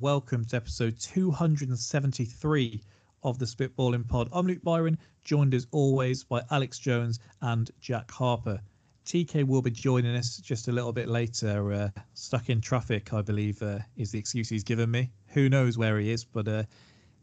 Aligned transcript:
welcome 0.00 0.44
to 0.44 0.56
episode 0.56 0.98
273 1.00 2.82
of 3.22 3.38
the 3.38 3.46
Spitballing 3.46 4.06
Pod. 4.06 4.28
I'm 4.30 4.46
Luke 4.46 4.62
Byron, 4.62 4.98
joined 5.24 5.54
as 5.54 5.66
always 5.70 6.22
by 6.22 6.42
Alex 6.50 6.78
Jones 6.78 7.18
and 7.40 7.70
Jack 7.80 8.10
Harper. 8.10 8.60
TK 9.06 9.44
will 9.44 9.62
be 9.62 9.70
joining 9.70 10.14
us 10.14 10.36
just 10.36 10.68
a 10.68 10.72
little 10.72 10.92
bit 10.92 11.08
later. 11.08 11.72
Uh, 11.72 11.88
stuck 12.12 12.50
in 12.50 12.60
traffic, 12.60 13.14
I 13.14 13.22
believe, 13.22 13.62
uh, 13.62 13.78
is 13.96 14.10
the 14.10 14.18
excuse 14.18 14.50
he's 14.50 14.64
given 14.64 14.90
me. 14.90 15.10
Who 15.28 15.48
knows 15.48 15.78
where 15.78 15.98
he 15.98 16.10
is, 16.10 16.24
but 16.24 16.46
uh, 16.46 16.64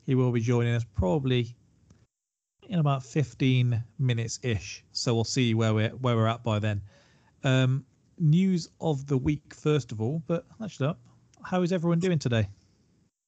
he 0.05 0.15
will 0.15 0.31
be 0.31 0.41
joining 0.41 0.73
us 0.73 0.85
probably 0.95 1.55
in 2.69 2.79
about 2.79 3.03
15 3.03 3.83
minutes 3.99 4.39
ish. 4.41 4.83
So 4.93 5.13
we'll 5.13 5.25
see 5.25 5.53
where 5.53 5.75
we're 5.75 5.89
where 5.89 6.15
we're 6.15 6.27
at 6.27 6.43
by 6.43 6.57
then. 6.57 6.81
Um, 7.43 7.85
news 8.17 8.69
of 8.81 9.05
the 9.05 9.17
week 9.17 9.53
first 9.53 9.91
of 9.91 10.01
all, 10.01 10.23
but 10.25 10.45
actually, 10.63 10.95
how 11.43 11.61
is 11.61 11.71
everyone 11.71 11.99
doing 11.99 12.17
today? 12.17 12.47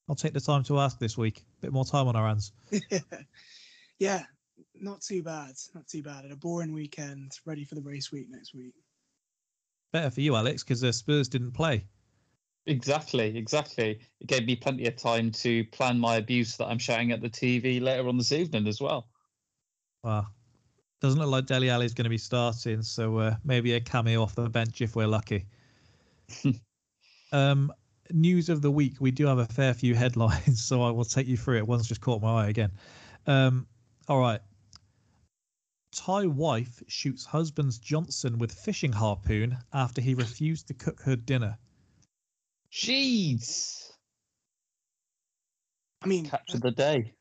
I'll 0.08 0.16
take 0.16 0.34
the 0.34 0.42
time 0.42 0.64
to 0.66 0.80
ask 0.80 1.00
this 1.00 1.18
week. 1.18 1.40
A 1.40 1.62
bit 1.62 1.74
more 1.74 1.86
time 1.86 2.08
on 2.08 2.16
our 2.16 2.28
hands. 2.28 2.52
yeah, 4.00 4.24
not 4.76 5.02
too 5.02 5.24
bad. 5.24 5.54
Not 5.74 5.88
too 5.88 6.04
bad. 6.04 6.24
Had 6.24 6.32
a 6.32 6.36
boring 6.36 6.74
weekend. 6.74 7.32
Ready 7.46 7.64
for 7.64 7.76
the 7.76 7.82
race 7.82 8.12
week 8.12 8.28
next 8.30 8.54
week. 8.54 8.74
Better 9.92 10.12
for 10.12 10.22
you, 10.22 10.36
Alex, 10.36 10.64
because 10.64 10.82
the 10.82 10.94
Spurs 10.94 11.28
didn't 11.28 11.54
play. 11.54 11.86
Exactly, 12.68 13.38
exactly. 13.38 14.00
It 14.20 14.28
gave 14.28 14.46
me 14.46 14.56
plenty 14.56 14.88
of 14.88 14.96
time 14.96 15.32
to 15.32 15.64
plan 15.66 16.00
my 16.00 16.16
abuse 16.16 16.58
that 16.58 16.66
I'm 16.66 16.80
shouting 16.80 17.12
at 17.12 17.22
the 17.22 17.30
TV 17.30 17.82
later 17.82 18.08
on 18.08 18.18
this 18.18 18.32
evening 18.32 18.68
as 18.68 18.82
well. 18.82 19.08
Wow. 20.04 20.28
Doesn't 21.02 21.20
look 21.20 21.30
like 21.30 21.46
Dele 21.46 21.70
Alli 21.70 21.86
is 21.86 21.94
going 21.94 22.06
to 22.06 22.10
be 22.10 22.18
starting, 22.18 22.82
so 22.82 23.18
uh, 23.20 23.36
maybe 23.44 23.74
a 23.74 23.80
cameo 23.80 24.24
off 24.24 24.34
the 24.34 24.50
bench 24.50 24.82
if 24.82 24.96
we're 24.96 25.08
lucky. 25.08 25.46
um, 27.32 27.72
news 28.12 28.50
of 28.50 28.62
the 28.62 28.72
week. 28.72 28.96
We 29.00 29.12
do 29.12 29.26
have 29.28 29.40
a 29.40 29.46
fair 29.46 29.74
few 29.74 29.96
headlines, 30.04 30.64
so 30.64 30.82
I 30.82 30.92
will 30.92 31.06
take 31.06 31.28
you 31.28 31.38
through 31.38 31.58
it. 31.58 31.68
One's 31.68 31.88
just 31.88 32.02
caught 32.02 32.22
my 32.22 32.46
eye 32.46 32.48
again. 32.48 32.72
Um, 33.28 33.68
all 34.08 34.20
right. 34.20 34.42
Thai 35.94 36.26
wife 36.26 36.84
shoots 36.88 37.26
husband's 37.26 37.78
Johnson 37.78 38.38
with 38.38 38.52
fishing 38.52 38.92
harpoon 38.92 39.58
after 39.74 40.02
he 40.02 40.14
refused 40.14 40.68
to 40.68 40.74
cook 40.74 41.02
her 41.02 41.16
dinner. 41.16 41.58
Jeez. 42.72 43.90
I 46.02 46.08
mean, 46.08 46.30
capture 46.30 46.60
the 46.60 46.72
day. 46.72 47.14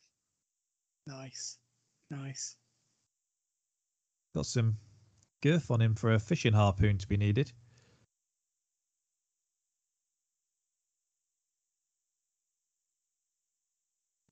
Nice, 1.07 1.59
nice. 2.11 2.57
Got 4.35 4.47
some 4.47 4.77
girth 5.43 5.71
on 5.71 5.81
him 5.81 5.95
for 5.95 6.13
a 6.13 6.19
fishing 6.19 6.53
harpoon 6.53 6.99
to 6.99 7.07
be 7.07 7.17
needed. 7.17 7.53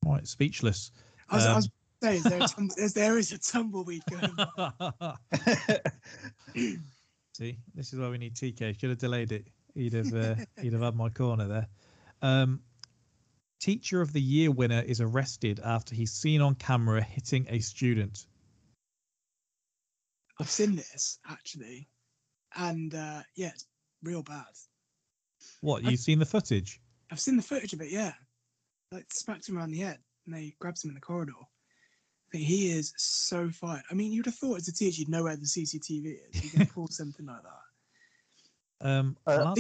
Right, 0.05 0.27
speechless. 0.27 0.91
I 1.29 1.37
was, 1.37 1.47
um, 1.47 1.53
I 1.53 1.57
was 1.57 1.71
saying, 2.03 2.17
is 2.17 2.25
there, 2.25 2.43
a 2.43 2.49
tum- 2.49 2.71
is, 2.77 2.95
there 2.95 3.19
is 3.19 3.33
a 3.33 3.39
tumbleweed 3.39 4.03
going 4.11 4.37
See, 7.35 7.57
this 7.75 7.93
is 7.93 7.99
why 7.99 8.09
we 8.11 8.19
need 8.19 8.35
TK. 8.35 8.79
Should 8.79 8.91
have 8.91 8.99
delayed 8.99 9.33
it. 9.33 9.47
He'd 9.75 9.95
have 9.95 10.15
uh, 10.15 10.35
he'd 10.61 10.75
have 10.75 10.83
had 10.83 10.95
my 10.95 11.09
corner 11.09 11.49
there. 11.49 11.67
Um, 12.21 12.61
teacher 13.59 14.03
of 14.03 14.13
the 14.13 14.21
year 14.21 14.51
winner 14.51 14.83
is 14.83 15.01
arrested 15.01 15.61
after 15.65 15.95
he's 15.95 16.13
seen 16.13 16.43
on 16.43 16.55
camera 16.57 17.01
hitting 17.01 17.47
a 17.49 17.61
student. 17.61 18.27
I've 20.39 20.51
seen 20.51 20.77
this 20.77 21.19
actually, 21.27 21.89
and 22.55 22.95
uh, 22.95 23.23
yeah, 23.35 23.49
it's 23.55 23.67
real 24.03 24.23
bad. 24.23 24.45
What 25.61 25.85
you've 25.85 26.01
seen 26.01 26.19
the 26.19 26.27
footage? 26.27 26.81
I've 27.11 27.21
seen 27.21 27.37
the 27.37 27.43
footage 27.43 27.73
of 27.73 27.81
it. 27.81 27.91
Yeah, 27.91 28.13
like 28.93 29.07
smacks 29.13 29.49
him 29.49 29.59
around 29.59 29.71
the 29.71 29.79
head, 29.79 29.99
and 30.27 30.35
they 30.35 30.55
grabbed 30.61 30.85
him 30.85 30.91
in 30.91 30.95
the 30.95 31.01
corridor. 31.01 31.33
But 32.31 32.41
he 32.41 32.71
is 32.71 32.95
so 32.97 33.51
fired. 33.51 33.83
I 33.91 33.95
mean, 33.95 34.13
you'd 34.13 34.27
have 34.27 34.35
thought 34.35 34.59
as 34.59 34.69
a 34.69 34.73
teacher 34.73 35.01
you'd 35.01 35.09
know 35.09 35.25
where 35.25 35.37
the 35.37 35.43
CCTV 35.43 36.17
is. 36.31 36.45
You 36.45 36.51
can 36.51 36.67
pull 36.75 36.89
something 36.89 37.27
like 37.27 37.43
that. 37.43 38.89
Um, 38.89 39.17
uh, 39.27 39.55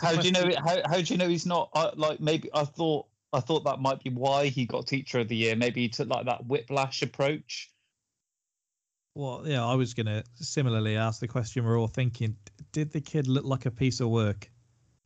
how 0.00 0.16
do 0.16 0.26
you 0.26 0.32
know? 0.32 0.50
How, 0.64 0.80
how 0.86 1.00
do 1.00 1.12
you 1.12 1.18
know 1.18 1.28
he's 1.28 1.46
not? 1.46 1.68
Uh, 1.74 1.90
like 1.96 2.20
maybe 2.20 2.48
I 2.54 2.64
thought 2.64 3.06
I 3.32 3.40
thought 3.40 3.64
that 3.64 3.80
might 3.80 4.02
be 4.02 4.10
why 4.10 4.46
he 4.46 4.64
got 4.64 4.86
Teacher 4.86 5.18
of 5.18 5.28
the 5.28 5.36
Year. 5.36 5.54
Maybe 5.54 5.82
he 5.82 5.88
took 5.88 6.08
like 6.08 6.24
that 6.26 6.46
whiplash 6.46 7.02
approach. 7.02 7.70
Well, 9.14 9.42
yeah, 9.44 9.64
I 9.64 9.74
was 9.74 9.92
gonna 9.92 10.24
similarly 10.36 10.96
ask 10.96 11.20
the 11.20 11.28
question. 11.28 11.64
We're 11.64 11.78
all 11.78 11.88
thinking: 11.88 12.36
Did 12.72 12.90
the 12.90 13.00
kid 13.00 13.26
look 13.26 13.44
like 13.44 13.66
a 13.66 13.70
piece 13.70 14.00
of 14.00 14.08
work? 14.08 14.50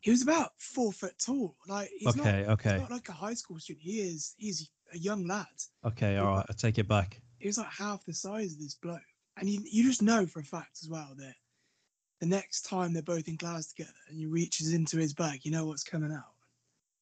He 0.01 0.11
was 0.11 0.21
about 0.21 0.51
four 0.57 0.91
foot 0.91 1.13
tall. 1.19 1.55
Like 1.67 1.89
he's 1.97 2.17
okay, 2.19 2.43
not, 2.43 2.53
okay. 2.53 2.71
He's 2.71 2.81
not 2.81 2.91
like 2.91 3.09
a 3.09 3.13
high 3.13 3.33
school 3.33 3.59
student. 3.59 3.83
He 3.83 3.99
is. 3.99 4.33
He's 4.37 4.69
a 4.93 4.97
young 4.97 5.27
lad. 5.27 5.45
Okay, 5.85 6.17
all 6.17 6.35
right. 6.35 6.45
I 6.49 6.53
take 6.53 6.77
it 6.77 6.87
back. 6.87 7.21
He 7.37 7.47
was 7.47 7.57
like 7.57 7.71
half 7.71 8.05
the 8.05 8.13
size 8.13 8.53
of 8.53 8.59
this 8.59 8.75
bloke, 8.75 8.99
and 9.37 9.49
you 9.49 9.61
you 9.69 9.83
just 9.83 10.01
know 10.01 10.25
for 10.25 10.39
a 10.39 10.43
fact 10.43 10.79
as 10.81 10.89
well 10.89 11.13
that 11.17 11.35
the 12.19 12.25
next 12.25 12.63
time 12.63 12.93
they're 12.93 13.01
both 13.01 13.27
in 13.27 13.37
class 13.37 13.67
together 13.67 13.93
and 14.09 14.17
he 14.17 14.25
reaches 14.25 14.73
into 14.73 14.97
his 14.97 15.13
bag, 15.13 15.39
you 15.43 15.51
know 15.51 15.65
what's 15.65 15.83
coming 15.83 16.11
out. 16.11 16.33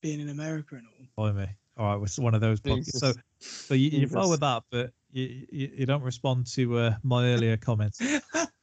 Being 0.01 0.19
in 0.19 0.29
America 0.29 0.75
and 0.75 0.85
all. 0.87 1.25
By 1.25 1.31
me. 1.31 1.47
All 1.77 1.95
right, 1.95 2.03
it's 2.03 2.19
one 2.19 2.33
of 2.35 2.41
those. 2.41 2.59
Podcasts. 2.61 2.97
So, 2.97 3.13
so 3.39 3.73
you, 3.73 3.89
you 3.89 4.07
follow 4.07 4.31
with 4.31 4.39
that, 4.41 4.63
but 4.71 4.91
you, 5.11 5.45
you, 5.51 5.71
you 5.77 5.85
don't 5.85 6.03
respond 6.03 6.47
to 6.53 6.77
uh, 6.77 6.95
my 7.03 7.25
earlier 7.25 7.57
comments. 7.57 7.99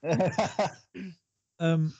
um, 1.61 1.93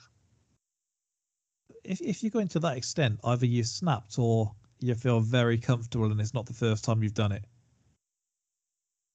if 1.85 2.01
if 2.01 2.23
you 2.23 2.29
go 2.29 2.39
into 2.39 2.59
that 2.59 2.77
extent, 2.77 3.19
either 3.23 3.45
you 3.45 3.63
snapped 3.63 4.17
or 4.19 4.51
you 4.79 4.95
feel 4.95 5.19
very 5.19 5.57
comfortable, 5.57 6.11
and 6.11 6.19
it's 6.19 6.33
not 6.33 6.45
the 6.45 6.53
first 6.53 6.83
time 6.83 7.03
you've 7.03 7.13
done 7.13 7.31
it. 7.31 7.43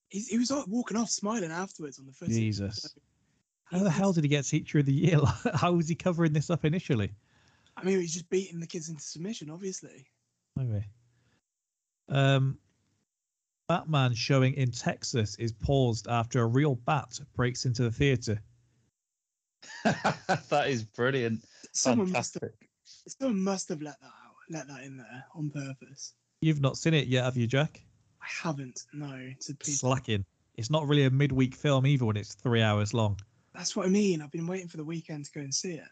He, 0.09 0.21
he 0.21 0.39
was 0.39 0.51
like 0.51 0.67
walking 0.67 0.97
off 0.97 1.11
smiling 1.11 1.51
afterwards 1.51 1.99
on 1.99 2.07
the 2.07 2.13
first. 2.13 2.33
Jesus. 2.33 2.95
How 3.65 3.79
the 3.79 3.91
hell 3.91 4.13
did 4.13 4.25
he 4.25 4.29
get 4.29 4.45
Teacher 4.45 4.81
of 4.81 4.87
the 4.87 4.93
Year? 4.93 5.21
How 5.55 5.73
was 5.73 5.89
he 5.89 5.95
covering 5.95 6.33
this 6.33 6.51
up 6.51 6.65
initially? 6.65 7.13
I 7.77 7.85
mean, 7.85 8.01
he's 8.01 8.13
just 8.13 8.29
beating 8.29 8.59
the 8.59 8.67
kids 8.67 8.89
into 8.89 9.03
submission, 9.03 9.49
obviously. 9.49 10.07
Maybe. 10.57 10.85
Um, 12.09 12.59
Batman 13.69 14.15
showing 14.15 14.55
in 14.55 14.73
Texas 14.73 15.37
is 15.37 15.53
paused 15.53 16.09
after 16.09 16.41
a 16.41 16.47
real 16.47 16.75
bat 16.75 17.21
breaks 17.37 17.65
into 17.65 17.85
the 17.85 17.93
theater. 17.93 18.43
that 19.85 20.65
is 20.67 20.83
brilliant. 20.83 21.45
Someone 21.73 22.07
Fantastic. 22.07 22.43
must 22.43 22.53
have, 23.05 23.13
someone 23.21 23.41
must 23.43 23.69
have 23.69 23.83
let 23.83 24.01
that 24.01 24.07
out, 24.07 24.35
let 24.51 24.69
that 24.69 24.83
in 24.85 24.97
there 24.97 25.25
on 25.35 25.51
purpose. 25.51 26.15
You've 26.41 26.61
not 26.61 26.77
seen 26.77 26.95
it 26.95 27.07
yet, 27.07 27.25
have 27.25 27.37
you, 27.37 27.47
Jack? 27.47 27.83
I 28.23 28.27
haven't. 28.43 28.85
No, 28.93 29.15
it's 29.15 29.49
a 29.51 29.55
piece. 29.55 29.81
Slacking. 29.81 30.25
It's 30.57 30.71
not 30.71 30.87
really 30.87 31.05
a 31.05 31.11
midweek 31.11 31.55
film 31.55 31.87
either 31.87 32.05
when 32.05 32.17
it's 32.17 32.35
three 32.35 32.63
hours 32.63 32.93
long. 32.93 33.19
That's 33.55 33.77
what 33.77 33.87
I 33.87 33.89
mean. 33.89 34.23
I've 34.23 34.31
been 34.31 34.47
waiting 34.47 34.69
for 34.69 34.77
the 34.77 34.85
weekend 34.85 35.25
to 35.27 35.33
go 35.33 35.41
and 35.41 35.55
see 35.55 35.75
it. 35.75 35.89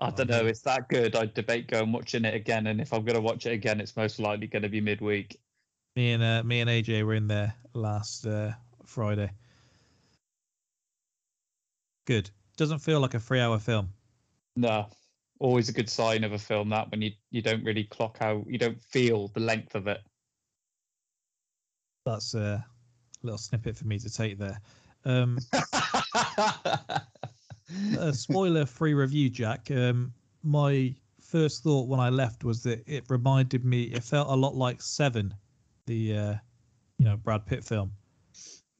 I 0.00 0.10
don't 0.10 0.30
know. 0.30 0.46
It's 0.46 0.60
that 0.60 0.88
good. 0.88 1.16
I 1.16 1.26
debate 1.26 1.68
going 1.68 1.90
watching 1.90 2.24
it 2.24 2.34
again, 2.34 2.68
and 2.68 2.80
if 2.80 2.92
I'm 2.92 3.04
going 3.04 3.16
to 3.16 3.20
watch 3.20 3.46
it 3.46 3.52
again, 3.52 3.80
it's 3.80 3.96
most 3.96 4.20
likely 4.20 4.46
going 4.46 4.62
to 4.62 4.68
be 4.68 4.80
midweek. 4.80 5.40
Me 5.96 6.12
and 6.12 6.22
uh, 6.22 6.42
me 6.44 6.60
and 6.60 6.70
AJ 6.70 7.04
were 7.04 7.14
in 7.14 7.26
there 7.26 7.54
last 7.74 8.26
uh, 8.26 8.52
Friday. 8.84 9.30
Good. 12.06 12.30
Doesn't 12.56 12.78
feel 12.78 13.00
like 13.00 13.14
a 13.14 13.20
three-hour 13.20 13.58
film. 13.58 13.90
No, 14.58 14.88
always 15.38 15.68
a 15.68 15.72
good 15.72 15.88
sign 15.88 16.24
of 16.24 16.32
a 16.32 16.38
film 16.38 16.68
that 16.70 16.90
when 16.90 17.00
you 17.00 17.12
you 17.30 17.40
don't 17.40 17.62
really 17.62 17.84
clock 17.84 18.18
out, 18.20 18.44
you 18.48 18.58
don't 18.58 18.82
feel 18.82 19.28
the 19.28 19.38
length 19.40 19.76
of 19.76 19.86
it. 19.86 20.00
That's 22.04 22.34
a 22.34 22.66
little 23.22 23.38
snippet 23.38 23.76
for 23.76 23.86
me 23.86 24.00
to 24.00 24.10
take 24.10 24.36
there. 24.36 24.60
Um, 25.04 25.38
a 28.00 28.12
spoiler-free 28.12 28.94
review, 28.94 29.30
Jack. 29.30 29.70
Um, 29.70 30.12
my 30.42 30.92
first 31.20 31.62
thought 31.62 31.86
when 31.86 32.00
I 32.00 32.08
left 32.08 32.42
was 32.42 32.64
that 32.64 32.82
it 32.88 33.04
reminded 33.08 33.64
me. 33.64 33.84
It 33.84 34.02
felt 34.02 34.28
a 34.28 34.34
lot 34.34 34.56
like 34.56 34.82
Seven, 34.82 35.32
the 35.86 36.16
uh, 36.16 36.34
you 36.98 37.04
know 37.04 37.16
Brad 37.16 37.46
Pitt 37.46 37.62
film. 37.62 37.92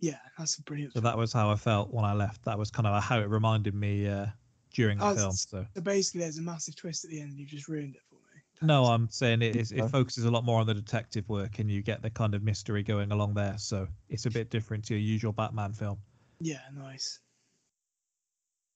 Yeah, 0.00 0.18
that's 0.36 0.58
a 0.58 0.62
brilliant. 0.62 0.94
So 0.94 1.00
film. 1.00 1.04
that 1.04 1.16
was 1.16 1.32
how 1.32 1.52
I 1.52 1.56
felt 1.56 1.94
when 1.94 2.04
I 2.04 2.14
left. 2.14 2.44
That 2.46 2.58
was 2.58 2.68
kind 2.68 2.88
of 2.88 3.00
how 3.00 3.20
it 3.20 3.28
reminded 3.28 3.76
me 3.76 4.08
uh, 4.08 4.26
during 4.72 4.98
the 4.98 5.06
oh, 5.06 5.14
film. 5.14 5.32
So. 5.32 5.66
so 5.74 5.80
basically, 5.80 6.20
there's 6.20 6.38
a 6.38 6.42
massive 6.42 6.76
twist 6.76 7.04
at 7.04 7.10
the 7.10 7.20
end. 7.20 7.38
you've 7.38 7.48
just 7.48 7.68
ruined 7.68 7.94
it 7.94 8.02
for 8.08 8.16
me. 8.16 8.68
No, 8.68 8.86
I'm 8.86 9.08
saying 9.10 9.42
it, 9.42 9.56
is, 9.56 9.72
it 9.72 9.88
focuses 9.88 10.24
a 10.24 10.30
lot 10.30 10.44
more 10.44 10.60
on 10.60 10.66
the 10.66 10.74
detective 10.74 11.28
work, 11.28 11.58
and 11.58 11.70
you 11.70 11.82
get 11.82 12.02
the 12.02 12.10
kind 12.10 12.34
of 12.34 12.42
mystery 12.42 12.82
going 12.82 13.12
along 13.12 13.34
there. 13.34 13.54
So 13.58 13.86
it's 14.08 14.26
a 14.26 14.30
bit 14.30 14.50
different 14.50 14.84
to 14.86 14.94
your 14.94 15.02
usual 15.02 15.32
Batman 15.32 15.72
film. 15.72 15.98
Yeah, 16.40 16.60
nice. 16.76 17.20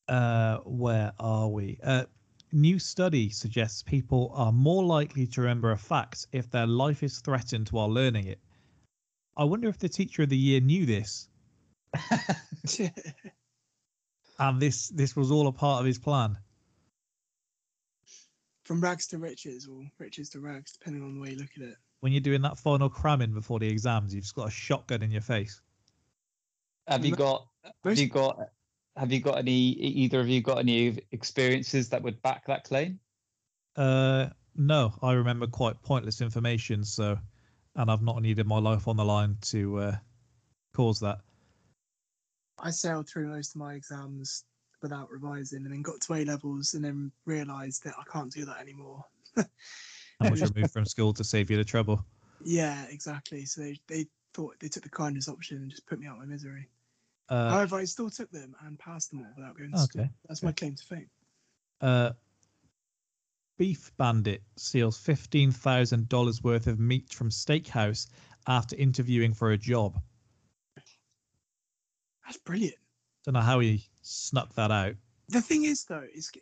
Uh, 0.09 0.59
where 0.59 1.13
are 1.19 1.49
we? 1.49 1.79
Uh, 1.83 2.05
new 2.53 2.79
study 2.79 3.31
suggests 3.31 3.83
people 3.83 4.31
are 4.35 4.53
more 4.53 4.85
likely 4.85 5.27
to 5.27 5.41
remember 5.41 5.73
a 5.73 5.79
fact 5.79 6.27
if 6.33 6.51
their 6.51 6.67
life 6.67 7.03
is 7.03 7.19
threatened 7.21 7.69
while 7.71 7.89
learning 7.89 8.27
it. 8.27 8.39
I 9.37 9.45
wonder 9.45 9.69
if 9.69 9.79
the 9.79 9.89
teacher 9.89 10.23
of 10.23 10.29
the 10.29 10.37
year 10.37 10.61
knew 10.61 10.87
this. 10.87 11.29
and 14.43 14.61
this 14.61 14.89
this 14.89 15.15
was 15.15 15.31
all 15.31 15.47
a 15.47 15.53
part 15.53 15.81
of 15.81 15.87
his 15.87 15.99
plan. 15.99 16.37
from 18.65 18.81
rags 18.81 19.07
to 19.09 19.19
riches 19.19 19.69
or 19.69 19.85
riches 19.99 20.31
to 20.31 20.41
rags, 20.41 20.73
depending 20.73 21.03
on 21.03 21.15
the 21.15 21.21
way 21.21 21.31
you 21.31 21.37
look 21.37 21.51
at 21.57 21.63
it. 21.63 21.77
When 22.01 22.13
you're 22.13 22.21
doing 22.21 22.43
that 22.43 22.59
final 22.59 22.89
cramming 22.89 23.33
before 23.33 23.59
the 23.59 23.69
exams, 23.69 24.15
you've 24.15 24.25
just 24.25 24.35
got 24.35 24.49
a 24.49 24.51
shotgun 24.51 25.03
in 25.03 25.11
your 25.11 25.21
face. 25.21 25.61
Have 26.89 27.05
you 27.05 27.15
got? 27.15 27.47
Have 27.85 27.99
you 27.99 28.09
got? 28.09 28.39
Have 28.97 29.13
you 29.13 29.21
got 29.21 29.39
any? 29.39 29.53
Either 29.53 30.21
of 30.21 30.29
you 30.29 30.41
got 30.41 30.59
any 30.59 30.99
experiences 31.13 31.89
that 31.91 32.03
would 32.03 32.21
back 32.23 32.47
that 32.47 32.65
claim? 32.65 32.99
Uh, 33.77 34.29
no, 34.57 34.93
I 35.03 35.13
remember 35.13 35.47
quite 35.47 35.81
pointless 35.83 36.21
information. 36.21 36.85
So, 36.85 37.17
and 37.77 37.91
I've 37.91 38.03
not 38.03 38.21
needed 38.21 38.47
my 38.47 38.59
life 38.59 38.89
on 38.89 38.97
the 38.97 39.05
line 39.05 39.37
to 39.43 39.79
uh, 39.79 39.97
cause 40.75 40.99
that. 41.01 41.21
I 42.63 42.71
sailed 42.71 43.09
through 43.09 43.29
most 43.29 43.55
of 43.55 43.61
my 43.61 43.75
exams 43.75 44.45
without 44.81 45.11
revising, 45.11 45.65
and 45.65 45.73
then 45.73 45.83
got 45.83 46.01
to 46.03 46.15
A 46.15 46.25
levels, 46.25 46.75
and 46.75 46.85
then 46.85 47.13
realised 47.27 47.85
that 47.85 47.95
I 47.99 48.05
can't 48.11 48.33
do 48.33 48.45
that 48.45 48.61
anymore. 48.61 49.05
I 49.37 50.31
was 50.31 50.43
removed 50.43 50.71
from 50.73 50.85
school 50.85 51.13
to 51.15 51.25
save 51.25 51.51
you 51.51 51.57
the 51.57 51.65
trouble. 51.65 52.05
Yeah, 52.45 52.85
exactly. 52.89 53.45
So 53.45 53.63
they 53.63 53.79
they 53.89 54.07
thought 54.35 54.57
they 54.61 54.69
took 54.69 54.83
the 54.83 54.89
kindest 54.89 55.29
option 55.29 55.59
and 55.59 55.71
just 55.71 55.87
put 55.87 56.01
me 56.01 56.07
out 56.07 56.15
of 56.15 56.21
my 56.21 56.25
misery. 56.27 56.69
Uh, 57.29 57.51
However, 57.51 57.77
I 57.77 57.85
still 57.85 58.11
took 58.11 58.31
them 58.31 58.55
and 58.65 58.79
passed 58.79 59.11
them 59.11 59.21
all 59.21 59.33
without 59.37 59.57
going 59.57 59.73
to 59.73 59.79
school. 59.79 60.03
okay. 60.03 60.11
That's 60.29 60.43
my 60.43 60.53
claim 60.53 60.75
to 60.75 60.85
fame. 60.85 61.11
uh, 61.81 62.13
Beef 63.59 63.93
Bandit 63.97 64.43
steals 64.57 64.99
fifteen 64.99 65.51
thousand 65.53 66.09
dollars 66.09 66.43
worth 66.43 66.67
of 66.67 66.79
meat 66.81 67.13
from 67.13 67.31
steakhouse 67.31 68.09
after 68.47 68.75
interviewing 68.77 69.35
for 69.35 69.53
a 69.53 69.59
job. 69.59 70.01
That's 72.33 72.45
brilliant. 72.45 72.77
Don't 73.27 73.35
know 73.35 73.41
how 73.41 73.61
he 73.61 73.85
snuck 74.01 74.55
that 74.55 74.71
out. 74.71 74.95
The 75.29 75.43
thing 75.43 75.65
is, 75.65 75.85
though, 75.85 76.07
is 76.15 76.33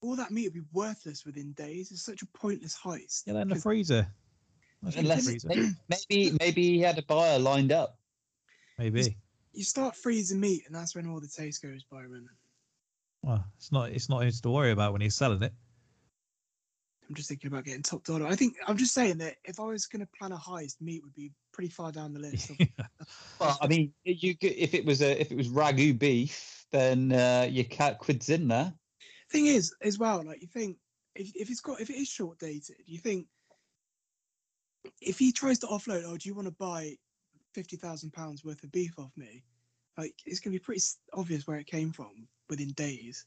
all 0.00 0.14
that 0.14 0.30
meat 0.30 0.44
would 0.44 0.52
be 0.54 0.68
worthless 0.72 1.24
within 1.26 1.52
days. 1.54 1.90
It's 1.90 2.04
such 2.04 2.22
a 2.22 2.26
pointless 2.26 2.78
heist. 2.78 3.24
Yeah, 3.26 3.40
in 3.40 3.48
the 3.48 3.56
'Cause 3.56 3.64
freezer. 3.64 4.06
In 4.84 4.90
the 4.90 4.98
Unless 5.00 5.24
freezer. 5.24 5.48
maybe, 5.48 5.70
maybe 5.88 6.36
maybe 6.38 6.62
he 6.62 6.78
had 6.78 6.98
a 6.98 7.02
buyer 7.02 7.40
lined 7.40 7.72
up. 7.72 7.98
Maybe. 8.78 9.16
you 9.52 9.64
start 9.64 9.96
freezing 9.96 10.38
meat, 10.38 10.62
and 10.66 10.74
that's 10.74 10.94
when 10.94 11.08
all 11.08 11.18
the 11.18 11.26
taste 11.26 11.60
goes, 11.62 11.82
Byron. 11.82 12.28
Well, 13.22 13.44
it's 13.56 13.72
not. 13.72 13.90
It's 13.90 14.08
not 14.08 14.22
his 14.22 14.40
to 14.42 14.50
worry 14.50 14.70
about 14.70 14.92
when 14.92 15.00
he's 15.00 15.16
selling 15.16 15.42
it. 15.42 15.52
I'm 17.08 17.14
just 17.14 17.28
thinking 17.28 17.48
about 17.48 17.64
getting 17.64 17.82
top 17.82 18.04
dollar. 18.04 18.26
I 18.26 18.34
think 18.34 18.56
I'm 18.66 18.76
just 18.76 18.94
saying 18.94 19.18
that 19.18 19.36
if 19.44 19.60
I 19.60 19.64
was 19.64 19.86
going 19.86 20.00
to 20.00 20.08
plan 20.18 20.32
a 20.32 20.36
heist, 20.36 20.80
meat 20.80 21.02
would 21.02 21.14
be 21.14 21.32
pretty 21.52 21.68
far 21.68 21.92
down 21.92 22.14
the 22.14 22.20
list. 22.20 22.50
Of, 22.50 22.56
Well, 23.40 23.58
I 23.60 23.66
mean, 23.66 23.92
you 24.04 24.36
could, 24.36 24.52
if 24.52 24.74
it 24.74 24.84
was 24.84 25.02
a 25.02 25.20
if 25.20 25.30
it 25.30 25.36
was 25.36 25.48
ragu 25.48 25.98
beef, 25.98 26.64
then 26.70 27.12
uh, 27.12 27.46
your 27.50 27.64
cat 27.64 27.98
quids 27.98 28.28
in 28.30 28.48
there. 28.48 28.72
thing 29.30 29.46
is, 29.46 29.74
as 29.82 29.98
well, 29.98 30.22
like 30.24 30.40
you 30.40 30.48
think 30.48 30.78
if 31.14 31.34
if 31.34 31.50
it's 31.50 31.60
got 31.60 31.80
if 31.80 31.90
it 31.90 31.96
is 31.96 32.08
short 32.08 32.38
dated, 32.38 32.76
you 32.86 32.98
think 32.98 33.26
if 35.00 35.18
he 35.18 35.32
tries 35.32 35.58
to 35.60 35.66
offload, 35.66 36.04
oh, 36.06 36.16
do 36.16 36.28
you 36.28 36.34
want 36.34 36.48
to 36.48 36.54
buy 36.58 36.94
fifty 37.52 37.76
thousand 37.76 38.12
pounds 38.12 38.44
worth 38.44 38.62
of 38.62 38.72
beef 38.72 38.98
off 38.98 39.12
me? 39.16 39.44
Like 39.98 40.14
it's 40.24 40.40
going 40.40 40.52
to 40.52 40.58
be 40.58 40.64
pretty 40.64 40.82
obvious 41.12 41.46
where 41.46 41.58
it 41.58 41.66
came 41.66 41.92
from 41.92 42.28
within 42.48 42.72
days. 42.72 43.26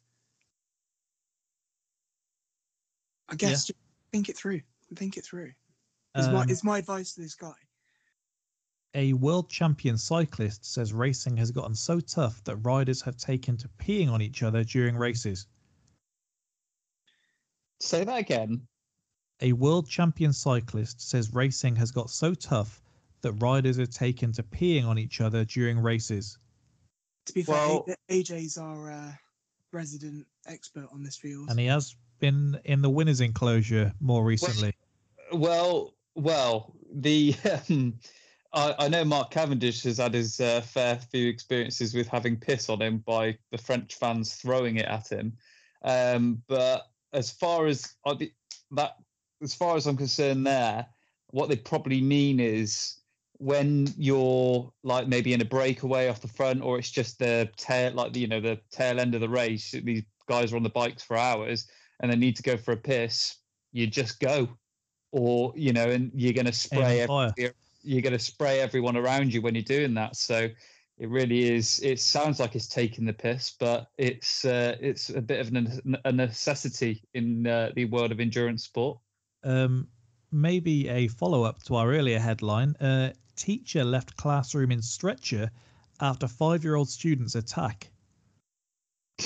I 3.30 3.36
guess 3.36 3.66
just 3.66 3.72
think 4.12 4.30
it 4.30 4.38
through. 4.38 4.62
Think 4.96 5.18
it 5.18 5.24
through. 5.26 5.52
Is 6.16 6.28
my 6.30 6.44
Um, 6.44 6.50
is 6.50 6.64
my 6.64 6.78
advice 6.80 7.14
to 7.16 7.22
this 7.22 7.36
guy. 7.36 7.54
A 8.94 9.14
world 9.14 9.50
champion 9.50 9.98
cyclist 9.98 10.66
says 10.66 10.94
racing 10.94 11.38
has 11.38 11.52
gotten 11.52 11.76
so 11.76 12.00
tough 12.00 12.44
that 12.46 12.56
riders 12.58 13.02
have 13.02 13.18
taken 13.18 13.58
to 13.58 13.68
peeing 13.80 14.10
on 14.10 14.22
each 14.22 14.42
other 14.44 14.64
during 14.64 14.96
races. 14.96 15.46
Say 17.80 18.04
that 18.04 18.18
again. 18.20 18.68
A 19.42 19.52
world 19.54 19.88
champion 19.88 20.34
cyclist 20.34 21.00
says 21.02 21.34
racing 21.34 21.76
has 21.76 21.92
got 21.92 22.10
so 22.10 22.34
tough 22.34 22.82
that 23.22 23.34
riders 23.34 23.78
have 23.78 23.90
taken 23.92 24.32
to 24.34 24.42
peeing 24.44 24.86
on 24.86 24.98
each 24.98 25.22
other 25.22 25.46
during 25.46 25.78
races. 25.78 26.40
To 27.26 27.34
be 27.34 27.44
fair, 27.44 27.56
Well- 27.56 27.86
A- 28.10 28.24
AJ's 28.24 28.58
our 28.58 28.90
uh, 28.92 29.14
resident 29.74 30.26
expert 30.48 30.88
on 30.92 31.04
this 31.04 31.18
field. 31.18 31.50
And 31.50 31.60
he 31.60 31.68
has 31.68 31.96
been 32.20 32.60
in 32.66 32.82
the 32.82 32.90
winners 32.90 33.22
enclosure 33.22 33.94
more 34.00 34.24
recently. 34.24 34.74
Well, 35.32 35.94
well, 36.16 36.74
the 36.94 37.36
um, 37.70 38.00
I, 38.54 38.76
I 38.80 38.88
know 38.88 39.06
Mark 39.06 39.32
Cavendish 39.32 39.84
has 39.84 39.98
had 39.98 40.14
his 40.14 40.40
uh, 40.40 40.62
fair 40.62 40.98
few 40.98 41.28
experiences 41.30 41.94
with 41.94 42.08
having 42.08 42.38
piss 42.38 42.70
on 42.70 42.82
him 42.82 43.00
by 43.00 43.38
the 43.52 43.58
French 43.58 43.96
fans 43.96 44.36
throwing 44.36 44.78
it 44.78 44.86
at 44.86 45.08
him. 45.08 45.34
Um, 45.84 46.42
but 46.48 46.88
as 47.14 47.32
far 47.32 47.68
as 47.68 47.96
thi- 48.18 48.34
that, 48.72 48.96
as 49.42 49.54
far 49.54 49.76
as 49.76 49.86
I'm 49.86 49.98
concerned, 49.98 50.46
there, 50.48 50.86
what 51.32 51.50
they 51.50 51.56
probably 51.56 52.02
mean 52.02 52.40
is 52.40 53.00
when 53.34 53.88
you're 53.98 54.72
like 54.84 55.08
maybe 55.08 55.34
in 55.34 55.42
a 55.42 55.46
breakaway 55.46 56.08
off 56.08 56.22
the 56.22 56.28
front, 56.28 56.64
or 56.64 56.80
it's 56.80 56.90
just 56.90 57.20
the 57.20 57.50
tail, 57.58 57.94
like 57.94 58.14
the, 58.14 58.22
you 58.22 58.28
know 58.28 58.42
the 58.42 58.60
tail 58.72 59.00
end 59.00 59.14
of 59.14 59.22
the 59.22 59.30
race. 59.30 59.72
These 59.72 60.04
guys 60.28 60.52
are 60.52 60.56
on 60.56 60.64
the 60.64 60.70
bikes 60.70 61.04
for 61.04 61.16
hours 61.18 61.68
and 62.00 62.12
they 62.12 62.16
need 62.16 62.36
to 62.36 62.44
go 62.44 62.58
for 62.58 62.74
a 62.74 62.78
piss. 62.78 63.38
You 63.72 63.88
just 63.88 64.20
go 64.20 64.50
or 65.12 65.54
you 65.56 65.74
know, 65.74 65.86
and 65.86 66.12
you're 66.14 66.34
going 66.34 66.46
to 66.46 66.54
spray 66.54 67.02
Aim 67.02 67.10
and 67.10 67.34
ev- 67.40 67.54
you're 67.84 68.02
going 68.02 68.14
to 68.14 68.20
spray 68.20 68.60
everyone 68.60 68.98
around 68.98 69.34
you 69.34 69.42
when 69.42 69.56
you're 69.56 69.64
doing 69.64 69.94
that. 69.94 70.16
So 70.16 70.50
it 70.98 71.10
really 71.10 71.54
is. 71.54 71.80
It 71.84 72.00
sounds 72.00 72.40
like 72.40 72.56
it's 72.56 72.68
taking 72.68 73.06
the 73.06 73.14
piss, 73.14 73.56
but 73.60 73.88
it's 73.98 74.46
uh, 74.46 74.76
it's 74.80 75.10
a 75.10 75.22
bit 75.22 75.40
of 75.40 75.54
an, 75.54 75.98
a 76.06 76.12
necessity 76.12 77.04
in 77.14 77.46
uh, 77.48 77.72
the 77.76 77.86
world 77.86 78.12
of 78.12 78.20
endurance 78.20 78.64
sport. 78.64 79.00
Um, 79.44 79.88
maybe 80.32 80.90
a 80.90 81.08
follow 81.08 81.44
up 81.44 81.64
to 81.64 81.76
our 81.76 81.94
earlier 81.94 82.20
headline. 82.20 82.76
Uh, 82.78 83.14
teacher 83.36 83.84
left 83.84 84.18
classroom 84.18 84.72
in 84.72 84.82
stretcher 84.82 85.52
after 86.02 86.28
five 86.28 86.64
year 86.64 86.76
old 86.76 86.90
students 86.90 87.36
attack. 87.36 87.90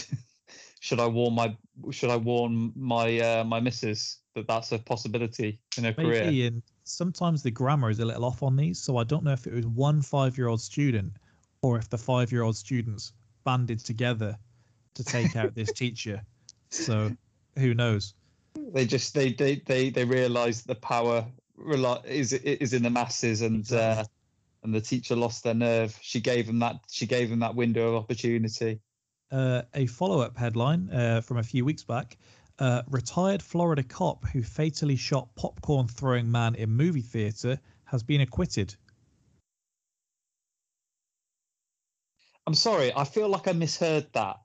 Should 0.80 1.00
I 1.00 1.08
warn 1.08 1.36
my 1.36 1.56
Should 1.90 2.10
I 2.10 2.18
warn 2.18 2.72
my 2.76 3.20
uh, 3.20 3.44
my 3.44 3.60
missus 3.60 4.20
that 4.36 4.48
that's 4.48 4.72
a 4.72 4.80
possibility 4.80 5.60
in 5.78 5.84
her 5.84 5.94
career? 5.94 6.26
Maybe, 6.26 6.48
and 6.48 6.62
sometimes 6.84 7.44
the 7.44 7.52
grammar 7.52 7.90
is 7.90 8.00
a 8.00 8.06
little 8.06 8.26
off 8.26 8.44
on 8.44 8.56
these, 8.56 8.82
so 8.82 8.98
I 8.98 9.04
don't 9.04 9.24
know 9.24 9.32
if 9.32 9.48
it 9.48 9.54
was 9.54 9.68
one 9.68 10.02
five 10.02 10.38
year 10.38 10.48
old 10.48 10.62
student 10.62 11.14
or 11.62 11.78
if 11.78 11.90
the 11.90 11.98
five 11.98 12.32
year 12.32 12.44
old 12.44 12.56
students 12.56 13.14
banded 13.44 13.80
together 13.80 14.38
to 14.94 15.04
take 15.04 15.36
out 15.36 15.56
this 15.56 15.72
teacher. 15.74 16.22
So 16.70 17.12
who 17.58 17.74
knows? 17.74 18.14
They 18.74 18.86
just 18.86 19.14
they 19.14 19.34
they 19.34 19.56
they 19.66 19.90
they 19.90 20.06
realise 20.06 20.62
the 20.62 20.76
power 20.76 21.26
is 22.06 22.34
is 22.34 22.74
in 22.74 22.84
the 22.84 22.90
masses, 22.90 23.42
and 23.42 23.72
uh, 23.72 24.04
and 24.64 24.74
the 24.74 24.82
teacher 24.82 25.16
lost 25.16 25.44
their 25.44 25.54
nerve. 25.54 25.98
She 26.02 26.20
gave 26.20 26.48
them 26.48 26.60
that 26.60 26.80
she 26.90 27.06
gave 27.06 27.30
them 27.30 27.40
that 27.40 27.56
window 27.56 27.90
of 27.90 28.04
opportunity. 28.04 28.80
Uh, 29.32 29.62
a 29.74 29.86
follow 29.86 30.20
up 30.20 30.38
headline 30.38 30.90
uh, 30.92 31.22
from 31.22 31.38
a 31.38 31.44
few 31.44 31.64
weeks 31.64 31.84
back. 31.84 32.18
Uh, 32.60 32.84
retired 32.90 33.42
Florida 33.42 33.82
cop 33.82 34.26
who 34.28 34.44
fatally 34.44 34.96
shot 34.96 35.34
popcorn 35.36 35.88
throwing 35.88 36.30
man 36.30 36.54
in 36.56 36.70
movie 36.70 37.02
theater 37.02 37.60
has 37.86 38.04
been 38.04 38.22
acquitted. 38.22 38.76
I'm 42.46 42.54
sorry, 42.54 42.92
I 42.96 43.04
feel 43.04 43.30
like 43.30 43.48
I 43.48 43.54
misheard 43.54 44.08
that. 44.14 44.38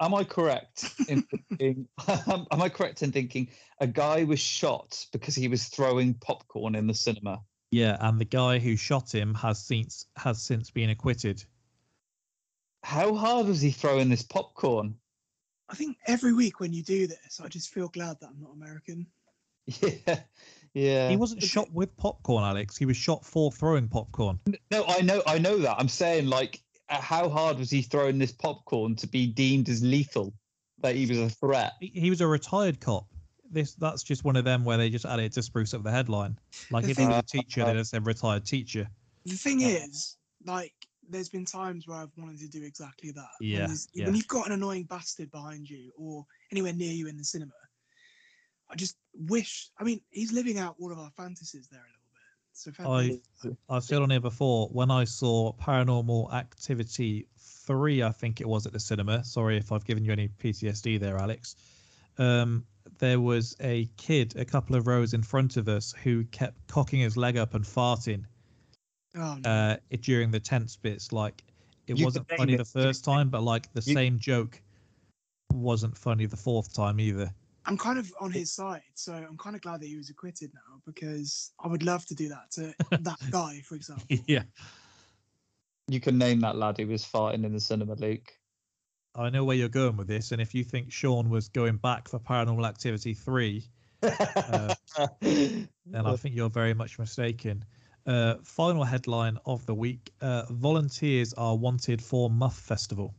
Am 0.00 0.14
I 0.14 0.24
correct 0.24 0.94
in 1.08 1.22
thinking? 1.58 1.88
am 2.08 2.46
I 2.50 2.68
correct 2.68 3.02
in 3.02 3.12
thinking 3.12 3.48
a 3.80 3.86
guy 3.86 4.24
was 4.24 4.40
shot 4.40 5.06
because 5.12 5.34
he 5.34 5.48
was 5.48 5.66
throwing 5.66 6.14
popcorn 6.14 6.74
in 6.74 6.86
the 6.86 6.94
cinema? 6.94 7.40
Yeah, 7.70 7.96
and 8.00 8.20
the 8.20 8.24
guy 8.24 8.58
who 8.58 8.76
shot 8.76 9.14
him 9.14 9.34
has 9.34 9.64
since 9.64 10.06
has 10.16 10.42
since 10.42 10.70
been 10.70 10.90
acquitted. 10.90 11.44
How 12.82 13.14
hard 13.14 13.46
was 13.46 13.60
he 13.60 13.70
throwing 13.70 14.08
this 14.08 14.22
popcorn? 14.22 14.94
I 15.68 15.74
think 15.74 15.96
every 16.06 16.32
week 16.32 16.60
when 16.60 16.72
you 16.72 16.82
do 16.82 17.06
this, 17.06 17.40
I 17.42 17.48
just 17.48 17.72
feel 17.72 17.88
glad 17.88 18.18
that 18.20 18.28
I'm 18.30 18.40
not 18.40 18.52
American. 18.52 19.06
Yeah, 19.66 20.20
yeah. 20.74 21.08
He 21.10 21.16
wasn't 21.16 21.42
shot 21.42 21.70
with 21.72 21.96
popcorn, 21.96 22.42
Alex. 22.44 22.76
He 22.76 22.86
was 22.86 22.96
shot 22.96 23.24
for 23.24 23.50
throwing 23.52 23.88
popcorn. 23.88 24.38
No, 24.70 24.84
I 24.88 25.00
know, 25.02 25.22
I 25.26 25.38
know 25.38 25.58
that. 25.58 25.76
I'm 25.78 25.88
saying 25.88 26.26
like, 26.26 26.60
uh, 26.88 27.00
how 27.00 27.28
hard 27.28 27.58
was 27.58 27.70
he 27.70 27.82
throwing 27.82 28.18
this 28.18 28.32
popcorn 28.32 28.96
to 28.96 29.06
be 29.06 29.26
deemed 29.26 29.68
as 29.68 29.82
lethal? 29.82 30.32
That 30.82 30.96
he 30.96 31.06
was 31.06 31.18
a 31.18 31.28
threat. 31.28 31.72
He, 31.80 31.88
he 31.88 32.10
was 32.10 32.20
a 32.20 32.26
retired 32.26 32.80
cop. 32.80 33.06
This 33.50 33.74
that's 33.74 34.02
just 34.02 34.24
one 34.24 34.34
of 34.36 34.44
them 34.44 34.64
where 34.64 34.76
they 34.78 34.90
just 34.90 35.04
added 35.04 35.32
to 35.32 35.42
spruce 35.42 35.74
up 35.74 35.82
the 35.82 35.90
headline. 35.90 36.38
Like 36.70 36.84
The 36.84 36.90
if 36.92 36.96
he 36.96 37.06
was 37.06 37.16
a 37.16 37.22
thing- 37.22 37.42
teacher, 37.42 37.64
they 37.64 37.74
just 37.74 37.90
said 37.90 38.06
retired 38.06 38.44
teacher. 38.46 38.88
The 39.26 39.34
thing 39.36 39.60
Yeah. 39.60 39.68
is, 39.68 40.16
like, 40.46 40.72
there's 41.10 41.28
been 41.28 41.44
times 41.44 41.86
where 41.86 41.98
I've 41.98 42.10
wanted 42.16 42.38
to 42.40 42.48
do 42.48 42.64
exactly 42.64 43.10
that. 43.12 43.28
Yeah, 43.40 43.58
there's- 43.66 43.88
yeah. 43.92 44.06
When 44.06 44.14
you've 44.14 44.28
got 44.28 44.46
an 44.46 44.52
annoying 44.52 44.84
bastard 44.84 45.30
behind 45.30 45.68
you 45.68 45.92
or 45.96 46.24
anywhere 46.52 46.72
near 46.72 46.92
you 46.92 47.08
in 47.08 47.16
the 47.16 47.24
cinema, 47.24 47.52
I 48.70 48.76
just 48.76 48.96
wish. 49.14 49.70
I 49.78 49.84
mean, 49.84 50.00
he's 50.10 50.32
living 50.32 50.58
out 50.58 50.76
all 50.78 50.92
of 50.92 50.98
our 50.98 51.10
fantasies 51.16 51.68
there 51.70 51.80
a 51.80 51.84
little 51.84 51.96
bit. 52.12 53.20
So 53.32 53.50
I. 53.68 53.74
I've 53.76 53.84
said 53.84 54.02
on 54.02 54.10
here 54.10 54.20
before 54.20 54.68
when 54.68 54.90
I 54.90 55.04
saw 55.04 55.52
Paranormal 55.54 56.32
Activity 56.32 57.26
three, 57.38 58.02
I 58.02 58.10
think 58.12 58.40
it 58.40 58.48
was 58.48 58.66
at 58.66 58.72
the 58.72 58.80
cinema. 58.80 59.24
Sorry 59.24 59.56
if 59.56 59.72
I've 59.72 59.84
given 59.84 60.04
you 60.04 60.12
any 60.12 60.28
PTSD 60.28 60.98
there, 61.00 61.18
Alex. 61.18 61.56
um, 62.18 62.64
there 62.98 63.20
was 63.20 63.56
a 63.60 63.86
kid 63.96 64.34
a 64.36 64.44
couple 64.44 64.74
of 64.76 64.86
rows 64.86 65.14
in 65.14 65.22
front 65.22 65.56
of 65.56 65.68
us 65.68 65.94
who 66.02 66.24
kept 66.24 66.66
cocking 66.66 67.00
his 67.00 67.16
leg 67.16 67.36
up 67.36 67.54
and 67.54 67.64
farting 67.64 68.24
Oh, 69.16 69.36
no. 69.42 69.50
uh, 69.50 69.76
it, 69.90 70.02
during 70.02 70.30
the 70.30 70.40
tense 70.40 70.76
bits. 70.76 71.12
Like 71.12 71.42
it 71.86 71.98
You 71.98 72.04
wasn't 72.04 72.28
funny 72.28 72.52
name 72.52 72.58
the 72.58 72.64
first 72.64 73.04
time, 73.04 73.28
but 73.30 73.42
like 73.42 73.72
the 73.72 73.82
You- 73.84 73.94
same 73.94 74.18
joke 74.18 74.60
wasn't 75.52 75.96
funny 75.96 76.26
the 76.26 76.36
fourth 76.36 76.72
time 76.72 77.00
either. 77.00 77.32
I'm 77.66 77.76
kind 77.76 77.98
of 77.98 78.10
on 78.20 78.30
his 78.30 78.50
side, 78.52 78.82
so 78.94 79.12
I'm 79.12 79.36
kind 79.36 79.54
of 79.54 79.62
glad 79.62 79.80
that 79.80 79.86
he 79.86 79.96
was 79.96 80.08
acquitted 80.10 80.50
now 80.54 80.80
because 80.86 81.52
I 81.62 81.68
would 81.68 81.82
love 81.82 82.06
to 82.06 82.14
do 82.14 82.28
that 82.28 82.50
to 82.52 82.74
that 83.02 83.18
guy, 83.30 83.60
for 83.60 83.74
example. 83.74 84.06
yeah, 84.26 84.44
You 85.88 86.00
can 86.00 86.16
name 86.16 86.40
that 86.40 86.56
lad 86.56 86.78
who 86.78 86.86
was 86.86 87.04
farting 87.04 87.44
in 87.44 87.52
the 87.52 87.60
cinema, 87.60 87.94
Luke. 87.94 88.32
I 89.14 89.28
know 89.28 89.44
where 89.44 89.56
you're 89.56 89.68
going 89.68 89.96
with 89.96 90.06
this, 90.06 90.32
and 90.32 90.40
if 90.40 90.54
you 90.54 90.62
think 90.64 90.90
Sean 90.92 91.28
was 91.28 91.48
going 91.48 91.76
back 91.76 92.08
for 92.08 92.18
Paranormal 92.18 92.66
Activity 92.66 93.12
three, 93.12 93.64
Uh, 94.02 94.74
then 95.20 95.68
I 95.92 96.16
think 96.16 96.34
you're 96.34 96.48
very 96.48 96.72
much 96.74 96.98
mistaken. 96.98 97.64
Uh, 98.06 98.36
final 98.42 98.84
headline 98.84 99.38
of 99.46 99.64
the 99.66 99.74
week: 99.74 100.12
uh, 100.20 100.44
Volunteers 100.50 101.32
are 101.34 101.56
wanted 101.56 102.02
for 102.02 102.30
Muff 102.30 102.58
Festival. 102.58 103.14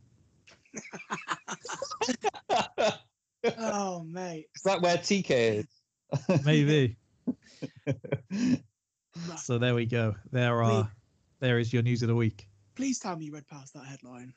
Oh, 3.58 4.04
mate. 4.04 4.46
Is 4.54 4.62
that 4.62 4.80
where 4.80 4.96
TK 4.96 5.64
is? 5.64 6.44
Maybe. 6.44 6.96
So 9.36 9.58
there 9.58 9.74
we 9.74 9.84
go. 9.84 10.14
There 10.30 10.62
are. 10.62 10.90
There 11.40 11.58
is 11.58 11.72
your 11.72 11.82
news 11.82 12.02
of 12.02 12.08
the 12.08 12.14
week. 12.14 12.48
Please 12.74 12.98
tell 12.98 13.16
me 13.16 13.26
you 13.26 13.32
read 13.32 13.46
past 13.46 13.74
that 13.74 13.84
headline. 13.84 14.32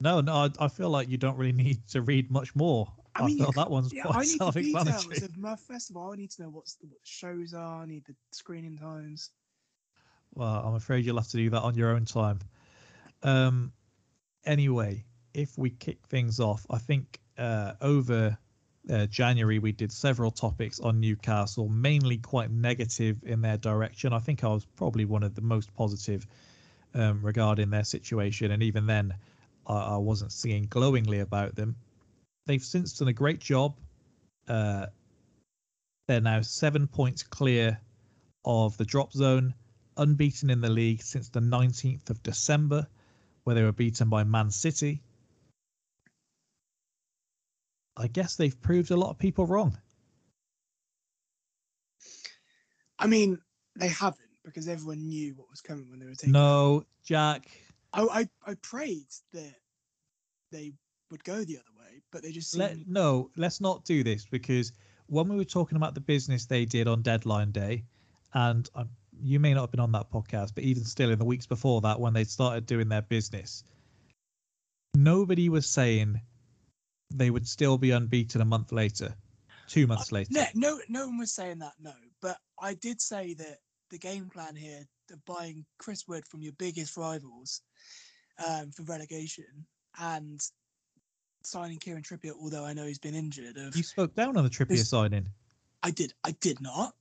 No, 0.00 0.20
no, 0.20 0.32
I, 0.32 0.50
I 0.60 0.68
feel 0.68 0.90
like 0.90 1.08
you 1.08 1.18
don't 1.18 1.36
really 1.36 1.52
need 1.52 1.86
to 1.88 2.02
read 2.02 2.30
much 2.30 2.54
more. 2.54 2.86
I 3.16 3.22
I, 3.22 3.26
mean, 3.26 3.38
you 3.38 3.44
feel 3.44 3.52
c- 3.52 3.60
that 3.60 3.70
one's 3.70 3.92
Yeah, 3.92 4.02
quite 4.02 4.16
I 4.16 4.20
need 4.22 4.38
the 4.38 4.62
details 4.62 5.22
of 5.22 5.36
Muff 5.36 5.60
Festival. 5.60 6.10
I 6.12 6.16
need 6.16 6.30
to 6.32 6.42
know 6.42 6.50
what's 6.50 6.76
the, 6.76 6.86
what 6.86 7.00
the 7.00 7.08
shows 7.08 7.52
are. 7.52 7.82
I 7.82 7.86
need 7.86 8.04
the 8.06 8.14
screening 8.30 8.78
times. 8.78 9.30
Well, 10.34 10.62
I'm 10.64 10.74
afraid 10.74 11.04
you'll 11.04 11.16
have 11.16 11.28
to 11.28 11.36
do 11.36 11.50
that 11.50 11.60
on 11.60 11.74
your 11.74 11.90
own 11.90 12.04
time. 12.04 12.38
Um, 13.22 13.72
anyway, 14.44 15.04
if 15.34 15.56
we 15.58 15.70
kick 15.70 15.98
things 16.08 16.40
off, 16.40 16.66
I 16.70 16.78
think 16.78 17.20
uh, 17.36 17.72
over 17.80 18.38
uh, 18.88 19.06
January 19.06 19.58
we 19.58 19.72
did 19.72 19.92
several 19.92 20.30
topics 20.30 20.80
on 20.80 21.00
Newcastle, 21.00 21.68
mainly 21.68 22.18
quite 22.18 22.50
negative 22.50 23.18
in 23.24 23.42
their 23.42 23.56
direction. 23.56 24.12
I 24.12 24.18
think 24.18 24.44
I 24.44 24.48
was 24.48 24.64
probably 24.76 25.04
one 25.04 25.22
of 25.22 25.34
the 25.34 25.42
most 25.42 25.74
positive 25.74 26.26
um, 26.94 27.20
regarding 27.22 27.70
their 27.70 27.84
situation, 27.84 28.50
and 28.50 28.62
even 28.62 28.86
then, 28.86 29.14
I, 29.66 29.74
I 29.74 29.96
wasn't 29.96 30.32
singing 30.32 30.66
glowingly 30.68 31.20
about 31.20 31.54
them. 31.54 31.76
They've 32.46 32.62
since 32.62 32.98
done 32.98 33.08
a 33.08 33.12
great 33.12 33.40
job. 33.40 33.76
Uh, 34.48 34.86
they're 36.08 36.20
now 36.20 36.40
seven 36.40 36.88
points 36.88 37.22
clear 37.22 37.78
of 38.44 38.76
the 38.78 38.84
drop 38.84 39.12
zone 39.12 39.54
unbeaten 40.00 40.50
in 40.50 40.60
the 40.60 40.68
league 40.68 41.02
since 41.02 41.28
the 41.28 41.40
19th 41.40 42.10
of 42.10 42.22
December, 42.22 42.86
where 43.44 43.54
they 43.54 43.62
were 43.62 43.72
beaten 43.72 44.08
by 44.08 44.24
Man 44.24 44.50
City. 44.50 45.02
I 47.96 48.06
guess 48.06 48.34
they've 48.34 48.60
proved 48.62 48.90
a 48.90 48.96
lot 48.96 49.10
of 49.10 49.18
people 49.18 49.46
wrong. 49.46 49.76
I 52.98 53.06
mean, 53.06 53.38
they 53.76 53.88
haven't 53.88 54.20
because 54.44 54.68
everyone 54.68 55.06
knew 55.08 55.34
what 55.34 55.50
was 55.50 55.60
coming 55.60 55.88
when 55.90 56.00
they 56.00 56.06
were 56.06 56.14
taking. 56.14 56.32
No, 56.32 56.84
Jack. 57.04 57.50
I, 57.92 58.02
I, 58.02 58.50
I 58.50 58.54
prayed 58.62 59.06
that 59.32 59.54
they 60.50 60.72
would 61.10 61.22
go 61.24 61.44
the 61.44 61.56
other 61.56 61.78
way, 61.78 62.02
but 62.10 62.22
they 62.22 62.32
just 62.32 62.56
Let, 62.56 62.76
no, 62.86 63.30
let's 63.36 63.60
not 63.60 63.84
do 63.84 64.02
this 64.02 64.24
because 64.24 64.72
when 65.06 65.28
we 65.28 65.36
were 65.36 65.44
talking 65.44 65.76
about 65.76 65.94
the 65.94 66.00
business 66.00 66.46
they 66.46 66.64
did 66.64 66.88
on 66.88 67.02
deadline 67.02 67.50
day, 67.50 67.84
and 68.32 68.68
um, 68.74 68.88
you 69.22 69.40
may 69.40 69.54
not 69.54 69.62
have 69.62 69.70
been 69.70 69.80
on 69.80 69.92
that 69.92 70.10
podcast, 70.10 70.54
but 70.54 70.64
even 70.64 70.84
still 70.84 71.10
in 71.10 71.18
the 71.18 71.24
weeks 71.24 71.46
before 71.46 71.80
that, 71.82 71.98
when 71.98 72.12
they 72.12 72.24
started 72.24 72.66
doing 72.66 72.88
their 72.88 73.02
business, 73.02 73.64
nobody 74.94 75.48
was 75.48 75.66
saying 75.66 76.20
they 77.12 77.30
would 77.30 77.46
still 77.46 77.78
be 77.78 77.90
unbeaten 77.90 78.40
a 78.40 78.44
month 78.44 78.72
later, 78.72 79.14
two 79.68 79.86
months 79.86 80.12
later. 80.12 80.30
No, 80.32 80.44
no, 80.54 80.80
no 80.88 81.06
one 81.06 81.18
was 81.18 81.32
saying 81.32 81.58
that. 81.58 81.72
No, 81.80 81.92
but 82.20 82.38
I 82.60 82.74
did 82.74 83.00
say 83.00 83.34
that 83.34 83.58
the 83.90 83.98
game 83.98 84.28
plan 84.28 84.54
here 84.54 84.86
of 85.12 85.24
buying 85.24 85.64
Chris 85.78 86.06
Wood 86.06 86.24
from 86.26 86.40
your 86.42 86.52
biggest 86.52 86.96
rivals 86.96 87.62
um, 88.46 88.70
for 88.70 88.84
relegation 88.84 89.44
and 90.00 90.40
signing 91.42 91.78
Kieran 91.78 92.02
Trippier, 92.02 92.32
although 92.40 92.64
I 92.64 92.72
know 92.72 92.86
he's 92.86 92.98
been 92.98 93.14
injured. 93.14 93.56
Of 93.56 93.76
You 93.76 93.82
spoke 93.82 94.14
down 94.14 94.36
on 94.36 94.44
the 94.44 94.50
Trippier 94.50 94.68
This- 94.68 94.88
signing. 94.88 95.28
I 95.82 95.90
did, 95.90 96.12
I 96.24 96.32
did 96.32 96.60
not. 96.60 96.94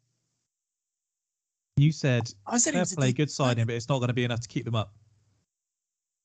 You 1.79 1.93
said 1.93 2.29
I 2.45 2.57
said 2.57 2.73
fair 2.73 2.85
play, 2.85 3.13
good 3.13 3.31
signing, 3.31 3.65
but 3.65 3.73
it's 3.73 3.87
not 3.87 3.99
going 3.99 4.09
to 4.09 4.13
be 4.13 4.25
enough 4.25 4.41
to 4.41 4.49
keep 4.49 4.65
them 4.65 4.75
up. 4.75 4.93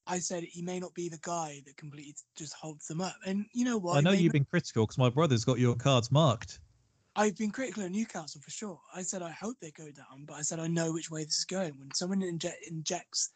I 0.06 0.18
said 0.18 0.42
he 0.42 0.62
may 0.62 0.80
not 0.80 0.92
be 0.94 1.08
the 1.08 1.20
guy 1.22 1.62
that 1.64 1.76
completely 1.76 2.16
just 2.36 2.54
holds 2.54 2.88
them 2.88 3.00
up. 3.00 3.14
And 3.24 3.46
you 3.52 3.64
know 3.64 3.78
what? 3.78 3.96
I 3.96 4.00
know 4.00 4.10
you've 4.10 4.32
been 4.32 4.44
critical 4.44 4.84
because 4.84 4.98
my 4.98 5.08
brother's 5.08 5.44
got 5.44 5.60
your 5.60 5.76
cards 5.76 6.10
marked. 6.10 6.58
I've 7.14 7.36
been 7.36 7.52
critical 7.52 7.84
of 7.84 7.92
Newcastle 7.92 8.40
for 8.40 8.50
sure. 8.50 8.80
I 8.92 9.02
said 9.02 9.22
I 9.22 9.30
hope 9.30 9.54
they 9.60 9.70
go 9.70 9.92
down, 9.92 10.24
but 10.26 10.34
I 10.34 10.42
said 10.42 10.58
I 10.58 10.66
know 10.66 10.92
which 10.92 11.10
way 11.10 11.22
this 11.22 11.38
is 11.38 11.44
going. 11.44 11.78
When 11.78 11.94
someone 11.94 12.20
inject, 12.22 12.66
injects 12.68 13.30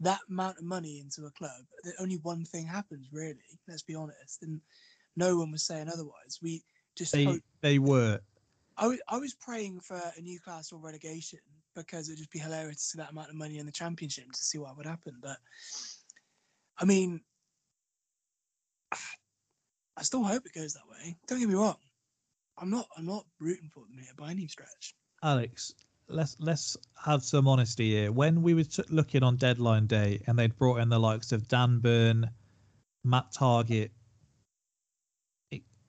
that 0.00 0.20
amount 0.28 0.58
of 0.58 0.64
money 0.64 1.00
into 1.00 1.26
a 1.26 1.30
club, 1.30 1.64
that 1.84 1.94
only 1.98 2.16
one 2.16 2.44
thing 2.44 2.66
happens, 2.66 3.08
really. 3.10 3.38
Let's 3.66 3.82
be 3.82 3.94
honest. 3.94 4.42
And 4.42 4.60
no 5.16 5.38
one 5.38 5.50
was 5.50 5.62
saying 5.62 5.88
otherwise. 5.88 6.38
We 6.42 6.62
just 6.96 7.12
They 7.12 7.24
hope. 7.24 7.40
they 7.62 7.78
were. 7.78 8.20
I 8.76 8.86
was, 8.88 9.00
I 9.08 9.18
was 9.18 9.34
praying 9.34 9.80
for 9.80 9.96
a 9.96 10.20
Newcastle 10.20 10.78
relegation 10.78 11.40
because 11.74 12.08
it'd 12.08 12.18
just 12.18 12.30
be 12.30 12.38
hilarious 12.38 12.76
to 12.76 12.82
see 12.82 12.98
that 12.98 13.10
amount 13.10 13.30
of 13.30 13.36
money 13.36 13.58
in 13.58 13.66
the 13.66 13.72
championship 13.72 14.30
to 14.32 14.42
see 14.42 14.58
what 14.58 14.76
would 14.76 14.86
happen. 14.86 15.14
But 15.22 15.38
I 16.78 16.84
mean, 16.84 17.20
I 19.96 20.02
still 20.02 20.24
hope 20.24 20.46
it 20.46 20.58
goes 20.58 20.74
that 20.74 20.88
way. 20.90 21.16
Don't 21.26 21.40
get 21.40 21.48
me 21.48 21.54
wrong. 21.54 21.76
I'm 22.58 22.70
not. 22.70 22.86
I'm 22.96 23.06
not 23.06 23.24
rooting 23.40 23.70
for 23.72 23.80
them 23.80 23.98
here 23.98 24.12
by 24.16 24.30
any 24.30 24.46
stretch. 24.46 24.94
Alex, 25.22 25.74
let's 26.08 26.36
let's 26.38 26.76
have 27.04 27.22
some 27.22 27.48
honesty 27.48 27.90
here. 27.90 28.12
When 28.12 28.42
we 28.42 28.54
were 28.54 28.64
t- 28.64 28.82
looking 28.90 29.22
on 29.22 29.36
deadline 29.36 29.86
day 29.86 30.20
and 30.26 30.38
they'd 30.38 30.56
brought 30.56 30.80
in 30.80 30.88
the 30.88 30.98
likes 30.98 31.32
of 31.32 31.48
Dan 31.48 31.78
Burn, 31.78 32.30
Matt 33.04 33.32
Targett, 33.32 33.90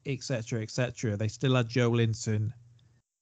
etc., 0.05 0.61
etc., 0.61 1.17
they 1.17 1.27
still 1.27 1.55
had 1.55 1.69
Joelinton. 1.69 2.51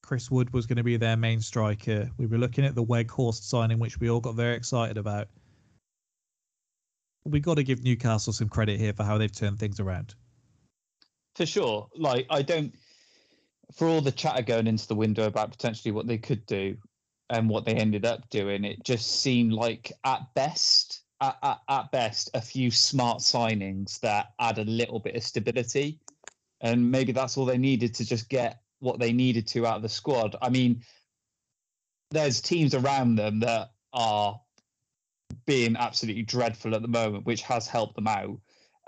Chris 0.04 0.30
Wood 0.30 0.52
was 0.52 0.66
going 0.66 0.78
to 0.78 0.84
be 0.84 0.98
their 0.98 1.16
main 1.16 1.40
striker. 1.42 2.10
We 2.18 2.26
were 2.26 2.38
looking 2.38 2.66
at 2.66 2.76
the 2.76 2.84
Weghorst 2.84 3.44
signing, 3.44 3.80
which 3.80 4.00
we 4.00 4.10
all 4.10 4.20
got 4.20 4.36
very 4.36 4.56
excited 4.56 4.98
about. 4.98 5.28
We 7.24 7.40
got 7.40 7.56
to 7.56 7.64
give 7.64 7.84
Newcastle 7.84 8.34
some 8.34 8.50
credit 8.50 8.80
here 8.80 8.94
for 8.94 9.04
how 9.04 9.18
they've 9.18 9.32
turned 9.32 9.60
things 9.60 9.80
around. 9.80 10.16
For 11.36 11.46
sure. 11.46 11.88
Like, 11.96 12.26
I 12.30 12.42
don't, 12.42 12.74
for 13.74 13.88
all 13.88 14.02
the 14.02 14.12
chatter 14.12 14.42
going 14.42 14.68
into 14.68 14.88
the 14.88 14.96
window 14.96 15.28
about 15.28 15.52
potentially 15.52 15.92
what 15.92 16.08
they 16.08 16.18
could 16.18 16.46
do 16.46 16.76
and 17.30 17.48
what 17.48 17.66
they 17.66 17.76
ended 17.76 18.06
up 18.06 18.30
doing, 18.30 18.66
it 18.66 18.84
just 18.84 19.22
seemed 19.22 19.54
like 19.54 19.94
at 20.04 20.22
best, 20.34 21.04
at, 21.22 21.38
at, 21.44 21.60
at 21.70 21.92
best, 21.92 22.32
a 22.34 22.42
few 22.42 22.72
smart 22.72 23.20
signings 23.20 24.00
that 24.00 24.34
add 24.40 24.58
a 24.58 24.66
little 24.66 25.00
bit 25.00 25.16
of 25.16 25.24
stability. 25.24 26.00
And 26.60 26.92
maybe 26.92 27.12
that's 27.12 27.38
all 27.38 27.46
they 27.46 27.58
needed 27.58 27.94
to 27.96 28.06
just 28.06 28.30
get 28.30 28.61
what 28.82 29.00
they 29.00 29.14
needed 29.14 29.48
to 29.48 29.66
out 29.66 29.78
of 29.78 29.82
the 29.82 29.90
squad. 29.90 30.36
I 30.42 30.50
mean, 30.50 30.82
there's 32.10 32.42
teams 32.42 32.76
around 32.76 33.16
them 33.16 33.40
that 33.40 33.72
are 33.94 34.40
being 35.46 35.78
absolutely 35.78 36.24
dreadful 36.24 36.76
at 36.76 36.82
the 36.82 36.88
moment, 36.88 37.26
which 37.26 37.42
has 37.44 37.68
helped 37.68 37.96
them 37.96 38.08
out. 38.08 38.38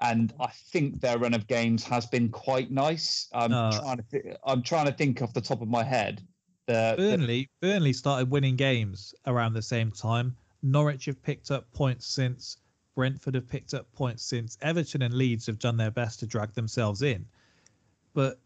And 0.01 0.33
I 0.39 0.47
think 0.47 1.00
their 1.00 1.17
run 1.17 1.33
of 1.33 1.47
games 1.47 1.83
has 1.85 2.05
been 2.05 2.27
quite 2.29 2.71
nice. 2.71 3.29
I'm 3.33 3.53
Uh, 3.53 3.79
trying 3.79 3.97
to 3.97 4.03
th- 4.12 4.35
I'm 4.45 4.62
trying 4.62 4.88
to 4.88 4.91
think 4.91 5.21
off 5.21 5.33
the 5.33 5.39
top 5.41 5.62
of 5.62 5.69
my 5.69 5.83
head. 5.83 6.21
The, 6.65 6.95
the- 6.97 7.03
Burnley, 7.17 7.50
Burnley 7.62 7.93
started 7.93 8.29
winning 8.29 8.55
games 8.57 9.13
around 9.27 9.53
the 9.53 9.62
same 9.62 9.91
time. 9.91 10.35
Norwich 10.63 11.05
have 11.05 11.21
picked 11.21 11.51
up 11.51 11.71
points 11.71 12.07
since. 12.07 12.57
Brentford 12.95 13.35
have 13.35 13.47
picked 13.47 13.73
up 13.73 13.91
points 13.93 14.23
since. 14.23 14.57
Everton 14.62 15.01
and 15.03 15.13
Leeds 15.13 15.45
have 15.45 15.59
done 15.59 15.77
their 15.77 15.91
best 15.91 16.19
to 16.19 16.27
drag 16.27 16.53
themselves 16.53 17.01
in. 17.01 17.25
But 18.13 18.39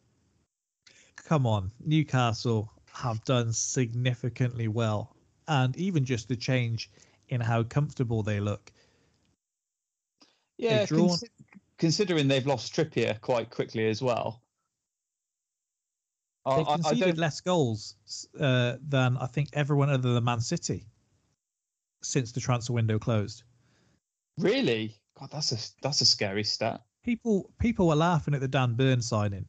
come 1.27 1.45
on, 1.45 1.71
Newcastle 1.85 2.71
have 2.93 3.23
done 3.25 3.51
significantly 3.51 4.67
well. 4.69 5.13
And 5.49 5.75
even 5.77 6.03
just 6.05 6.27
the 6.27 6.35
change 6.35 6.89
in 7.29 7.41
how 7.41 7.63
comfortable 7.63 8.23
they 8.23 8.39
look. 8.39 8.71
yeah, 10.57 10.85
drawn- 10.85 11.09
consi- 11.09 11.29
considering 11.77 12.27
they've 12.27 12.47
lost 12.47 12.73
Trippier 12.73 13.19
quite 13.21 13.49
quickly 13.49 13.87
as 13.87 14.01
well. 14.01 14.41
I, 16.45 16.57
They've 16.57 16.67
I- 16.67 16.71
I 16.71 16.75
conceded 16.77 16.99
don't 17.03 17.17
less 17.17 17.41
goals 17.41 17.95
uh, 18.39 18.77
than 18.87 19.17
I 19.17 19.27
think 19.27 19.49
everyone 19.53 19.89
other 19.89 20.13
than 20.13 20.23
Man 20.23 20.39
City 20.39 20.87
since 22.01 22.31
the 22.31 22.39
transfer 22.39 22.73
window 22.73 22.97
closed. 22.97 23.43
really. 24.37 24.95
God, 25.19 25.29
that's 25.31 25.51
a 25.51 25.57
that's 25.81 26.01
a 26.01 26.05
scary 26.05 26.43
stat. 26.43 26.81
people 27.03 27.51
people 27.59 27.87
were 27.87 27.95
laughing 27.95 28.33
at 28.35 28.39
the 28.39 28.47
Dan 28.47 28.75
Burn 28.75 29.01
signing 29.01 29.45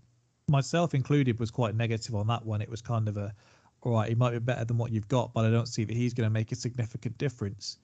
myself 0.49 0.95
included, 0.95 1.39
was 1.39 1.51
quite 1.51 1.75
negative 1.75 2.15
on 2.15 2.27
that 2.29 2.45
one. 2.45 2.61
It 2.63 2.69
was 2.69 2.83
kind 2.83 3.09
of 3.09 3.17
a, 3.17 3.35
all 3.83 3.93
right, 3.93 4.09
he 4.09 4.15
might 4.15 4.33
be 4.33 4.39
better 4.39 4.65
than 4.65 4.79
what 4.79 4.93
you've 4.93 5.09
got, 5.09 5.33
but 5.33 5.45
I 5.45 5.51
don't 5.51 5.69
see 5.69 5.85
that 5.85 5.97
he's 5.97 6.15
going 6.15 6.27
to 6.27 6.31
make 6.33 6.53
a 6.53 6.57
significant 6.57 7.19
difference. 7.19 7.79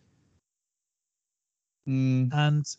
Mm, 1.89 2.33
And 2.33 2.77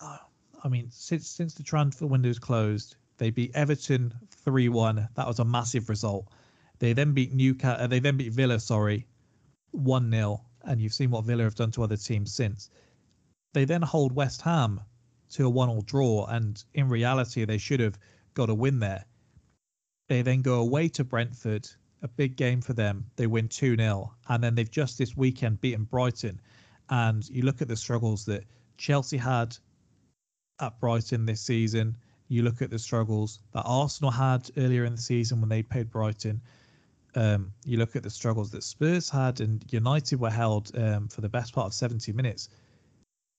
uh, 0.00 0.18
I 0.62 0.68
mean, 0.68 0.90
since 0.90 1.28
since 1.28 1.54
the 1.54 1.62
transfer 1.62 2.06
window's 2.06 2.38
closed, 2.38 2.96
they 3.18 3.30
beat 3.30 3.52
Everton 3.54 4.12
three 4.30 4.68
one. 4.68 5.08
That 5.14 5.26
was 5.26 5.38
a 5.38 5.44
massive 5.44 5.88
result. 5.88 6.28
They 6.78 6.92
then 6.92 7.12
beat 7.12 7.32
Newcastle. 7.32 7.84
Uh, 7.84 7.86
they 7.88 8.00
then 8.00 8.16
beat 8.16 8.32
Villa. 8.32 8.60
Sorry, 8.60 9.06
one 9.72 10.10
0 10.10 10.44
And 10.62 10.80
you've 10.80 10.94
seen 10.94 11.10
what 11.10 11.24
Villa 11.24 11.44
have 11.44 11.54
done 11.54 11.70
to 11.72 11.82
other 11.82 11.96
teams 11.96 12.32
since. 12.32 12.70
They 13.54 13.64
then 13.64 13.82
hold 13.82 14.12
West 14.12 14.42
Ham 14.42 14.80
to 15.30 15.46
a 15.46 15.50
one-all 15.50 15.82
draw, 15.82 16.26
and 16.26 16.62
in 16.74 16.88
reality, 16.88 17.44
they 17.44 17.58
should 17.58 17.80
have 17.80 17.98
got 18.34 18.50
a 18.50 18.54
win 18.54 18.78
there. 18.78 19.04
They 20.08 20.22
then 20.22 20.42
go 20.42 20.60
away 20.60 20.88
to 20.88 21.04
Brentford, 21.04 21.68
a 22.02 22.08
big 22.08 22.36
game 22.36 22.60
for 22.60 22.72
them. 22.72 23.04
They 23.16 23.26
win 23.26 23.48
2 23.48 23.76
0. 23.76 24.14
And 24.28 24.42
then 24.42 24.54
they've 24.54 24.70
just 24.70 24.98
this 24.98 25.16
weekend 25.16 25.60
beaten 25.60 25.84
Brighton. 25.84 26.40
And 26.88 27.28
you 27.28 27.42
look 27.42 27.60
at 27.60 27.68
the 27.68 27.76
struggles 27.76 28.24
that 28.24 28.44
Chelsea 28.78 29.18
had 29.18 29.56
at 30.60 30.80
Brighton 30.80 31.26
this 31.26 31.40
season. 31.40 31.96
You 32.28 32.42
look 32.42 32.62
at 32.62 32.70
the 32.70 32.78
struggles 32.78 33.40
that 33.52 33.62
Arsenal 33.64 34.10
had 34.10 34.50
earlier 34.56 34.84
in 34.84 34.94
the 34.94 35.00
season 35.00 35.40
when 35.40 35.48
they 35.48 35.62
played 35.62 35.90
Brighton. 35.90 36.40
Um, 37.14 37.52
you 37.64 37.78
look 37.78 37.96
at 37.96 38.02
the 38.02 38.10
struggles 38.10 38.50
that 38.50 38.62
Spurs 38.62 39.08
had, 39.08 39.40
and 39.40 39.64
United 39.72 40.20
were 40.20 40.30
held 40.30 40.70
um, 40.76 41.08
for 41.08 41.20
the 41.20 41.28
best 41.28 41.54
part 41.54 41.66
of 41.66 41.74
70 41.74 42.12
minutes. 42.12 42.48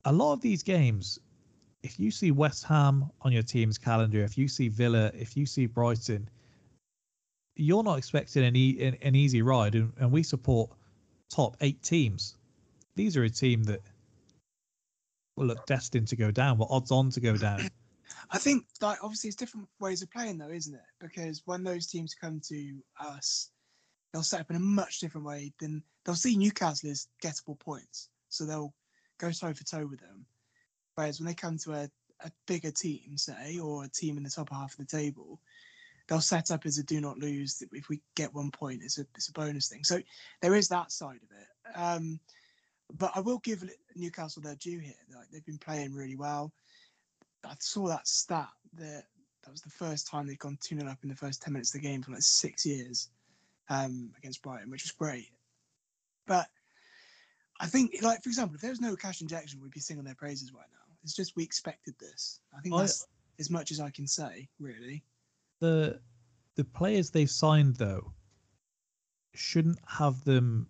A 0.05 0.11
lot 0.11 0.33
of 0.33 0.41
these 0.41 0.63
games, 0.63 1.19
if 1.83 1.99
you 1.99 2.09
see 2.11 2.31
West 2.31 2.63
Ham 2.65 3.09
on 3.21 3.31
your 3.31 3.43
team's 3.43 3.77
calendar, 3.77 4.23
if 4.23 4.38
you 4.38 4.47
see 4.47 4.69
Villa, 4.69 5.11
if 5.13 5.38
you 5.38 5.45
see 5.45 5.65
Brighton, 5.67 6.29
you're 7.59 7.83
not 7.83 7.97
expecting 7.97 8.43
an, 8.43 8.55
e- 8.55 8.81
an, 8.81 8.97
an 9.01 9.15
easy 9.15 9.41
ride. 9.41 9.75
And, 9.75 9.91
and 9.99 10.11
we 10.11 10.23
support 10.23 10.71
top 11.29 11.57
eight 11.61 11.81
teams. 11.83 12.35
These 12.95 13.17
are 13.17 13.23
a 13.23 13.29
team 13.29 13.63
that 13.63 13.81
will 15.35 15.47
look 15.47 15.65
destined 15.65 16.07
to 16.09 16.15
go 16.15 16.31
down, 16.31 16.57
were 16.57 16.67
odds 16.69 16.91
on 16.91 17.09
to 17.11 17.19
go 17.19 17.37
down. 17.37 17.69
I 18.31 18.37
think 18.37 18.65
like 18.81 18.97
obviously 19.03 19.29
it's 19.29 19.37
different 19.37 19.67
ways 19.79 20.01
of 20.01 20.11
playing 20.11 20.37
though, 20.37 20.49
isn't 20.49 20.73
it? 20.73 20.81
Because 20.99 21.41
when 21.45 21.63
those 21.63 21.87
teams 21.87 22.13
come 22.13 22.41
to 22.47 22.75
us, 22.99 23.51
they'll 24.11 24.23
set 24.23 24.41
up 24.41 24.49
in 24.49 24.55
a 24.55 24.59
much 24.59 24.99
different 24.99 25.25
way 25.25 25.53
than 25.59 25.83
they'll 26.05 26.15
see 26.15 26.35
Newcastle 26.35 26.89
as 26.89 27.07
gettable 27.23 27.59
points, 27.59 28.09
so 28.29 28.45
they'll 28.45 28.73
go 29.19 29.31
toe 29.31 29.53
for 29.53 29.63
toe 29.63 29.85
with 29.85 29.99
them. 29.99 30.25
Whereas 30.95 31.19
when 31.19 31.27
they 31.27 31.33
come 31.33 31.57
to 31.59 31.73
a, 31.73 31.89
a 32.23 32.31
bigger 32.47 32.71
team, 32.71 33.17
say, 33.17 33.59
or 33.59 33.83
a 33.83 33.89
team 33.89 34.17
in 34.17 34.23
the 34.23 34.29
top 34.29 34.49
half 34.51 34.73
of 34.73 34.77
the 34.77 34.97
table, 34.97 35.39
they'll 36.09 36.19
set 36.19 36.51
up 36.51 36.65
as 36.65 36.79
a 36.79 36.83
do 36.83 36.99
not 36.99 37.19
lose. 37.19 37.63
If 37.71 37.87
we 37.87 38.01
get 38.15 38.33
one 38.33 38.49
point, 38.51 38.81
it's 38.83 38.97
a 38.97 39.05
it's 39.15 39.29
a 39.29 39.33
bonus 39.33 39.69
thing. 39.69 39.83
So 39.83 40.01
there 40.41 40.55
is 40.55 40.67
that 40.69 40.91
side 40.91 41.19
of 41.23 41.37
it. 41.37 41.77
Um, 41.79 42.19
but 42.97 43.11
I 43.15 43.19
will 43.19 43.37
give 43.39 43.69
Newcastle 43.95 44.41
their 44.41 44.55
due 44.55 44.79
here. 44.79 44.95
Like 45.15 45.29
they've 45.31 45.45
been 45.45 45.59
playing 45.59 45.93
really 45.93 46.15
well. 46.15 46.51
I 47.45 47.53
saw 47.59 47.87
that 47.87 48.07
stat 48.07 48.49
that 48.73 49.05
that 49.43 49.51
was 49.51 49.61
the 49.61 49.69
first 49.69 50.07
time 50.07 50.27
they'd 50.27 50.39
gone 50.39 50.57
2 50.61 50.77
0 50.79 50.89
up 50.89 50.97
in 51.03 51.09
the 51.09 51.15
first 51.15 51.41
10 51.43 51.53
minutes 51.53 51.73
of 51.73 51.81
the 51.81 51.87
game 51.87 52.01
for 52.01 52.11
like 52.11 52.21
six 52.21 52.65
years 52.65 53.09
um, 53.69 54.11
against 54.17 54.41
Brighton, 54.41 54.69
which 54.69 54.83
was 54.83 54.91
great. 54.91 55.29
But 56.27 56.47
I 57.61 57.67
think, 57.67 57.95
like, 58.01 58.21
for 58.21 58.29
example, 58.29 58.55
if 58.55 58.61
there 58.61 58.69
was 58.69 58.81
no 58.81 58.95
cash 58.95 59.21
injection, 59.21 59.61
we'd 59.61 59.71
be 59.71 59.79
singing 59.79 60.03
their 60.03 60.15
praises 60.15 60.53
right 60.53 60.67
now. 60.71 60.95
It's 61.03 61.15
just 61.15 61.36
we 61.36 61.43
expected 61.43 61.95
this. 61.99 62.41
I 62.57 62.62
think 62.62 62.75
I- 62.75 62.81
that's 62.81 63.07
as 63.39 63.49
much 63.49 63.71
as 63.71 63.79
I 63.79 63.89
can 63.89 64.07
say, 64.07 64.49
really. 64.60 65.03
The 65.60 66.00
the 66.56 66.63
players 66.63 67.10
they've 67.10 67.30
signed 67.30 67.76
though 67.76 68.13
shouldn't 69.34 69.80
have 69.88 70.24
them 70.26 70.67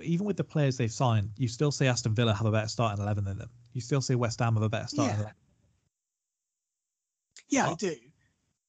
even 0.00 0.26
with 0.26 0.36
the 0.36 0.44
players 0.44 0.76
they've 0.76 0.92
signed 0.92 1.30
you 1.36 1.48
still 1.48 1.72
say 1.72 1.88
aston 1.88 2.14
villa 2.14 2.32
have 2.32 2.46
a 2.46 2.52
better 2.52 2.68
starting 2.68 3.02
11 3.02 3.24
than 3.24 3.38
them 3.38 3.50
you 3.72 3.80
still 3.80 4.00
say 4.00 4.14
west 4.14 4.38
ham 4.40 4.54
have 4.54 4.62
a 4.62 4.68
better 4.68 4.86
starting 4.86 5.14
Yeah. 5.16 5.20
11 5.20 5.34
Yeah, 7.48 7.70
I 7.70 7.74
do. 7.74 7.96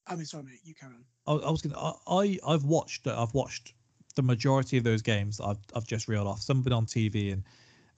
I 0.06 0.16
mean, 0.16 0.24
sorry, 0.24 0.44
mate, 0.44 0.60
you 0.64 0.74
carry 0.74 0.94
on. 0.94 1.04
I, 1.26 1.46
I 1.46 1.50
was 1.50 1.62
gonna 1.62 1.78
I, 1.78 1.92
I 2.08 2.38
i've 2.54 2.64
watched 2.64 3.06
i've 3.06 3.34
watched 3.34 3.74
the 4.16 4.22
majority 4.22 4.76
of 4.78 4.84
those 4.84 5.02
games 5.02 5.36
that 5.36 5.44
I've, 5.44 5.58
I've 5.74 5.86
just 5.86 6.08
reeled 6.08 6.26
off 6.26 6.40
some 6.40 6.58
have 6.58 6.64
been 6.64 6.72
on 6.72 6.86
tv 6.86 7.32
and 7.32 7.44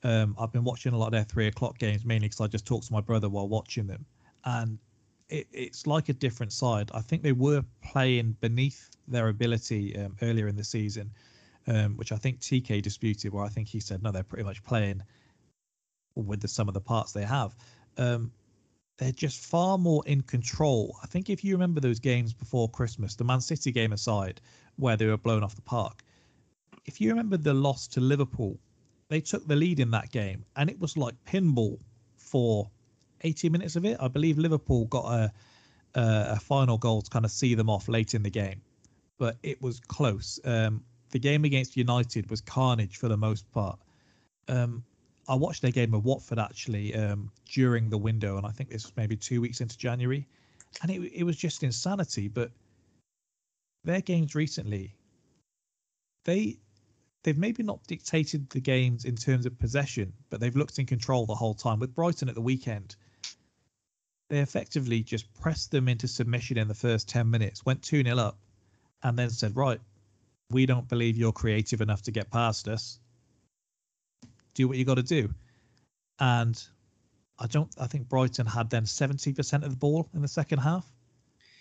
um, 0.02 0.36
i've 0.38 0.52
been 0.52 0.64
watching 0.64 0.92
a 0.92 0.98
lot 0.98 1.06
of 1.06 1.12
their 1.12 1.24
three 1.24 1.46
o'clock 1.46 1.78
games 1.78 2.04
mainly 2.04 2.26
because 2.26 2.40
i 2.40 2.46
just 2.48 2.66
talked 2.66 2.88
to 2.88 2.92
my 2.92 3.00
brother 3.00 3.28
while 3.30 3.48
watching 3.48 3.86
them 3.86 4.04
and 4.44 4.78
it, 5.32 5.46
it's 5.52 5.86
like 5.86 6.08
a 6.08 6.12
different 6.12 6.52
side 6.52 6.90
i 6.94 7.00
think 7.00 7.22
they 7.22 7.32
were 7.32 7.64
playing 7.82 8.36
beneath 8.40 8.90
their 9.08 9.28
ability 9.28 9.96
um, 9.98 10.14
earlier 10.22 10.46
in 10.46 10.56
the 10.56 10.64
season 10.64 11.10
um, 11.66 11.96
which 11.96 12.12
i 12.12 12.16
think 12.16 12.38
tk 12.40 12.82
disputed 12.82 13.32
where 13.32 13.44
i 13.44 13.48
think 13.48 13.66
he 13.66 13.80
said 13.80 14.02
no 14.02 14.12
they're 14.12 14.22
pretty 14.22 14.44
much 14.44 14.62
playing 14.64 15.02
with 16.14 16.40
the 16.40 16.48
sum 16.48 16.68
of 16.68 16.74
the 16.74 16.80
parts 16.80 17.12
they 17.12 17.24
have 17.24 17.56
um, 17.96 18.30
they're 18.98 19.10
just 19.10 19.44
far 19.44 19.78
more 19.78 20.02
in 20.06 20.20
control. 20.20 20.96
I 21.02 21.06
think 21.06 21.28
if 21.28 21.42
you 21.42 21.54
remember 21.54 21.80
those 21.80 21.98
games 21.98 22.32
before 22.32 22.68
Christmas, 22.68 23.16
the 23.16 23.24
Man 23.24 23.40
City 23.40 23.72
game 23.72 23.92
aside, 23.92 24.40
where 24.76 24.96
they 24.96 25.06
were 25.06 25.16
blown 25.16 25.42
off 25.42 25.56
the 25.56 25.62
park, 25.62 26.04
if 26.84 27.00
you 27.00 27.08
remember 27.10 27.36
the 27.36 27.54
loss 27.54 27.88
to 27.88 28.00
Liverpool, 28.00 28.58
they 29.08 29.20
took 29.20 29.46
the 29.46 29.56
lead 29.56 29.80
in 29.80 29.90
that 29.90 30.12
game 30.12 30.44
and 30.56 30.70
it 30.70 30.78
was 30.78 30.96
like 30.96 31.14
pinball 31.24 31.78
for 32.16 32.70
80 33.22 33.50
minutes 33.50 33.76
of 33.76 33.84
it. 33.84 33.96
I 34.00 34.08
believe 34.08 34.38
Liverpool 34.38 34.86
got 34.86 35.04
a, 35.06 35.32
a, 35.94 36.26
a 36.30 36.40
final 36.40 36.78
goal 36.78 37.02
to 37.02 37.10
kind 37.10 37.24
of 37.24 37.30
see 37.30 37.54
them 37.54 37.70
off 37.70 37.88
late 37.88 38.14
in 38.14 38.22
the 38.22 38.30
game, 38.30 38.60
but 39.18 39.36
it 39.42 39.60
was 39.62 39.80
close. 39.80 40.40
Um, 40.44 40.82
the 41.10 41.18
game 41.18 41.44
against 41.44 41.76
United 41.76 42.30
was 42.30 42.40
carnage 42.40 42.96
for 42.96 43.08
the 43.08 43.16
most 43.16 43.50
part. 43.52 43.78
Um, 44.48 44.84
I 45.28 45.36
watched 45.36 45.62
their 45.62 45.70
game 45.70 45.92
with 45.92 46.04
Watford 46.04 46.38
actually 46.38 46.94
um, 46.94 47.30
during 47.48 47.90
the 47.90 47.98
window, 47.98 48.36
and 48.36 48.46
I 48.46 48.50
think 48.50 48.70
this 48.70 48.84
was 48.84 48.92
maybe 48.96 49.16
two 49.16 49.40
weeks 49.40 49.60
into 49.60 49.78
January, 49.78 50.26
and 50.82 50.90
it 50.90 51.00
it 51.14 51.22
was 51.22 51.36
just 51.36 51.62
insanity. 51.62 52.28
But 52.28 52.50
their 53.84 54.00
games 54.00 54.34
recently, 54.34 54.96
they 56.24 56.58
they've 57.22 57.38
maybe 57.38 57.62
not 57.62 57.86
dictated 57.86 58.50
the 58.50 58.60
games 58.60 59.04
in 59.04 59.14
terms 59.14 59.46
of 59.46 59.58
possession, 59.58 60.12
but 60.28 60.40
they've 60.40 60.56
looked 60.56 60.78
in 60.78 60.86
control 60.86 61.24
the 61.24 61.34
whole 61.34 61.54
time. 61.54 61.78
With 61.78 61.94
Brighton 61.94 62.28
at 62.28 62.34
the 62.34 62.40
weekend, 62.40 62.96
they 64.32 64.38
effectively 64.38 65.02
just 65.02 65.30
pressed 65.42 65.70
them 65.70 65.88
into 65.88 66.08
submission 66.08 66.56
in 66.56 66.66
the 66.66 66.74
first 66.74 67.06
ten 67.06 67.30
minutes, 67.30 67.66
went 67.66 67.82
two 67.82 68.02
0 68.02 68.16
up, 68.16 68.38
and 69.02 69.18
then 69.18 69.28
said, 69.28 69.54
"Right, 69.54 69.78
we 70.48 70.64
don't 70.64 70.88
believe 70.88 71.18
you're 71.18 71.32
creative 71.32 71.82
enough 71.82 72.00
to 72.04 72.12
get 72.12 72.30
past 72.30 72.66
us." 72.66 72.98
do 74.54 74.68
what 74.68 74.78
you 74.78 74.86
got 74.86 74.94
to 74.94 75.02
do. 75.02 75.34
And 76.18 76.58
I 77.38 77.46
don't. 77.46 77.70
I 77.78 77.86
think 77.86 78.08
Brighton 78.08 78.46
had 78.46 78.70
then 78.70 78.86
seventy 78.86 79.34
percent 79.34 79.64
of 79.64 79.70
the 79.70 79.76
ball 79.76 80.08
in 80.14 80.22
the 80.22 80.28
second 80.28 80.60
half, 80.60 80.90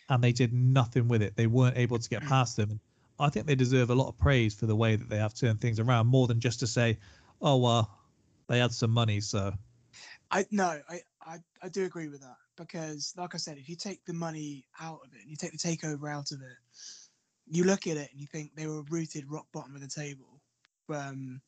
and 0.07 0.23
they 0.23 0.31
did 0.31 0.53
nothing 0.53 1.09
with 1.09 1.21
it. 1.21 1.35
They 1.35 1.47
weren't 1.47 1.77
able 1.77 1.99
to 1.99 2.09
get 2.09 2.21
past 2.23 2.55
them. 2.55 2.79
I 3.19 3.27
think 3.27 3.47
they 3.47 3.55
deserve 3.55 3.89
a 3.89 3.95
lot 3.95 4.07
of 4.07 4.17
praise 4.17 4.53
for 4.53 4.65
the 4.65 4.77
way 4.77 4.95
that 4.95 5.09
they 5.09 5.17
have 5.17 5.33
turned 5.33 5.59
things 5.59 5.81
around, 5.81 6.07
more 6.07 6.27
than 6.27 6.39
just 6.39 6.61
to 6.61 6.67
say, 6.67 6.99
"Oh 7.41 7.57
well, 7.57 7.99
they 8.47 8.59
had 8.59 8.71
some 8.71 8.91
money, 8.91 9.19
so." 9.19 9.53
I 10.29 10.45
no, 10.51 10.79
I, 10.89 11.01
I 11.21 11.39
I 11.61 11.67
do 11.67 11.83
agree 11.83 12.07
with 12.07 12.21
that 12.21 12.37
because, 12.61 13.13
like 13.17 13.33
I 13.33 13.37
said, 13.37 13.57
if 13.57 13.67
you 13.67 13.75
take 13.75 14.05
the 14.05 14.13
money 14.13 14.65
out 14.79 14.99
of 15.03 15.13
it 15.13 15.21
and 15.21 15.29
you 15.29 15.35
take 15.35 15.51
the 15.51 15.57
takeover 15.57 16.11
out 16.11 16.31
of 16.31 16.41
it, 16.41 16.57
you 17.47 17.63
look 17.63 17.87
at 17.87 17.97
it 17.97 18.09
and 18.11 18.21
you 18.21 18.27
think 18.27 18.51
they 18.55 18.67
were 18.67 18.83
rooted 18.83 19.29
rock 19.29 19.47
bottom 19.51 19.75
of 19.75 19.81
the 19.81 19.87
table, 19.87 20.39
um, 20.93 21.41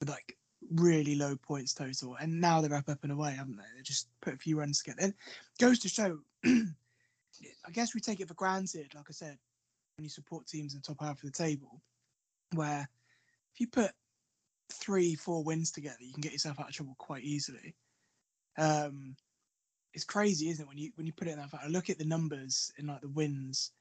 with 0.00 0.08
like 0.08 0.36
really 0.70 1.16
low 1.16 1.36
points 1.36 1.74
total, 1.74 2.16
and 2.20 2.40
now 2.40 2.60
they're 2.60 2.74
up, 2.74 2.88
up 2.88 3.02
and 3.02 3.12
away, 3.12 3.32
haven't 3.32 3.56
they? 3.56 3.76
They 3.76 3.82
just 3.82 4.08
put 4.20 4.34
a 4.34 4.38
few 4.38 4.58
runs 4.58 4.82
together. 4.82 5.02
And 5.02 5.14
goes 5.58 5.80
to 5.80 5.88
show, 5.88 6.18
I 6.44 7.70
guess 7.72 7.94
we 7.94 8.00
take 8.00 8.20
it 8.20 8.28
for 8.28 8.34
granted, 8.34 8.94
like 8.94 9.06
I 9.08 9.12
said, 9.12 9.36
when 9.96 10.04
you 10.04 10.10
support 10.10 10.46
teams 10.46 10.74
in 10.74 10.80
the 10.80 10.94
top 10.94 11.04
half 11.04 11.22
of 11.22 11.32
the 11.32 11.36
table, 11.36 11.80
where 12.54 12.88
if 13.54 13.60
you 13.60 13.66
put 13.66 13.90
three, 14.72 15.14
four 15.14 15.42
wins 15.42 15.72
together, 15.72 15.96
you 16.00 16.12
can 16.12 16.22
get 16.22 16.32
yourself 16.32 16.60
out 16.60 16.68
of 16.68 16.74
trouble 16.74 16.94
quite 16.98 17.24
easily. 17.24 17.74
Um, 18.56 19.16
it's 19.94 20.04
crazy, 20.04 20.48
isn't 20.50 20.64
it? 20.64 20.68
When 20.68 20.78
you 20.78 20.90
when 20.96 21.06
you 21.06 21.12
put 21.12 21.28
it 21.28 21.32
in 21.32 21.38
that 21.38 21.50
fact, 21.50 21.64
I 21.64 21.68
look 21.68 21.90
at 21.90 21.98
the 21.98 22.04
numbers 22.04 22.72
and 22.78 22.88
like 22.88 23.00
the 23.00 23.08
wins 23.08 23.72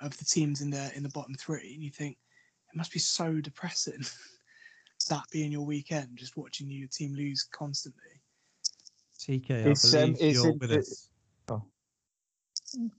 of 0.00 0.16
the 0.18 0.24
teams 0.24 0.60
in 0.60 0.70
the 0.70 0.90
in 0.96 1.02
the 1.02 1.08
bottom 1.10 1.34
three, 1.34 1.74
and 1.74 1.82
you 1.82 1.90
think 1.90 2.16
it 2.72 2.76
must 2.76 2.92
be 2.92 2.98
so 2.98 3.40
depressing 3.40 4.04
that 5.08 5.24
being 5.30 5.52
your 5.52 5.64
weekend, 5.64 6.08
just 6.16 6.36
watching 6.36 6.70
your 6.70 6.88
team 6.88 7.14
lose 7.14 7.46
constantly. 7.52 8.00
TK, 9.18 9.50
I 9.50 9.70
It's, 9.70 9.94
um, 9.94 10.00
believe 10.12 10.16
it's 10.20 10.34
you're 10.42 10.52
with 10.52 10.70
the- 10.70 10.78
us. 10.78 11.08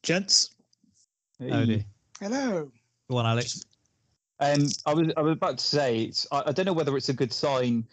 Gents, 0.03 0.51
Howdy. 1.37 1.85
Hello. 2.21 2.71
Go 3.09 3.17
on, 3.17 3.25
Alex. 3.25 3.65
Um, 4.39 4.67
I 4.85 4.93
was 4.93 5.11
I 5.17 5.21
was 5.21 5.33
about 5.33 5.57
to 5.57 5.63
say 5.65 6.03
it's 6.03 6.25
I, 6.31 6.43
I 6.47 6.51
don't 6.53 6.65
know 6.65 6.73
whether 6.73 6.95
it's 6.95 7.09
a 7.09 7.13
good 7.13 7.33
sign 7.33 7.85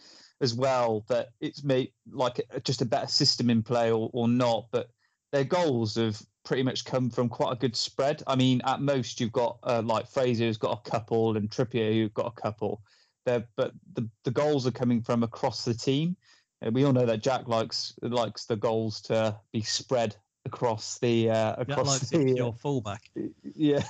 as 0.43 0.53
well 0.53 1.05
that 1.07 1.29
it's 1.39 1.63
made 1.63 1.91
like 2.11 2.41
just 2.63 2.81
a 2.81 2.85
better 2.85 3.07
system 3.07 3.49
in 3.49 3.63
play 3.63 3.91
or, 3.91 4.09
or 4.13 4.27
not, 4.27 4.67
but 4.71 4.89
their 5.31 5.45
goals 5.45 5.95
have 5.95 6.21
pretty 6.43 6.61
much 6.61 6.85
come 6.85 7.09
from 7.09 7.29
quite 7.29 7.53
a 7.53 7.55
good 7.55 7.75
spread. 7.75 8.21
I 8.27 8.35
mean, 8.35 8.61
at 8.65 8.81
most 8.81 9.19
you've 9.19 9.31
got 9.31 9.57
uh, 9.63 9.81
like 9.83 10.07
Fraser 10.07 10.45
who's 10.45 10.57
got 10.57 10.77
a 10.85 10.89
couple 10.89 11.37
and 11.37 11.49
Trippier 11.49 11.93
who've 11.93 12.13
got 12.13 12.27
a 12.27 12.41
couple. 12.41 12.81
There, 13.25 13.45
but 13.55 13.71
the, 13.93 14.07
the 14.25 14.31
goals 14.31 14.67
are 14.67 14.71
coming 14.71 15.01
from 15.01 15.23
across 15.23 15.63
the 15.63 15.73
team. 15.73 16.17
And 16.61 16.75
we 16.75 16.83
all 16.83 16.93
know 16.93 17.05
that 17.05 17.23
Jack 17.23 17.47
likes 17.47 17.93
likes 18.01 18.45
the 18.45 18.55
goals 18.55 19.01
to 19.03 19.37
be 19.53 19.61
spread 19.61 20.15
across 20.45 20.99
the 20.99 21.29
uh, 21.29 21.55
across 21.57 22.09
the 22.09 22.17
uh, 22.17 22.35
your 22.35 22.53
fullback. 22.53 23.01
yeah 23.55 23.83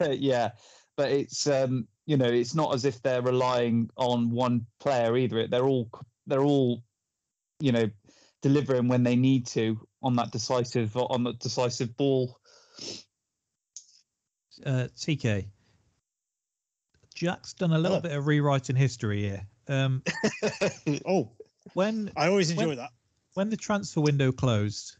yeah 0.10 0.50
but 0.98 1.10
it's 1.10 1.46
um 1.46 1.86
you 2.08 2.16
know 2.16 2.24
it's 2.26 2.54
not 2.54 2.74
as 2.74 2.84
if 2.86 3.00
they're 3.02 3.20
relying 3.22 3.88
on 3.96 4.30
one 4.30 4.64
player 4.80 5.14
either 5.16 5.46
they're 5.46 5.66
all 5.66 5.90
they're 6.26 6.42
all 6.42 6.82
you 7.60 7.70
know 7.70 7.88
delivering 8.42 8.88
when 8.88 9.02
they 9.02 9.14
need 9.14 9.46
to 9.46 9.78
on 10.02 10.16
that 10.16 10.30
decisive 10.32 10.96
on 10.96 11.22
the 11.24 11.32
decisive 11.34 11.94
ball 11.96 12.40
Uh, 14.66 14.88
TK. 14.96 15.46
Jack's 17.14 17.52
done 17.52 17.72
a 17.72 17.78
little 17.78 17.98
Oh. 17.98 18.00
bit 18.00 18.10
of 18.12 18.26
rewriting 18.26 18.74
history 18.74 19.20
here. 19.22 19.46
Um, 19.68 20.02
Oh, 21.06 21.30
when 21.74 22.10
I 22.16 22.26
always 22.28 22.50
enjoy 22.50 22.68
When- 22.68 22.76
that. 22.78 22.90
when 23.34 23.50
the 23.50 23.56
transfer 23.56 24.00
window 24.00 24.32
closed, 24.32 24.96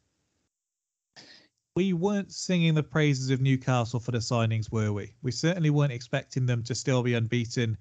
we 1.79 1.93
weren't 1.93 2.33
singing 2.33 2.75
the 2.75 2.83
praises 2.83 3.31
of 3.31 3.41
Newcastle 3.41 4.01
for 4.01 4.11
the 4.11 4.19
signings, 4.19 4.73
were 4.73 4.93
we? 4.93 5.15
We 5.23 5.31
certainly 5.31 5.71
weren't 5.71 5.93
expecting 5.93 6.45
them 6.45 6.65
to 6.65 6.75
still 6.75 7.05
be 7.05 7.15
unbeaten 7.15 7.79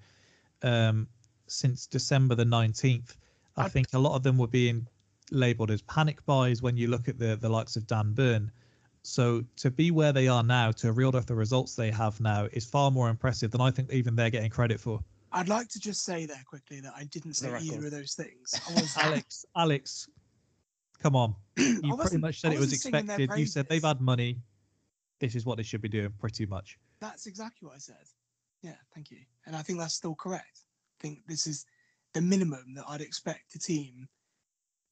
um, 0.62 1.08
since 1.48 1.88
December 1.88 2.36
the 2.36 2.44
19th. 2.44 3.16
I 3.56 3.64
I'd- 3.64 3.70
think 3.70 3.88
a 3.94 3.98
lot 3.98 4.14
of 4.14 4.22
them 4.22 4.38
were 4.38 4.46
being 4.46 4.86
labelled 5.32 5.72
as 5.72 5.82
panic 5.82 6.24
buys 6.26 6.62
when 6.62 6.76
you 6.76 6.86
look 6.86 7.08
at 7.08 7.18
the, 7.18 7.34
the 7.34 7.48
likes 7.48 7.74
of 7.74 7.88
Dan 7.88 8.12
Burn. 8.12 8.52
So 9.02 9.42
to 9.56 9.68
be 9.68 9.90
where 9.90 10.12
they 10.12 10.28
are 10.28 10.44
now, 10.44 10.70
to 10.70 10.92
reel 10.92 11.16
off 11.16 11.26
the 11.26 11.34
results 11.34 11.74
they 11.74 11.90
have 11.90 12.20
now, 12.20 12.46
is 12.52 12.64
far 12.64 12.92
more 12.92 13.08
impressive 13.08 13.50
than 13.50 13.60
I 13.60 13.72
think 13.72 13.92
even 13.92 14.14
they're 14.14 14.30
getting 14.30 14.50
credit 14.50 14.78
for. 14.78 15.02
I'd 15.32 15.48
like 15.48 15.66
to 15.70 15.80
just 15.80 16.04
say 16.04 16.24
there 16.24 16.44
quickly 16.46 16.78
that 16.82 16.92
I 16.96 17.02
didn't 17.02 17.34
say 17.34 17.52
either 17.60 17.86
of 17.86 17.90
those 17.90 18.14
things. 18.14 18.60
I 18.68 18.74
was 18.80 18.96
Alex, 18.96 19.44
Alex, 19.56 20.08
come 21.02 21.16
on. 21.16 21.34
You 21.56 21.96
pretty 21.96 22.18
much 22.18 22.40
said 22.40 22.52
it 22.52 22.58
was 22.58 22.66
wasn't 22.66 22.80
singing 22.82 23.06
their 23.06 23.16
expected. 23.16 23.40
You 23.40 23.46
said 23.46 23.68
they've 23.68 23.82
had 23.82 24.00
money. 24.00 24.38
This 25.20 25.34
is 25.34 25.44
what 25.44 25.56
they 25.56 25.62
should 25.62 25.80
be 25.80 25.88
doing, 25.88 26.12
pretty 26.18 26.46
much. 26.46 26.78
That's 27.00 27.26
exactly 27.26 27.66
what 27.66 27.76
I 27.76 27.78
said. 27.78 27.96
Yeah, 28.62 28.74
thank 28.94 29.10
you. 29.10 29.18
And 29.46 29.56
I 29.56 29.62
think 29.62 29.78
that's 29.78 29.94
still 29.94 30.14
correct. 30.14 30.60
I 30.98 31.02
think 31.02 31.20
this 31.26 31.46
is 31.46 31.66
the 32.12 32.20
minimum 32.20 32.74
that 32.74 32.84
I'd 32.88 33.00
expect 33.00 33.54
a 33.54 33.58
team. 33.58 34.08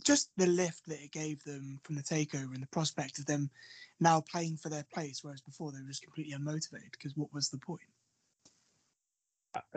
Just 0.04 0.30
the 0.36 0.46
lift 0.46 0.86
that 0.86 1.02
it 1.02 1.10
gave 1.10 1.42
them 1.44 1.80
from 1.82 1.96
the 1.96 2.02
takeover 2.02 2.54
and 2.54 2.62
the 2.62 2.68
prospect 2.68 3.18
of 3.18 3.26
them 3.26 3.50
now 3.98 4.20
playing 4.20 4.56
for 4.56 4.68
their 4.68 4.86
place, 4.92 5.20
whereas 5.22 5.40
before 5.40 5.72
they 5.72 5.80
were 5.80 5.88
just 5.88 6.02
completely 6.02 6.34
unmotivated. 6.34 6.92
Because 6.92 7.16
what 7.16 7.32
was 7.32 7.48
the 7.48 7.58
point? 7.58 7.80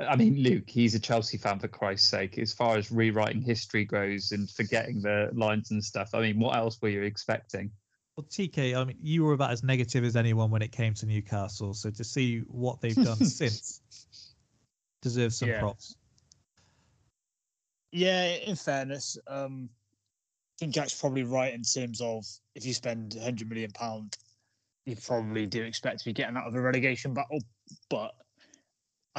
I 0.08 0.16
mean 0.16 0.36
luke 0.42 0.70
he's 0.70 0.96
a 0.96 1.00
chelsea 1.00 1.38
fan 1.38 1.60
for 1.60 1.68
christ's 1.68 2.08
sake 2.08 2.38
as 2.38 2.54
far 2.54 2.78
as 2.78 2.92
rewriting 2.92 3.42
history 3.42 3.86
goes 3.86 4.32
and 4.32 4.50
forgetting 4.50 5.02
the 5.02 5.30
lines 5.34 5.72
and 5.72 5.84
stuff 5.84 6.10
i 6.14 6.22
mean 6.22 6.40
what 6.40 6.56
else 6.56 6.82
were 6.82 6.90
you 6.90 7.04
expecting 7.04 7.72
Well, 8.18 8.26
TK, 8.30 8.76
I 8.76 8.84
mean, 8.84 8.98
you 9.02 9.24
were 9.24 9.32
about 9.32 9.52
as 9.52 9.64
negative 9.64 10.04
as 10.04 10.18
anyone 10.18 10.52
when 10.52 10.62
it 10.62 10.74
came 10.74 10.94
to 10.96 11.06
Newcastle. 11.06 11.74
So 11.74 11.90
to 11.90 12.04
see 12.04 12.40
what 12.50 12.82
they've 12.82 13.02
done 13.02 13.16
since 13.24 13.82
deserves 15.02 15.38
some 15.38 15.48
Yeah. 15.48 15.60
props. 15.62 15.96
Yeah, 17.94 18.26
in 18.46 18.58
fairness, 18.58 19.18
um, 19.28 19.70
I 19.72 20.56
think 20.60 20.74
Jack's 20.74 21.00
probably 21.00 21.24
right 21.24 21.54
in 21.54 21.64
terms 21.64 22.02
of 22.02 22.26
if 22.56 22.66
you 22.66 22.74
spend 22.74 23.14
100 23.16 23.48
million 23.48 23.72
pound, 23.72 24.18
you 24.86 24.98
probably 24.98 25.46
do 25.46 25.64
expect 25.64 26.00
to 26.00 26.06
be 26.06 26.14
getting 26.14 26.36
out 26.36 26.46
of 26.48 26.56
a 26.56 26.62
relegation 26.62 27.14
battle. 27.14 27.40
But 27.90 28.12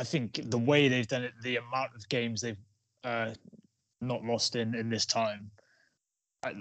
I 0.00 0.04
think 0.04 0.40
the 0.50 0.58
way 0.58 0.88
they've 0.88 1.06
done 1.06 1.24
it, 1.24 1.34
the 1.42 1.56
amount 1.56 1.94
of 1.94 2.08
games 2.08 2.40
they've 2.40 2.56
uh, 3.04 3.32
not 4.00 4.24
lost 4.24 4.56
in 4.56 4.74
in 4.74 4.88
this 4.88 5.04
time, 5.04 5.50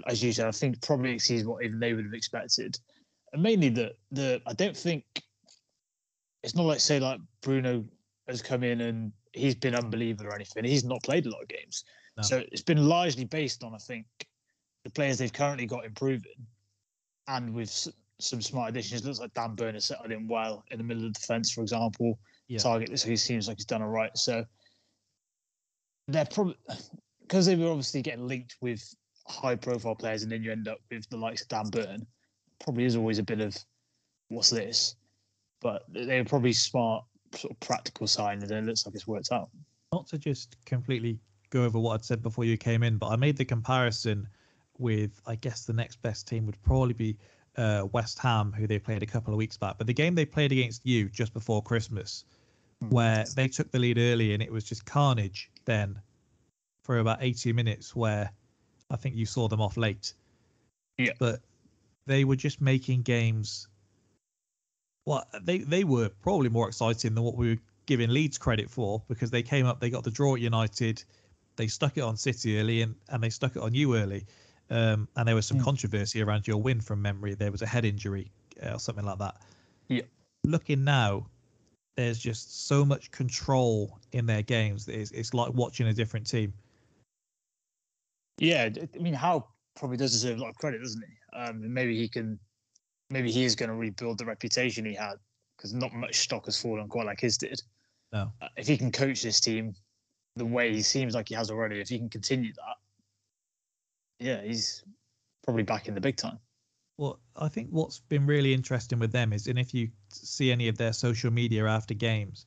as 0.06 0.22
you 0.22 0.30
said, 0.30 0.46
I 0.46 0.50
think 0.50 0.82
probably 0.82 1.12
exceeds 1.12 1.46
what 1.46 1.64
even 1.64 1.80
they 1.80 1.94
would 1.94 2.04
have 2.04 2.12
expected. 2.12 2.78
And 3.32 3.42
mainly 3.42 3.70
the 3.70 3.94
the 4.10 4.42
I 4.46 4.52
don't 4.52 4.76
think 4.76 5.04
it's 6.42 6.54
not 6.54 6.66
like 6.66 6.80
say 6.80 7.00
like 7.00 7.18
Bruno 7.40 7.82
has 8.28 8.42
come 8.42 8.62
in 8.62 8.82
and 8.82 9.10
he's 9.32 9.54
been 9.54 9.74
unbelievable 9.74 10.30
or 10.30 10.34
anything. 10.34 10.64
He's 10.64 10.84
not 10.84 11.02
played 11.02 11.24
a 11.24 11.30
lot 11.30 11.40
of 11.40 11.48
games. 11.48 11.84
No. 12.18 12.22
So 12.22 12.42
it's 12.52 12.62
been 12.62 12.86
largely 12.86 13.24
based 13.24 13.64
on, 13.64 13.74
I 13.74 13.78
think, 13.78 14.04
the 14.84 14.90
players 14.90 15.16
they've 15.16 15.32
currently 15.32 15.64
got 15.64 15.86
improving, 15.86 16.46
and 17.26 17.54
with 17.54 17.70
some 18.18 18.42
smart 18.42 18.68
additions. 18.68 19.00
It 19.00 19.06
looks 19.06 19.20
like 19.20 19.32
Dan 19.32 19.54
Burner 19.54 19.80
settled 19.80 20.12
in 20.12 20.28
well 20.28 20.62
in 20.70 20.76
the 20.76 20.84
middle 20.84 21.06
of 21.06 21.14
the 21.14 21.20
defence, 21.20 21.50
for 21.50 21.62
example. 21.62 22.18
Yeah. 22.50 22.58
Targett 22.58 22.90
this, 22.90 23.04
he 23.04 23.16
seems 23.16 23.46
like 23.46 23.58
he's 23.58 23.64
done 23.64 23.80
all 23.80 23.88
right. 23.88 24.10
So 24.18 24.44
they're 26.08 26.24
probably 26.24 26.56
because 27.22 27.46
they 27.46 27.54
were 27.54 27.70
obviously 27.70 28.02
getting 28.02 28.26
linked 28.26 28.56
with 28.60 28.82
high-profile 29.28 29.94
players, 29.94 30.24
and 30.24 30.32
then 30.32 30.42
you 30.42 30.50
end 30.50 30.66
up 30.66 30.78
with 30.90 31.08
the 31.10 31.16
likes 31.16 31.42
of 31.42 31.48
Dan 31.48 31.70
Burton. 31.70 32.04
Probably 32.58 32.84
is 32.84 32.96
always 32.96 33.20
a 33.20 33.22
bit 33.22 33.40
of 33.40 33.56
what's 34.30 34.50
this, 34.50 34.96
but 35.62 35.84
they 35.88 36.18
were 36.18 36.24
probably 36.24 36.52
smart, 36.52 37.04
sort 37.36 37.52
of 37.52 37.60
practical 37.60 38.08
sign, 38.08 38.42
and 38.42 38.50
it 38.50 38.64
looks 38.64 38.84
like 38.84 38.96
it's 38.96 39.06
worked 39.06 39.30
out. 39.30 39.48
Not 39.92 40.08
to 40.08 40.18
just 40.18 40.56
completely 40.64 41.20
go 41.50 41.62
over 41.62 41.78
what 41.78 41.94
I'd 41.94 42.04
said 42.04 42.20
before 42.20 42.44
you 42.44 42.56
came 42.56 42.82
in, 42.82 42.98
but 42.98 43.10
I 43.10 43.16
made 43.16 43.36
the 43.36 43.44
comparison 43.44 44.26
with, 44.78 45.22
I 45.24 45.36
guess, 45.36 45.66
the 45.66 45.72
next 45.72 46.02
best 46.02 46.26
team 46.26 46.46
would 46.46 46.60
probably 46.62 46.94
be 46.94 47.16
uh, 47.56 47.86
West 47.92 48.18
Ham, 48.18 48.52
who 48.52 48.66
they 48.66 48.80
played 48.80 49.04
a 49.04 49.06
couple 49.06 49.32
of 49.32 49.38
weeks 49.38 49.56
back. 49.56 49.78
But 49.78 49.86
the 49.86 49.94
game 49.94 50.16
they 50.16 50.24
played 50.24 50.50
against 50.50 50.84
you 50.84 51.08
just 51.08 51.32
before 51.32 51.62
Christmas, 51.62 52.24
where 52.88 53.24
they 53.36 53.46
took 53.48 53.70
the 53.70 53.78
lead 53.78 53.98
early 53.98 54.32
and 54.32 54.42
it 54.42 54.50
was 54.50 54.64
just 54.64 54.84
carnage 54.86 55.50
then 55.66 56.00
for 56.84 56.98
about 56.98 57.18
80 57.20 57.52
minutes, 57.52 57.94
where 57.94 58.30
I 58.90 58.96
think 58.96 59.14
you 59.14 59.26
saw 59.26 59.48
them 59.48 59.60
off 59.60 59.76
late. 59.76 60.14
Yeah. 60.98 61.12
But 61.18 61.40
they 62.06 62.24
were 62.24 62.36
just 62.36 62.60
making 62.60 63.02
games. 63.02 63.68
Well, 65.06 65.24
they, 65.42 65.58
they 65.58 65.84
were 65.84 66.08
probably 66.22 66.48
more 66.48 66.68
exciting 66.68 67.14
than 67.14 67.22
what 67.22 67.36
we 67.36 67.50
were 67.50 67.60
giving 67.86 68.10
Leeds 68.10 68.38
credit 68.38 68.70
for 68.70 69.02
because 69.08 69.30
they 69.30 69.42
came 69.42 69.66
up, 69.66 69.80
they 69.80 69.90
got 69.90 70.04
the 70.04 70.10
draw 70.10 70.34
at 70.34 70.40
United, 70.40 71.02
they 71.56 71.66
stuck 71.66 71.96
it 71.96 72.02
on 72.02 72.16
City 72.16 72.58
early, 72.58 72.82
and, 72.82 72.94
and 73.10 73.22
they 73.22 73.30
stuck 73.30 73.56
it 73.56 73.62
on 73.62 73.74
you 73.74 73.96
early. 73.96 74.24
Um, 74.70 75.08
and 75.16 75.26
there 75.26 75.34
was 75.34 75.46
some 75.46 75.58
Mm. 75.58 75.64
controversy 75.64 76.22
around 76.22 76.46
your 76.46 76.58
win 76.58 76.80
from 76.80 77.02
memory. 77.02 77.34
There 77.34 77.50
was 77.50 77.62
a 77.62 77.66
head 77.66 77.84
injury 77.84 78.30
uh, 78.64 78.74
or 78.74 78.78
something 78.78 79.04
like 79.04 79.18
that. 79.18 79.36
Yeah. 79.88 80.02
Looking 80.44 80.84
now, 80.84 81.26
there's 81.96 82.18
just 82.18 82.66
so 82.66 82.84
much 82.84 83.10
control 83.10 83.98
in 84.12 84.26
their 84.26 84.42
games 84.42 84.86
that 84.86 84.98
it's, 84.98 85.10
it's 85.10 85.34
like 85.34 85.52
watching 85.52 85.88
a 85.88 85.92
different 85.92 86.26
team. 86.26 86.52
Yeah, 88.38 88.68
I 88.76 88.98
mean, 88.98 89.14
Howe 89.14 89.46
probably 89.76 89.96
does 89.96 90.12
deserve 90.12 90.38
a 90.38 90.40
lot 90.40 90.50
of 90.50 90.56
credit, 90.56 90.80
doesn't 90.80 91.02
he? 91.02 91.38
Um, 91.38 91.72
maybe 91.72 91.96
he 91.96 92.08
can, 92.08 92.38
maybe 93.10 93.30
he 93.30 93.44
is 93.44 93.54
going 93.54 93.68
to 93.68 93.74
rebuild 93.74 94.18
the 94.18 94.24
reputation 94.24 94.84
he 94.84 94.94
had 94.94 95.14
because 95.56 95.74
not 95.74 95.92
much 95.92 96.16
stock 96.16 96.46
has 96.46 96.60
fallen 96.60 96.88
quite 96.88 97.06
like 97.06 97.20
his 97.20 97.36
did. 97.36 97.60
No. 98.12 98.32
Uh, 98.40 98.48
if 98.56 98.66
he 98.66 98.78
can 98.78 98.90
coach 98.90 99.22
this 99.22 99.40
team 99.40 99.74
the 100.36 100.46
way 100.46 100.72
he 100.72 100.82
seems 100.82 101.14
like 101.14 101.28
he 101.28 101.34
has 101.34 101.50
already, 101.50 101.80
if 101.80 101.88
he 101.88 101.98
can 101.98 102.08
continue 102.08 102.52
that, 102.54 102.76
yeah, 104.18 104.42
he's 104.42 104.84
probably 105.44 105.62
back 105.62 105.88
in 105.88 105.94
the 105.94 106.00
big 106.00 106.16
time. 106.16 106.38
Well, 107.00 107.18
I 107.34 107.48
think 107.48 107.70
what's 107.70 107.98
been 107.98 108.26
really 108.26 108.52
interesting 108.52 108.98
with 108.98 109.10
them 109.10 109.32
is, 109.32 109.46
and 109.46 109.58
if 109.58 109.72
you 109.72 109.88
see 110.10 110.52
any 110.52 110.68
of 110.68 110.76
their 110.76 110.92
social 110.92 111.30
media 111.30 111.66
after 111.66 111.94
games, 111.94 112.44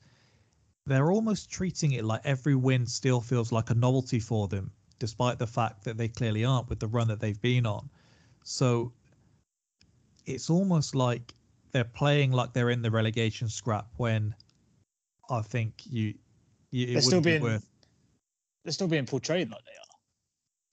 they're 0.86 1.10
almost 1.10 1.50
treating 1.50 1.90
it 1.90 2.04
like 2.04 2.20
every 2.24 2.54
win 2.54 2.86
still 2.86 3.20
feels 3.20 3.50
like 3.50 3.70
a 3.70 3.74
novelty 3.74 4.20
for 4.20 4.46
them, 4.46 4.70
despite 5.00 5.40
the 5.40 5.46
fact 5.48 5.82
that 5.82 5.96
they 5.96 6.06
clearly 6.06 6.44
aren't 6.44 6.68
with 6.68 6.78
the 6.78 6.86
run 6.86 7.08
that 7.08 7.18
they've 7.18 7.42
been 7.42 7.66
on. 7.66 7.90
So 8.44 8.92
it's 10.24 10.48
almost 10.48 10.94
like 10.94 11.34
they're 11.72 11.82
playing 11.82 12.30
like 12.30 12.52
they're 12.52 12.70
in 12.70 12.80
the 12.80 12.92
relegation 12.92 13.48
scrap 13.48 13.88
when 13.96 14.36
I 15.30 15.42
think 15.42 15.82
you, 15.84 16.14
you 16.70 16.86
it 16.86 16.92
They're 16.92 17.02
still 17.02 17.20
wouldn't 17.20 17.24
be 17.24 17.30
being 17.32 17.42
worth 17.42 17.66
they're 18.64 18.72
still 18.72 18.86
being 18.86 19.04
portrayed 19.06 19.50
like 19.50 19.64
they 19.64 19.72
are, 19.72 19.96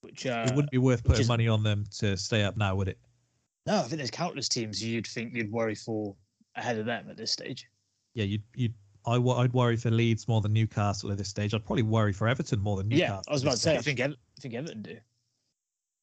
which 0.01 0.27
uh, 0.27 0.43
it 0.45 0.55
wouldn't 0.55 0.71
be 0.71 0.77
worth 0.77 1.03
putting 1.03 1.21
is- 1.21 1.27
money 1.27 1.47
on 1.47 1.63
them 1.63 1.85
to 1.97 2.15
stay 2.15 2.43
up 2.43 2.55
now, 2.57 2.75
would 2.75 2.87
it? 2.87 2.99
No, 3.71 3.79
I 3.79 3.83
think 3.83 3.97
there's 3.97 4.11
countless 4.11 4.49
teams 4.49 4.83
you'd 4.83 5.07
think 5.07 5.33
you'd 5.33 5.51
worry 5.51 5.75
for 5.75 6.15
ahead 6.55 6.77
of 6.77 6.85
them 6.85 7.09
at 7.09 7.17
this 7.17 7.31
stage. 7.31 7.65
Yeah, 8.13 8.25
you'd 8.25 8.43
you'd 8.55 8.73
I 9.05 9.17
wo- 9.17 9.37
I'd 9.37 9.53
worry 9.53 9.77
for 9.77 9.89
Leeds 9.89 10.27
more 10.27 10.41
than 10.41 10.53
Newcastle 10.53 11.11
at 11.11 11.17
this 11.17 11.29
stage. 11.29 11.53
I'd 11.53 11.65
probably 11.65 11.83
worry 11.83 12.13
for 12.13 12.27
Everton 12.27 12.59
more 12.59 12.77
than 12.77 12.89
Newcastle. 12.89 13.15
Yeah, 13.15 13.21
I 13.27 13.33
was 13.33 13.41
about 13.43 13.51
to 13.53 13.57
say, 13.57 13.75
I 13.77 13.81
think 13.81 13.99
Ever- 13.99 14.13
I 14.13 14.41
think 14.41 14.53
Everton 14.53 14.81
do. 14.83 14.97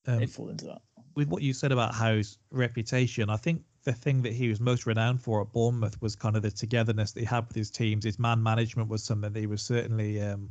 Um, 0.06 0.18
they 0.20 0.26
fall 0.26 0.48
into 0.48 0.64
that. 0.64 0.80
with 1.14 1.28
what 1.28 1.42
you 1.42 1.52
said 1.52 1.70
about 1.70 1.94
Howe's 1.94 2.38
reputation, 2.50 3.28
I 3.28 3.36
think 3.36 3.62
the 3.84 3.92
thing 3.92 4.22
that 4.22 4.32
he 4.32 4.48
was 4.48 4.58
most 4.60 4.86
renowned 4.86 5.22
for 5.22 5.42
at 5.42 5.52
Bournemouth 5.52 6.00
was 6.00 6.16
kind 6.16 6.34
of 6.36 6.42
the 6.42 6.50
togetherness 6.50 7.12
that 7.12 7.20
he 7.20 7.26
had 7.26 7.46
with 7.46 7.56
his 7.56 7.70
teams. 7.70 8.04
His 8.04 8.18
man 8.18 8.42
management 8.42 8.88
was 8.88 9.04
something 9.04 9.32
that 9.32 9.38
he 9.38 9.46
was 9.46 9.62
certainly 9.62 10.20
um, 10.22 10.48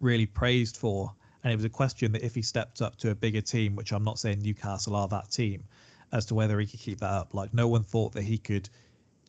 really 0.00 0.26
praised 0.26 0.76
for. 0.76 1.14
And 1.46 1.52
it 1.52 1.56
was 1.58 1.64
a 1.64 1.70
question 1.70 2.10
that 2.10 2.24
if 2.24 2.34
he 2.34 2.42
stepped 2.42 2.82
up 2.82 2.96
to 2.96 3.12
a 3.12 3.14
bigger 3.14 3.40
team, 3.40 3.76
which 3.76 3.92
I'm 3.92 4.02
not 4.02 4.18
saying 4.18 4.40
Newcastle 4.40 4.96
are 4.96 5.06
that 5.06 5.30
team, 5.30 5.62
as 6.10 6.26
to 6.26 6.34
whether 6.34 6.58
he 6.58 6.66
could 6.66 6.80
keep 6.80 6.98
that 6.98 7.12
up. 7.12 7.34
Like 7.34 7.54
no 7.54 7.68
one 7.68 7.84
thought 7.84 8.14
that 8.14 8.22
he 8.22 8.36
could 8.36 8.68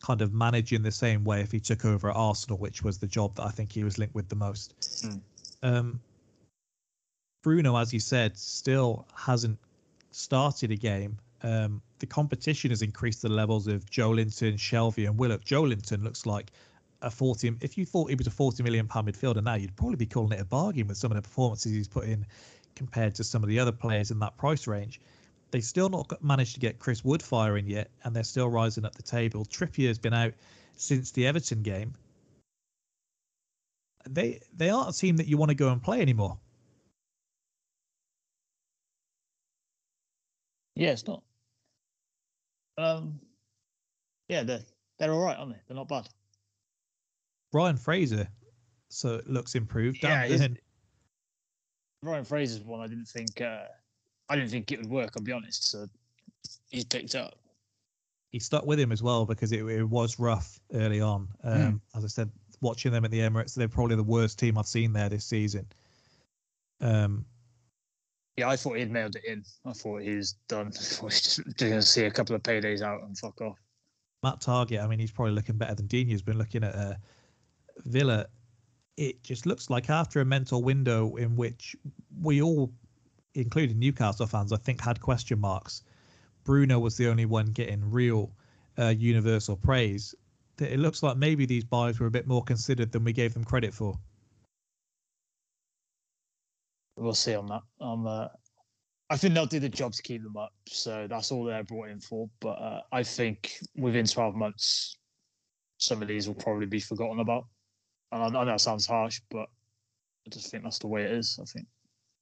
kind 0.02 0.20
of 0.20 0.32
manage 0.32 0.72
in 0.72 0.82
the 0.82 0.90
same 0.90 1.22
way 1.22 1.42
if 1.42 1.52
he 1.52 1.60
took 1.60 1.84
over 1.84 2.10
at 2.10 2.16
Arsenal, 2.16 2.58
which 2.58 2.82
was 2.82 2.98
the 2.98 3.06
job 3.06 3.36
that 3.36 3.44
I 3.44 3.50
think 3.50 3.70
he 3.70 3.84
was 3.84 3.98
linked 3.98 4.16
with 4.16 4.28
the 4.28 4.34
most. 4.34 4.74
Mm. 5.06 5.20
Um, 5.62 6.00
Bruno, 7.44 7.76
as 7.76 7.94
you 7.94 8.00
said, 8.00 8.36
still 8.36 9.06
hasn't 9.14 9.56
started 10.10 10.72
a 10.72 10.76
game. 10.76 11.18
Um, 11.44 11.80
the 12.00 12.06
competition 12.06 12.70
has 12.70 12.82
increased 12.82 13.22
the 13.22 13.28
levels 13.28 13.68
of 13.68 13.88
Joelinton, 13.88 14.54
Shelvey, 14.54 15.06
and 15.06 15.16
Willock. 15.16 15.44
Joelinton 15.44 16.02
looks 16.02 16.26
like 16.26 16.50
a 17.02 17.10
40. 17.10 17.56
If 17.60 17.78
you 17.78 17.86
thought 17.86 18.08
he 18.08 18.14
was 18.14 18.26
a 18.26 18.30
40 18.30 18.62
million 18.62 18.86
pound 18.86 19.08
midfielder 19.08 19.42
now, 19.42 19.54
you'd 19.54 19.76
probably 19.76 19.96
be 19.96 20.06
calling 20.06 20.32
it 20.32 20.40
a 20.40 20.44
bargain 20.44 20.86
with 20.86 20.96
some 20.96 21.10
of 21.10 21.16
the 21.16 21.22
performances 21.22 21.72
he's 21.72 21.88
put 21.88 22.04
in 22.04 22.26
compared 22.74 23.14
to 23.16 23.24
some 23.24 23.42
of 23.42 23.48
the 23.48 23.58
other 23.58 23.72
players 23.72 24.10
in 24.10 24.18
that 24.20 24.36
price 24.36 24.66
range. 24.66 25.00
They 25.50 25.60
still 25.60 25.88
not 25.88 26.22
managed 26.22 26.54
to 26.54 26.60
get 26.60 26.78
Chris 26.78 27.04
Wood 27.04 27.22
firing 27.22 27.66
yet, 27.66 27.90
and 28.04 28.14
they're 28.14 28.24
still 28.24 28.48
rising 28.48 28.84
up 28.84 28.94
the 28.94 29.02
table. 29.02 29.44
Trippier's 29.46 29.98
been 29.98 30.12
out 30.12 30.34
since 30.76 31.10
the 31.10 31.26
Everton 31.26 31.62
game. 31.62 31.94
They 34.08 34.40
they 34.56 34.70
aren't 34.70 34.94
a 34.94 34.98
team 34.98 35.16
that 35.16 35.26
you 35.26 35.36
want 35.36 35.50
to 35.50 35.54
go 35.54 35.70
and 35.70 35.82
play 35.82 36.00
anymore. 36.00 36.38
Yeah, 40.74 40.92
it's 40.92 41.06
not. 41.06 41.22
Um, 42.76 43.20
yeah, 44.28 44.44
they're 44.44 44.62
they're 44.98 45.12
all 45.12 45.24
right, 45.24 45.36
aren't 45.36 45.52
they? 45.52 45.60
They're 45.66 45.76
not 45.76 45.88
bad. 45.88 46.08
Ryan 47.52 47.76
Fraser, 47.76 48.28
so 48.88 49.14
it 49.16 49.28
looks 49.28 49.54
improved. 49.54 49.98
Yeah, 50.02 50.26
Dan 50.28 50.40
he's- 50.40 50.58
Ryan 52.02 52.24
Fraser's 52.24 52.60
one. 52.62 52.80
I 52.80 52.86
didn't 52.86 53.06
think. 53.08 53.40
Uh, 53.40 53.64
I 54.28 54.36
didn't 54.36 54.50
think 54.50 54.70
it 54.70 54.78
would 54.80 54.90
work. 54.90 55.10
I'll 55.16 55.22
be 55.22 55.32
honest. 55.32 55.70
So 55.70 55.86
he's 56.70 56.84
picked 56.84 57.14
up. 57.14 57.34
he 58.30 58.38
stuck 58.38 58.66
with 58.66 58.78
him 58.78 58.92
as 58.92 59.02
well 59.02 59.24
because 59.24 59.50
it, 59.52 59.64
it 59.64 59.84
was 59.84 60.18
rough 60.18 60.60
early 60.74 61.00
on. 61.00 61.28
Um, 61.42 61.80
As 61.96 62.04
I 62.04 62.08
said, 62.08 62.30
watching 62.60 62.92
them 62.92 63.04
at 63.04 63.10
the 63.10 63.20
Emirates, 63.20 63.54
they're 63.54 63.68
probably 63.68 63.96
the 63.96 64.02
worst 64.04 64.38
team 64.38 64.58
I've 64.58 64.66
seen 64.66 64.92
there 64.92 65.08
this 65.08 65.24
season. 65.24 65.66
Um, 66.80 67.24
Yeah, 68.36 68.48
I 68.50 68.56
thought 68.56 68.76
he'd 68.76 68.90
mailed 68.92 69.16
it 69.16 69.24
in. 69.24 69.42
I 69.64 69.72
thought 69.72 70.02
he 70.02 70.14
was 70.14 70.34
done. 70.48 70.66
I 70.68 70.70
thought 70.70 70.98
he 71.00 71.04
was 71.06 71.20
just 71.20 71.56
going 71.56 71.72
to 71.72 71.82
see 71.82 72.04
a 72.04 72.10
couple 72.10 72.36
of 72.36 72.42
paydays 72.42 72.82
out 72.82 73.02
and 73.02 73.16
fuck 73.18 73.40
off. 73.40 73.56
Matt 74.22 74.40
Targett, 74.40 74.84
I 74.84 74.86
mean, 74.86 74.98
he's 74.98 75.10
probably 75.12 75.32
looking 75.32 75.56
better 75.56 75.74
than 75.74 75.86
Digne's 75.86 76.22
been 76.22 76.38
looking 76.38 76.62
at 76.64 76.74
uh, 76.74 76.94
Villa. 77.84 78.26
It 78.96 79.22
just 79.22 79.46
looks 79.46 79.70
like 79.70 79.90
after 79.90 80.20
a 80.20 80.24
mental 80.24 80.62
window 80.62 81.16
in 81.16 81.36
which 81.36 81.76
we 82.20 82.42
all, 82.42 82.72
including 83.34 83.78
Newcastle 83.78 84.26
fans, 84.26 84.52
I 84.52 84.56
think 84.56 84.80
had 84.80 85.00
question 85.00 85.40
marks. 85.40 85.82
Bruno 86.44 86.78
was 86.78 86.96
the 86.96 87.08
only 87.08 87.26
one 87.26 87.46
getting 87.46 87.90
real 87.90 88.32
uh, 88.78 88.88
universal 88.88 89.56
praise. 89.56 90.14
That 90.56 90.72
it 90.72 90.78
looks 90.78 91.02
like 91.02 91.16
maybe 91.16 91.46
these 91.46 91.64
buys 91.64 92.00
were 92.00 92.06
a 92.06 92.10
bit 92.10 92.26
more 92.26 92.42
considered 92.42 92.90
than 92.90 93.04
we 93.04 93.12
gave 93.12 93.34
them 93.34 93.44
credit 93.44 93.72
for. 93.72 93.98
We'll 96.96 97.14
see 97.14 97.34
on 97.34 97.46
that. 97.46 97.62
Uh, 97.80 98.28
I 99.10 99.16
think 99.16 99.34
they'll 99.34 99.46
do 99.46 99.60
the 99.60 99.68
job 99.68 99.92
to 99.92 100.02
keep 100.02 100.22
them 100.22 100.36
up. 100.36 100.52
So 100.66 101.06
that's 101.08 101.30
all 101.32 101.44
they're 101.44 101.62
brought 101.62 101.88
in 101.88 102.00
for. 102.00 102.28
But 102.40 102.60
uh, 102.60 102.80
I 102.92 103.02
think 103.02 103.58
within 103.76 104.04
12 104.04 104.34
months, 104.34 104.96
some 105.78 106.02
of 106.02 106.08
these 106.08 106.26
will 106.26 106.34
probably 106.34 106.66
be 106.66 106.80
forgotten 106.80 107.20
about. 107.20 107.46
And 108.12 108.22
I, 108.22 108.26
I 108.26 108.30
know 108.30 108.44
that 108.44 108.60
sounds 108.60 108.86
harsh, 108.86 109.20
but 109.30 109.48
I 110.26 110.30
just 110.30 110.50
think 110.50 110.62
that's 110.64 110.78
the 110.78 110.86
way 110.88 111.02
it 111.04 111.12
is. 111.12 111.38
I 111.40 111.44
think. 111.44 111.66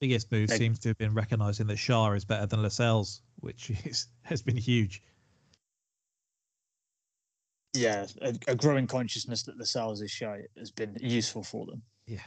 biggest 0.01 0.31
move 0.33 0.51
Like- 0.51 0.59
seems 0.59 0.79
to 0.81 0.89
have 0.89 0.99
been 0.99 1.15
recognizing 1.15 1.67
that 1.69 1.79
Schär 1.79 2.17
is 2.17 2.25
better 2.25 2.47
than 2.47 2.63
Lascelles, 2.63 3.23
which 3.41 3.71
is 3.85 4.09
has 4.23 4.43
been 4.43 4.57
huge. 4.57 5.03
Yeah, 7.75 8.07
a, 8.23 8.35
a 8.49 8.55
growing 8.55 8.87
consciousness 8.87 9.43
that 9.43 9.65
sales 9.67 10.01
is 10.01 10.11
shy 10.11 10.43
has 10.57 10.71
been 10.71 10.97
useful 11.01 11.43
for 11.43 11.67
them. 11.67 11.83
Yeah. 12.07 12.21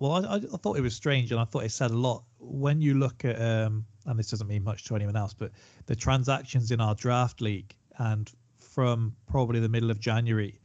Well, 0.00 0.12
I, 0.12 0.34
I, 0.34 0.36
I 0.36 0.56
thought 0.56 0.76
it 0.76 0.80
was 0.80 0.96
strange, 0.96 1.30
and 1.30 1.40
I 1.40 1.44
thought 1.44 1.62
it 1.62 1.70
said 1.70 1.92
a 1.92 1.96
lot 1.96 2.24
when 2.38 2.80
you 2.80 2.94
look 2.94 3.24
at, 3.24 3.40
um, 3.40 3.86
and 4.06 4.18
this 4.18 4.30
doesn't 4.30 4.48
mean 4.48 4.64
much 4.64 4.84
to 4.86 4.96
anyone 4.96 5.14
else, 5.14 5.32
but 5.32 5.52
the 5.86 5.94
transactions 5.94 6.72
in 6.72 6.80
our 6.80 6.96
draft 6.96 7.40
league, 7.40 7.72
and 7.98 8.32
from 8.58 9.14
probably 9.28 9.60
the 9.60 9.68
middle 9.68 9.92
of 9.92 10.00
January, 10.00 10.58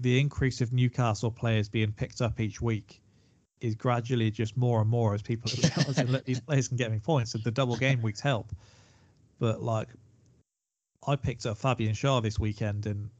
the 0.00 0.18
increase 0.18 0.60
of 0.60 0.72
Newcastle 0.72 1.30
players 1.30 1.68
being 1.68 1.92
picked 1.92 2.20
up 2.20 2.40
each 2.40 2.60
week 2.60 3.00
is 3.60 3.74
gradually 3.74 4.30
just 4.30 4.56
more 4.56 4.80
and 4.80 4.90
more 4.90 5.14
as 5.14 5.22
people 5.22 5.50
are 5.50 5.92
that 5.92 6.24
these 6.24 6.40
players 6.40 6.68
can 6.68 6.76
get 6.76 6.90
me 6.90 6.98
points, 6.98 7.34
and 7.34 7.44
the 7.44 7.50
double 7.50 7.76
game 7.76 8.02
weeks 8.02 8.20
help. 8.20 8.52
But 9.38 9.62
like, 9.62 9.88
I 11.06 11.16
picked 11.16 11.46
up 11.46 11.58
Fabian 11.58 11.94
Schär 11.94 12.22
this 12.22 12.38
weekend, 12.38 12.86
and 12.86 13.10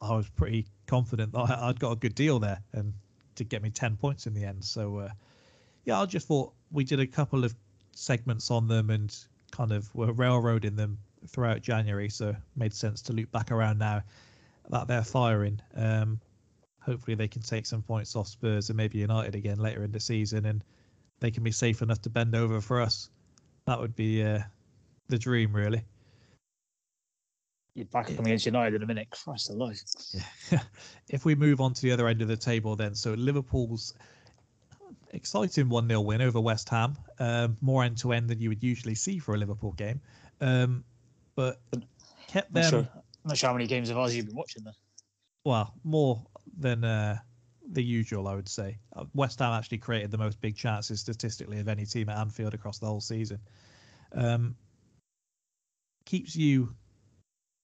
I 0.00 0.14
was 0.14 0.28
pretty 0.30 0.66
confident 0.86 1.32
that 1.32 1.40
I, 1.40 1.68
I'd 1.68 1.80
got 1.80 1.92
a 1.92 1.96
good 1.96 2.14
deal 2.14 2.38
there, 2.38 2.60
and 2.72 2.92
to 3.36 3.44
get 3.44 3.62
me 3.62 3.70
10 3.70 3.96
points 3.96 4.26
in 4.26 4.34
the 4.34 4.44
end. 4.44 4.64
So, 4.64 4.98
uh, 4.98 5.10
yeah, 5.84 6.00
I 6.00 6.06
just 6.06 6.28
thought 6.28 6.52
we 6.70 6.84
did 6.84 7.00
a 7.00 7.06
couple 7.06 7.44
of 7.44 7.54
segments 7.92 8.50
on 8.50 8.68
them 8.68 8.90
and 8.90 9.16
kind 9.50 9.72
of 9.72 9.92
were 9.94 10.12
railroading 10.12 10.76
them 10.76 10.98
throughout 11.26 11.62
January. 11.62 12.08
So, 12.08 12.28
it 12.28 12.36
made 12.54 12.72
sense 12.72 13.02
to 13.02 13.12
loop 13.12 13.32
back 13.32 13.50
around 13.50 13.78
now 13.78 14.04
that 14.70 14.88
they're 14.88 15.02
firing. 15.02 15.60
Um, 15.74 16.20
hopefully, 16.80 17.14
they 17.14 17.28
can 17.28 17.42
take 17.42 17.66
some 17.66 17.82
points 17.82 18.16
off 18.16 18.28
Spurs 18.28 18.70
and 18.70 18.76
maybe 18.76 18.98
United 18.98 19.34
again 19.34 19.58
later 19.58 19.84
in 19.84 19.92
the 19.92 20.00
season 20.00 20.46
and 20.46 20.64
they 21.20 21.30
can 21.30 21.42
be 21.42 21.52
safe 21.52 21.82
enough 21.82 22.02
to 22.02 22.10
bend 22.10 22.34
over 22.34 22.60
for 22.60 22.80
us. 22.80 23.08
That 23.66 23.80
would 23.80 23.96
be 23.96 24.22
uh, 24.22 24.40
the 25.08 25.18
dream, 25.18 25.54
really. 25.54 25.82
You're 27.74 27.86
back 27.86 28.10
up 28.10 28.20
against 28.20 28.46
United 28.46 28.76
in 28.76 28.82
a 28.82 28.86
minute. 28.86 29.08
Christ 29.10 29.50
alive. 29.50 29.80
Yeah. 30.12 30.60
if 31.08 31.24
we 31.24 31.34
move 31.34 31.60
on 31.60 31.72
to 31.74 31.82
the 31.82 31.90
other 31.92 32.06
end 32.06 32.22
of 32.22 32.28
the 32.28 32.36
table, 32.36 32.76
then 32.76 32.94
so 32.94 33.14
Liverpool's 33.14 33.94
exciting 35.10 35.68
one 35.68 35.88
0 35.88 36.00
win 36.02 36.22
over 36.22 36.40
West 36.40 36.68
Ham, 36.68 36.96
um, 37.18 37.56
more 37.60 37.82
end 37.82 37.98
to 37.98 38.12
end 38.12 38.28
than 38.28 38.40
you 38.40 38.48
would 38.50 38.62
usually 38.62 38.94
see 38.94 39.18
for 39.18 39.34
a 39.34 39.38
Liverpool 39.38 39.72
game, 39.72 40.00
um, 40.40 40.84
but 41.34 41.60
kept 42.28 42.52
them 42.52 42.70
sure. 42.70 42.88
I'm 43.24 43.30
not 43.30 43.38
sure 43.38 43.48
how 43.48 43.54
many 43.54 43.66
games 43.66 43.90
of 43.90 43.96
ours 43.96 44.14
you've 44.14 44.26
been 44.26 44.36
watching 44.36 44.64
then. 44.64 44.74
well 45.44 45.72
more 45.82 46.22
than 46.58 46.84
uh, 46.84 47.18
the 47.70 47.82
usual, 47.82 48.28
I 48.28 48.34
would 48.34 48.48
say. 48.48 48.78
Uh, 48.94 49.04
West 49.14 49.38
Ham 49.38 49.52
actually 49.52 49.78
created 49.78 50.10
the 50.10 50.18
most 50.18 50.40
big 50.40 50.56
chances 50.56 51.00
statistically 51.00 51.58
of 51.58 51.68
any 51.68 51.86
team 51.86 52.08
at 52.08 52.18
Anfield 52.18 52.54
across 52.54 52.78
the 52.78 52.86
whole 52.86 53.00
season. 53.00 53.38
Um, 54.12 54.56
keeps 56.04 56.36
you 56.36 56.74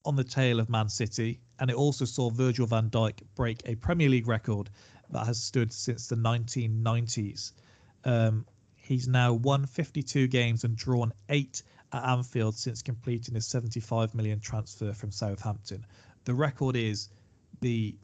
on 0.05 0.17
the 0.17 0.25
tail 0.25 0.61
of 0.61 0.71
Man 0.71 0.89
City, 0.89 1.41
and 1.59 1.71
it 1.71 1.77
also 1.77 2.05
saw 2.05 2.31
Virgil 2.31 2.67
van 2.67 2.89
Dijk 2.89 3.21
break 3.35 3.61
a 3.67 3.75
Premier 3.75 4.09
League 4.09 4.27
record 4.29 4.71
that 5.11 5.27
has 5.27 5.43
stood 5.43 5.73
since 5.73 6.07
the 6.07 6.17
1990s. 6.17 7.53
Um, 8.05 8.47
he's 8.77 9.07
now 9.07 9.35
won 9.35 9.67
52 9.67 10.27
games 10.29 10.65
and 10.65 10.75
drawn 10.75 11.13
eight 11.29 11.63
at 11.93 12.05
Anfield 12.05 12.55
since 12.55 12.83
completing 12.83 13.35
his 13.35 13.47
75 13.47 14.15
million 14.15 14.41
transfer 14.41 14.93
from 14.93 15.11
Southampton. 15.11 15.85
The 16.25 16.35
record 16.35 16.77
is 16.77 17.09
the 17.61 17.95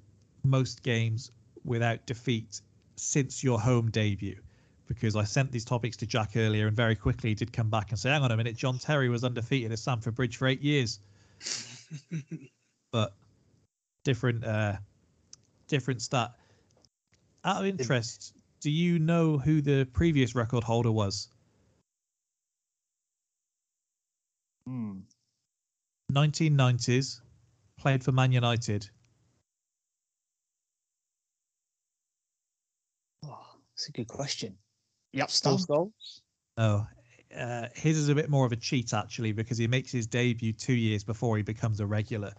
most 0.45 0.83
games 0.83 1.31
without 1.65 2.05
defeat 2.07 2.61
since 2.97 3.45
your 3.45 3.61
home 3.61 3.91
debut. 3.91 4.41
Because 4.89 5.17
I 5.17 5.25
sent 5.25 5.51
these 5.51 5.65
topics 5.65 5.97
to 5.99 6.07
Jack 6.07 6.37
earlier 6.37 6.69
and 6.69 6.77
very 6.77 6.95
quickly 6.95 7.31
he 7.31 7.35
did 7.35 7.53
come 7.53 7.71
back 7.71 7.91
and 7.91 7.99
say, 7.99 8.11
hang 8.11 8.23
on 8.23 8.31
a 8.31 8.37
minute, 8.37 8.57
John 8.57 8.79
Terry 8.79 9.09
was 9.09 9.25
undefeated 9.25 9.73
at 9.73 9.79
Stamford 9.79 10.15
Bridge 10.15 10.37
for 10.37 10.47
eight 10.47 10.63
years. 10.63 11.01
but 12.93 13.13
different 14.05 14.45
uh 14.45 14.75
different 15.69 16.01
stat. 16.01 16.33
Out 17.45 17.61
of 17.61 17.67
interest, 17.67 18.33
do 18.61 18.71
you 18.71 18.99
know 18.99 19.39
who 19.39 19.61
the 19.61 19.85
previous 19.93 20.35
record 20.35 20.65
holder 20.65 20.93
was? 20.93 21.29
Hmm. 24.67 24.99
1990s, 26.13 27.21
played 27.79 28.03
for 28.03 28.13
Man 28.13 28.33
United. 28.33 28.89
Oh, 33.25 33.39
that's 33.75 33.89
a 33.89 33.93
good 33.93 34.09
question. 34.09 34.57
Yep, 35.13 35.31
still 35.31 35.59
Scholes? 35.59 36.21
Oh, 36.59 36.87
uh, 37.37 37.69
his 37.75 37.99
is 37.99 38.09
a 38.09 38.15
bit 38.15 38.31
more 38.31 38.47
of 38.47 38.53
a 38.53 38.57
cheat 38.57 38.95
actually 38.95 39.33
because 39.33 39.59
he 39.59 39.67
makes 39.67 39.91
his 39.91 40.07
debut 40.07 40.53
two 40.53 40.75
years 40.75 41.05
before 41.05 41.37
he 41.37 41.43
becomes 41.43 41.81
a 41.81 41.87
regular. 41.87 42.33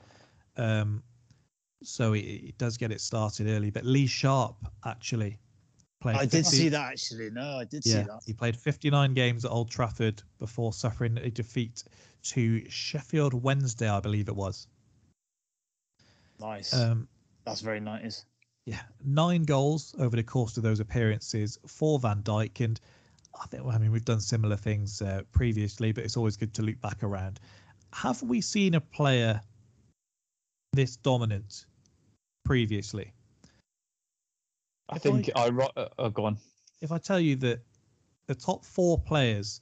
Um, 0.55 1.03
so 1.83 2.13
he, 2.13 2.21
he 2.21 2.53
does 2.57 2.77
get 2.77 2.91
it 2.91 3.01
started 3.01 3.47
early. 3.47 3.69
But 3.69 3.85
Lee 3.85 4.07
Sharpe 4.07 4.57
actually 4.85 5.37
played. 6.01 6.15
I 6.15 6.25
did 6.25 6.45
50 6.45 6.57
see 6.57 6.69
that 6.69 6.91
actually. 6.91 7.29
No, 7.29 7.57
I 7.57 7.65
did 7.65 7.83
see 7.83 7.93
that. 7.93 8.21
he 8.25 8.33
played 8.33 8.55
59 8.55 9.13
games 9.13 9.45
at 9.45 9.51
Old 9.51 9.69
Trafford 9.69 10.21
before 10.39 10.73
suffering 10.73 11.17
a 11.17 11.29
defeat 11.29 11.83
to 12.23 12.69
Sheffield 12.69 13.33
Wednesday, 13.33 13.89
I 13.89 13.99
believe 13.99 14.27
it 14.27 14.35
was. 14.35 14.67
Nice. 16.39 16.73
Um, 16.73 17.07
That's 17.45 17.61
very 17.61 17.79
nice. 17.79 18.25
yeah, 18.65 18.81
nine 19.03 19.43
goals 19.43 19.95
over 19.99 20.15
the 20.15 20.23
course 20.23 20.57
of 20.57 20.63
those 20.63 20.79
appearances 20.79 21.57
for 21.65 21.99
Van 21.99 22.21
Dijk, 22.21 22.63
and 22.63 22.79
I 23.41 23.47
think 23.47 23.63
I 23.65 23.77
mean 23.77 23.91
we've 23.91 24.05
done 24.05 24.19
similar 24.19 24.55
things 24.55 25.01
uh, 25.01 25.21
previously, 25.31 25.91
but 25.91 26.03
it's 26.03 26.17
always 26.17 26.37
good 26.37 26.53
to 26.55 26.61
loop 26.61 26.79
back 26.81 27.03
around. 27.03 27.39
have 27.93 28.21
we 28.21 28.41
seen 28.41 28.75
a 28.75 28.81
player 28.81 29.41
this 30.73 30.97
dominant 30.97 31.65
previously? 32.45 33.13
I 34.89 34.95
If 34.97 35.01
think 35.03 35.29
I, 35.35 35.49
ro- 35.49 35.71
uh, 35.75 35.87
oh, 35.97 36.09
go 36.09 36.25
on. 36.25 36.37
If 36.81 36.91
I 36.91 36.97
tell 36.97 37.19
you 37.19 37.35
that 37.37 37.59
the 38.27 38.35
top 38.35 38.63
four 38.63 38.99
players 38.99 39.61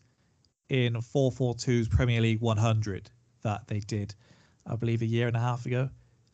in 0.69 0.93
442's 0.93 1.87
Premier 1.87 2.21
League 2.21 2.41
100 2.41 3.09
that 3.43 3.67
they 3.67 3.79
did, 3.79 4.15
I 4.65 4.75
believe, 4.75 5.01
a 5.01 5.05
year 5.05 5.27
and 5.27 5.35
a 5.35 5.39
half 5.39 5.65
ago 5.65 5.89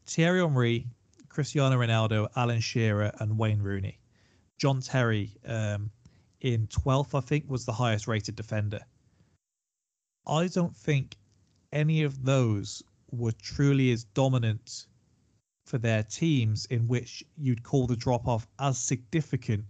Thierry 0.06 0.42
Henry, 0.42 0.88
Cristiano 1.30 1.78
Ronaldo, 1.78 2.28
Alan 2.36 2.60
Shearer, 2.60 3.12
and 3.20 3.38
Wayne 3.38 3.62
Rooney. 3.62 4.00
John 4.58 4.82
Terry 4.82 5.32
um, 5.46 5.90
in 6.42 6.68
12th, 6.68 7.18
I 7.18 7.22
think, 7.22 7.50
was 7.50 7.66
the 7.66 7.72
highest 7.72 8.08
rated 8.08 8.36
defender. 8.36 8.82
I 10.28 10.48
don't 10.48 10.76
think 10.76 11.18
any 11.72 12.04
of 12.04 12.24
those 12.24 12.84
were 13.12 13.32
truly 13.32 13.92
as 13.92 14.04
dominant 14.04 14.86
for 15.66 15.78
their 15.78 16.04
teams 16.04 16.66
in 16.66 16.88
which 16.88 17.24
you'd 17.38 17.64
call 17.64 17.88
the 17.88 17.96
drop 17.96 18.28
off 18.28 18.48
as 18.60 18.78
significant 18.78 19.66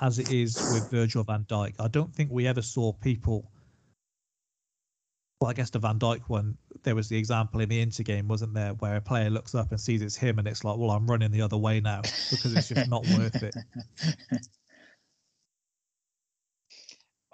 as 0.00 0.18
it 0.18 0.30
is 0.30 0.54
with 0.74 0.90
Virgil 0.90 1.24
van 1.24 1.44
Dijk. 1.44 1.74
I 1.78 1.88
don't 1.88 2.14
think 2.14 2.30
we 2.30 2.46
ever 2.46 2.62
saw 2.62 2.92
people. 2.92 3.50
Well, 5.40 5.50
I 5.50 5.52
guess 5.52 5.70
the 5.70 5.78
Van 5.78 5.98
Dijk 5.98 6.22
one, 6.28 6.56
there 6.82 6.94
was 6.94 7.08
the 7.08 7.18
example 7.18 7.60
in 7.60 7.68
the 7.68 7.80
Inter 7.80 8.04
game, 8.04 8.26
wasn't 8.26 8.54
there, 8.54 8.72
where 8.74 8.96
a 8.96 9.00
player 9.02 9.28
looks 9.28 9.54
up 9.54 9.70
and 9.70 9.78
sees 9.80 10.00
it's 10.00 10.16
him 10.16 10.38
and 10.38 10.48
it's 10.48 10.64
like, 10.64 10.78
well, 10.78 10.90
I'm 10.90 11.06
running 11.06 11.30
the 11.30 11.42
other 11.42 11.58
way 11.58 11.80
now 11.80 12.00
because 12.30 12.54
it's 12.56 12.68
just 12.68 12.88
not 12.88 13.06
worth 13.08 13.42
it. 13.42 13.54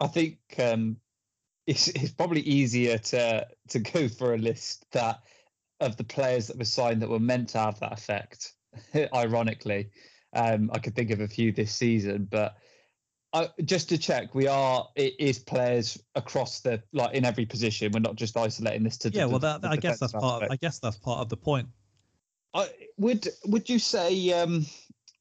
I 0.01 0.09
think 0.09 0.39
um, 0.59 0.97
it's 1.67 1.87
it's 1.89 2.11
probably 2.11 2.41
easier 2.41 2.99
to 2.99 3.47
to 3.69 3.79
go 3.79 4.09
for 4.09 4.35
a 4.35 4.39
list 4.39 4.85
that 4.91 5.21
of 5.79 5.97
the 5.97 6.05
players 6.05 6.49
that 6.49 6.59
were 6.59 6.65
signed 6.65 7.03
that 7.03 7.09
were 7.09 7.21
meant 7.21 7.51
to 7.51 7.59
have 7.59 7.79
that 7.81 7.93
effect. 7.93 8.55
Ironically, 9.15 9.91
um, 10.33 10.71
I 10.73 10.79
could 10.81 10.97
think 10.97 11.11
of 11.11 11.21
a 11.21 11.29
few 11.29 11.53
this 11.53 11.73
season, 11.73 12.27
but 12.29 12.57
I, 13.35 13.49
just 13.65 13.89
to 13.89 13.99
check, 13.99 14.35
we 14.35 14.47
are 14.47 14.89
it 14.95 15.15
is 15.19 15.39
players 15.39 16.03
across 16.15 16.61
the 16.61 16.83
like 16.93 17.15
in 17.15 17.25
every 17.25 17.47
position. 17.47 17.91
We're 17.93 18.01
not 18.01 18.17
just 18.17 18.37
isolating 18.37 18.83
this 18.83 18.99
to 18.99 19.11
the- 19.11 19.19
Yeah, 19.19 19.25
well, 19.27 19.39
that, 19.39 19.63
the 19.63 19.69
I 19.69 19.77
guess 19.77 19.99
that's 19.99 20.13
part. 20.13 20.43
Of. 20.43 20.51
I 20.51 20.57
guess 20.57 20.79
that's 20.79 20.99
part 20.99 21.21
of 21.21 21.29
the 21.29 21.37
point. 21.37 21.69
I, 22.55 22.69
would 22.99 23.27
would 23.47 23.69
you 23.71 23.79
say? 23.79 24.33
Um, 24.33 24.67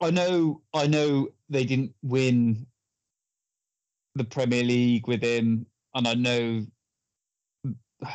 I 0.01 0.11
know, 0.11 0.61
I 0.73 0.87
know 0.87 1.29
they 1.49 1.63
didn't 1.63 1.93
win 2.01 2.65
the 4.15 4.23
Premier 4.23 4.63
League 4.63 5.07
with 5.07 5.21
him, 5.21 5.65
and 5.95 6.07
I 6.07 6.13
know. 6.15 6.65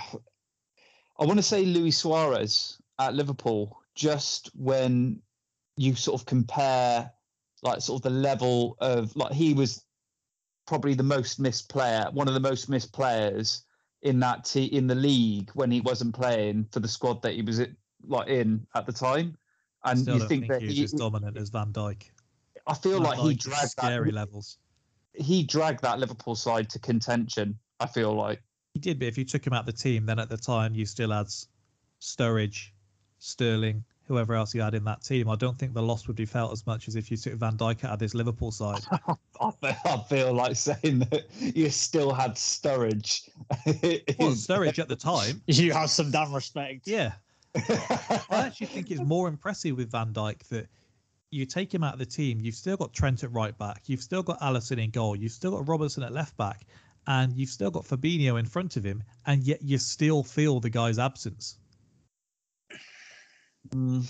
I 1.19 1.25
want 1.25 1.39
to 1.39 1.43
say 1.43 1.65
Luis 1.65 1.97
Suarez 1.97 2.77
at 2.99 3.15
Liverpool. 3.15 3.81
Just 3.95 4.51
when 4.55 5.23
you 5.79 5.95
sort 5.95 6.21
of 6.21 6.27
compare, 6.27 7.11
like 7.67 7.81
sort 7.81 7.99
of 7.99 8.03
the 8.13 8.19
level 8.19 8.77
of 8.81 9.15
like 9.17 9.33
he 9.33 9.53
was 9.53 9.85
probably 10.67 10.95
the 10.95 11.03
most 11.03 11.39
missed 11.39 11.69
player, 11.69 12.07
one 12.13 12.29
of 12.29 12.35
the 12.35 12.41
most 12.41 12.69
missed 12.69 12.93
players 12.93 13.65
in 14.03 14.21
that 14.21 14.45
te- 14.45 14.67
in 14.67 14.87
the 14.87 14.95
league 14.95 15.51
when 15.55 15.71
he 15.71 15.81
wasn't 15.81 16.15
playing 16.15 16.67
for 16.73 16.81
the 16.81 16.89
squad 16.89 17.21
that 17.23 17.35
he 17.35 17.43
was 17.43 17.61
at, 17.61 17.71
like 18.07 18.29
in 18.29 18.67
at 18.75 18.87
the 18.87 18.93
time. 18.93 19.37
And 19.85 19.99
Still 19.99 20.15
you 20.15 20.21
think, 20.21 20.47
think, 20.47 20.53
that 20.53 20.61
he 20.63 20.67
was 20.69 20.77
he, 20.77 20.85
as 20.85 20.93
dominant 20.93 21.37
as 21.37 21.51
Van 21.51 21.73
Dijk. 21.73 22.11
I 22.67 22.75
feel 22.75 23.01
Van 23.01 23.03
like 23.03 23.19
he 23.19 23.35
Dijk 23.35 23.39
is 23.39 23.45
dragged 23.45 23.71
scary 23.71 24.11
that, 24.11 24.15
levels. 24.17 24.59
he 25.15 25.43
dragged 25.45 25.83
that 25.83 25.99
Liverpool 25.99 26.35
side 26.35 26.69
to 26.71 26.79
contention. 26.79 27.59
I 27.81 27.87
feel 27.87 28.13
like 28.15 28.41
He 28.75 28.81
did, 28.81 28.99
but 28.99 29.09
if 29.09 29.19
you 29.19 29.25
took 29.25 29.47
him 29.47 29.53
out 29.53 29.67
the 29.67 29.73
team, 29.73 30.07
then 30.07 30.19
at 30.19 30.29
the 30.29 30.37
time 30.37 30.75
you 30.75 30.87
still 30.87 31.11
had 31.11 31.27
Sturridge, 32.01 32.71
Sterling, 33.19 33.85
whoever 34.07 34.35
else 34.35 34.55
you 34.55 34.61
had 34.61 34.75
in 34.75 34.85
that 34.85 35.03
team. 35.03 35.29
I 35.29 35.37
don't 35.37 35.59
think 35.59 35.75
the 35.75 35.83
loss 35.83 36.07
would 36.07 36.17
be 36.17 36.25
felt 36.25 36.53
as 36.53 36.67
much 36.67 36.89
as 36.89 36.97
if 36.97 37.11
you 37.11 37.17
took 37.17 37.35
Van 37.35 37.57
Dijk 37.57 37.85
out 37.85 37.93
of 37.93 37.99
this 37.99 38.15
Liverpool 38.15 38.53
side. 38.53 38.83
I 39.41 39.51
feel, 39.51 39.77
I 39.85 40.05
feel 40.09 40.33
like 40.33 40.57
saying 40.57 41.01
that 41.11 41.27
you 41.41 41.71
still 41.71 42.13
had 42.13 42.35
Sturridge. 42.35 43.29
well, 44.19 44.31
Sturridge 44.31 44.79
at 44.79 44.89
the 44.89 44.97
time, 44.97 45.43
You 45.47 45.73
have 45.73 45.91
some 45.91 46.11
damn 46.11 46.33
respect. 46.33 46.87
yeah. 46.87 47.13
I 47.55 48.21
actually 48.31 48.67
think 48.67 48.91
it's 48.91 49.01
more 49.01 49.29
impressive 49.29 49.77
with 49.77 49.91
Van 49.91 50.13
Dijk 50.13 50.47
that 50.49 50.69
you 51.31 51.47
take 51.47 51.73
him 51.73 51.83
out 51.83 51.95
of 51.95 51.99
the 51.99 52.07
team, 52.07 52.39
you've 52.41 52.55
still 52.55 52.77
got 52.77 52.93
Trent 52.93 53.25
at 53.25 53.33
right 53.33 53.57
back, 53.59 53.83
you've 53.87 54.03
still 54.03 54.23
got 54.23 54.41
Alisson 54.41 54.83
in 54.83 54.91
goal, 54.91 55.17
you've 55.17 55.33
still 55.33 55.53
got 55.53 55.69
Robertson 55.69 56.03
at 56.03 56.13
left 56.13 56.37
back, 56.37 56.67
and 57.07 57.37
you've 57.37 57.51
still 57.51 57.71
got 57.71 57.85
Fabinho 57.85 58.39
in 58.39 58.47
front 58.47 58.77
of 58.77 58.85
him, 58.85 59.03
and 59.27 59.43
yet 59.43 59.63
you 59.63 59.79
still 59.79 60.23
feel 60.23 60.61
the 60.61 60.71
guy's 60.71 60.99
absence. 60.99 61.59
Mm, 63.75 64.05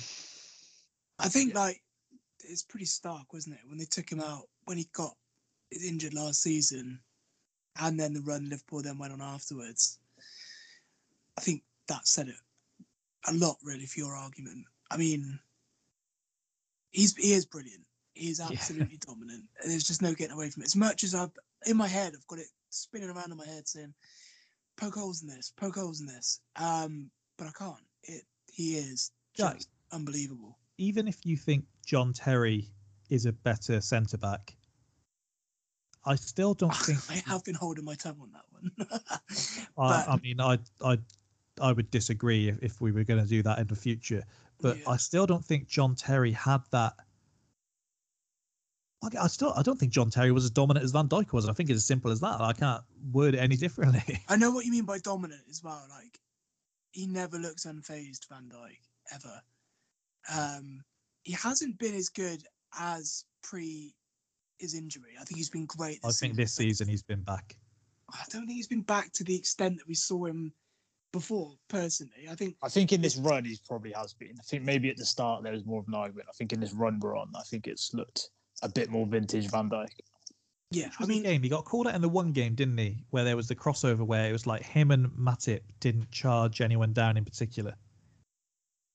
I 1.18 1.28
think 1.28 1.54
like 1.54 1.82
it's 2.40 2.62
pretty 2.62 2.86
stark, 2.86 3.32
wasn't 3.32 3.56
it, 3.56 3.68
when 3.68 3.78
they 3.78 3.84
took 3.84 4.10
him 4.10 4.20
out 4.20 4.48
when 4.64 4.78
he 4.78 4.88
got 4.92 5.16
injured 5.70 6.14
last 6.14 6.42
season, 6.42 7.00
and 7.80 7.98
then 7.98 8.12
the 8.12 8.20
run 8.22 8.48
Liverpool 8.48 8.82
then 8.82 8.98
went 8.98 9.12
on 9.12 9.20
afterwards. 9.22 9.98
I 11.38 11.40
think 11.40 11.62
that 11.88 12.06
said 12.06 12.28
it 12.28 12.36
a 13.28 13.32
lot, 13.34 13.56
really, 13.62 13.86
for 13.86 14.00
your 14.00 14.14
argument. 14.14 14.64
I 14.90 14.96
mean, 14.96 15.38
he's 16.90 17.14
he 17.16 17.32
is 17.32 17.46
brilliant. 17.46 17.84
He 18.14 18.30
is 18.30 18.40
Yeah. 18.40 18.48
absolutely 18.48 18.98
dominant, 18.98 19.44
and 19.62 19.70
there's 19.70 19.84
just 19.86 20.02
no 20.02 20.14
getting 20.14 20.34
away 20.34 20.50
from 20.50 20.62
it. 20.62 20.66
As 20.66 20.76
much 20.76 21.04
as 21.04 21.14
I've 21.14 21.32
in 21.66 21.76
my 21.76 21.88
head, 21.88 22.14
I've 22.14 22.26
got 22.26 22.38
it 22.38 22.48
spinning 22.70 23.10
around 23.10 23.30
in 23.32 23.36
my 23.36 23.46
head 23.46 23.68
saying, 23.68 23.94
"Poke 24.76 24.94
holes 24.94 25.22
in 25.22 25.28
this, 25.28 25.52
poke 25.56 25.76
holes 25.76 26.00
in 26.00 26.06
this," 26.06 26.40
um, 26.56 27.10
but 27.36 27.48
I 27.48 27.52
can't. 27.52 27.84
It 28.04 28.22
he 28.46 28.76
is 28.76 29.10
Yeah. 29.37 29.53
just 29.55 29.68
unbelievable. 29.92 30.59
even 30.79 31.07
if 31.09 31.25
you 31.25 31.37
think 31.37 31.64
John 31.87 32.12
Terry 32.12 32.70
is 33.11 33.27
a 33.27 33.33
better 33.33 33.81
centre 33.81 34.18
back, 34.18 34.57
I 36.05 36.14
still 36.16 36.55
don't 36.55 36.75
think. 36.87 36.99
I 37.11 37.22
have 37.31 37.44
been 37.44 37.55
holding 37.55 37.85
my 37.85 37.94
tongue 37.94 38.18
on 38.20 38.33
that 38.33 38.44
one. 38.51 38.72
I, 39.79 40.05
but- 40.05 40.09
I 40.09 40.16
mean, 40.22 40.40
I, 40.40 40.59
I, 40.85 40.99
I 41.61 41.72
would 41.72 41.90
disagree 41.90 42.49
if, 42.49 42.59
if 42.62 42.81
we 42.81 42.92
were 42.92 43.05
going 43.05 43.22
to 43.22 43.29
do 43.29 43.42
that 43.42 43.59
in 43.59 43.66
the 43.66 43.77
future. 43.77 44.22
But 44.61 44.79
Yeah. 44.79 44.85
I 44.88 44.96
still 44.96 45.27
don't 45.27 45.44
think 45.44 45.68
John 45.68 45.94
Terry 45.94 46.33
had 46.33 46.62
that. 46.70 46.94
I, 49.03 49.09
I 49.25 49.27
still, 49.29 49.53
I 49.57 49.62
don't 49.62 49.79
think 49.79 49.92
John 49.92 50.11
Terry 50.11 50.33
was 50.33 50.44
as 50.44 50.51
dominant 50.51 50.85
as 50.85 50.90
Van 50.92 51.09
Dijk 51.09 51.33
was. 51.33 51.49
I 51.49 51.53
think 51.53 51.70
it's 51.70 51.77
as 51.79 51.85
simple 51.85 52.11
as 52.11 52.20
that. 52.20 52.40
I 52.40 52.53
can't 52.53 52.83
word 53.12 53.35
it 53.35 53.38
any 53.38 53.57
differently. 53.57 54.20
I 54.29 54.37
know 54.37 54.51
what 54.51 54.64
you 54.64 54.72
mean 54.72 54.85
by 54.85 54.99
dominant 54.99 55.42
as 55.51 55.62
well. 55.62 55.85
Like 55.90 56.18
he 56.92 57.07
never 57.07 57.38
looks 57.38 57.66
unfazed, 57.66 58.29
Van 58.29 58.51
Dijk 58.53 58.79
ever. 59.14 59.40
Um, 60.32 60.82
he 61.22 61.32
hasn't 61.32 61.78
been 61.78 61.94
as 61.94 62.08
good 62.08 62.42
as 62.78 63.24
pre 63.42 63.94
his 64.58 64.74
injury. 64.74 65.12
I 65.20 65.24
think 65.24 65.38
he's 65.38 65.50
been 65.50 65.66
great. 65.66 66.00
I 66.04 66.10
think 66.12 66.34
this 66.34 66.54
season 66.54 66.88
he's 66.88 67.02
been 67.02 67.22
back. 67.22 67.56
I 68.12 68.22
don't 68.30 68.46
think 68.46 68.56
he's 68.56 68.68
been 68.68 68.82
back 68.82 69.12
to 69.14 69.24
the 69.24 69.34
extent 69.34 69.78
that 69.78 69.88
we 69.88 69.94
saw 69.94 70.26
him 70.26 70.52
before. 71.12 71.52
Personally, 71.68 72.28
I 72.30 72.34
think 72.34 72.56
I 72.62 72.68
think 72.68 72.92
in 72.92 73.00
this 73.00 73.16
run 73.16 73.44
he 73.44 73.58
probably 73.66 73.92
has 73.92 74.14
been. 74.14 74.34
I 74.38 74.42
think 74.42 74.62
maybe 74.62 74.90
at 74.90 74.96
the 74.96 75.04
start 75.04 75.42
there 75.42 75.52
was 75.52 75.64
more 75.64 75.80
of 75.80 75.88
an 75.88 75.94
argument. 75.94 76.28
I 76.28 76.32
think 76.32 76.52
in 76.52 76.60
this 76.60 76.72
run 76.72 77.00
we're 77.00 77.16
on, 77.16 77.30
I 77.34 77.42
think 77.42 77.66
it's 77.66 77.94
looked 77.94 78.30
a 78.62 78.68
bit 78.68 78.90
more 78.90 79.06
vintage 79.06 79.50
Van 79.50 79.68
Dijk. 79.68 79.88
yeah. 80.70 80.88
I 80.98 81.06
mean, 81.06 81.22
game 81.22 81.42
he 81.42 81.48
got 81.48 81.64
called 81.64 81.86
out 81.86 81.94
in 81.94 82.02
the 82.02 82.08
one 82.08 82.32
game, 82.32 82.54
didn't 82.54 82.78
he? 82.78 83.04
Where 83.10 83.24
there 83.24 83.36
was 83.36 83.48
the 83.48 83.56
crossover 83.56 84.06
where 84.06 84.28
it 84.28 84.32
was 84.32 84.46
like 84.46 84.62
him 84.62 84.90
and 84.90 85.08
Matip 85.10 85.60
didn't 85.80 86.10
charge 86.10 86.60
anyone 86.60 86.92
down 86.92 87.16
in 87.16 87.24
particular. 87.24 87.74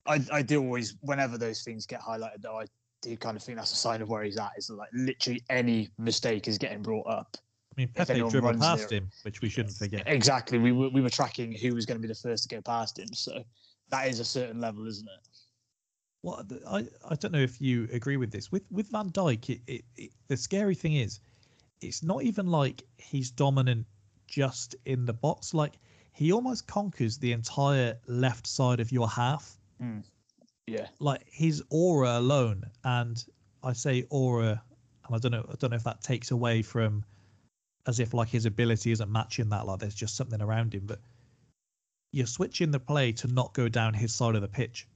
I, 0.06 0.20
I 0.32 0.42
do 0.42 0.62
always, 0.62 0.96
whenever 1.02 1.38
those 1.38 1.64
things 1.64 1.86
get 1.86 2.02
highlighted, 2.02 2.42
though, 2.42 2.60
I 2.60 2.66
do 3.02 3.16
kind 3.18 3.38
of 3.38 3.44
think 3.44 3.58
that's 3.58 3.72
a 3.72 3.76
sign 3.76 4.02
of 4.02 4.10
where 4.10 4.24
he's 4.24 4.38
at. 4.38 4.52
Is 4.58 4.70
like 4.70 4.90
literally 4.94 5.44
any 5.50 5.90
mistake 5.98 6.48
is 6.48 6.58
getting 6.58 6.82
brought 6.82 7.08
up. 7.08 7.38
I 7.72 7.74
mean, 7.78 7.90
Pepe 7.94 8.20
dribbled 8.30 8.60
past 8.60 8.92
near- 8.92 9.02
him, 9.02 9.10
which 9.24 9.42
we 9.42 9.50
shouldn't 9.50 9.76
forget. 9.76 10.04
Exactly. 10.08 10.58
We 10.58 10.72
were 10.72 10.90
we 10.90 11.02
were 11.02 11.10
tracking 11.10 11.54
who 11.54 11.74
was 11.74 11.86
going 11.86 11.98
to 11.98 12.02
be 12.02 12.08
the 12.08 12.20
first 12.20 12.50
to 12.50 12.56
go 12.56 12.62
past 12.62 13.00
him. 13.00 13.14
So 13.14 13.44
that 13.90 14.08
is 14.08 14.20
a 14.20 14.26
certain 14.26 14.60
level, 14.60 14.88
isn't 14.88 15.08
it? 15.08 15.28
The- 16.48 16.62
I 16.68 16.88
I 17.10 17.16
don't 17.16 17.32
know 17.32 17.40
if 17.40 17.62
you 17.62 17.88
agree 17.92 18.18
with 18.18 18.32
this. 18.32 18.52
With 18.52 18.64
with 18.72 18.90
Van 18.90 19.10
Dijk, 19.10 19.50
it, 19.50 19.62
it, 19.68 19.86
it, 19.98 20.12
the 20.28 20.38
scary 20.38 20.76
thing 20.76 20.96
is, 20.96 21.20
it's 21.82 22.04
not 22.04 22.24
even 22.24 22.48
like 22.48 22.84
he's 22.98 23.32
dominant 23.32 23.86
just 24.28 24.76
in 24.86 25.06
the 25.06 25.14
box. 25.14 25.54
Like 25.54 25.80
he 26.14 26.32
almost 26.32 26.68
conquers 26.68 27.18
the 27.18 27.32
entire 27.32 27.98
left 28.08 28.46
side 28.46 28.80
of 28.80 28.92
your 28.92 29.08
half. 29.08 29.58
Yeah. 30.68 30.88
Like 31.00 31.24
his 31.28 31.64
aura 31.70 32.18
alone, 32.20 32.64
and 32.84 33.24
I 33.64 33.74
say 33.74 34.06
aura, 34.10 34.62
and 35.06 35.16
I 35.16 35.20
don't 35.20 35.32
know 35.32 35.46
I 35.50 35.56
don't 35.60 35.72
know 35.72 35.76
if 35.76 35.84
that 35.84 36.02
takes 36.02 36.32
away 36.32 36.62
from, 36.62 37.04
as 37.88 38.00
if 38.00 38.14
like 38.14 38.30
his 38.30 38.46
ability 38.46 38.92
isn't 38.92 39.12
matching 39.12 39.50
that. 39.50 39.66
Like 39.66 39.80
there's 39.80 39.96
just 39.96 40.16
something 40.16 40.42
around 40.42 40.74
him, 40.74 40.86
but 40.86 41.00
you're 42.12 42.28
switching 42.28 42.72
the 42.72 42.80
play 42.80 43.12
to 43.14 43.28
not 43.28 43.54
go 43.54 43.68
down 43.68 43.94
his 43.94 44.14
side 44.14 44.36
of 44.36 44.42
the 44.42 44.48
pitch. 44.48 44.88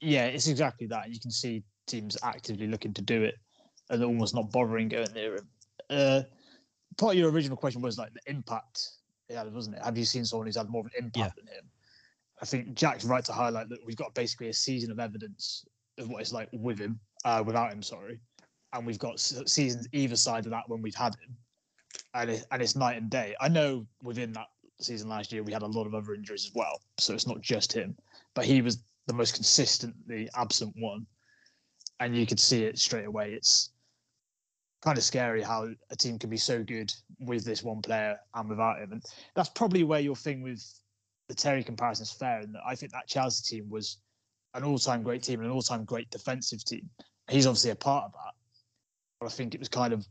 Yeah, 0.00 0.26
it's 0.26 0.46
exactly 0.46 0.86
that. 0.88 1.10
You 1.10 1.18
can 1.18 1.30
see 1.30 1.64
teams 1.86 2.16
actively 2.22 2.66
looking 2.66 2.92
to 2.92 3.02
do 3.02 3.22
it 3.22 3.36
and 3.88 4.04
almost 4.04 4.34
not 4.34 4.50
bothering 4.50 4.88
going 4.88 5.12
near 5.14 5.36
him. 5.36 5.48
Uh, 5.88 6.22
part 6.98 7.14
of 7.14 7.18
your 7.18 7.30
original 7.30 7.56
question 7.56 7.80
was 7.80 7.96
like 7.96 8.12
the 8.12 8.20
impact 8.30 8.90
yeah, 9.28 9.42
wasn't 9.44 9.76
it? 9.76 9.82
Have 9.84 9.98
you 9.98 10.04
seen 10.04 10.24
someone 10.24 10.46
who's 10.46 10.56
had 10.56 10.68
more 10.68 10.80
of 10.80 10.86
an 10.86 11.04
impact 11.04 11.36
than 11.36 11.46
him? 11.46 11.64
I 12.40 12.44
think 12.44 12.74
Jack's 12.74 13.04
right 13.04 13.24
to 13.24 13.32
highlight 13.32 13.68
that 13.70 13.84
we've 13.84 13.96
got 13.96 14.14
basically 14.14 14.48
a 14.48 14.54
season 14.54 14.90
of 14.90 14.98
evidence 14.98 15.64
of 15.98 16.08
what 16.08 16.20
it's 16.20 16.32
like 16.32 16.48
with 16.52 16.78
him, 16.78 17.00
uh, 17.24 17.42
without 17.44 17.72
him, 17.72 17.82
sorry, 17.82 18.18
and 18.72 18.86
we've 18.86 18.98
got 18.98 19.18
seasons 19.18 19.88
either 19.92 20.16
side 20.16 20.44
of 20.44 20.50
that 20.50 20.68
when 20.68 20.82
we've 20.82 20.94
had 20.94 21.14
him, 21.14 21.36
and 22.14 22.30
it, 22.30 22.46
and 22.50 22.60
it's 22.60 22.76
night 22.76 22.98
and 22.98 23.08
day. 23.08 23.34
I 23.40 23.48
know 23.48 23.86
within 24.02 24.32
that 24.34 24.48
season 24.80 25.08
last 25.08 25.32
year 25.32 25.42
we 25.42 25.52
had 25.52 25.62
a 25.62 25.66
lot 25.66 25.86
of 25.86 25.94
other 25.94 26.14
injuries 26.14 26.44
as 26.44 26.52
well, 26.54 26.80
so 26.98 27.14
it's 27.14 27.26
not 27.26 27.40
just 27.40 27.72
him, 27.72 27.96
but 28.34 28.44
he 28.44 28.60
was 28.60 28.82
the 29.06 29.14
most 29.14 29.34
consistently 29.34 30.28
absent 30.36 30.74
one, 30.76 31.06
and 32.00 32.14
you 32.14 32.26
could 32.26 32.40
see 32.40 32.64
it 32.64 32.78
straight 32.78 33.06
away. 33.06 33.32
It's 33.32 33.70
kind 34.82 34.98
of 34.98 35.04
scary 35.04 35.42
how 35.42 35.68
a 35.90 35.96
team 35.96 36.18
can 36.18 36.28
be 36.28 36.36
so 36.36 36.62
good 36.62 36.92
with 37.18 37.44
this 37.44 37.62
one 37.62 37.80
player 37.80 38.18
and 38.34 38.48
without 38.48 38.78
him, 38.78 38.92
and 38.92 39.02
that's 39.34 39.48
probably 39.48 39.84
where 39.84 40.00
your 40.00 40.16
thing 40.16 40.42
with 40.42 40.62
the 41.28 41.34
Terry 41.34 41.62
comparison 41.64 42.04
is 42.04 42.12
fair. 42.12 42.40
And 42.40 42.56
I 42.66 42.74
think 42.74 42.92
that 42.92 43.08
Chelsea 43.08 43.56
team 43.56 43.68
was 43.68 43.98
an 44.54 44.64
all-time 44.64 45.02
great 45.02 45.22
team 45.22 45.40
and 45.40 45.46
an 45.46 45.52
all-time 45.52 45.84
great 45.84 46.10
defensive 46.10 46.64
team. 46.64 46.88
He's 47.28 47.46
obviously 47.46 47.72
a 47.72 47.76
part 47.76 48.04
of 48.04 48.12
that, 48.12 48.34
but 49.20 49.26
I 49.26 49.30
think 49.30 49.54
it 49.54 49.60
was 49.60 49.68
kind 49.68 49.92
of 49.92 50.06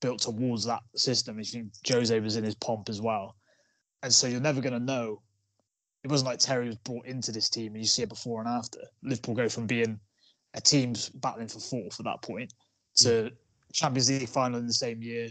built 0.00 0.20
towards 0.20 0.64
that 0.64 0.82
system. 0.94 1.38
I 1.38 1.42
think 1.42 1.72
Jose 1.88 2.20
was 2.20 2.36
in 2.36 2.44
his 2.44 2.54
pomp 2.54 2.88
as 2.88 3.00
well, 3.00 3.36
and 4.02 4.12
so 4.12 4.26
you're 4.26 4.40
never 4.40 4.60
going 4.60 4.72
to 4.72 4.78
know. 4.78 5.20
It 6.04 6.10
wasn't 6.10 6.28
like 6.28 6.38
Terry 6.38 6.68
was 6.68 6.76
brought 6.76 7.06
into 7.06 7.32
this 7.32 7.50
team, 7.50 7.72
and 7.72 7.82
you 7.82 7.88
see 7.88 8.02
it 8.02 8.08
before 8.08 8.40
and 8.40 8.48
after. 8.48 8.78
Liverpool 9.02 9.34
go 9.34 9.48
from 9.48 9.66
being 9.66 9.98
a 10.54 10.60
team 10.60 10.94
battling 11.16 11.48
for 11.48 11.58
fourth 11.58 11.98
at 11.98 12.04
that 12.04 12.22
point 12.22 12.52
to 12.98 13.30
Champions 13.72 14.08
League 14.08 14.28
final 14.28 14.60
in 14.60 14.66
the 14.66 14.72
same 14.72 15.02
year, 15.02 15.28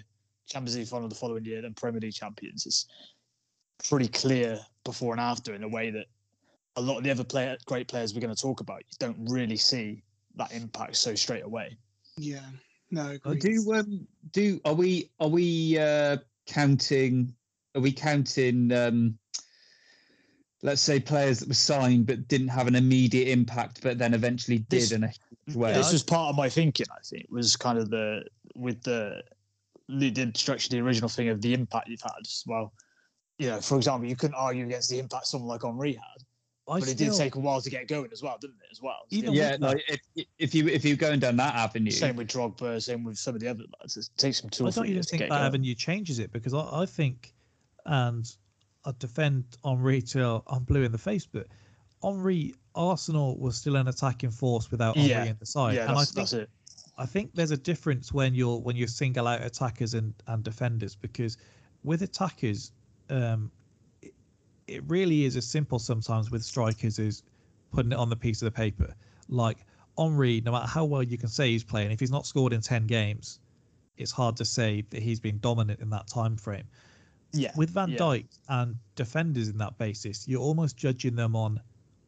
Champions 0.48 0.78
League 0.78 0.88
final 0.88 1.08
the 1.08 1.16
following 1.16 1.46
year, 1.46 1.62
then 1.62 1.74
Premier 1.74 2.02
League 2.02 2.14
champions. 2.14 2.66
It's 2.66 2.88
pretty 3.90 4.08
clear 4.08 4.60
before 4.84 5.14
and 5.14 5.22
after 5.22 5.54
in 5.54 5.64
a 5.64 5.68
way 5.68 5.90
that 5.92 6.06
a 6.76 6.82
lot 6.82 6.98
of 6.98 7.04
the 7.04 7.12
other 7.12 7.24
player, 7.24 7.58
great 7.66 7.88
players 7.88 8.14
we're 8.14 8.22
going 8.22 8.34
to 8.36 8.42
talk 8.42 8.60
about, 8.60 8.80
you 8.80 8.96
don't 9.00 9.18
really 9.30 9.58
see 9.58 10.04
that 10.36 10.52
impact 10.52 10.96
so 10.98 11.16
straight 11.16 11.44
away. 11.44 11.78
Yeah. 12.18 12.42
No, 12.92 13.04
I 13.10 13.14
agreed. 13.14 13.40
do 13.42 13.74
um 13.74 14.08
do 14.32 14.62
are 14.66 14.74
we 14.74 15.10
are 15.20 15.28
we 15.28 15.78
uh 15.80 16.18
counting 16.46 17.34
are 17.74 17.82
we 17.82 17.92
counting 17.92 18.72
um 18.72 19.18
let's 20.62 20.82
say 20.82 21.00
players 21.00 21.40
that 21.40 21.48
were 21.48 21.54
signed 21.56 22.06
but 22.06 22.28
didn't 22.28 22.48
have 22.50 22.68
an 22.68 22.76
immediate 22.76 23.28
impact 23.28 23.82
but 23.82 23.98
then 23.98 24.14
eventually 24.14 24.60
did 24.60 24.70
This- 24.82 24.92
in 24.92 25.04
a 25.04 25.08
huge 25.08 25.56
way. 25.56 25.74
this 25.74 25.92
was 25.92 26.04
part 26.04 26.30
of 26.30 26.36
my 26.36 26.48
thinking. 26.50 26.86
I 26.92 27.00
think 27.04 27.26
was 27.30 27.56
kind 27.56 27.78
of 27.78 27.90
the 27.90 28.24
with 28.56 28.82
the 28.84 29.24
the 29.90 30.10
did 30.12 30.36
structure 30.38 30.70
the 30.70 30.80
original 30.80 31.10
thing 31.10 31.30
of 31.30 31.42
the 31.42 31.54
impact 31.54 31.88
you've 31.90 32.02
had. 32.02 32.14
As 32.22 32.44
well, 32.48 32.74
you 33.38 33.48
know, 33.48 33.62
for 33.62 33.78
example, 33.78 34.08
you 34.08 34.16
couldn't 34.16 34.36
argue 34.36 34.66
against 34.66 34.90
the 34.90 35.00
impact 35.00 35.28
someone 35.28 35.50
like 35.50 35.64
Henry 35.64 35.94
had, 35.94 36.24
I 36.68 36.80
but 36.80 36.90
it 36.90 36.98
did 36.98 37.14
take 37.14 37.36
a 37.36 37.40
while 37.40 37.62
to 37.62 37.70
get 37.70 37.88
going 37.88 38.10
as 38.12 38.24
well, 38.24 38.38
didn't 38.40 38.58
it? 38.64 38.72
As 38.72 38.82
well, 38.82 39.06
Even 39.12 39.34
Yeah. 39.34 39.52
yeah, 39.52 39.58
no, 39.58 39.74
if, 39.88 40.26
if 40.40 40.56
you 40.56 40.68
if 40.68 40.86
you're 40.86 40.98
going 40.98 41.20
down 41.20 41.36
that 41.38 41.56
avenue, 41.56 41.92
Same 41.92 42.16
with 42.16 42.28
Drogba, 42.28 42.82
same 42.82 43.04
with 43.04 43.18
some 43.18 43.36
of 43.36 43.42
the 43.42 43.48
other 43.48 43.64
lads. 43.80 43.98
It 43.98 44.10
takes 44.18 44.42
them 44.42 44.50
two 44.50 44.66
I 44.66 44.70
or 44.70 44.72
don't 44.72 44.86
three 44.86 44.92
even 44.92 45.04
think 45.04 45.22
that 45.22 45.30
going. 45.30 45.42
avenue 45.42 45.76
changes 45.76 46.20
it 46.20 46.32
because 46.32 46.54
I, 46.54 46.82
I 46.82 46.86
think, 46.86 47.34
and 47.86 48.26
I 48.86 48.94
defend 48.98 49.58
Henry 49.64 50.02
till 50.02 50.44
I'm 50.48 50.64
blue 50.64 50.84
in 50.84 50.92
the 50.92 50.98
face, 50.98 51.26
but 51.26 51.48
Henry 52.02 52.54
Arsenal 52.74 53.38
was 53.38 53.58
still 53.58 53.76
an 53.76 53.88
attacking 53.88 54.32
force 54.32 54.72
without 54.72 54.96
Henry 54.96 55.10
Yeah, 55.10 55.24
in 55.26 55.38
the 55.40 55.46
side, 55.46 55.76
yeah, 55.76 55.90
and 55.90 55.98
I 55.98 56.06
think 56.06 56.16
that's 56.16 56.34
it. 56.34 56.50
I 56.98 57.06
think 57.06 57.36
there's 57.36 57.52
a 57.52 57.58
difference 57.58 58.14
when 58.14 58.34
you're 58.34 58.58
when 58.60 58.76
you 58.76 58.88
single 58.88 59.28
out 59.28 59.44
attackers 59.44 59.94
and 59.94 60.14
and 60.28 60.44
defenders 60.44 60.96
because 60.96 61.38
with 61.84 62.02
attackers, 62.02 62.72
um, 63.10 63.52
it, 64.02 64.14
it 64.68 64.84
really 64.88 65.26
is 65.26 65.36
as 65.36 65.46
simple 65.46 65.80
sometimes 65.80 66.32
with 66.32 66.44
strikers 66.44 67.00
as 67.00 67.24
putting 67.72 67.92
it 67.92 67.98
on 67.98 68.10
the 68.10 68.16
piece 68.16 68.42
of 68.42 68.46
the 68.46 68.52
paper. 68.52 68.94
Like 69.30 69.66
Henry, 69.98 70.42
no 70.42 70.52
matter 70.52 70.68
how 70.68 70.86
well 70.86 71.04
you 71.04 71.18
can 71.18 71.30
say 71.30 71.52
he's 71.52 71.64
playing, 71.64 71.92
if 71.92 72.00
he's 72.00 72.12
not 72.12 72.26
scored 72.26 72.54
in 72.54 72.62
ten 72.62 72.88
games, 72.88 73.40
it's 73.98 74.12
hard 74.12 74.36
to 74.38 74.46
say 74.46 74.84
that 74.90 75.02
he's 75.02 75.20
been 75.20 75.40
dominant 75.40 75.80
in 75.80 75.90
that 75.92 76.08
time 76.08 76.38
frame. 76.38 76.66
Yeah, 77.34 77.52
With 77.56 77.70
Van 77.70 77.90
yeah. 77.90 77.98
Dijk 77.98 78.26
and 78.48 78.76
defenders 78.96 79.50
in 79.50 79.58
that 79.58 79.78
basis, 79.78 80.28
you're 80.28 80.42
almost 80.42 80.78
judging 80.78 81.16
them 81.16 81.36
on 81.36 81.60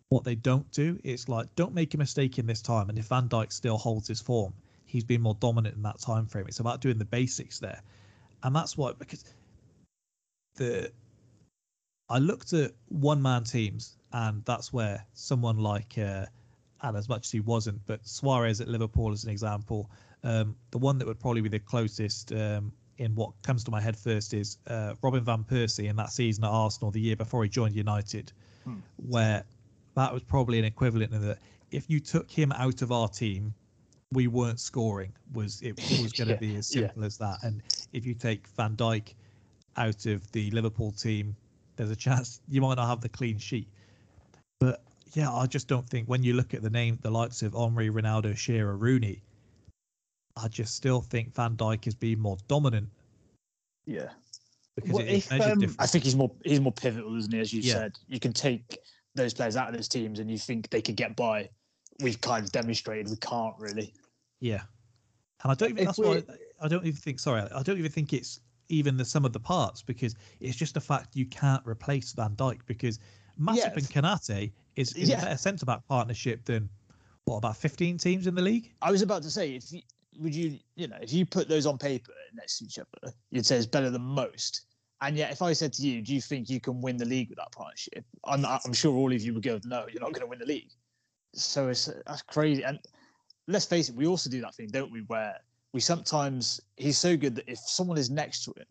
what 0.09 0.23
they 0.23 0.35
don't 0.35 0.69
do. 0.71 0.97
It's 1.03 1.27
like 1.27 1.53
don't 1.55 1.73
make 1.73 1.93
a 1.93 1.97
mistake 1.97 2.39
in 2.39 2.45
this 2.45 2.61
time, 2.61 2.89
and 2.89 2.97
if 2.97 3.05
Van 3.07 3.27
Dijk 3.27 3.51
still 3.51 3.77
holds 3.77 4.07
his 4.07 4.21
form, 4.21 4.53
he's 4.85 5.03
been 5.03 5.21
more 5.21 5.35
dominant 5.35 5.75
in 5.75 5.81
that 5.83 5.99
time 5.99 6.27
frame. 6.27 6.45
It's 6.47 6.61
about 6.61 6.79
doing 6.79 6.97
the 6.97 7.05
basics 7.05 7.59
there, 7.59 7.81
and 8.43 8.55
that's 8.55 8.77
why 8.77 8.93
because 8.97 9.25
the 10.57 10.91
I 12.09 12.19
looked 12.19 12.53
at 12.53 12.71
one 12.89 13.21
man 13.21 13.43
teams, 13.43 13.97
and 14.13 14.43
that's 14.45 14.71
where 14.71 15.05
someone 15.13 15.57
like 15.57 15.97
uh, 15.97 16.25
and 16.81 16.95
as 16.97 17.09
much 17.09 17.27
as 17.27 17.31
he 17.31 17.39
wasn't, 17.39 17.81
but 17.85 18.05
Suarez 18.07 18.61
at 18.61 18.67
Liverpool 18.67 19.11
as 19.11 19.23
an 19.23 19.29
example, 19.29 19.89
um, 20.23 20.55
the 20.71 20.77
one 20.77 20.97
that 20.99 21.07
would 21.07 21.19
probably 21.19 21.41
be 21.41 21.49
the 21.49 21.59
closest 21.59 22.31
um, 22.31 22.71
in 22.97 23.13
what 23.15 23.31
comes 23.43 23.63
to 23.63 23.71
my 23.71 23.81
head 23.81 23.97
first 23.97 24.33
is 24.33 24.57
uh, 24.67 24.93
Robin 25.01 25.23
van 25.23 25.43
Persie 25.43 25.89
in 25.89 25.95
that 25.97 26.11
season 26.11 26.43
at 26.43 26.49
Arsenal 26.49 26.91
the 26.91 26.99
year 27.01 27.15
before 27.15 27.43
he 27.43 27.49
joined 27.49 27.75
United, 27.75 28.31
Hmm. 28.63 28.79
where 28.97 29.43
that 29.95 30.13
was 30.13 30.23
probably 30.23 30.59
an 30.59 30.65
equivalent 30.65 31.13
in 31.13 31.21
that 31.21 31.39
if 31.71 31.89
you 31.89 31.99
took 31.99 32.29
him 32.31 32.51
out 32.53 32.81
of 32.81 32.91
our 32.91 33.07
team, 33.07 33.53
we 34.13 34.27
weren't 34.27 34.59
scoring. 34.59 35.13
Was 35.33 35.61
it 35.61 35.75
was 35.99 36.13
going 36.13 36.27
to 36.29 36.33
Yeah, 36.33 36.39
be 36.39 36.55
as 36.55 36.67
yeah. 36.73 36.81
simple 36.81 37.03
as 37.03 37.17
that? 37.17 37.39
And 37.43 37.61
if 37.93 38.05
you 38.05 38.13
take 38.13 38.47
Van 38.49 38.75
Dijk 38.75 39.13
out 39.77 40.05
of 40.05 40.29
the 40.31 40.51
Liverpool 40.51 40.91
team, 40.91 41.35
there's 41.75 41.91
a 41.91 41.95
chance 41.95 42.41
you 42.49 42.61
might 42.61 42.75
not 42.75 42.87
have 42.87 43.01
the 43.01 43.09
clean 43.09 43.37
sheet. 43.37 43.67
But 44.59 44.81
yeah, 45.13 45.31
I 45.31 45.45
just 45.45 45.67
don't 45.67 45.87
think 45.87 46.07
when 46.07 46.23
you 46.23 46.33
look 46.33 46.53
at 46.53 46.61
the 46.61 46.69
name, 46.69 46.99
the 47.01 47.11
likes 47.11 47.41
of 47.43 47.53
Henry, 47.53 47.89
Ronaldo, 47.89 48.35
Shearer, 48.35 48.75
Rooney, 48.75 49.21
I 50.35 50.47
just 50.47 50.75
still 50.75 51.01
think 51.01 51.33
Van 51.33 51.55
Dijk 51.55 51.85
has 51.85 51.95
been 51.95 52.19
more 52.19 52.37
dominant 52.47 52.89
Yeah, 53.85 54.09
because 54.75 54.91
Well, 54.91 55.03
it 55.03 55.09
is 55.09 55.25
if, 55.25 55.31
measured 55.31 55.53
um, 55.53 55.59
different. 55.59 55.81
I 55.81 55.87
think 55.87 56.03
he's 56.03 56.15
more 56.15 56.31
he's 56.43 56.59
more 56.59 56.71
pivotal, 56.71 57.15
isn't 57.17 57.33
he? 57.33 57.39
As 57.39 57.53
you 57.53 57.61
Yeah. 57.61 57.73
said, 57.73 57.93
you 58.07 58.19
can 58.19 58.33
take 58.33 58.77
those 59.15 59.33
players 59.33 59.55
out 59.55 59.69
of 59.69 59.75
those 59.75 59.87
teams, 59.87 60.19
and 60.19 60.29
you 60.29 60.37
think 60.37 60.69
they 60.69 60.81
could 60.81 60.95
get 60.95 61.15
by. 61.15 61.49
We've 61.99 62.21
kind 62.21 62.45
of 62.45 62.51
demonstrated 62.51 63.09
we 63.09 63.17
can't 63.17 63.55
really. 63.57 63.93
Yeah, 64.39 64.61
and 65.43 65.51
I 65.51 65.55
don't 65.55 65.69
even. 65.69 65.79
If 65.79 65.85
That's 65.85 65.97
why 65.97 66.17
I, 66.61 66.65
I 66.65 66.67
don't 66.67 66.85
even 66.85 66.99
think. 66.99 67.19
Sorry, 67.19 67.41
I 67.41 67.63
don't 67.63 67.79
even 67.79 67.91
think 67.91 68.13
it's 68.13 68.39
even 68.69 68.97
the 68.97 69.05
sum 69.05 69.25
of 69.25 69.33
the 69.33 69.39
parts 69.39 69.81
because 69.81 70.15
it's 70.39 70.55
just 70.55 70.77
a 70.77 70.81
fact 70.81 71.15
you 71.15 71.25
can't 71.25 71.65
replace 71.65 72.13
Van 72.13 72.35
Dijk 72.35 72.59
because 72.65 72.99
Matip 73.39 73.55
Yeah. 73.57 73.73
and 73.73 73.83
Konaté 73.83 74.51
is, 74.75 74.93
is 74.93 75.09
Yeah. 75.09 75.19
a 75.19 75.21
better 75.25 75.37
centre 75.37 75.65
back 75.65 75.85
partnership 75.87 76.43
than 76.45 76.69
what 77.25 77.37
about 77.37 77.57
15 77.57 77.97
teams 77.97 78.27
in 78.27 78.35
the 78.35 78.41
league? 78.41 78.73
I 78.81 78.91
was 78.91 79.01
about 79.01 79.23
to 79.23 79.29
say, 79.31 79.55
if 79.55 79.71
you, 79.71 79.81
would 80.19 80.33
you, 80.33 80.59
you 80.75 80.87
know, 80.87 80.97
if 81.01 81.11
you 81.13 81.25
put 81.25 81.47
those 81.47 81.65
on 81.65 81.77
paper 81.77 82.13
next 82.33 82.59
to 82.59 82.65
each 82.65 82.79
other, 82.79 83.13
you'd 83.31 83.45
say 83.45 83.57
it's 83.57 83.65
better 83.65 83.89
than 83.89 84.01
most. 84.01 84.61
And 85.01 85.15
yet, 85.15 85.31
if 85.31 85.41
I 85.41 85.53
said 85.53 85.73
to 85.73 85.83
you, 85.83 86.01
do 86.01 86.15
you 86.15 86.21
think 86.21 86.49
you 86.49 86.59
can 86.59 86.81
win 86.81 86.97
the 86.97 87.05
league 87.05 87.29
with 87.29 87.37
that 87.37 87.51
partnership? 87.51 88.03
I'm, 88.23 88.43
I'm 88.45 88.73
sure 88.73 88.95
all 88.95 89.13
of 89.13 89.21
you 89.21 89.33
would 89.35 89.43
go, 89.43 89.59
no, 89.63 89.85
you're 89.91 90.01
not 90.01 90.13
going 90.13 90.21
to 90.21 90.27
win 90.27 90.39
the 90.39 90.45
league. 90.45 90.71
So 91.35 91.67
it's 91.67 91.89
that's 92.07 92.23
crazy. 92.23 92.63
And 92.63 92.79
let's 93.47 93.65
face 93.65 93.89
it, 93.89 93.95
we 93.95 94.07
also 94.07 94.29
do 94.29 94.41
that 94.41 94.55
thing, 94.55 94.69
don't 94.69 94.91
we? 94.91 95.01
Where 95.01 95.35
we 95.77 95.81
sometimes 95.81 96.59
he's 96.75 96.97
so 96.97 97.15
good 97.15 97.35
that 97.35 97.47
if 97.47 97.59
someone 97.59 97.99
is 97.99 98.09
next 98.09 98.43
to 98.45 98.51
him, 98.57 98.65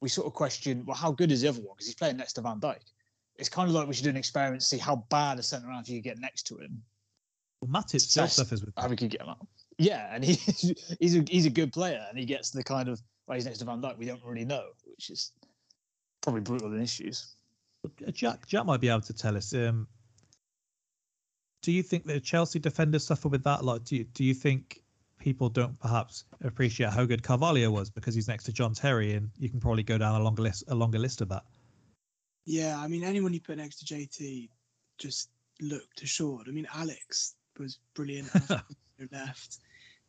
we 0.00 0.08
sort 0.08 0.28
of 0.28 0.34
question, 0.34 0.84
well, 0.86 0.96
how 0.96 1.10
good 1.10 1.32
is 1.32 1.40
the 1.40 1.48
other 1.48 1.58
one? 1.58 1.74
Because 1.74 1.88
he's 1.88 1.96
playing 1.96 2.16
next 2.16 2.34
to 2.34 2.42
Van 2.42 2.60
Dijk. 2.60 2.78
It's 3.34 3.48
kind 3.48 3.68
of 3.68 3.74
like 3.74 3.88
we 3.88 3.94
should 3.94 4.04
do 4.04 4.10
an 4.10 4.16
experiment 4.16 4.60
to 4.60 4.66
see 4.68 4.78
how 4.78 5.04
bad 5.10 5.40
a 5.40 5.42
centre 5.42 5.68
half 5.68 5.88
you 5.88 6.00
get 6.00 6.20
next 6.20 6.44
to 6.44 6.58
him 6.58 6.80
Well, 7.60 7.72
Matip 7.72 8.00
still 8.00 8.28
suffers 8.28 8.64
with 8.64 8.72
how 8.76 8.86
we 8.86 8.94
could 8.94 9.10
get 9.10 9.22
him 9.22 9.30
out. 9.30 9.44
Yeah, 9.78 10.14
and 10.14 10.24
he, 10.24 10.34
he's 11.00 11.16
a 11.16 11.24
he's 11.28 11.46
a 11.46 11.50
good 11.50 11.72
player, 11.72 12.06
and 12.08 12.16
he 12.16 12.24
gets 12.24 12.50
the 12.50 12.62
kind 12.62 12.88
of 12.88 13.02
well, 13.26 13.34
he's 13.34 13.46
next 13.46 13.58
to 13.58 13.64
Van 13.64 13.82
Dijk. 13.82 13.98
We 13.98 14.06
don't 14.06 14.22
really 14.24 14.44
know, 14.44 14.66
which 14.84 15.10
is 15.10 15.32
probably 16.20 16.42
brutal 16.42 16.72
in 16.72 16.80
issues. 16.80 17.34
Uh, 17.84 18.12
Jack, 18.12 18.46
Jack 18.46 18.64
might 18.64 18.80
be 18.80 18.90
able 18.90 19.00
to 19.00 19.12
tell 19.12 19.36
us. 19.36 19.52
Um, 19.52 19.88
do 21.62 21.72
you 21.72 21.82
think 21.82 22.04
that 22.04 22.22
Chelsea 22.22 22.60
defenders 22.60 23.04
suffer 23.04 23.28
with 23.28 23.42
that? 23.42 23.64
Like, 23.64 23.82
do 23.82 23.96
you, 23.96 24.04
do 24.04 24.22
you 24.22 24.34
think 24.34 24.83
people 25.24 25.48
don't 25.48 25.80
perhaps 25.80 26.24
appreciate 26.44 26.90
how 26.92 27.06
good 27.06 27.22
Carvalho 27.22 27.70
was 27.70 27.88
because 27.88 28.14
he's 28.14 28.28
next 28.28 28.44
to 28.44 28.52
John 28.52 28.74
Terry, 28.74 29.14
and 29.14 29.30
you 29.38 29.48
can 29.48 29.58
probably 29.58 29.82
go 29.82 29.96
down 29.96 30.20
a 30.20 30.22
longer 30.22 30.42
list, 30.42 30.64
a 30.68 30.74
longer 30.74 30.98
list 30.98 31.22
of 31.22 31.30
that. 31.30 31.44
Yeah, 32.44 32.78
I 32.78 32.88
mean, 32.88 33.02
anyone 33.02 33.32
you 33.32 33.40
put 33.40 33.56
next 33.56 33.76
to 33.78 33.94
JT 33.94 34.50
just 34.98 35.30
looked 35.62 36.02
assured. 36.02 36.46
I 36.46 36.50
mean, 36.52 36.68
Alex 36.74 37.36
was 37.58 37.78
brilliant 37.94 38.28
after 38.36 38.62
left. 39.12 39.60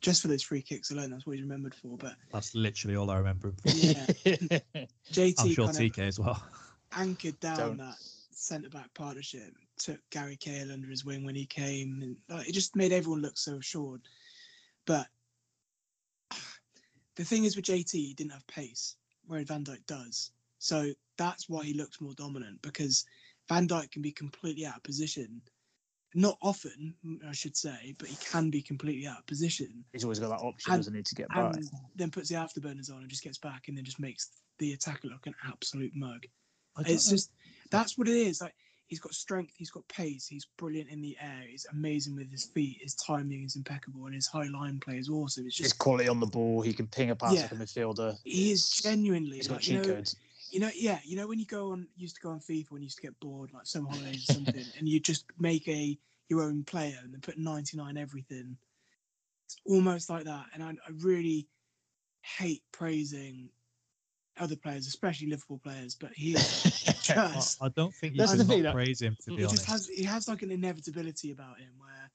Just 0.02 0.22
for 0.22 0.28
those 0.28 0.44
free 0.44 0.62
kicks 0.62 0.92
alone, 0.92 1.12
that's 1.12 1.26
what 1.26 1.38
he's 1.38 1.44
remembered 1.44 1.74
for. 1.74 1.98
But 1.98 2.16
That's 2.34 2.54
literally 2.54 2.98
all 2.98 3.10
I 3.10 3.18
remember. 3.18 3.48
Him 3.48 3.56
for. 3.56 3.70
yeah, 3.70 4.06
JT 5.14 5.36
I'm 5.40 5.54
sure 5.54 5.68
TK 5.70 6.00
as 6.00 6.20
well. 6.20 6.44
anchored 6.92 7.40
down 7.40 7.58
Don't. 7.58 7.78
that 7.78 7.96
centre 8.32 8.70
back 8.70 8.94
partnership. 8.94 9.54
Took 9.78 10.00
Gary 10.10 10.36
Cahill 10.36 10.74
under 10.74 10.90
his 10.90 11.06
wing 11.06 11.26
when 11.26 11.36
he 11.36 11.46
came, 11.46 12.02
and 12.02 12.18
like, 12.28 12.50
it 12.50 12.52
just 12.52 12.76
made 12.76 12.92
everyone 12.92 13.22
look 13.22 13.38
so 13.38 13.56
assured. 13.56 14.02
But 14.86 15.08
the 17.16 17.24
thing 17.24 17.46
is 17.46 17.56
with 17.56 17.66
JT, 17.66 17.92
he 17.92 18.14
didn't 18.14 18.34
have 18.34 18.46
pace, 18.48 18.96
whereas 19.26 19.48
Van 19.48 19.64
Dijk 19.64 19.86
does. 19.88 20.32
So 20.60 20.92
that's 21.18 21.50
why 21.50 21.64
he 21.64 21.74
looks 21.74 22.02
more 22.02 22.14
dominant 22.14 22.62
because 22.62 23.06
Van 23.50 23.68
Dijk 23.68 23.92
can 23.92 24.02
be 24.02 24.12
completely 24.12 24.66
out 24.66 24.78
of 24.78 24.84
position. 24.84 25.42
Not 26.14 26.38
often, 26.42 26.94
I 27.28 27.34
should 27.34 27.58
say, 27.58 27.94
but 27.98 28.08
he 28.08 28.16
can 28.18 28.50
be 28.50 28.62
completely 28.62 29.06
out 29.06 29.20
of 29.20 29.26
position 29.26 29.84
He's 29.92 30.06
always 30.06 30.20
got 30.20 30.30
that 30.30 30.46
option, 30.46 30.72
And- 30.72 30.80
doesn't 30.80 30.94
he, 30.96 31.04
to 31.04 31.16
get 31.16 31.28
back? 31.30 31.56
then 31.96 32.10
puts 32.10 32.30
the 32.30 32.36
afterburners 32.36 32.90
on 32.90 33.00
and 33.02 33.10
just 33.10 33.24
gets 33.24 33.38
back 33.38 33.68
and 33.68 33.78
then 33.78 33.84
just 33.84 34.00
makes 34.00 34.30
the 34.60 34.72
attacker 34.74 35.10
look 35.10 35.28
an 35.28 35.36
absolute 35.46 35.94
mug. 35.94 36.26
It's 36.80 37.08
know. 37.08 37.16
just 37.16 37.32
that's 37.70 37.98
what 37.98 38.08
it 38.08 38.16
is. 38.16 38.42
Like 38.42 38.56
he's 38.88 39.00
got 39.00 39.14
strength, 39.14 39.54
he's 39.58 39.72
got 39.72 39.88
pace, 39.88 40.28
he's 40.28 40.46
brilliant 40.58 40.90
in 40.90 41.02
the 41.02 41.18
air, 41.20 41.44
he's 41.48 41.66
amazing 41.72 42.16
with 42.16 42.32
his 42.32 42.46
feet, 42.46 42.78
his 42.82 42.94
timing 42.96 43.44
is 43.44 43.56
impeccable, 43.56 44.06
and 44.06 44.16
his 44.16 44.28
high 44.28 44.48
line 44.48 44.80
play 44.80 44.98
is 44.98 45.10
awesome. 45.10 45.46
It's 45.46 45.56
just 45.56 45.72
His 45.72 45.74
quality 45.74 46.08
on 46.08 46.20
the 46.20 46.26
ball, 46.26 46.62
he 46.62 46.74
can 46.74 46.88
ping 46.88 47.10
a 47.10 47.16
pass 47.16 47.36
Yeah. 47.36 47.44
like 47.44 47.52
a 47.52 47.56
midfielder. 47.56 48.18
he 48.24 48.52
is 48.52 48.70
genuinely 48.70 49.38
He's 49.38 49.48
got 49.48 49.56
like, 49.56 49.68
you 49.68 49.78
know, 49.78 49.84
codes. 49.84 50.16
you 50.52 50.60
know, 50.60 50.70
yeah, 50.76 51.00
you 51.04 51.16
know 51.16 51.28
when 51.28 51.40
you 51.40 51.46
go 51.46 51.72
on 51.72 51.88
used 51.98 52.16
to 52.16 52.22
go 52.22 52.30
on 52.30 52.40
FIFA 52.40 52.72
when 52.72 52.82
you 52.82 52.86
used 52.86 52.98
to 52.98 53.02
get 53.04 53.20
bored, 53.20 53.52
like 53.54 53.66
some 53.66 53.86
holidays 53.86 54.30
or 54.30 54.34
something, 54.34 54.66
and 54.78 54.88
you 54.88 55.00
just 55.00 55.26
make 55.40 55.68
a 55.68 55.98
your 56.30 56.42
own 56.44 56.64
player 56.64 56.98
and 57.04 57.14
then 57.14 57.22
put 57.22 57.38
99 57.38 57.98
everything. 57.98 58.58
It's 59.46 59.58
almost 59.66 60.10
like 60.10 60.24
that. 60.26 60.46
And 60.54 60.64
I, 60.64 60.70
I 60.70 60.92
really 61.02 61.48
hate 62.22 62.64
praising 62.72 63.50
other 64.40 64.56
players, 64.56 64.88
especially 64.88 65.28
Liverpool 65.28 65.60
players, 65.64 65.96
but 65.96 66.12
he 66.14 66.34
is 66.34 66.50
just 67.14 67.62
I 67.62 67.70
don't 67.70 67.94
think 67.94 68.14
you 68.14 68.20
That's 68.20 68.32
can 68.32 68.40
the 68.40 68.46
thing 68.46 68.64
not 68.64 68.74
praise 68.74 69.02
him 69.02 69.16
to 69.26 69.32
he 69.32 69.44
honest. 69.46 69.56
just 69.56 69.66
has 69.70 69.88
he 69.88 70.04
has 70.04 70.28
like 70.28 70.42
an 70.42 70.52
inevitability 70.52 71.32
about 71.32 71.60
him 71.60 71.70
where 71.78 72.12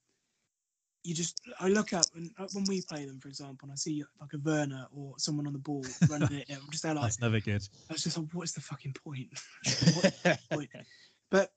you 1.05 1.15
just 1.15 1.41
I 1.59 1.69
look 1.69 1.93
up 1.93 2.05
and 2.15 2.31
uh, 2.39 2.47
when 2.53 2.65
we 2.65 2.83
play 2.83 3.07
them, 3.07 3.19
for 3.21 3.29
example, 3.29 3.67
and 3.67 3.73
I 3.73 3.77
see 3.77 4.05
like 4.21 4.33
a 4.35 4.39
Werner 4.39 4.87
or 4.95 5.15
someone 5.19 5.47
on 5.47 5.53
the 5.55 5.59
ball 5.59 5.85
running 6.09 6.33
it, 6.33 6.47
I'm 6.51 6.71
just 6.71 6.83
there 6.83 6.95
like 6.95 7.05
That's 7.05 7.21
never 7.21 7.41
good. 7.41 7.67
I 7.89 7.93
was 7.95 8.03
just 8.05 8.19
like, 8.19 8.27
what's 8.33 8.53
the 8.53 8.61
fucking 8.61 8.93
point? 8.95 9.29
What- 9.95 10.39
point? 10.51 10.71
But 11.31 11.53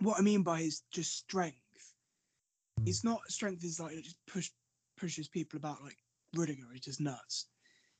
what 0.00 0.18
I 0.18 0.22
mean 0.22 0.42
by 0.42 0.60
his 0.60 0.82
just 0.90 1.16
strength, 1.18 1.56
Mm. 2.80 2.86
it's 2.88 3.02
not 3.02 3.20
strength 3.28 3.64
is 3.64 3.80
like 3.80 3.94
it 3.96 4.04
just 4.04 4.16
push 4.26 4.50
pushes 4.96 5.26
people 5.28 5.56
about 5.56 5.82
like 5.82 5.96
Rudiger, 6.34 6.62
he's 6.72 6.82
just 6.82 7.00
nuts. 7.00 7.46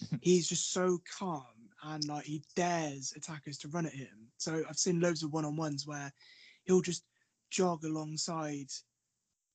He's 0.22 0.48
just 0.48 0.72
so 0.72 1.00
calm 1.18 1.42
and 1.84 2.06
like 2.06 2.24
he 2.24 2.42
dares 2.56 3.12
attackers 3.16 3.58
to 3.58 3.68
run 3.68 3.86
at 3.86 3.92
him. 3.92 4.30
So 4.36 4.62
I've 4.68 4.78
seen 4.78 5.00
loads 5.00 5.22
of 5.22 5.32
one 5.32 5.44
on 5.44 5.56
ones 5.56 5.86
where 5.86 6.12
he'll 6.64 6.80
just 6.80 7.04
jog 7.50 7.84
alongside 7.84 8.68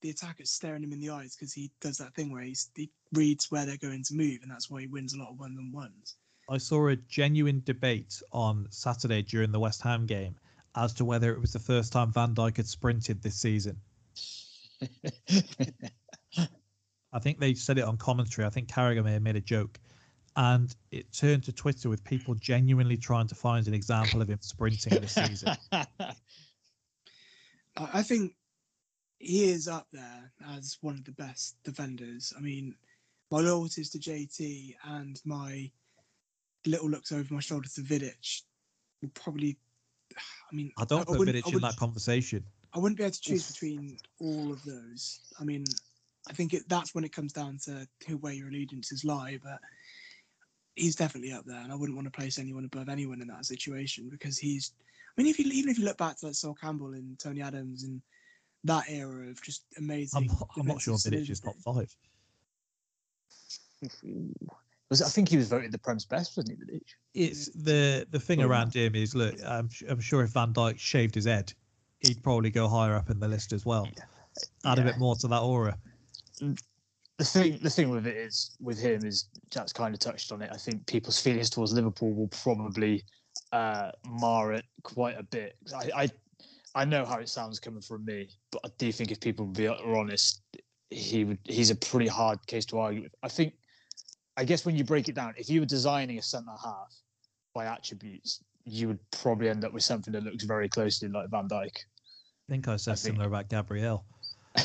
the 0.01 0.09
attackers, 0.09 0.51
staring 0.51 0.84
him 0.84 0.93
in 0.93 0.99
the 0.99 1.09
eyes 1.09 1.36
because 1.36 1.53
he 1.53 1.71
does 1.82 1.97
that 1.97 2.13
thing 2.13 2.32
where 2.32 2.43
he's, 2.43 2.69
he 2.76 2.91
reads 3.13 3.49
where 3.49 3.65
they're 3.65 3.78
going 3.78 4.03
to 4.03 4.13
move, 4.13 4.39
and 4.41 4.51
that's 4.51 4.69
why 4.69 4.82
he 4.82 4.88
wins 4.88 5.13
a 5.13 5.19
lot 5.19 5.32
of 5.32 5.39
one 5.39 5.55
on 5.57 5.71
ones. 5.71 6.17
I 6.49 6.57
saw 6.57 6.89
a 6.89 6.95
genuine 6.95 7.61
debate 7.65 8.21
on 8.32 8.67
Saturday 8.69 9.21
during 9.21 9.51
the 9.51 9.59
West 9.59 9.82
Ham 9.82 10.05
game 10.05 10.36
as 10.76 10.93
to 10.93 11.05
whether 11.05 11.34
it 11.34 11.39
was 11.39 11.53
the 11.53 11.59
first 11.59 11.93
time 11.93 12.11
Van 12.11 12.36
Dijk 12.36 12.57
had 12.57 12.67
sprinted 12.67 13.21
this 13.21 13.36
season. 13.36 13.78
I 17.13 17.19
think 17.19 17.39
they 17.39 17.53
said 17.53 17.78
it 17.78 17.86
on 17.86 17.95
commentary. 17.97 18.45
I 18.45 18.49
think 18.49 18.67
Carragher 18.67 19.03
may 19.03 19.13
have 19.13 19.21
made 19.21 19.36
a 19.36 19.41
joke. 19.41 19.80
And 20.36 20.76
it 20.92 21.12
turned 21.14 21.44
to 21.44 21.54
Twitter 21.54 21.90
with 21.90 22.04
people 22.04 22.34
genuinely 22.36 22.98
trying 22.98 23.28
to 23.28 23.36
find 23.36 23.68
an 23.68 23.74
example 23.74 24.22
of 24.22 24.30
him 24.30 24.40
sprinting 24.42 25.00
this 25.00 25.14
season. 25.14 25.56
I 25.72 26.16
I 27.76 28.04
think 28.04 28.36
he 29.20 29.46
is 29.46 29.68
up 29.68 29.88
there 29.92 30.32
as 30.50 30.78
one 30.82 30.96
of 30.96 31.06
the 31.06 31.12
best 31.12 31.56
defenders. 31.64 32.34
I 32.38 32.42
mean, 32.42 32.76
my 33.32 33.40
loyalties 33.40 33.90
to 33.92 34.00
JT 34.00 34.76
and 34.86 35.20
my 35.26 35.72
little 36.66 36.90
looks 36.90 37.12
over 37.12 37.34
my 37.34 37.40
shoulder 37.40 37.68
to 37.76 37.82
Vidic 37.82 38.44
will 39.02 39.10
probably. 39.14 39.58
I 40.16 40.56
mean, 40.56 40.72
I 40.78 40.86
don't 40.86 41.08
put 41.08 41.20
wouldn't- 41.20 41.38
Vidic 41.38 41.52
I 41.52 41.56
in 41.56 41.62
that 41.62 41.78
conversation. 41.78 42.44
I 42.76 42.80
wouldn't 42.80 42.98
be 42.98 43.04
able 43.04 43.14
to 43.14 43.22
choose 43.22 43.52
between 43.52 43.98
all 44.20 44.52
of 44.52 44.64
those. 44.64 45.20
I 45.40 45.44
mean, 45.44 45.64
I 46.28 46.34
think 46.34 46.54
it, 46.54 46.68
that's 46.68 46.96
when 46.96 47.04
it 47.04 47.14
comes 47.14 47.32
down 47.32 47.60
to 47.66 47.88
who 48.08 48.18
where 48.18 48.34
your 48.34 48.50
allegiances 48.50 49.06
lie. 49.06 49.40
But 49.44 49.60
he's 50.76 50.95
definitely 50.95 51.32
up 51.34 51.45
there, 51.45 51.59
and 51.61 51.71
I 51.71 51.76
wouldn't 51.76 51.95
want 51.95 52.05
to 52.11 52.17
place 52.19 52.39
anyone 52.39 52.65
above 52.65 52.89
anyone 52.89 53.21
in 53.21 53.28
that 53.28 53.45
situation 53.45 54.09
because 54.09 54.38
he's. 54.38 54.71
I 55.17 55.21
mean, 55.21 55.30
if 55.30 55.38
you 55.39 55.45
even 55.51 55.69
if 55.69 55.78
you 55.78 55.86
look 55.86 55.97
back 55.97 56.17
to 56.19 56.28
like 56.28 56.36
Sol 56.36 56.55
Campbell 56.55 56.93
and 56.93 57.17
Tony 57.19 57.41
Adams 57.41 57.84
and 57.84 58.01
that 58.63 58.86
era 58.89 59.28
of 59.30 59.41
just 59.43 59.65
amazing. 59.78 60.30
I'm, 60.30 60.38
I'm 60.61 60.65
not 60.65 60.82
sure 60.82 60.95
defensive 60.97 61.13
Vidic 61.13 61.30
is 61.30 61.39
top 61.39 61.55
five. 61.63 61.95
was 64.89 65.01
it- 65.01 65.05
I 65.05 65.09
think 65.09 65.30
he 65.30 65.38
was 65.38 65.49
voted 65.49 65.71
the 65.71 65.78
Prem's 65.78 66.05
best, 66.05 66.38
wasn't 66.38 66.57
he? 66.59 66.65
Vidic? 66.78 66.82
It's 67.13 67.49
the 67.49 68.07
the 68.11 68.19
thing 68.19 68.39
Probably 68.39 68.51
around 68.55 68.74
him 68.76 68.95
is 68.95 69.13
look. 69.15 69.36
I'm, 69.45 69.65
s- 69.65 69.84
I'm 69.88 69.99
sure 69.99 70.24
if 70.24 70.32
Van 70.32 70.53
Dijk 70.53 70.80
shaved 70.80 71.15
his 71.15 71.26
head, 71.26 71.53
he'd 71.99 72.24
probably 72.24 72.49
go 72.49 72.67
higher 72.67 72.95
up 72.95 73.09
in 73.09 73.19
the 73.19 73.28
list 73.28 73.53
as 73.53 73.65
well. 73.65 73.88
Add 74.65 74.80
a 74.80 74.84
bit 74.84 74.97
more 74.97 75.15
to 75.17 75.28
that 75.28 75.41
aura. 75.41 75.78
Mm. 76.41 76.59
The 77.24 77.39
thing 77.39 77.59
the 77.61 77.69
thing 77.69 77.89
with 77.89 78.05
it 78.05 78.17
is 78.17 78.51
with 78.59 78.80
him 78.80 79.05
is 79.05 79.30
Jack's 79.49 79.71
kind 79.71 79.93
of 79.93 79.99
touched 79.99 80.32
on 80.32 80.41
it. 80.41 80.49
I 80.51 80.57
think 80.57 80.86
people's 80.88 81.19
feelings 81.19 81.49
towards 81.49 81.71
Liverpool 81.74 82.13
will 82.13 82.28
probably 82.28 83.03
uh, 83.53 83.91
mar 84.05 84.51
it 84.53 84.65
quite 84.84 85.17
a 85.17 85.24
bit. 85.24 85.55
I, 85.76 86.03
I 86.03 86.09
I 86.76 86.86
know 86.86 87.05
how 87.05 87.19
it 87.19 87.30
sounds 87.30 87.59
coming 87.59 87.82
from 87.82 88.03
me, 88.03 88.30
but 88.51 88.61
I 88.65 88.69
do 88.78 88.91
think 88.91 89.11
if 89.11 89.21
people 89.21 89.45
be 89.45 89.67
are 89.67 89.95
honest, 89.95 90.41
he 90.89 91.24
would 91.24 91.39
he's 91.45 91.69
a 91.69 91.76
pretty 91.76 92.07
hard 92.07 92.45
case 92.47 92.65
to 92.67 92.80
argue 92.80 93.03
with. 93.03 93.15
I 93.24 93.30
think 93.30 93.53
I 94.36 94.43
guess 94.43 94.65
when 94.65 94.76
you 94.76 94.84
break 94.84 95.07
it 95.07 95.15
down, 95.15 95.34
if 95.38 95.49
you 95.49 95.61
were 95.61 95.65
designing 95.65 96.17
a 96.17 96.21
centre 96.21 96.51
half 96.61 96.93
by 97.53 97.65
attributes, 97.67 98.43
you 98.65 98.89
would 98.89 98.99
probably 99.11 99.47
end 99.49 99.63
up 99.63 99.71
with 99.71 99.84
something 99.84 100.11
that 100.13 100.24
looks 100.24 100.43
very 100.43 100.67
closely 100.67 101.07
like 101.07 101.30
Van 101.30 101.47
Dijk. 101.47 101.78
I 101.78 102.49
think 102.49 102.67
I 102.67 102.76
said 102.76 102.91
I 102.91 102.95
think- 102.95 103.13
similar 103.13 103.28
about 103.28 103.49
Gabriel. 103.49 104.03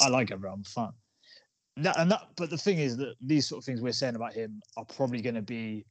I 0.00 0.08
like 0.10 0.30
him. 0.30 0.44
I'm 0.44 0.60
a 0.60 0.64
fan. 0.64 0.90
That, 1.84 1.98
and 1.98 2.10
that, 2.10 2.28
but 2.36 2.50
the 2.50 2.58
thing 2.58 2.78
is 2.78 2.96
that 2.98 3.14
these 3.20 3.46
sort 3.46 3.60
of 3.60 3.64
things 3.64 3.80
we're 3.80 3.92
saying 3.92 4.16
about 4.16 4.32
him 4.32 4.60
are 4.76 4.84
probably 4.84 5.20
going 5.20 5.34
to 5.34 5.42
be 5.42 5.84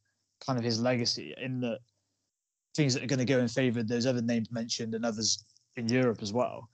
kind 0.44 0.58
of 0.58 0.64
his 0.64 0.80
legacy 0.80 1.34
in 1.40 1.60
that 1.60 1.78
things 2.74 2.94
that 2.94 3.02
are 3.02 3.06
going 3.06 3.18
to 3.18 3.24
go 3.24 3.38
in 3.38 3.48
favour 3.48 3.80
of 3.80 3.88
those 3.88 4.06
other 4.06 4.22
names 4.22 4.50
mentioned 4.50 4.94
and 4.94 5.04
others 5.04 5.44
in 5.76 5.88
Europe 5.88 6.18
as 6.22 6.32
well. 6.32 6.68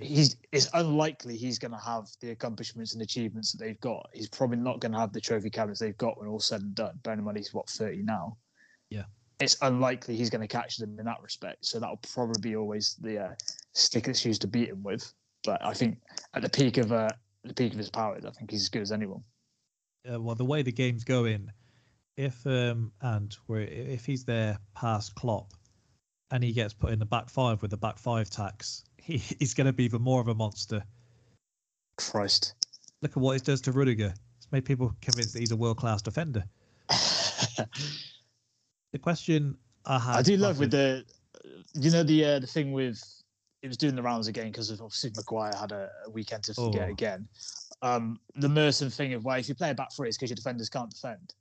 He's 0.00 0.36
it's 0.50 0.68
unlikely 0.74 1.36
he's 1.36 1.58
going 1.58 1.72
to 1.72 1.78
have 1.78 2.08
the 2.20 2.30
accomplishments 2.30 2.94
and 2.94 3.02
achievements 3.02 3.52
that 3.52 3.58
they've 3.58 3.80
got. 3.80 4.08
He's 4.12 4.28
probably 4.28 4.56
not 4.56 4.80
going 4.80 4.92
to 4.92 4.98
have 4.98 5.12
the 5.12 5.20
trophy 5.20 5.50
cabinets 5.50 5.80
they've 5.80 5.96
got 5.98 6.18
when 6.18 6.28
all 6.28 6.40
said 6.40 6.62
and 6.62 6.74
done. 6.74 6.98
Bearing 7.02 7.20
in 7.20 7.24
mind 7.24 7.36
he's 7.36 7.54
what 7.54 7.68
30 7.68 8.02
now. 8.02 8.36
Yeah. 8.90 9.04
It's 9.40 9.56
unlikely 9.62 10.16
he's 10.16 10.30
going 10.30 10.40
to 10.40 10.48
catch 10.48 10.78
them 10.78 10.98
in 10.98 11.04
that 11.04 11.22
respect. 11.22 11.64
So 11.64 11.78
that'll 11.78 12.00
probably 12.12 12.40
be 12.40 12.56
always 12.56 12.96
the 13.00 13.26
uh, 13.26 13.34
stick 13.72 14.04
that's 14.04 14.24
used 14.24 14.40
to 14.40 14.48
beat 14.48 14.70
him 14.70 14.82
with. 14.82 15.12
But 15.44 15.64
I 15.64 15.74
think 15.74 15.98
at 16.34 16.42
the 16.42 16.48
peak 16.48 16.78
of 16.78 16.90
uh, 16.90 17.10
the 17.48 17.54
peak 17.54 17.72
of 17.72 17.78
his 17.78 17.90
powers, 17.90 18.24
I 18.24 18.30
think 18.30 18.50
he's 18.50 18.62
as 18.62 18.68
good 18.68 18.82
as 18.82 18.92
anyone. 18.92 19.22
uh, 20.10 20.20
well, 20.20 20.34
the 20.34 20.44
way 20.44 20.62
the 20.62 20.72
game's 20.72 21.04
going, 21.04 21.50
if 22.16 22.46
um 22.46 22.92
and 23.00 23.36
where 23.46 23.60
if 23.60 24.04
he's 24.04 24.24
there 24.24 24.58
past 24.74 25.14
Klopp, 25.14 25.52
and 26.30 26.42
he 26.42 26.52
gets 26.52 26.74
put 26.74 26.92
in 26.92 26.98
the 26.98 27.06
back 27.06 27.30
five 27.30 27.62
with 27.62 27.70
the 27.70 27.76
back 27.76 27.98
five 27.98 28.30
tax, 28.30 28.84
he, 28.98 29.18
he's 29.18 29.54
going 29.54 29.66
to 29.66 29.72
be 29.72 29.84
even 29.84 30.02
more 30.02 30.20
of 30.20 30.28
a 30.28 30.34
monster. 30.34 30.82
Christ. 31.96 32.54
Look 33.02 33.12
at 33.12 33.16
what 33.16 33.36
it 33.36 33.44
does 33.44 33.60
to 33.62 33.72
Rudiger. 33.72 34.14
It's 34.36 34.50
made 34.52 34.64
people 34.64 34.92
convinced 35.00 35.32
that 35.32 35.40
he's 35.40 35.52
a 35.52 35.56
world 35.56 35.78
class 35.78 36.02
defender. 36.02 36.44
The 38.92 38.98
question 38.98 39.56
I 39.84 39.98
had, 39.98 40.16
I 40.16 40.22
do 40.22 40.36
love 40.38 40.58
with 40.58 40.70
the, 40.70 41.04
you 41.74 41.90
know, 41.90 42.02
the 42.02 42.24
uh, 42.24 42.38
the 42.38 42.46
thing 42.46 42.72
with 42.72 43.02
it 43.62 43.68
was 43.68 43.76
doing 43.76 43.94
the 43.94 44.02
rounds 44.02 44.28
again 44.28 44.46
because 44.50 44.70
obviously 44.70 45.10
Maguire 45.16 45.52
had 45.58 45.72
a, 45.72 45.90
a 46.06 46.10
weekend 46.10 46.44
to 46.44 46.54
forget 46.54 46.88
Oh. 46.88 46.92
again. 46.92 47.26
Um, 47.82 48.18
the 48.36 48.48
Merson 48.48 48.90
thing 48.90 49.14
of 49.14 49.24
why 49.24 49.38
if 49.38 49.48
you 49.48 49.54
play 49.54 49.70
a 49.70 49.74
back 49.74 49.92
three, 49.92 50.08
it's 50.08 50.16
because 50.16 50.30
your 50.30 50.36
defenders 50.36 50.68
can't 50.68 50.90
defend. 50.90 51.34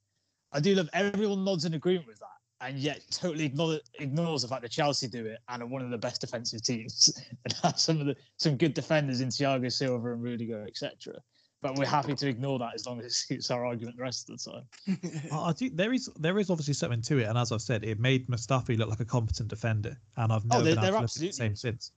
I 0.52 0.60
do 0.60 0.76
love 0.76 0.90
everyone 0.94 1.44
nods 1.44 1.66
in 1.66 1.74
agreement 1.74 2.08
with 2.08 2.20
that, 2.20 2.66
and 2.68 2.78
yet 2.78 3.02
totally 3.12 3.46
ignore, 3.46 3.80
ignores 4.00 4.44
the 4.44 4.48
fact 4.48 4.62
that 4.62 4.72
Chelsea 4.72 5.08
do 5.08 5.26
it 5.26 5.40
and 5.50 5.62
are 5.62 5.68
one 5.68 5.82
of 5.82 5.90
the 5.90 5.98
best 5.98 6.22
defensive 6.22 6.62
teams 6.64 7.12
and 7.44 7.54
have 7.64 7.80
some 7.80 8.00
of 8.00 8.08
the 8.08 8.16
some 8.38 8.56
good 8.56 8.74
defenders 8.74 9.22
in 9.22 9.30
Thiago 9.30 9.72
Silva 9.72 10.14
and 10.14 10.24
Rudiger, 10.24 10.64
etc. 10.68 11.16
But 11.62 11.76
we're 11.76 11.88
happy 11.88 12.14
to 12.14 12.28
ignore 12.28 12.60
that 12.60 12.76
as 12.76 12.86
long 12.86 13.00
as 13.00 13.06
it 13.08 13.14
suits 13.14 13.52
our 13.52 13.66
argument 13.66 13.98
the 13.98 14.04
rest 14.04 14.30
of 14.30 14.38
the 14.40 14.52
time. 14.52 15.30
I 15.32 15.50
I 15.50 15.54
think 15.54 15.76
there 15.76 15.92
is 15.94 16.08
there 16.20 16.38
is 16.40 16.50
obviously 16.50 16.76
something 16.76 17.02
to 17.04 17.18
it, 17.20 17.24
and 17.26 17.38
as 17.38 17.52
I've 17.52 17.62
said, 17.64 17.84
it 17.84 18.00
made 18.00 18.28
Mustafi 18.28 18.78
look 18.78 18.90
like 18.90 19.00
a 19.02 19.06
competent 19.06 19.50
defender, 19.50 19.98
and 20.18 20.32
I've 20.32 20.44
Oh, 20.52 20.60
never 20.60 20.64
there- 20.64 20.76
been 20.76 20.84
able 20.86 20.86
to 20.86 20.92
look 20.92 21.00
the 21.00 21.04
absolutely 21.04 21.32
same 21.34 21.56
since. 21.56 21.92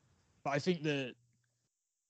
But 0.44 0.50
I 0.50 0.58
think 0.58 0.82
that 0.84 1.14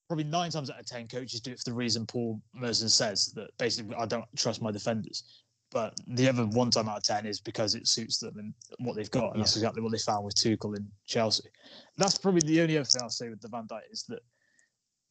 probably 0.08 0.24
nine 0.24 0.50
times 0.50 0.70
out 0.70 0.80
of 0.80 0.86
ten, 0.86 1.08
coaches 1.08 1.40
do 1.40 1.52
it 1.52 1.58
for 1.58 1.64
the 1.64 1.74
reason 1.74 2.06
Paul 2.06 2.40
Merson 2.54 2.88
says 2.88 3.32
that 3.34 3.50
basically 3.58 3.94
I 3.96 4.06
don't 4.06 4.24
trust 4.36 4.62
my 4.62 4.70
defenders. 4.70 5.42
But 5.72 5.94
the 6.08 6.28
other 6.28 6.46
one 6.46 6.70
time 6.70 6.88
out 6.88 6.96
of 6.96 7.02
ten 7.04 7.26
is 7.26 7.40
because 7.40 7.76
it 7.76 7.86
suits 7.86 8.18
them 8.18 8.36
and 8.38 8.52
what 8.80 8.96
they've 8.96 9.10
got, 9.10 9.32
and 9.32 9.40
that's 9.40 9.54
exactly 9.54 9.82
what 9.82 9.92
they 9.92 9.98
found 9.98 10.24
with 10.24 10.34
Tuchel 10.34 10.76
in 10.76 10.88
Chelsea. 11.06 11.48
That's 11.96 12.18
probably 12.18 12.40
the 12.40 12.60
only 12.60 12.76
other 12.76 12.86
thing 12.86 13.02
I'll 13.02 13.08
say 13.08 13.28
with 13.28 13.40
the 13.40 13.48
Van 13.48 13.68
Dijk 13.68 13.82
is 13.92 14.04
that 14.08 14.20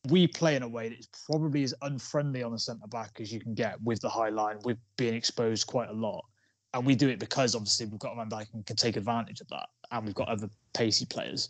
we 0.09 0.27
play 0.27 0.55
in 0.55 0.63
a 0.63 0.67
way 0.67 0.89
that 0.89 0.99
is 0.99 1.07
probably 1.29 1.63
as 1.63 1.73
unfriendly 1.81 2.43
on 2.43 2.51
the 2.51 2.59
centre 2.59 2.87
back 2.87 3.19
as 3.21 3.31
you 3.31 3.39
can 3.39 3.53
get 3.53 3.81
with 3.81 4.01
the 4.01 4.09
high 4.09 4.29
line, 4.29 4.57
with 4.63 4.77
being 4.97 5.13
exposed 5.13 5.67
quite 5.67 5.89
a 5.89 5.93
lot. 5.93 6.25
And 6.73 6.85
we 6.85 6.93
do 6.95 7.09
it 7.09 7.19
because 7.19 7.55
obviously 7.55 7.85
we've 7.85 7.99
got 7.99 8.15
Van 8.15 8.29
Dijk 8.29 8.53
and 8.53 8.65
can 8.65 8.75
take 8.75 8.97
advantage 8.97 9.41
of 9.41 9.47
that. 9.49 9.67
and 9.91 10.05
we've 10.05 10.15
got 10.15 10.27
other 10.27 10.49
pacey 10.73 11.05
players. 11.05 11.49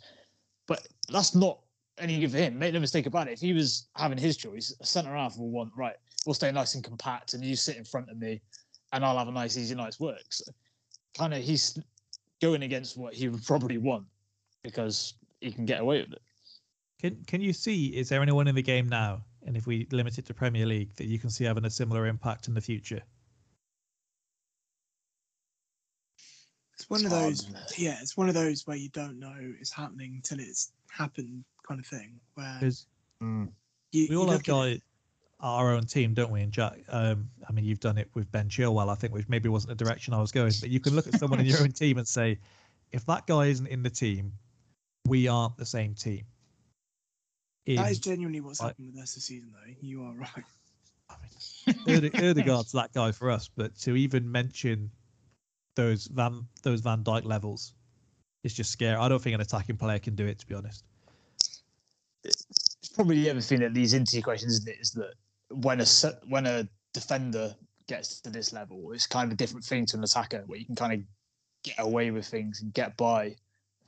But 0.70 0.88
that's 1.12 1.34
not 1.34 1.60
any 1.98 2.24
of 2.24 2.32
him. 2.32 2.60
Make 2.60 2.76
no 2.76 2.80
mistake 2.80 3.08
about 3.08 3.28
it. 3.28 3.34
If 3.34 3.40
he 3.40 3.54
was 3.54 3.88
having 3.96 4.20
his 4.20 4.38
choice, 4.38 4.72
a 4.80 4.86
centre 4.86 5.16
half 5.16 5.36
will 5.38 5.50
want 5.50 5.72
right. 5.76 5.96
We'll 6.26 6.36
stay 6.36 6.52
nice 6.52 6.76
and 6.76 6.84
compact, 6.84 7.34
and 7.34 7.44
you 7.44 7.56
sit 7.56 7.76
in 7.76 7.84
front 7.84 8.08
of 8.10 8.20
me, 8.20 8.40
and 8.94 9.04
I'll 9.04 9.18
have 9.18 9.28
a 9.28 9.32
nice, 9.32 9.58
easy 9.58 9.74
night's 9.74 10.00
work. 10.00 10.24
So, 10.30 10.52
kind 11.18 11.34
of, 11.34 11.42
he's 11.42 11.80
going 12.40 12.62
against 12.62 12.98
what 12.98 13.16
he 13.16 13.30
would 13.30 13.44
probably 13.44 13.80
want 13.80 14.06
because 14.64 15.16
he 15.42 15.52
can 15.52 15.66
get 15.66 15.82
away 15.82 16.02
with 16.02 16.14
it. 16.14 16.22
Can 17.02 17.24
Can 17.26 17.42
you 17.42 17.52
see? 17.52 17.88
Is 17.88 18.08
there 18.10 18.22
anyone 18.22 18.48
in 18.48 18.54
the 18.54 18.62
game 18.62 18.88
now? 18.88 19.24
And 19.48 19.58
if 19.58 19.66
we 19.66 19.88
limit 19.92 20.20
it 20.20 20.26
to 20.28 20.36
Premier 20.36 20.68
League, 20.68 20.94
that 20.98 21.08
you 21.08 21.18
can 21.18 21.32
see 21.32 21.46
having 21.46 21.66
a 21.66 21.70
similar 21.70 22.06
impact 22.06 22.48
in 22.48 22.54
the 22.54 22.62
future? 22.62 23.02
It's 26.80 26.90
one 26.90 27.00
It's 27.02 27.06
of 27.06 27.12
those. 27.12 27.46
hard. 27.46 27.58
Yeah, 27.78 27.98
it's 28.02 28.16
one 28.16 28.30
of 28.30 28.36
those 28.36 28.66
where 28.66 28.78
you 28.78 28.88
don't 28.90 29.20
know 29.20 29.36
it's 29.60 29.72
happening 29.72 30.14
until 30.16 30.40
it's 30.40 30.72
happened, 30.90 31.44
kind 31.68 31.80
of 31.80 31.86
thing. 31.86 32.20
Where 32.36 32.60
Mm. 33.22 33.52
you, 33.92 34.08
we 34.10 34.16
all 34.16 34.28
have 34.30 34.48
look 34.48 34.50
at 34.50 34.68
it- 34.68 34.80
guys 34.80 34.82
our 35.42 35.74
own 35.74 35.86
team, 35.86 36.14
don't 36.14 36.32
we? 36.32 36.42
And 36.42 36.52
Jack, 36.52 36.80
um, 36.90 37.30
I 37.48 37.52
mean, 37.54 37.64
you've 37.64 37.80
done 37.80 37.98
it 37.98 38.10
with 38.14 38.30
Ben 38.32 38.50
Chilwell, 38.50 38.90
I 38.90 38.96
think, 38.96 39.14
which 39.14 39.28
maybe 39.30 39.48
wasn't 39.48 39.78
the 39.78 39.84
direction 39.86 40.14
I 40.14 40.20
was 40.20 40.32
going. 40.34 40.52
But 40.60 40.70
you 40.70 40.82
can 40.82 40.96
look 40.96 41.08
at 41.08 41.18
someone 41.18 41.40
in 41.40 41.46
your 41.46 41.60
own 41.64 41.72
team 41.72 41.98
and 41.98 42.06
say, 42.08 42.40
if 42.92 43.06
that 43.06 43.26
guy 43.28 43.46
isn't 43.48 43.68
in 43.68 43.82
the 43.82 43.90
team, 43.90 44.34
we 45.06 45.28
aren't 45.30 45.56
the 45.58 45.66
same 45.66 45.96
team. 45.96 46.26
In, 47.68 47.76
That 47.78 47.92
is 47.92 48.00
genuinely 48.00 48.42
what's 48.42 48.60
I- 48.62 48.68
happened 48.68 48.88
with 48.94 49.02
us 49.04 49.16
this 49.16 49.26
season, 49.26 49.54
though. 49.54 49.74
You 49.82 50.04
are 50.04 50.14
right. 50.14 50.44
I 51.10 51.16
mean, 51.22 52.02
Erde- 52.02 52.12
Ødegaard's 52.12 52.72
that 52.74 52.92
guy 52.94 53.12
for 53.14 53.30
us, 53.32 53.50
but 53.56 53.78
to 53.80 53.96
even 53.96 54.30
mention 54.30 54.92
those 55.76 56.08
Van 56.08 56.46
those 56.64 56.82
Van 56.82 57.04
Dijk 57.04 57.26
levels, 57.26 57.74
it's 58.44 58.54
just 58.54 58.72
scary. 58.72 58.96
I 58.96 59.10
don't 59.10 59.22
think 59.22 59.36
an 59.36 59.42
attacking 59.42 59.78
player 59.78 60.00
can 60.00 60.16
do 60.16 60.26
it, 60.26 60.40
to 60.40 60.48
be 60.48 60.56
honest. 60.56 60.84
It's 62.24 62.90
probably 62.94 63.24
the 63.24 63.30
other 63.30 63.42
thing 63.42 63.60
that 63.62 63.74
leads 63.74 63.94
into 63.94 64.16
your 64.16 64.24
question, 64.24 64.50
isn't 64.50 64.68
it? 64.68 64.78
Is 64.80 64.92
that 64.92 65.14
when 65.50 65.82
a 65.82 65.86
when 66.28 66.46
a 66.46 66.68
defender 66.94 67.56
gets 67.88 68.22
to 68.22 68.30
this 68.30 68.54
level, 68.54 68.92
it's 68.92 69.08
kind 69.08 69.28
of 69.28 69.34
a 69.34 69.36
different 69.36 69.66
thing 69.66 69.86
to 69.88 69.98
an 69.98 70.04
attacker, 70.04 70.44
where 70.48 70.60
you 70.60 70.66
can 70.66 70.76
kind 70.76 70.94
of 70.94 71.00
get 71.64 71.76
away 71.80 72.12
with 72.12 72.26
things 72.26 72.62
and 72.62 72.74
get 72.74 72.96
by, 72.98 73.36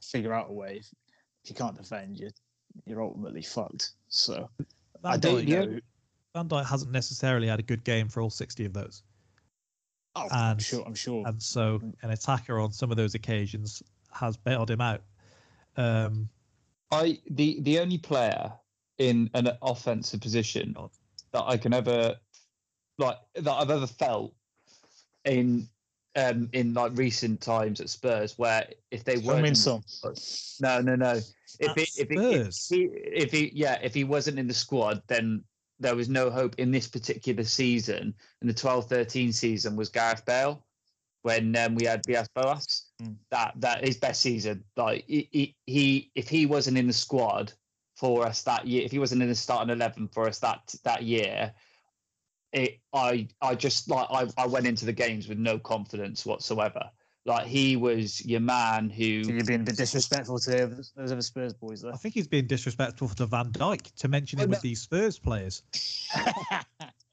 figure 0.02 0.34
out 0.34 0.50
a 0.50 0.54
way. 0.54 0.78
If, 0.80 0.88
you 1.46 1.56
can't 1.56 1.76
defend, 1.76 2.18
you're 2.18 2.32
you're 2.86 3.02
ultimately 3.02 3.42
fucked. 3.42 3.92
So 4.10 4.50
I 5.04 5.18
don't 5.18 5.46
Dijk, 5.46 5.70
know. 5.72 5.80
Van 6.34 6.48
Dijk 6.48 6.66
hasn't 6.66 6.92
necessarily 6.92 7.48
had 7.48 7.60
a 7.60 7.64
good 7.64 7.84
game 7.84 8.08
for 8.08 8.22
all 8.22 8.30
60 8.30 8.66
of 8.66 8.74
those. 8.74 9.04
Oh, 10.16 10.28
I'm 10.32 10.51
and- 10.51 10.62
sure. 10.62 10.84
I'm 10.86 10.95
sure. 10.95 11.26
and 11.26 11.41
so 11.41 11.80
an 12.01 12.12
attacker 12.12 12.59
on 12.59 12.72
some 12.72 12.91
of 12.91 12.97
those 12.97 13.16
occasions 13.16 13.82
has 14.12 14.36
bailed 14.38 14.70
him 14.70 14.82
out. 14.82 15.01
Um, 15.78 16.28
I 16.91 17.20
the 17.30 17.59
the 17.62 17.80
only 17.80 17.97
player 17.97 18.51
in 18.97 19.30
an 19.34 19.49
offensive 19.62 20.20
position 20.20 20.74
God. 20.74 20.91
that 21.32 21.43
I 21.43 21.57
can 21.57 21.74
ever 21.74 22.16
like 22.97 23.18
that 23.36 23.51
I've 23.51 23.72
ever 23.72 23.88
felt 23.88 24.34
in 25.24 25.70
um 26.18 26.49
in 26.51 26.74
like 26.74 26.91
recent 26.95 27.39
times 27.39 27.80
at 27.80 27.89
Spurs 27.89 28.38
where 28.38 28.68
if 28.91 29.05
they 29.05 29.18
weren't 29.18 29.47
in- 29.47 29.55
some. 29.55 29.82
no 30.59 30.82
no 30.82 30.95
no 30.97 31.14
if 31.59 31.70
At 31.70 31.78
it, 31.78 31.89
if, 31.97 32.12
it, 32.12 32.18
if 32.20 32.55
he 32.70 32.82
if 32.93 33.32
he 33.32 33.51
yeah 33.55 33.80
if 33.82 33.93
he 33.93 34.03
wasn't 34.03 34.38
in 34.38 34.47
the 34.47 34.53
squad 34.53 35.01
then 35.07 35.41
there 35.82 35.96
was 35.96 36.10
no 36.10 36.30
hope 36.30 36.56
in 36.58 36.72
this 36.72 36.88
particular 36.88 37.44
season. 37.44 38.14
In 38.42 38.48
the 38.48 38.54
12-13 38.54 39.34
season 39.34 39.76
was 39.76 39.90
Gareth 39.90 40.26
Bale 40.26 40.64
when 41.24 41.56
um, 41.56 41.76
we 41.76 41.86
had 41.86 42.02
Villas-Boas. 42.06 42.86
Mm. 43.02 43.16
that 43.32 43.54
that 43.58 43.86
his 43.86 43.98
best 43.98 44.22
season. 44.22 44.64
Like 44.78 45.04
he, 45.08 45.56
he, 45.66 46.12
if 46.16 46.30
he 46.30 46.46
wasn't 46.46 46.78
in 46.78 46.88
the 46.88 46.94
squad 46.94 47.54
for 47.96 48.26
us 48.26 48.42
that 48.44 48.66
year 48.66 48.84
if 48.84 48.92
he 48.92 48.98
wasn't 48.98 49.22
in 49.22 49.30
the 49.30 49.36
starting 49.36 49.72
11 49.72 50.08
for 50.08 50.28
us 50.28 50.40
that 50.40 50.74
that 50.84 51.04
year 51.04 51.54
it 52.52 52.80
I 52.94 53.28
I 53.42 53.54
just 53.54 53.90
like 53.90 54.08
I, 54.10 54.28
I 54.38 54.48
went 54.48 54.66
into 54.66 54.86
the 54.86 54.94
games 54.94 55.28
with 55.28 55.38
no 55.38 55.60
confidence 55.60 56.26
whatsoever 56.26 56.90
like 57.26 57.45
he 57.45 57.76
was 57.76 58.26
your 58.26 58.39
man 58.39 58.89
who 58.89 59.24
So 59.24 59.32
you're 59.32 59.43
being 59.43 59.61
a 59.61 59.63
bit 59.63 59.78
disrespectful 59.78 60.39
to 60.39 60.67
those 60.95 61.11
other 61.11 61.22
Spurs 61.22 61.53
boys, 61.53 61.84
I 61.84 61.91
though. 61.91 61.97
think 61.97 62.15
he's 62.15 62.28
being 62.28 62.47
disrespectful 62.47 63.09
to 63.09 63.26
Van 63.28 63.51
Dijk 63.51 63.93
to 63.97 64.07
mention 64.07 64.39
him 64.39 64.49
Oh, 64.49 64.51
with 64.51 64.61
these 64.61 64.82
Spurs 64.82 65.19
players. 65.19 65.63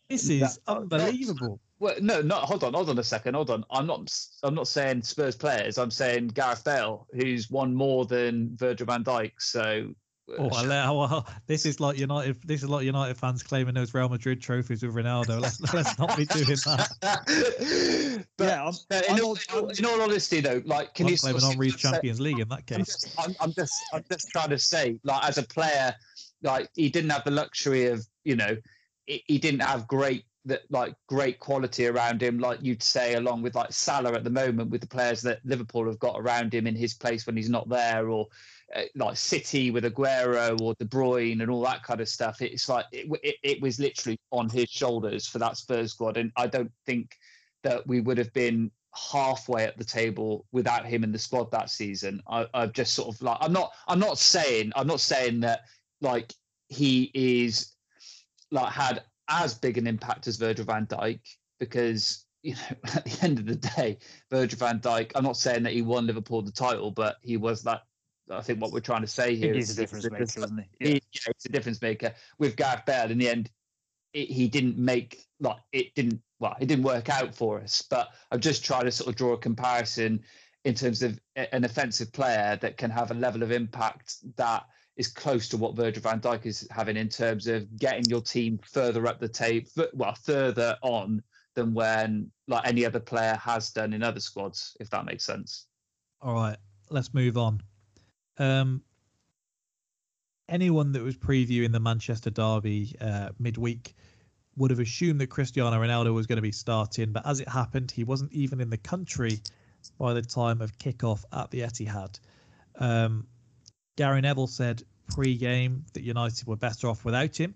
This 0.09 0.31
is 0.31 0.41
That- 0.41 0.59
unbelievable. 0.69 1.61
Well, 1.81 1.95
no, 2.01 2.23
not 2.23 2.45
hold 2.45 2.65
on, 2.65 2.73
hold 2.73 2.89
on 2.89 2.99
a 2.99 3.05
second, 3.05 3.35
hold 3.35 3.51
on. 3.51 3.63
I'm 3.71 3.87
not, 3.87 4.11
I'm 4.43 4.55
not 4.55 4.67
saying 4.67 5.03
Spurs 5.03 5.37
players. 5.37 5.77
I'm 5.77 5.91
saying 5.91 6.29
Gareth 6.29 6.65
Bale, 6.65 7.07
who's 7.13 7.51
won 7.51 7.75
more 7.75 8.07
than 8.07 8.57
Virgil 8.57 8.87
Van 8.87 9.05
Dijk. 9.05 9.33
So, 9.39 9.93
Oh, 10.39 10.49
I 10.51 10.63
let- 10.65 10.87
well, 10.91 11.27
this 11.47 11.65
is 11.65 11.81
like 11.81 11.99
United. 11.99 12.37
This 12.45 12.63
is 12.63 12.69
like 12.69 12.85
United 12.85 13.17
fans 13.17 13.43
claiming 13.43 13.75
those 13.75 13.95
Real 13.95 14.09
Madrid 14.09 14.43
trophies 14.43 14.83
with 14.83 14.95
Ronaldo. 14.95 15.41
Let's 15.41 15.61
let's 15.75 15.99
not 15.99 16.17
be 16.17 16.27
doing 16.27 16.47
that. 16.67 18.25
but 18.37 18.45
yeah, 18.45 18.65
I'm, 18.67 18.75
in, 18.91 19.03
I'm 19.17 19.25
all, 19.25 19.35
in 19.35 19.41
all- 19.55 19.69
in 19.71 19.85
all 19.85 20.03
honesty, 20.03 20.41
though, 20.41 20.63
like, 20.65 20.95
can 20.95 21.07
I'm 21.07 21.13
you 21.13 21.19
claiming 21.19 21.43
of 21.45 21.59
Reef 21.59 21.75
say- 21.81 21.91
Champions 21.91 22.21
League 22.21 22.41
in 22.41 22.49
that 22.49 22.59
I'm 22.71 22.79
case. 22.79 22.87
just, 22.87 23.15
I'm, 23.19 23.35
I'm 23.41 23.53
just, 23.53 23.73
I'm 23.93 24.05
just 24.11 24.29
trying 24.31 24.51
to 24.51 24.59
say, 24.59 24.99
like, 25.05 25.25
as 25.25 25.39
a 25.39 25.43
player, 25.45 25.95
like, 26.43 26.69
he 26.75 26.89
didn't 26.91 27.11
have 27.11 27.25
the 27.25 27.31
luxury 27.31 27.87
of, 27.87 28.07
you 28.25 28.37
know, 28.37 28.57
he, 29.07 29.23
he 29.27 29.39
didn't 29.39 29.61
have 29.63 29.87
great, 29.89 30.25
that 30.45 30.63
like 30.71 30.95
great 31.09 31.39
quality 31.41 31.87
around 31.87 32.23
him, 32.23 32.39
like 32.39 32.59
you'd 32.63 32.83
say, 32.83 33.15
along 33.15 33.43
with 33.43 33.55
like 33.55 33.73
Salah 33.73 34.13
at 34.15 34.25
the 34.25 34.31
moment, 34.31 34.71
with 34.71 34.81
the 34.81 34.87
players 34.87 35.21
that 35.23 35.41
Liverpool 35.45 35.87
have 35.87 35.99
got 35.99 36.19
around 36.19 36.55
him 36.55 36.67
in 36.67 36.75
his 36.77 36.95
place 36.95 37.27
when 37.27 37.37
he's 37.37 37.51
not 37.51 37.69
there, 37.69 38.09
or 38.09 38.27
uh, 38.75 38.83
like 38.95 39.17
City 39.17 39.71
with 39.71 39.85
Aguero 39.85 40.61
or 40.61 40.75
De 40.75 40.85
Bruyne 40.85 41.41
and 41.41 41.51
all 41.51 41.63
that 41.63 41.83
kind 41.83 42.01
of 42.01 42.09
stuff. 42.09 42.43
It's 42.43 42.69
like 42.69 42.85
it, 42.93 43.07
it, 43.23 43.37
it 43.43 43.63
was 43.63 43.81
literally 43.81 44.19
on 44.31 44.49
his 44.49 44.69
shoulders 44.69 45.27
for 45.27 45.39
that 45.39 45.57
Spurs 45.57 45.93
squad, 45.93 46.17
and 46.17 46.33
I 46.37 46.47
don't 46.47 46.73
think 46.87 47.17
that 47.63 47.87
we 47.87 48.01
would 48.01 48.19
have 48.19 48.33
been 48.33 48.71
halfway 48.95 49.65
at 49.65 49.79
the 49.79 49.85
table 49.85 50.47
without 50.53 50.87
him 50.87 51.05
in 51.05 51.13
the 51.13 51.19
squad 51.19 51.51
that 51.51 51.71
season. 51.71 52.23
I, 52.29 52.47
I've 52.55 52.73
just 52.73 52.95
sort 52.95 53.15
of 53.15 53.23
like 53.23 53.39
I'm 53.41 53.53
not 53.53 53.73
I'm 53.87 53.99
not 53.99 54.19
saying 54.19 54.73
I'm 54.77 54.87
not 54.87 55.01
saying 55.01 55.41
that 55.41 55.61
like 56.01 56.33
he 56.69 57.11
is 57.15 57.75
like 58.51 58.73
had 58.73 59.03
as 59.29 59.55
big 59.55 59.79
an 59.79 59.87
impact 59.87 60.27
as 60.27 60.37
Virgil 60.37 60.65
van 60.65 60.87
Dijk 60.87 61.21
because 61.59 62.25
you 62.43 62.55
know 62.55 62.77
at 62.95 63.05
the 63.05 63.19
end 63.23 63.39
of 63.39 63.47
the 63.47 63.57
day 63.77 63.99
Virgil 64.31 64.59
van 64.59 64.81
Dijk 64.81 65.13
I'm 65.15 65.25
not 65.25 65.37
saying 65.37 65.63
that 65.65 65.73
he 65.73 65.83
won 65.83 66.07
Liverpool 66.07 66.43
the 66.43 66.53
title 66.53 66.91
but 66.91 67.17
he 67.23 67.37
was 67.37 67.63
that 67.63 67.83
I 68.31 68.41
think 68.43 68.61
what 68.61 68.73
we're 68.73 68.81
trying 68.81 69.03
to 69.03 69.07
say 69.07 69.31
I 69.31 69.35
here 69.35 69.53
think 69.53 69.57
is 69.63 69.69
he's 69.69 69.79
a 69.79 69.81
difference 69.81 70.05
that- 70.05 70.13
maker, 70.13 70.25
isn't 70.25 70.65
he? 70.81 70.87
he, 70.87 70.93
yeah, 70.95 71.33
he's 71.37 71.47
a 71.47 71.49
difference 71.49 71.83
maker. 71.83 72.15
With 72.39 72.57
Gareth 72.57 72.85
Bale, 72.87 73.11
in 73.11 73.19
the 73.19 73.29
end, 73.29 73.51
it, 74.13 74.29
he 74.29 74.49
didn't 74.49 74.79
make 74.79 75.25
like 75.41 75.59
it 75.73 75.95
didn't 75.95 76.21
well, 76.41 76.57
it 76.61 76.67
didn't 76.67 76.85
work 76.85 77.09
out 77.09 77.35
for 77.35 77.61
us. 77.61 77.83
But 77.83 78.09
I'm 78.31 78.41
just 78.41 78.65
trying 78.65 78.85
to 78.85 78.93
sort 78.93 79.09
of 79.09 79.17
draw 79.17 79.33
a 79.33 79.39
comparison 79.39 80.23
in 80.65 80.75
terms 80.75 81.03
of 81.03 81.19
an 81.37 81.65
offensive 81.65 82.13
player 82.13 82.59
that 82.61 82.77
can 82.77 82.91
have 82.91 83.11
a 83.11 83.15
level 83.15 83.43
of 83.43 83.53
impact 83.53 84.17
that 84.37 84.65
is 84.97 85.09
close 85.09 85.49
to 85.49 85.57
what 85.57 85.77
Virgil 85.77 86.03
van 86.03 86.21
Dijk 86.21 86.45
is 86.45 86.67
having 86.71 86.97
in 86.97 87.09
terms 87.09 87.47
of 87.47 87.77
getting 87.79 88.05
your 88.07 88.21
team 88.21 88.59
further 88.65 89.07
up 89.07 89.21
the 89.21 89.29
table, 89.29 89.69
well, 89.95 90.15
further 90.15 90.77
on 90.83 91.23
than 91.55 91.73
when 91.73 92.31
like 92.49 92.67
any 92.67 92.85
other 92.85 93.01
player 93.01 93.35
has 93.35 93.71
done 93.71 93.93
in 93.93 94.03
other 94.03 94.21
squads, 94.21 94.77
if 94.81 94.91
that 94.91 95.05
makes 95.05 95.25
sense. 95.25 95.67
All 96.21 96.35
right, 96.35 96.57
let's 96.91 97.15
move 97.15 97.39
on. 97.39 97.63
Um, 98.39 98.83
anyone 100.49 100.93
that 100.93 101.03
was 101.03 101.17
previewing 101.17 101.73
the 101.73 101.81
Manchester 101.81 102.31
derby 102.31 102.95
uh, 103.01 103.31
midweek 103.39 103.95
would 104.57 104.71
have 104.71 104.81
assumed 104.81 105.21
that 105.21 105.29
Cristiano 105.29 105.77
Ronaldo 105.77 106.13
was 106.13 106.27
going 106.27 106.37
to 106.37 106.43
be 106.43 106.53
starting, 106.53 107.13
but 107.13 107.27
as 107.27 107.41
it 107.41 107.49
happened, 107.49 107.91
he 107.91 108.05
wasn't 108.05 108.33
even 108.33 108.61
in 108.61 108.71
the 108.71 108.77
country 108.77 109.41
by 109.99 110.15
the 110.15 110.23
time 110.23 110.61
of 110.61 110.77
kickoff 110.79 111.25
at 111.33 111.51
the 111.51 111.61
Etihad. 111.61 112.19
Um, 112.77 113.27
Gary 113.97 114.21
Neville 114.21 114.47
said 114.47 114.83
pre-game 115.09 115.85
that 115.93 116.03
United 116.03 116.47
were 116.47 116.57
better 116.57 116.89
off 116.89 117.05
without 117.05 117.37
him 117.37 117.55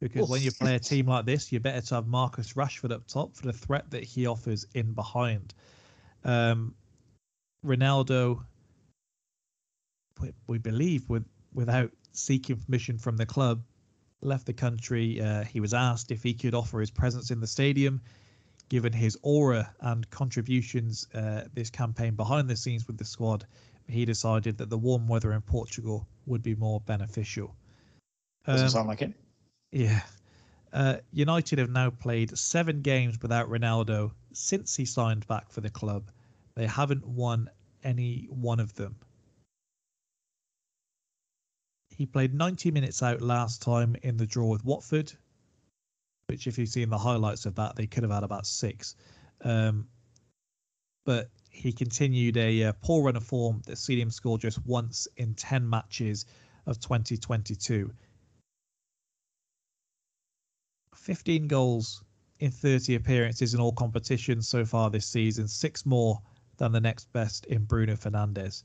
because 0.00 0.28
when 0.28 0.42
you 0.42 0.52
play 0.52 0.74
a 0.74 0.78
team 0.78 1.06
like 1.06 1.26
this, 1.26 1.50
you're 1.50 1.60
better 1.60 1.80
to 1.80 1.94
have 1.96 2.06
Marcus 2.06 2.52
Rashford 2.52 2.92
up 2.92 3.06
top 3.06 3.34
for 3.34 3.46
the 3.46 3.52
threat 3.52 3.90
that 3.90 4.04
he 4.04 4.26
offers 4.26 4.66
in 4.74 4.92
behind. 4.92 5.54
Um, 6.24 6.74
Ronaldo, 7.64 8.44
we, 10.20 10.32
we 10.46 10.58
believe, 10.58 11.08
with 11.08 11.24
without 11.54 11.90
seeking 12.12 12.56
permission 12.56 12.98
from 12.98 13.16
the 13.16 13.26
club, 13.26 13.62
left 14.20 14.46
the 14.46 14.52
country. 14.52 15.20
Uh, 15.20 15.44
he 15.44 15.60
was 15.60 15.72
asked 15.74 16.10
if 16.10 16.22
he 16.22 16.34
could 16.34 16.54
offer 16.54 16.80
his 16.80 16.90
presence 16.90 17.30
in 17.30 17.40
the 17.40 17.46
stadium. 17.46 18.00
Given 18.68 18.92
his 18.92 19.16
aura 19.22 19.72
and 19.80 20.08
contributions 20.10 21.06
uh, 21.14 21.44
this 21.54 21.70
campaign 21.70 22.14
behind 22.14 22.50
the 22.50 22.56
scenes 22.56 22.86
with 22.86 22.98
the 22.98 23.04
squad, 23.04 23.46
he 23.86 24.04
decided 24.04 24.58
that 24.58 24.68
the 24.68 24.76
warm 24.76 25.08
weather 25.08 25.32
in 25.32 25.40
Portugal 25.40 26.06
would 26.26 26.42
be 26.42 26.54
more 26.54 26.80
beneficial. 26.80 27.56
Doesn't 28.44 28.66
Um, 28.66 28.70
sound 28.70 28.88
like 28.88 29.00
it. 29.00 29.14
yeah. 29.72 30.02
Uh, 30.74 30.96
United 31.12 31.58
have 31.58 31.70
now 31.70 31.88
played 31.88 32.36
seven 32.36 32.82
games 32.82 33.18
without 33.22 33.48
Ronaldo 33.48 34.12
since 34.34 34.76
he 34.76 34.84
signed 34.84 35.26
back 35.26 35.50
for 35.50 35.62
the 35.62 35.70
club. 35.70 36.10
They 36.54 36.66
haven't 36.66 37.06
won 37.06 37.48
any 37.84 38.26
one 38.28 38.60
of 38.60 38.74
them. 38.74 38.96
He 41.98 42.06
played 42.06 42.32
90 42.32 42.70
minutes 42.70 43.02
out 43.02 43.20
last 43.20 43.60
time 43.60 43.96
in 44.04 44.16
the 44.16 44.24
draw 44.24 44.46
with 44.46 44.64
Watford, 44.64 45.12
which, 46.28 46.46
if 46.46 46.56
you've 46.56 46.68
seen 46.68 46.90
the 46.90 46.96
highlights 46.96 47.44
of 47.44 47.56
that, 47.56 47.74
they 47.74 47.88
could 47.88 48.04
have 48.04 48.12
had 48.12 48.22
about 48.22 48.46
six. 48.46 48.94
Um, 49.42 49.88
but 51.04 51.28
he 51.50 51.72
continued 51.72 52.36
a 52.36 52.62
uh, 52.62 52.72
poor 52.82 53.02
run 53.02 53.16
of 53.16 53.24
form 53.24 53.62
that 53.66 53.78
seen 53.78 53.98
him 53.98 54.12
score 54.12 54.38
just 54.38 54.64
once 54.64 55.08
in 55.16 55.34
10 55.34 55.68
matches 55.68 56.24
of 56.66 56.78
2022. 56.78 57.92
15 60.94 61.48
goals 61.48 62.04
in 62.38 62.52
30 62.52 62.94
appearances 62.94 63.54
in 63.54 63.60
all 63.60 63.72
competitions 63.72 64.46
so 64.46 64.64
far 64.64 64.88
this 64.88 65.06
season, 65.06 65.48
six 65.48 65.84
more 65.84 66.22
than 66.58 66.70
the 66.70 66.80
next 66.80 67.12
best 67.12 67.44
in 67.46 67.64
Bruno 67.64 67.94
Fernandes. 67.96 68.62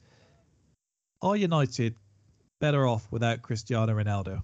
Are 1.24 1.36
United 1.36 1.96
better 2.64 2.88
off 2.88 3.06
without 3.12 3.42
Cristiano 3.42 3.94
Ronaldo? 3.94 4.42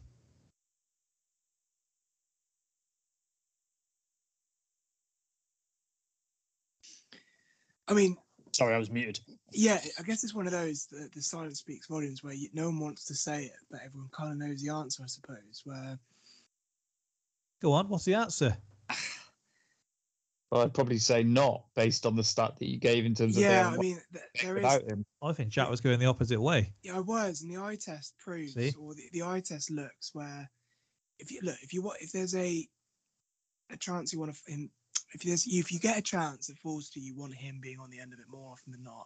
I 7.87 7.93
mean, 7.93 8.17
Sorry, 8.51 8.75
I 8.75 8.77
was 8.77 8.91
muted. 8.91 9.21
yeah, 9.53 9.79
I 9.97 10.01
guess 10.01 10.25
it's 10.25 10.33
one 10.33 10.45
of 10.47 10.51
those 10.51 10.85
the, 10.87 11.07
the 11.15 11.21
silence 11.21 11.59
speaks 11.59 11.87
volumes 11.87 12.21
where 12.21 12.33
you, 12.33 12.49
no 12.53 12.65
one 12.65 12.79
wants 12.79 13.05
to 13.05 13.15
say 13.15 13.45
it, 13.45 13.53
but 13.71 13.79
everyone 13.85 14.09
kind 14.11 14.33
of 14.33 14.37
knows 14.37 14.61
the 14.61 14.69
answer, 14.69 15.01
I 15.01 15.07
suppose. 15.07 15.61
Where 15.63 15.97
Go 17.61 17.71
on, 17.71 17.87
what's 17.87 18.03
the 18.03 18.15
answer? 18.15 18.57
Well, 20.51 20.63
I'd 20.63 20.73
probably 20.73 20.97
say 20.97 21.21
not 21.21 21.65
based 21.75 22.07
on 22.07 22.15
the 22.15 22.23
stat 22.23 22.53
that 22.57 22.67
you 22.67 22.77
gave 22.77 23.05
in 23.05 23.13
terms 23.13 23.37
of 23.37 23.43
yeah, 23.43 23.71
I 23.71 23.77
mean, 23.77 24.01
th- 24.11 24.25
there 24.41 24.57
is 24.57 24.91
him. 24.91 25.05
I 25.21 25.31
think 25.31 25.49
Jack 25.49 25.69
was 25.69 25.79
going 25.79 25.99
the 25.99 26.07
opposite 26.07 26.41
way. 26.41 26.73
Yeah, 26.81 26.97
I 26.97 27.01
was, 27.01 27.41
and 27.41 27.51
the 27.51 27.61
eye 27.61 27.77
test 27.79 28.15
proves, 28.17 28.55
See? 28.55 28.73
or 28.79 28.95
the, 28.95 29.03
the 29.13 29.21
eye 29.21 29.41
test 29.41 29.69
looks 29.69 30.09
where, 30.13 30.49
if 31.19 31.31
you 31.31 31.39
look, 31.43 31.57
if 31.61 31.71
you 31.71 31.83
want, 31.83 31.99
if 32.01 32.11
there's 32.11 32.35
a 32.35 32.67
a 33.71 33.77
chance 33.77 34.11
you 34.11 34.19
want 34.19 34.33
to 34.33 34.51
him, 34.51 34.71
if 35.13 35.21
there's 35.21 35.45
if 35.45 35.71
you 35.71 35.79
get 35.79 35.99
a 35.99 36.01
chance 36.01 36.47
that 36.47 36.57
falls 36.57 36.89
to 36.89 36.99
you, 36.99 37.13
you 37.13 37.19
want 37.19 37.35
him 37.35 37.59
being 37.61 37.79
on 37.79 37.91
the 37.91 37.99
end 37.99 38.13
of 38.13 38.19
it 38.19 38.25
more 38.27 38.51
often 38.51 38.71
than 38.71 38.83
not. 38.83 39.05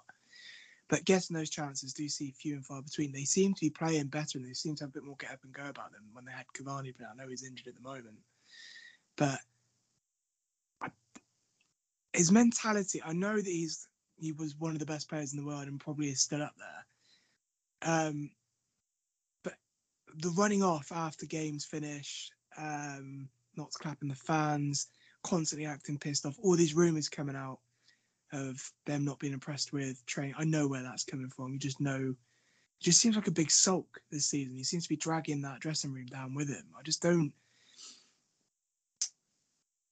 But 0.89 1.05
getting 1.05 1.35
those 1.35 1.49
chances 1.49 1.93
do 1.93 2.07
see 2.07 2.31
few 2.31 2.55
and 2.55 2.65
far 2.65 2.81
between. 2.81 3.11
They 3.11 3.23
seem 3.25 3.53
to 3.53 3.61
be 3.61 3.69
playing 3.69 4.07
better, 4.07 4.37
and 4.37 4.47
they 4.47 4.53
seem 4.53 4.75
to 4.75 4.83
have 4.85 4.91
a 4.91 4.93
bit 4.93 5.03
more 5.03 5.15
get 5.19 5.31
up 5.31 5.39
and 5.43 5.53
go 5.53 5.63
about 5.63 5.91
them 5.91 6.03
when 6.13 6.23
they 6.23 6.31
had 6.31 6.45
Cavani. 6.55 6.93
But 6.97 7.07
I 7.11 7.15
know 7.15 7.29
he's 7.29 7.45
injured 7.45 7.67
at 7.67 7.75
the 7.75 7.81
moment, 7.81 8.17
but 9.17 9.27
I, 9.29 9.37
his 12.13 12.31
mentality. 12.31 13.01
I 13.03 13.13
know 13.13 13.35
that 13.35 13.45
he's 13.45 13.87
he 14.17 14.31
was 14.31 14.55
one 14.57 14.73
of 14.73 14.79
the 14.79 14.85
best 14.85 15.09
players 15.09 15.33
in 15.33 15.39
the 15.39 15.45
world 15.45 15.67
and 15.67 15.79
probably 15.79 16.07
is 16.07 16.21
still 16.21 16.41
up 16.41 16.53
there. 16.57 17.91
Um, 17.91 18.31
but 19.43 19.53
the 20.15 20.29
running 20.29 20.63
off 20.63 20.91
after 20.91 21.25
games 21.25 21.65
finish, 21.65 22.29
um, 22.57 23.27
not 23.57 23.71
clapping 23.71 24.09
the 24.09 24.15
fans, 24.15 24.87
constantly 25.23 25.65
acting 25.65 25.97
pissed 25.97 26.25
off, 26.25 26.37
all 26.41 26.55
these 26.55 26.73
rumours 26.75 27.09
coming 27.09 27.35
out 27.35 27.59
of 28.31 28.71
them 28.85 29.05
not 29.05 29.19
being 29.19 29.33
impressed 29.33 29.73
with 29.73 30.05
training. 30.05 30.35
I 30.37 30.43
know 30.43 30.67
where 30.67 30.83
that's 30.83 31.03
coming 31.03 31.29
from. 31.29 31.53
You 31.53 31.59
just 31.59 31.79
know, 31.79 32.15
it 32.79 32.83
just 32.83 32.99
seems 32.99 33.15
like 33.15 33.27
a 33.27 33.31
big 33.31 33.51
sulk 33.51 34.01
this 34.11 34.27
season. 34.27 34.55
He 34.55 34.63
seems 34.63 34.83
to 34.83 34.89
be 34.89 34.95
dragging 34.95 35.41
that 35.41 35.59
dressing 35.59 35.93
room 35.93 36.07
down 36.07 36.33
with 36.33 36.49
him. 36.49 36.65
I 36.77 36.83
just 36.83 37.01
don't. 37.01 37.33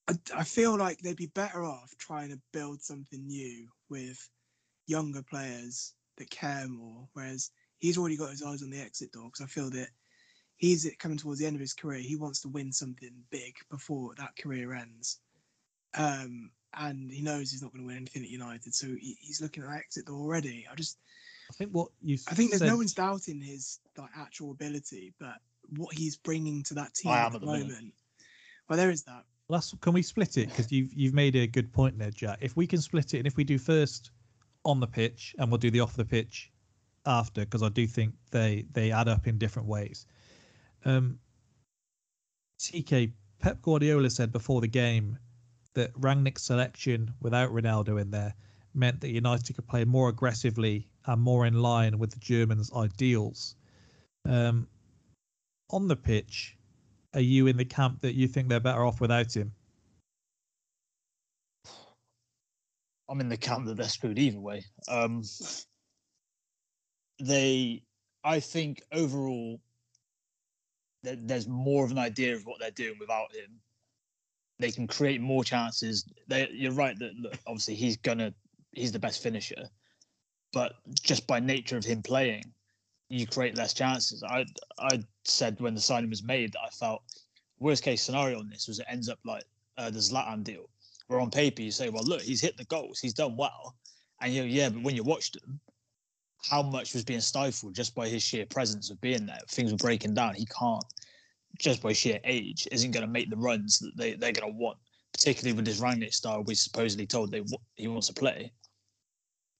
I, 0.08 0.14
I 0.36 0.44
feel 0.44 0.78
like 0.78 1.00
they'd 1.00 1.16
be 1.16 1.28
better 1.28 1.64
off 1.64 1.94
trying 1.98 2.30
to 2.30 2.40
build 2.52 2.82
something 2.82 3.26
new 3.26 3.68
with 3.90 4.30
younger 4.88 5.24
players 5.24 5.94
that 6.18 6.30
care 6.30 6.68
more. 6.68 7.08
Whereas 7.14 7.52
he's 7.78 7.98
already 7.98 8.18
got 8.18 8.32
his 8.32 8.44
eyes 8.44 8.64
on 8.64 8.70
the 8.70 8.82
exit 8.82 9.12
door 9.12 9.26
because 9.26 9.44
I 9.44 9.48
feel 9.48 9.70
that 9.72 9.90
he's 10.58 10.90
coming 11.00 11.18
towards 11.18 11.40
the 11.40 11.46
end 11.46 11.56
of 11.56 11.62
his 11.62 11.74
career. 11.74 12.00
He 12.00 12.16
wants 12.16 12.42
to 12.42 12.50
win 12.50 12.72
something 12.72 13.12
big 13.32 13.56
before 13.70 14.14
that 14.18 14.36
career 14.38 14.74
ends. 14.74 15.20
Um, 15.94 16.52
and 16.74 17.12
he 17.12 17.22
knows 17.22 17.52
he's 17.52 17.62
not 17.62 17.74
going 17.74 17.84
to 17.84 17.88
win 17.88 17.98
anything 17.98 18.24
at 18.24 18.30
United, 18.30 18.74
so 18.74 18.88
he, 18.88 19.18
he's 19.20 19.42
looking 19.42 19.64
at 19.64 19.70
that 19.70 19.80
exit 19.80 20.06
door 20.06 20.22
already. 20.22 20.68
I 20.72 20.76
just, 20.76 20.98
I 21.50 21.54
think 21.54 21.72
what 21.72 21.90
you 22.02 22.18
I 22.30 22.34
think 22.34 22.52
there's 22.52 22.60
said, 22.60 22.70
no 22.70 22.78
one's 22.78 22.94
doubting 22.94 23.42
his 23.42 23.80
like 23.98 24.12
actual 24.16 24.52
ability, 24.52 25.14
but 25.20 25.36
what 25.76 25.94
he's 25.94 26.16
bringing 26.16 26.64
to 26.64 26.76
that 26.76 26.94
team 26.94 27.12
at 27.12 27.34
at 27.36 27.42
the 27.42 27.46
minute. 27.46 27.68
moment. 27.68 27.94
Well, 28.70 28.78
there 28.78 28.90
is 28.90 29.04
that. 29.04 29.26
That's 29.52 29.74
can 29.82 29.94
we 29.94 30.02
split 30.02 30.38
it 30.38 30.50
because 30.50 30.72
you've 30.72 30.94
you've 30.94 31.14
made 31.14 31.36
a 31.36 31.48
good 31.48 31.72
point 31.72 31.98
there, 32.00 32.12
Jack. 32.12 32.40
If 32.42 32.56
we 32.56 32.66
can 32.66 32.82
split 32.82 33.14
it, 33.14 33.18
and 33.20 33.28
if 33.28 33.36
we 33.36 33.44
do 33.44 33.58
first 33.58 34.12
on 34.64 34.80
the 34.80 34.88
pitch, 34.88 35.36
and 35.38 35.52
we'll 35.52 35.58
do 35.58 35.72
the 35.72 35.82
off 35.82 35.96
the 35.96 36.06
pitch 36.06 36.52
after, 37.06 37.42
because 37.42 37.64
I 37.64 37.70
do 37.70 37.88
think 37.88 38.14
they 38.32 38.66
they 38.72 38.92
add 38.92 39.08
up 39.08 39.28
in 39.28 39.38
different 39.38 39.68
ways. 39.68 40.06
Um, 40.86 41.20
TK 42.60 43.12
Pep 43.40 43.62
Guardiola 43.62 44.10
said 44.10 44.32
before 44.32 44.62
the 44.62 44.68
game 44.68 45.18
that 45.74 45.94
Rangnick's 45.94 46.44
selection 46.44 47.14
without 47.22 47.52
Ronaldo 47.52 48.00
in 48.00 48.12
there 48.12 48.36
meant 48.74 49.02
that 49.02 49.10
United 49.10 49.54
could 49.54 49.68
play 49.68 49.84
more 49.84 50.10
aggressively 50.10 50.88
and 51.06 51.22
more 51.22 51.46
in 51.46 51.56
line 51.56 51.98
with 51.98 52.12
the 52.12 52.20
Germans' 52.20 52.72
ideals. 52.74 53.56
Um, 54.26 54.68
on 55.72 55.88
the 55.88 55.96
pitch, 55.96 56.56
are 57.14 57.22
you 57.22 57.48
in 57.48 57.58
the 57.58 57.66
camp 57.66 58.02
that 58.02 58.16
you 58.16 58.28
think 58.28 58.48
they're 58.48 58.60
better 58.60 58.86
off 58.86 59.02
without 59.02 59.36
him? 59.36 59.52
I'm 63.10 63.20
in 63.20 63.30
the 63.30 63.38
camp 63.38 63.66
that 63.66 63.76
they're 63.76 63.90
screwed 63.90 64.18
either 64.18 64.40
way. 64.40 64.64
Um, 64.88 65.24
they, 67.20 67.84
I 68.24 68.40
think 68.40 68.82
overall, 68.94 69.60
there, 71.04 71.18
there's 71.18 71.48
more 71.48 71.84
of 71.84 71.92
an 71.92 71.98
idea 71.98 72.36
of 72.36 72.46
what 72.46 72.60
they're 72.60 72.72
doing 72.72 72.96
without 73.00 73.36
him. 73.36 73.60
They 74.60 74.72
can 74.72 74.88
create 74.88 75.20
more 75.20 75.44
chances. 75.44 76.06
They, 76.28 76.50
you're 76.54 76.72
right 76.72 76.98
that 77.00 77.16
look, 77.16 77.38
obviously 77.48 77.76
he's 77.76 77.98
gonna, 77.98 78.34
he's 78.72 78.94
the 78.94 79.00
best 79.00 79.22
finisher, 79.22 79.70
but 80.54 80.76
just 81.02 81.28
by 81.28 81.42
nature 81.42 81.76
of 81.76 81.84
him 81.84 82.02
playing, 82.02 82.54
you 83.12 83.28
create 83.28 83.58
less 83.58 83.74
chances. 83.74 84.24
I, 84.24 84.46
I 84.80 85.04
said 85.24 85.60
when 85.60 85.76
the 85.76 85.82
signing 85.82 86.10
was 86.10 86.24
made 86.24 86.54
that 86.54 86.62
I 86.66 86.70
felt 86.70 87.04
worst 87.60 87.84
case 87.84 88.02
scenario 88.02 88.40
on 88.40 88.50
this 88.50 88.68
was 88.68 88.80
it 88.80 88.86
ends 88.90 89.10
up 89.10 89.20
like 89.26 89.44
uh, 89.78 89.90
the 89.90 90.00
Zlatan 90.00 90.44
deal 90.44 90.68
where 91.12 91.20
on 91.20 91.30
paper 91.30 91.62
you 91.62 91.72
say, 91.72 91.90
well, 91.90 92.06
look, 92.06 92.22
he's 92.22 92.40
hit 92.40 92.56
the 92.56 92.64
goals, 92.66 93.00
he's 93.00 93.14
done 93.14 93.36
well. 93.36 93.76
And 94.22 94.34
you 94.34 94.44
yeah, 94.44 94.70
but 94.70 94.82
when 94.82 94.96
you 94.96 95.04
watched 95.04 95.36
him, 95.36 95.60
how 96.50 96.62
much 96.62 96.94
was 96.94 97.04
being 97.04 97.20
stifled 97.20 97.76
just 97.76 97.94
by 97.94 98.08
his 98.08 98.24
sheer 98.24 98.46
presence 98.46 98.90
of 98.90 99.02
being 99.02 99.26
there? 99.26 99.40
Things 99.50 99.72
were 99.72 99.78
breaking 99.78 100.14
down. 100.14 100.36
He 100.36 100.46
can't, 100.46 100.84
just 101.60 101.84
by 101.84 101.92
sheer 101.92 102.20
age, 102.24 102.66
isn't 102.72 102.92
going 102.92 103.06
to 103.06 103.12
make 103.12 103.30
the 103.30 103.36
runs 103.36 103.80
that 103.80 103.92
they, 103.98 104.14
they're 104.14 104.32
going 104.32 104.54
to 104.54 104.58
want, 104.58 104.78
particularly 105.12 105.54
with 105.54 105.66
this 105.66 105.82
Rangnick 105.82 106.14
style 106.14 106.44
we 106.44 106.56
supposedly 106.56 107.06
told 107.06 107.30
they 107.30 107.44
he 107.76 107.90
wants 107.90 108.08
to 108.08 108.14
play. 108.14 108.54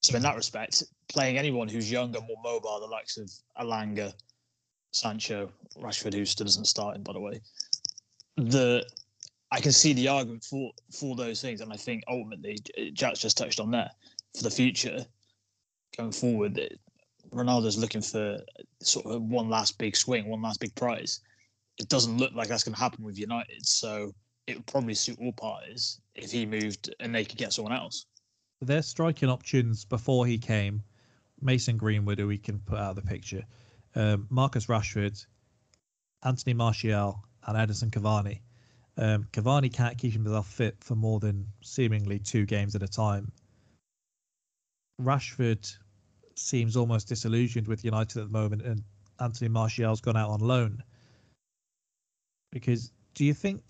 So 0.02 0.16
in 0.16 0.22
that 0.22 0.36
respect, 0.36 0.82
playing 1.08 1.38
anyone 1.38 1.68
who's 1.68 1.90
younger, 1.90 2.20
more 2.20 2.36
mobile, 2.42 2.80
the 2.80 2.86
likes 2.86 3.16
of 3.18 3.30
Elanga, 3.60 4.12
Sancho, 4.90 5.50
Rashford, 5.78 6.12
who 6.12 6.24
still 6.24 6.46
isn't 6.46 6.66
starting, 6.66 7.02
by 7.02 7.12
the 7.12 7.20
way, 7.20 7.40
the 8.36 8.84
I 9.52 9.60
can 9.60 9.72
see 9.72 9.92
the 9.92 10.08
argument 10.08 10.44
for 10.44 10.72
for 10.98 11.14
those 11.14 11.40
things, 11.40 11.60
and 11.60 11.72
I 11.72 11.76
think 11.76 12.02
ultimately 12.08 12.58
uh, 12.78 12.84
Jack's 12.92 13.20
just 13.20 13.36
touched 13.36 13.60
on 13.60 13.70
there 13.70 13.90
for 14.36 14.42
the 14.42 14.50
future 14.50 15.04
going 15.96 16.12
forward. 16.12 16.54
that 16.54 16.72
Ronaldo's 17.30 17.78
looking 17.78 18.02
for 18.02 18.38
sort 18.80 19.06
of 19.06 19.22
one 19.22 19.48
last 19.48 19.78
big 19.78 19.94
swing, 19.94 20.28
one 20.28 20.42
last 20.42 20.60
big 20.60 20.74
prize. 20.74 21.20
It 21.78 21.88
doesn't 21.88 22.18
look 22.18 22.32
like 22.34 22.48
that's 22.48 22.64
going 22.64 22.74
to 22.74 22.80
happen 22.80 23.04
with 23.04 23.18
United, 23.18 23.64
so 23.64 24.12
it 24.46 24.56
would 24.56 24.66
probably 24.66 24.94
suit 24.94 25.18
all 25.20 25.32
parties 25.32 26.00
if 26.14 26.32
he 26.32 26.44
moved 26.44 26.94
and 27.00 27.14
they 27.14 27.24
could 27.24 27.38
get 27.38 27.52
someone 27.52 27.72
else. 27.72 28.06
Their 28.62 28.82
striking 28.82 29.28
options 29.28 29.84
before 29.84 30.24
he 30.24 30.38
came, 30.38 30.84
Mason 31.40 31.76
Greenwood, 31.76 32.20
who 32.20 32.28
we 32.28 32.38
can 32.38 32.60
put 32.60 32.78
out 32.78 32.90
of 32.90 32.96
the 32.96 33.02
picture, 33.02 33.44
um, 33.96 34.28
Marcus 34.30 34.66
Rashford, 34.66 35.26
Anthony 36.22 36.54
Martial, 36.54 37.24
and 37.44 37.56
Edinson 37.56 37.90
Cavani. 37.90 38.38
Um, 38.96 39.24
Cavani 39.32 39.72
can't 39.72 39.98
keep 39.98 40.12
himself 40.12 40.46
fit 40.46 40.76
for 40.78 40.94
more 40.94 41.18
than 41.18 41.44
seemingly 41.60 42.20
two 42.20 42.46
games 42.46 42.76
at 42.76 42.84
a 42.84 42.88
time. 42.88 43.32
Rashford 45.00 45.76
seems 46.36 46.76
almost 46.76 47.08
disillusioned 47.08 47.66
with 47.66 47.84
United 47.84 48.18
at 48.18 48.26
the 48.26 48.32
moment, 48.32 48.62
and 48.62 48.84
Anthony 49.18 49.48
Martial's 49.48 50.00
gone 50.00 50.16
out 50.16 50.30
on 50.30 50.38
loan. 50.38 50.84
Because 52.52 52.92
do 53.14 53.24
you 53.24 53.34
think 53.34 53.64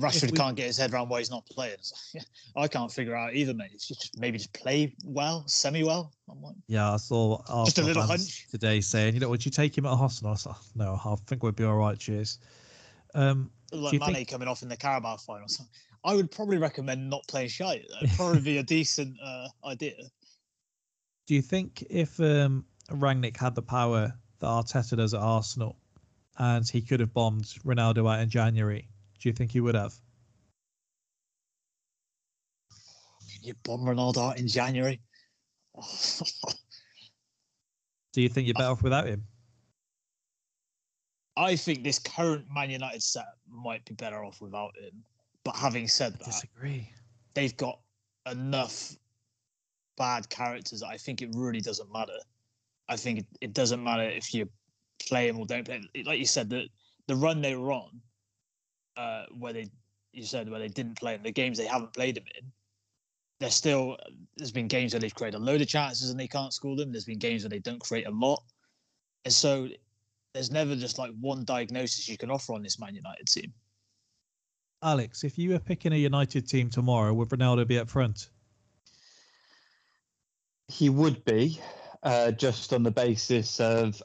Rashford 0.00 0.30
we- 0.30 0.36
can't 0.36 0.56
get 0.56 0.66
his 0.66 0.78
head 0.78 0.92
around 0.92 1.08
why 1.10 1.18
he's 1.18 1.30
not 1.30 1.44
playing. 1.46 1.76
I 2.56 2.66
can't 2.66 2.90
figure 2.90 3.14
out 3.14 3.34
either, 3.34 3.52
mate. 3.52 3.70
It's 3.74 3.86
just 3.86 4.18
maybe 4.18 4.38
just 4.38 4.52
play 4.54 4.94
well, 5.04 5.44
semi 5.46 5.84
well. 5.84 6.12
I'm 6.30 6.40
like, 6.42 6.54
Yeah, 6.66 6.92
I 6.92 6.96
saw 6.96 7.42
Just 7.64 7.78
a 7.78 7.82
little 7.82 8.02
hunch. 8.02 8.48
today 8.50 8.80
saying, 8.80 9.14
you 9.14 9.20
know, 9.20 9.28
would 9.28 9.44
you 9.44 9.50
take 9.50 9.76
him 9.76 9.84
at 9.84 9.90
Arsenal? 9.90 10.30
I 10.30 10.32
was 10.32 10.46
like, 10.46 10.56
no, 10.74 10.98
I 11.04 11.14
think 11.26 11.42
we'd 11.42 11.56
be 11.56 11.64
all 11.64 11.76
right. 11.76 11.98
Cheers. 11.98 12.38
Um, 13.14 13.50
like 13.70 14.00
Mane 14.00 14.14
think- 14.14 14.28
coming 14.30 14.48
off 14.48 14.62
in 14.62 14.68
the 14.68 14.76
Carabao 14.76 15.18
final. 15.18 15.48
So 15.48 15.64
I 16.04 16.14
would 16.14 16.30
probably 16.30 16.56
recommend 16.56 17.10
not 17.10 17.26
playing 17.28 17.48
Shite. 17.48 17.84
That'd 17.92 18.16
probably 18.16 18.40
be 18.40 18.58
a 18.58 18.62
decent 18.62 19.16
uh, 19.22 19.48
idea. 19.66 19.94
Do 21.26 21.34
you 21.34 21.42
think 21.42 21.84
if 21.88 22.18
um, 22.18 22.64
Rangnick 22.90 23.36
had 23.36 23.54
the 23.54 23.62
power 23.62 24.12
that 24.40 24.46
Arteta 24.46 24.96
does 24.96 25.14
at 25.14 25.20
Arsenal, 25.20 25.76
and 26.38 26.68
he 26.68 26.80
could 26.80 26.98
have 27.00 27.12
bombed 27.12 27.44
Ronaldo 27.64 28.12
out 28.12 28.20
in 28.20 28.28
January, 28.28 28.88
do 29.22 29.28
you 29.28 29.32
think 29.32 29.52
he 29.52 29.60
would 29.60 29.76
have? 29.76 29.94
You 33.40 33.54
bomb 33.62 33.82
Ronaldo 33.82 34.30
out 34.30 34.38
in 34.38 34.48
January. 34.48 35.00
Do 38.12 38.20
you 38.20 38.28
think 38.28 38.46
you're 38.48 38.54
better 38.54 38.72
off 38.72 38.82
without 38.82 39.06
him? 39.06 39.22
I 41.36 41.54
think 41.56 41.82
this 41.84 41.98
current 41.98 42.44
Man 42.52 42.70
United 42.70 43.02
set 43.02 43.24
might 43.48 43.84
be 43.84 43.94
better 43.94 44.24
off 44.24 44.40
without 44.40 44.76
him. 44.76 45.02
But 45.44 45.56
having 45.56 45.88
said 45.88 46.14
that, 46.18 46.24
Disagree. 46.26 46.90
they've 47.34 47.56
got 47.56 47.78
enough 48.30 48.94
bad 49.96 50.28
characters 50.28 50.80
that 50.80 50.88
I 50.88 50.96
think 50.96 51.22
it 51.22 51.30
really 51.34 51.60
doesn't 51.60 51.90
matter. 51.92 52.18
I 52.88 52.96
think 52.96 53.20
it, 53.20 53.26
it 53.40 53.54
doesn't 53.54 53.82
matter 53.82 54.02
if 54.02 54.34
you 54.34 54.48
play 55.08 55.28
him 55.28 55.38
or 55.38 55.46
don't 55.46 55.64
play 55.64 55.76
him. 55.76 55.88
Like 56.04 56.18
you 56.18 56.26
said, 56.26 56.50
the 56.50 56.68
the 57.06 57.16
run 57.16 57.40
they 57.40 57.56
were 57.56 57.72
on, 57.72 58.00
uh, 58.96 59.24
where 59.38 59.52
they 59.52 59.66
you 60.12 60.24
said 60.24 60.50
where 60.50 60.60
they 60.60 60.68
didn't 60.68 60.98
play 60.98 61.14
him, 61.14 61.22
the 61.22 61.32
games 61.32 61.56
they 61.56 61.66
haven't 61.66 61.94
played 61.94 62.16
them 62.16 62.24
in, 62.38 62.52
they're 63.40 63.50
still 63.50 63.96
there's 64.36 64.52
been 64.52 64.68
games 64.68 64.92
where 64.92 65.00
they've 65.00 65.14
created 65.14 65.38
a 65.38 65.42
load 65.42 65.60
of 65.60 65.68
chances 65.68 66.10
and 66.10 66.20
they 66.20 66.28
can't 66.28 66.52
score 66.52 66.76
them. 66.76 66.92
There's 66.92 67.04
been 67.04 67.18
games 67.18 67.42
where 67.42 67.50
they 67.50 67.58
don't 67.58 67.80
create 67.80 68.06
a 68.06 68.10
lot. 68.10 68.42
And 69.24 69.32
so 69.32 69.68
there's 70.34 70.50
never 70.50 70.74
just 70.76 70.98
like 70.98 71.12
one 71.20 71.44
diagnosis 71.44 72.08
you 72.08 72.16
can 72.16 72.30
offer 72.30 72.54
on 72.54 72.62
this 72.62 72.78
Man 72.78 72.94
United 72.94 73.26
team. 73.26 73.52
Alex, 74.82 75.22
if 75.22 75.38
you 75.38 75.50
were 75.50 75.60
picking 75.60 75.92
a 75.92 75.96
United 75.96 76.48
team 76.48 76.68
tomorrow, 76.68 77.12
would 77.14 77.28
Ronaldo 77.28 77.66
be 77.66 77.78
up 77.78 77.88
front? 77.88 78.30
He 80.66 80.88
would 80.88 81.24
be, 81.24 81.60
uh, 82.02 82.32
just 82.32 82.72
on 82.72 82.82
the 82.82 82.90
basis 82.90 83.60
of 83.60 84.02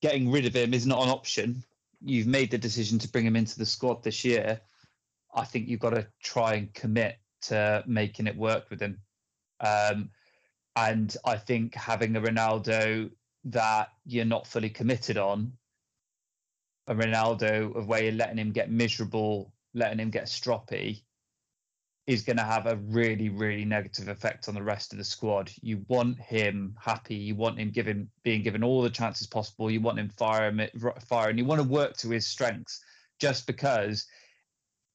getting 0.00 0.30
rid 0.30 0.46
of 0.46 0.56
him 0.56 0.74
is 0.74 0.86
not 0.86 1.04
an 1.04 1.10
option. 1.10 1.62
You've 2.04 2.26
made 2.26 2.50
the 2.50 2.58
decision 2.58 2.98
to 3.00 3.08
bring 3.08 3.26
him 3.26 3.36
into 3.36 3.58
the 3.58 3.66
squad 3.66 4.02
this 4.02 4.24
year. 4.24 4.60
I 5.34 5.44
think 5.44 5.68
you've 5.68 5.80
got 5.80 5.90
to 5.90 6.06
try 6.22 6.54
and 6.54 6.72
commit 6.74 7.18
to 7.42 7.82
making 7.86 8.26
it 8.26 8.36
work 8.36 8.70
with 8.70 8.80
him. 8.80 9.00
Um, 9.60 10.10
and 10.76 11.14
I 11.24 11.36
think 11.36 11.74
having 11.74 12.16
a 12.16 12.20
Ronaldo 12.20 13.10
that 13.44 13.88
you're 14.04 14.24
not 14.24 14.46
fully 14.46 14.70
committed 14.70 15.16
on, 15.16 15.52
a 16.86 16.94
Ronaldo 16.94 17.74
of 17.76 17.86
where 17.86 18.02
you're 18.02 18.12
letting 18.12 18.38
him 18.38 18.52
get 18.52 18.70
miserable, 18.70 19.52
letting 19.74 20.00
him 20.00 20.10
get 20.10 20.24
stroppy, 20.24 21.02
is 22.06 22.22
going 22.22 22.36
to 22.36 22.42
have 22.42 22.66
a 22.66 22.76
really, 22.76 23.28
really 23.28 23.64
negative 23.64 24.08
effect 24.08 24.48
on 24.48 24.54
the 24.54 24.62
rest 24.62 24.92
of 24.92 24.98
the 24.98 25.04
squad. 25.04 25.52
You 25.62 25.84
want 25.88 26.20
him 26.20 26.74
happy. 26.80 27.14
You 27.14 27.36
want 27.36 27.58
him 27.58 27.70
given 27.70 28.10
being 28.24 28.42
given 28.42 28.64
all 28.64 28.82
the 28.82 28.90
chances 28.90 29.26
possible. 29.26 29.70
You 29.70 29.80
want 29.80 29.98
him 29.98 30.08
firing, 30.08 30.68
firing. 31.08 31.38
You 31.38 31.44
want 31.44 31.62
to 31.62 31.68
work 31.68 31.96
to 31.98 32.10
his 32.10 32.26
strengths. 32.26 32.82
Just 33.20 33.46
because 33.46 34.06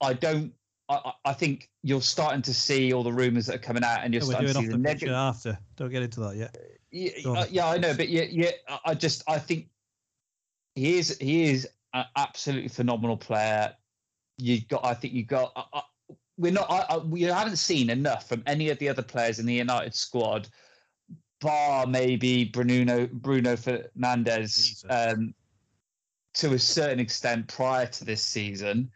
I 0.01 0.13
don't 0.13 0.53
I, 0.89 1.11
I 1.25 1.33
think 1.33 1.69
you're 1.83 2.01
starting 2.01 2.41
to 2.43 2.53
see 2.53 2.93
all 2.93 3.03
the 3.03 3.11
rumours 3.11 3.45
that 3.47 3.55
are 3.55 3.59
coming 3.59 3.83
out, 3.83 4.03
and 4.03 4.13
you're 4.13 4.23
Yeah, 4.23 4.29
starting 4.29 4.47
to 4.47 4.53
see 4.55 4.67
the 4.67 4.77
negative. 4.77 5.13
after. 5.13 5.57
Don't 5.75 5.89
get 5.89 6.01
into 6.01 6.21
that 6.21 6.35
yet. 6.35 6.55
Yeah, 6.91 7.11
uh, 7.29 7.45
yeah, 7.49 7.67
I 7.67 7.77
know, 7.77 7.93
but 7.93 8.09
yeah, 8.09 8.23
yeah, 8.23 8.51
I- 8.85 8.95
just 8.95 9.23
I 9.27 9.37
think 9.39 9.69
he 10.75 10.97
is 10.97 11.17
he 11.19 11.49
is 11.49 11.67
an 11.93 12.05
absolutely 12.15 12.69
phenomenal 12.69 13.17
player. 13.17 13.75
You 14.37 14.61
got, 14.61 14.85
I 14.85 14.93
think 14.93 15.13
you 15.13 15.23
got. 15.23 15.51
I, 15.55 15.81
we're 16.37 16.51
not. 16.51 16.69
I, 16.69 16.85
I, 16.89 16.97
we 16.97 17.23
haven't 17.23 17.57
seen 17.57 17.89
enough 17.89 18.27
from 18.29 18.43
any 18.45 18.69
of 18.69 18.77
the 18.79 18.89
other 18.89 19.01
players 19.03 19.39
in 19.39 19.45
the 19.45 19.53
United 19.55 19.95
squad, 19.95 20.47
bar 21.41 21.87
maybe 21.87 22.45
Bruno 22.45 23.07
Bruno 23.11 23.55
Fernandes, 23.55 24.85
um, 24.89 25.33
to 26.35 26.53
a 26.53 26.59
certain 26.59 26.99
extent 26.99 27.47
prior 27.47 27.87
to 27.87 28.05
this 28.05 28.23
season. 28.23 28.91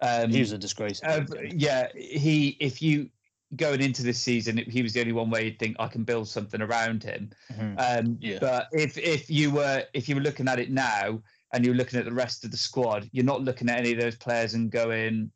Um, 0.00 0.30
He 0.30 0.40
was 0.40 0.52
a 0.52 0.58
disgrace. 0.58 1.00
uh, 1.04 1.24
yeah, 1.54 1.88
he. 1.94 2.56
If 2.60 2.82
you 2.82 3.08
going 3.56 3.82
into 3.82 4.02
this 4.02 4.18
season, 4.18 4.56
he 4.56 4.82
was 4.82 4.94
the 4.94 5.00
only 5.00 5.12
one 5.12 5.30
where 5.30 5.42
you'd 5.44 5.58
think 5.58 5.76
I 5.78 5.86
can 5.86 6.04
build 6.04 6.26
something 6.26 6.60
around 6.62 7.04
him. 7.04 7.30
Mhm. 7.52 7.74
Um, 7.78 8.18
Yeah. 8.20 8.38
But 8.40 8.68
if 8.72 8.98
if 8.98 9.30
you 9.30 9.50
were 9.50 9.84
if 9.92 10.08
you 10.08 10.14
were 10.16 10.22
looking 10.22 10.48
at 10.48 10.58
it 10.58 10.70
now 10.70 11.22
and 11.52 11.64
you're 11.64 11.74
looking 11.74 11.98
at 11.98 12.06
the 12.06 12.12
rest 12.14 12.44
of 12.44 12.50
the 12.50 12.56
squad, 12.56 13.08
you're 13.12 13.24
not 13.26 13.42
looking 13.42 13.68
at 13.68 13.78
any 13.78 13.92
of 13.92 14.00
those 14.00 14.16
players 14.16 14.54
and 14.54 14.70
going, 14.70 15.30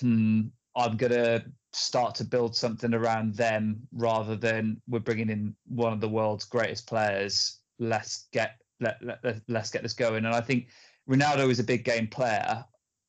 "Hmm, 0.00 0.48
I'm 0.76 0.96
gonna 0.96 1.44
start 1.72 2.14
to 2.16 2.24
build 2.24 2.56
something 2.56 2.94
around 2.94 3.34
them," 3.34 3.86
rather 3.92 4.36
than 4.36 4.80
we're 4.88 5.00
bringing 5.00 5.30
in 5.30 5.54
one 5.66 5.92
of 5.92 6.00
the 6.00 6.08
world's 6.08 6.44
greatest 6.44 6.86
players. 6.86 7.60
Let's 7.78 8.28
get 8.32 8.60
let, 8.80 9.02
let 9.02 9.40
let's 9.48 9.70
get 9.70 9.82
this 9.82 9.94
going. 9.94 10.24
And 10.24 10.34
I 10.34 10.40
think 10.40 10.68
Ronaldo 11.08 11.50
is 11.50 11.60
a 11.60 11.64
big 11.64 11.84
game 11.84 12.08
player. 12.08 12.64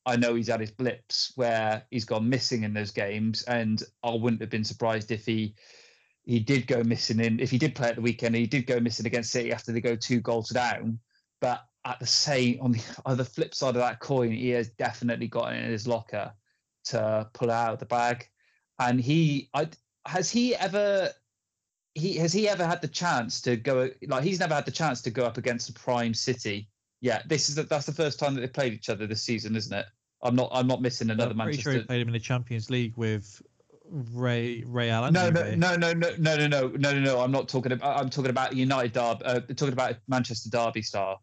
I 0.06 0.16
know 0.16 0.34
he's 0.34 0.48
had 0.48 0.60
his 0.60 0.70
blips 0.70 1.32
where 1.36 1.86
he's 1.90 2.04
gone 2.04 2.28
missing 2.28 2.64
in 2.64 2.74
those 2.74 2.90
games, 2.90 3.42
and 3.44 3.82
I 4.02 4.10
wouldn't 4.10 4.42
have 4.42 4.50
been 4.50 4.64
surprised 4.64 5.10
if 5.10 5.24
he 5.26 5.54
he 6.24 6.40
did 6.40 6.66
go 6.66 6.82
missing 6.82 7.20
in 7.20 7.38
if 7.40 7.50
he 7.50 7.58
did 7.58 7.74
play 7.74 7.88
at 7.88 7.96
the 7.96 8.00
weekend 8.00 8.34
he 8.34 8.46
did 8.46 8.66
go 8.66 8.80
missing 8.80 9.06
against 9.06 9.30
city 9.30 9.52
after 9.52 9.72
they 9.72 9.80
go 9.80 9.94
two 9.94 10.20
goals 10.20 10.48
down 10.48 10.98
but 11.40 11.64
at 11.84 12.00
the 12.00 12.06
same 12.06 12.58
on 12.60 12.72
the 12.72 12.82
other 13.06 13.24
flip 13.24 13.54
side 13.54 13.70
of 13.70 13.74
that 13.76 14.00
coin 14.00 14.30
he 14.32 14.48
has 14.48 14.70
definitely 14.70 15.28
got 15.28 15.52
it 15.52 15.62
in 15.62 15.70
his 15.70 15.86
locker 15.86 16.32
to 16.84 17.28
pull 17.32 17.50
out 17.50 17.72
of 17.74 17.78
the 17.78 17.86
bag 17.86 18.28
and 18.78 19.00
he 19.00 19.48
I, 19.54 19.68
has 20.06 20.30
he 20.30 20.54
ever 20.56 21.10
he 21.94 22.16
has 22.16 22.32
he 22.32 22.48
ever 22.48 22.66
had 22.66 22.82
the 22.82 22.88
chance 22.88 23.40
to 23.42 23.56
go 23.56 23.90
like 24.06 24.24
he's 24.24 24.40
never 24.40 24.54
had 24.54 24.66
the 24.66 24.72
chance 24.72 25.00
to 25.02 25.10
go 25.10 25.24
up 25.24 25.38
against 25.38 25.68
a 25.68 25.72
prime 25.72 26.14
city 26.14 26.68
yeah 27.00 27.22
this 27.26 27.48
is 27.48 27.54
the, 27.54 27.62
that's 27.64 27.86
the 27.86 27.92
first 27.92 28.18
time 28.18 28.34
that 28.34 28.40
they 28.40 28.48
played 28.48 28.72
each 28.72 28.88
other 28.88 29.06
this 29.06 29.22
season 29.22 29.54
isn't 29.56 29.76
it 29.76 29.86
i'm 30.22 30.34
not 30.34 30.48
i'm 30.52 30.66
not 30.66 30.82
missing 30.82 31.10
another 31.10 31.30
I'm 31.30 31.36
pretty 31.36 31.56
manchester 31.56 31.72
sure 31.72 31.80
he 31.80 31.86
played 31.86 32.02
him 32.02 32.08
in 32.08 32.14
the 32.14 32.20
Champions 32.20 32.70
League 32.70 32.94
with 32.96 33.42
Ray 33.90 34.64
Ray 34.66 34.90
Allen. 34.90 35.12
no, 35.12 35.30
no, 35.30 35.54
no, 35.54 35.76
no, 35.76 35.92
no, 35.92 36.14
no, 36.18 36.36
no, 36.36 36.46
no, 36.46 36.68
no, 36.68 36.92
no, 36.92 37.00
no. 37.00 37.20
I'm 37.20 37.30
not 37.30 37.48
talking 37.48 37.72
about. 37.72 38.00
I'm 38.00 38.08
talking 38.08 38.30
about 38.30 38.56
United 38.56 38.92
Derby. 38.92 39.24
Uh, 39.24 39.40
talking 39.40 39.74
about 39.74 39.96
Manchester 40.08 40.48
Derby 40.48 40.82
star. 40.82 41.18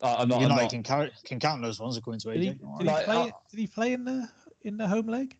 Uh, 0.00 0.16
I'm 0.18 0.28
not. 0.28 0.36
I'm 0.36 0.42
United 0.42 0.62
not 0.62 0.70
can 0.70 0.82
count 0.82 1.12
can 1.24 1.38
count 1.38 1.62
those 1.62 1.78
ones 1.78 1.96
according 1.96 2.20
to 2.20 2.32
Did 2.32 2.42
he, 2.42 2.48
did, 2.48 2.60
he 2.78 2.84
Like, 2.84 3.04
play, 3.04 3.16
uh, 3.16 3.30
did 3.50 3.60
he 3.60 3.66
play 3.66 3.92
in 3.92 4.04
the 4.04 4.28
in 4.64 4.76
the 4.76 4.88
home 4.88 5.06
leg? 5.06 5.36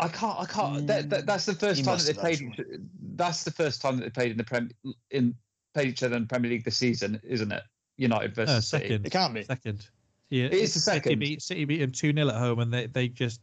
I 0.00 0.08
can't. 0.08 0.38
I 0.38 0.44
can't. 0.44 0.86
That, 0.86 1.10
that, 1.10 1.22
mm, 1.22 1.26
that's 1.26 1.44
the 1.46 1.54
first 1.54 1.78
He 1.80 1.84
time 1.84 1.98
that 1.98 2.04
they 2.06 2.14
played. 2.14 2.40
actually. 2.48 2.78
That's 3.16 3.42
the 3.44 3.50
first 3.50 3.82
time 3.82 3.96
that 3.96 4.04
they 4.04 4.10
played 4.10 4.30
in 4.30 4.36
the 4.36 4.44
prem 4.44 4.70
in 5.10 5.34
played 5.74 5.88
each 5.88 6.02
other 6.02 6.16
in 6.16 6.26
Premier 6.26 6.50
League 6.50 6.64
this 6.64 6.76
season, 6.76 7.20
isn't 7.24 7.50
it? 7.50 7.62
United 7.96 8.34
versus 8.34 8.54
No, 8.54 8.60
City. 8.60 8.84
second. 8.88 9.06
It 9.06 9.10
can't 9.10 9.34
be. 9.34 9.42
Second. 9.42 9.88
Yeah, 10.30 10.46
It 10.46 10.52
is 10.54 10.74
the 10.74 10.80
second. 10.80 11.02
City 11.04 11.14
beat, 11.16 11.42
City 11.42 11.64
beat 11.64 11.80
him 11.80 11.90
2 11.90 12.12
0 12.12 12.28
at 12.28 12.34
home 12.36 12.60
and 12.60 12.72
they, 12.72 12.86
they 12.86 13.08
just 13.08 13.40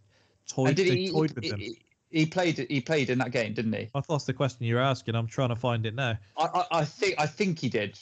toyed, 0.48 0.68
And 0.70 0.78
did 0.78 0.88
they 0.88 0.98
he, 0.98 1.12
toyed 1.12 1.32
he, 1.32 1.36
with 1.36 1.50
them. 1.50 1.60
he, 1.60 1.78
he 2.10 2.26
played. 2.26 2.66
He 2.70 2.80
played 2.80 3.10
in 3.10 3.18
that 3.18 3.32
game, 3.32 3.54
didn't 3.54 3.74
he? 3.74 3.90
I 3.94 4.00
thought 4.02 4.08
that's 4.16 4.24
the 4.26 4.34
question 4.34 4.66
you're 4.66 4.80
asking. 4.80 5.16
I'm 5.16 5.28
trying 5.28 5.50
to 5.50 5.56
find 5.56 5.86
it 5.86 5.94
now. 5.96 6.18
I, 6.38 6.46
I, 6.46 6.66
I 6.80 6.86
think. 6.86 7.16
I 7.18 7.28
think 7.28 7.60
he 7.60 7.68
did. 7.68 8.00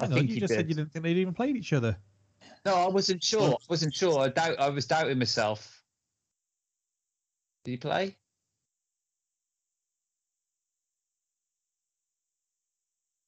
I 0.00 0.04
Hang 0.06 0.12
on, 0.12 0.18
think 0.18 0.28
you 0.30 0.34
he 0.34 0.40
just 0.40 0.54
said 0.54 0.68
you 0.68 0.74
didn't 0.74 0.92
think 0.92 1.02
they'd 1.04 1.18
even 1.18 1.34
played 1.34 1.56
each 1.56 1.72
other. 1.72 1.96
No, 2.64 2.74
I 2.74 2.88
wasn't 2.88 3.22
sure. 3.22 3.52
I 3.52 3.56
wasn't 3.68 3.94
sure. 3.94 4.20
I 4.20 4.28
doubt. 4.28 4.58
I 4.58 4.70
was 4.70 4.86
doubting 4.86 5.18
myself. 5.18 5.82
Did 7.64 7.72
he 7.72 7.76
play? 7.76 8.16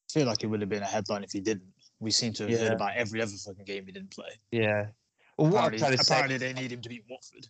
I 0.09 0.13
feel 0.13 0.25
like 0.25 0.43
it 0.43 0.47
would 0.47 0.61
have 0.61 0.69
been 0.69 0.83
a 0.83 0.87
headline 0.87 1.23
if 1.23 1.31
he 1.31 1.39
didn't. 1.39 1.73
We 1.99 2.11
seem 2.11 2.33
to 2.33 2.43
have 2.43 2.51
Yeah. 2.51 2.57
heard 2.59 2.73
about 2.73 2.95
every 2.95 3.21
other 3.21 3.31
fucking 3.31 3.65
game 3.65 3.85
he 3.85 3.91
didn't 3.91 4.11
play. 4.11 4.39
Yeah. 4.51 4.91
Well, 5.37 5.49
what 5.51 5.65
I'm 5.65 5.73
Apparently, 5.73 5.79
trying 5.79 5.97
to 5.97 6.03
say. 6.03 6.13
apparently 6.13 6.37
they 6.37 6.53
need 6.53 6.71
him 6.71 6.81
to 6.81 6.89
beat 6.89 7.05
Watford. 7.09 7.47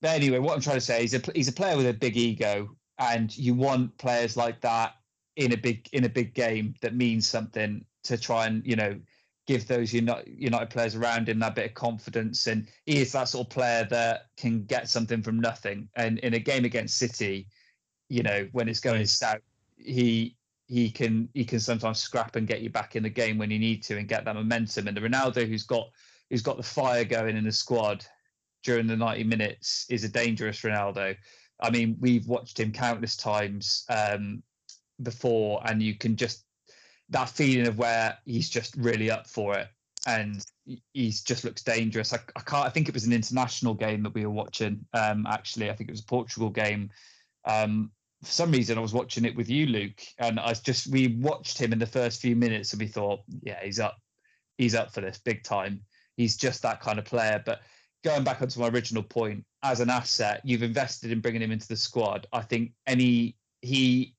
But 0.00 0.10
anyway, 0.10 0.38
what 0.38 0.54
I'm 0.54 0.60
trying 0.60 0.76
to 0.76 0.80
say 0.82 1.04
is 1.04 1.14
a, 1.14 1.20
he's 1.34 1.48
a 1.48 1.52
player 1.52 1.76
with 1.76 1.86
a 1.86 1.94
big 1.94 2.16
ego, 2.16 2.76
and 2.98 3.36
you 3.36 3.54
want 3.54 3.96
players 3.98 4.36
like 4.36 4.60
that 4.60 4.94
in 5.36 5.52
a 5.52 5.56
big 5.56 5.88
in 5.92 6.04
a 6.04 6.08
big 6.08 6.34
game 6.34 6.74
that 6.82 6.94
means 6.94 7.26
something 7.26 7.84
to 8.04 8.18
try 8.18 8.46
and 8.46 8.64
you 8.66 8.76
know 8.76 9.00
give 9.48 9.66
those 9.66 9.94
United, 9.94 10.70
players 10.70 10.94
around 10.94 11.26
him 11.26 11.38
that 11.38 11.54
bit 11.54 11.70
of 11.70 11.74
confidence. 11.74 12.46
And 12.46 12.68
he 12.84 12.98
is 12.98 13.12
that 13.12 13.30
sort 13.30 13.46
of 13.46 13.50
player 13.50 13.84
that 13.90 14.26
can 14.36 14.64
get 14.64 14.90
something 14.90 15.22
from 15.22 15.40
nothing. 15.40 15.88
And 15.96 16.18
in 16.18 16.34
a 16.34 16.38
game 16.38 16.66
against 16.66 16.98
City, 16.98 17.48
you 18.10 18.22
know, 18.22 18.46
when 18.52 18.68
it's 18.68 18.78
going 18.78 19.06
south, 19.06 19.40
he 19.78 20.36
he 20.66 20.90
can 20.90 21.30
he 21.32 21.46
can 21.46 21.60
sometimes 21.60 21.98
scrap 21.98 22.36
and 22.36 22.46
get 22.46 22.60
you 22.60 22.68
back 22.68 22.94
in 22.94 23.02
the 23.02 23.08
game 23.08 23.38
when 23.38 23.50
you 23.50 23.58
need 23.58 23.82
to 23.84 23.96
and 23.96 24.06
get 24.06 24.26
that 24.26 24.34
momentum. 24.34 24.86
And 24.86 24.94
the 24.94 25.00
Ronaldo 25.00 25.48
who's 25.48 25.64
got 25.64 25.88
who's 26.28 26.42
got 26.42 26.58
the 26.58 26.62
fire 26.62 27.04
going 27.04 27.34
in 27.34 27.44
the 27.44 27.52
squad 27.52 28.04
during 28.62 28.86
the 28.86 28.96
90 28.96 29.24
minutes 29.24 29.86
is 29.88 30.04
a 30.04 30.10
dangerous 30.10 30.60
Ronaldo. 30.60 31.16
I 31.60 31.70
mean, 31.70 31.96
we've 32.00 32.28
watched 32.28 32.60
him 32.60 32.70
countless 32.70 33.16
times 33.16 33.86
um, 33.88 34.42
before, 35.02 35.62
and 35.64 35.82
you 35.82 35.94
can 35.94 36.16
just 36.16 36.44
that 37.10 37.28
feeling 37.28 37.66
of 37.66 37.78
where 37.78 38.18
he's 38.24 38.48
just 38.48 38.74
really 38.76 39.10
up 39.10 39.26
for 39.26 39.56
it, 39.56 39.68
and 40.06 40.44
he's 40.92 41.22
just 41.22 41.44
looks 41.44 41.62
dangerous. 41.62 42.12
I, 42.12 42.18
I 42.36 42.40
can't. 42.40 42.66
I 42.66 42.70
think 42.70 42.88
it 42.88 42.94
was 42.94 43.04
an 43.04 43.12
international 43.12 43.74
game 43.74 44.02
that 44.02 44.14
we 44.14 44.24
were 44.24 44.32
watching. 44.32 44.84
Um, 44.92 45.26
actually, 45.26 45.70
I 45.70 45.74
think 45.74 45.88
it 45.88 45.92
was 45.92 46.02
a 46.02 46.06
Portugal 46.06 46.50
game. 46.50 46.90
Um, 47.44 47.90
for 48.22 48.30
some 48.30 48.50
reason, 48.50 48.78
I 48.78 48.80
was 48.80 48.92
watching 48.92 49.24
it 49.24 49.36
with 49.36 49.48
you, 49.48 49.66
Luke, 49.66 50.02
and 50.18 50.40
I 50.40 50.52
just 50.54 50.88
we 50.88 51.18
watched 51.20 51.58
him 51.58 51.72
in 51.72 51.78
the 51.78 51.86
first 51.86 52.20
few 52.20 52.36
minutes, 52.36 52.72
and 52.72 52.80
we 52.80 52.88
thought, 52.88 53.20
yeah, 53.42 53.62
he's 53.62 53.80
up, 53.80 53.96
he's 54.56 54.74
up 54.74 54.92
for 54.92 55.00
this 55.00 55.18
big 55.18 55.44
time. 55.44 55.80
He's 56.16 56.36
just 56.36 56.62
that 56.62 56.80
kind 56.80 56.98
of 56.98 57.04
player. 57.04 57.40
But 57.44 57.60
going 58.04 58.24
back 58.24 58.42
onto 58.42 58.60
my 58.60 58.68
original 58.68 59.02
point, 59.02 59.44
as 59.62 59.80
an 59.80 59.90
asset, 59.90 60.40
you've 60.44 60.62
invested 60.62 61.12
in 61.12 61.20
bringing 61.20 61.42
him 61.42 61.52
into 61.52 61.68
the 61.68 61.76
squad. 61.76 62.26
I 62.32 62.42
think 62.42 62.72
any 62.86 63.36
he, 63.62 64.14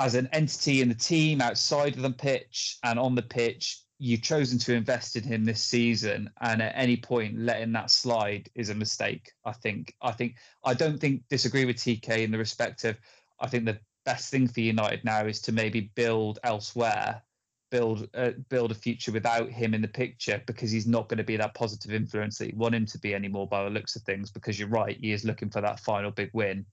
as 0.00 0.14
an 0.14 0.28
entity 0.32 0.80
in 0.80 0.88
the 0.88 0.94
team 0.94 1.42
outside 1.42 1.94
of 1.94 2.02
the 2.02 2.10
pitch 2.10 2.78
and 2.82 2.98
on 2.98 3.14
the 3.14 3.22
pitch, 3.22 3.82
you've 3.98 4.22
chosen 4.22 4.58
to 4.58 4.72
invest 4.72 5.14
in 5.14 5.22
him 5.22 5.44
this 5.44 5.62
season, 5.62 6.30
and 6.40 6.62
at 6.62 6.72
any 6.74 6.96
point 6.96 7.38
letting 7.38 7.70
that 7.72 7.90
slide 7.90 8.48
is 8.54 8.70
a 8.70 8.74
mistake. 8.74 9.30
I 9.44 9.52
think. 9.52 9.94
I 10.00 10.12
think. 10.12 10.36
I 10.64 10.72
don't 10.72 10.98
think 10.98 11.22
disagree 11.28 11.66
with 11.66 11.76
TK 11.76 12.24
in 12.24 12.30
the 12.30 12.38
respect 12.38 12.84
of. 12.84 12.96
I 13.40 13.46
think 13.46 13.66
the 13.66 13.78
best 14.06 14.30
thing 14.30 14.48
for 14.48 14.60
United 14.60 15.04
now 15.04 15.26
is 15.26 15.40
to 15.42 15.52
maybe 15.52 15.92
build 15.94 16.38
elsewhere, 16.44 17.22
build 17.70 18.08
uh, 18.14 18.30
build 18.48 18.70
a 18.70 18.74
future 18.74 19.12
without 19.12 19.50
him 19.50 19.74
in 19.74 19.82
the 19.82 19.88
picture 19.88 20.42
because 20.46 20.70
he's 20.70 20.86
not 20.86 21.10
going 21.10 21.18
to 21.18 21.24
be 21.24 21.36
that 21.36 21.54
positive 21.54 21.92
influence 21.92 22.38
that 22.38 22.52
you 22.52 22.56
want 22.56 22.74
him 22.74 22.86
to 22.86 22.98
be 22.98 23.14
anymore 23.14 23.46
by 23.46 23.64
the 23.64 23.70
looks 23.70 23.96
of 23.96 24.02
things. 24.02 24.30
Because 24.30 24.58
you're 24.58 24.68
right, 24.68 24.96
he 24.98 25.12
is 25.12 25.26
looking 25.26 25.50
for 25.50 25.60
that 25.60 25.78
final 25.78 26.10
big 26.10 26.30
win. 26.32 26.64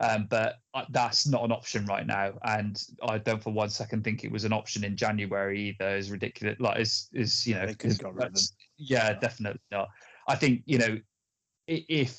Um, 0.00 0.26
but 0.30 0.56
that's 0.88 1.26
not 1.26 1.44
an 1.44 1.52
option 1.52 1.84
right 1.84 2.06
now, 2.06 2.32
and 2.44 2.82
I 3.02 3.18
don't 3.18 3.42
for 3.42 3.52
one 3.52 3.68
second 3.68 4.02
think 4.02 4.24
it 4.24 4.32
was 4.32 4.44
an 4.44 4.52
option 4.52 4.82
in 4.82 4.96
January 4.96 5.68
either. 5.68 5.94
Is 5.94 6.10
ridiculous, 6.10 6.58
like 6.58 6.80
is 6.80 7.08
is 7.12 7.46
you 7.46 7.54
know, 7.54 7.66
they 7.66 7.74
couldn't 7.74 8.00
got 8.00 8.14
rid 8.14 8.28
of 8.28 8.34
him. 8.34 8.42
yeah, 8.78 9.12
definitely 9.12 9.60
not. 9.70 9.88
I 10.26 10.36
think 10.36 10.62
you 10.64 10.78
know, 10.78 10.98
if 11.66 12.18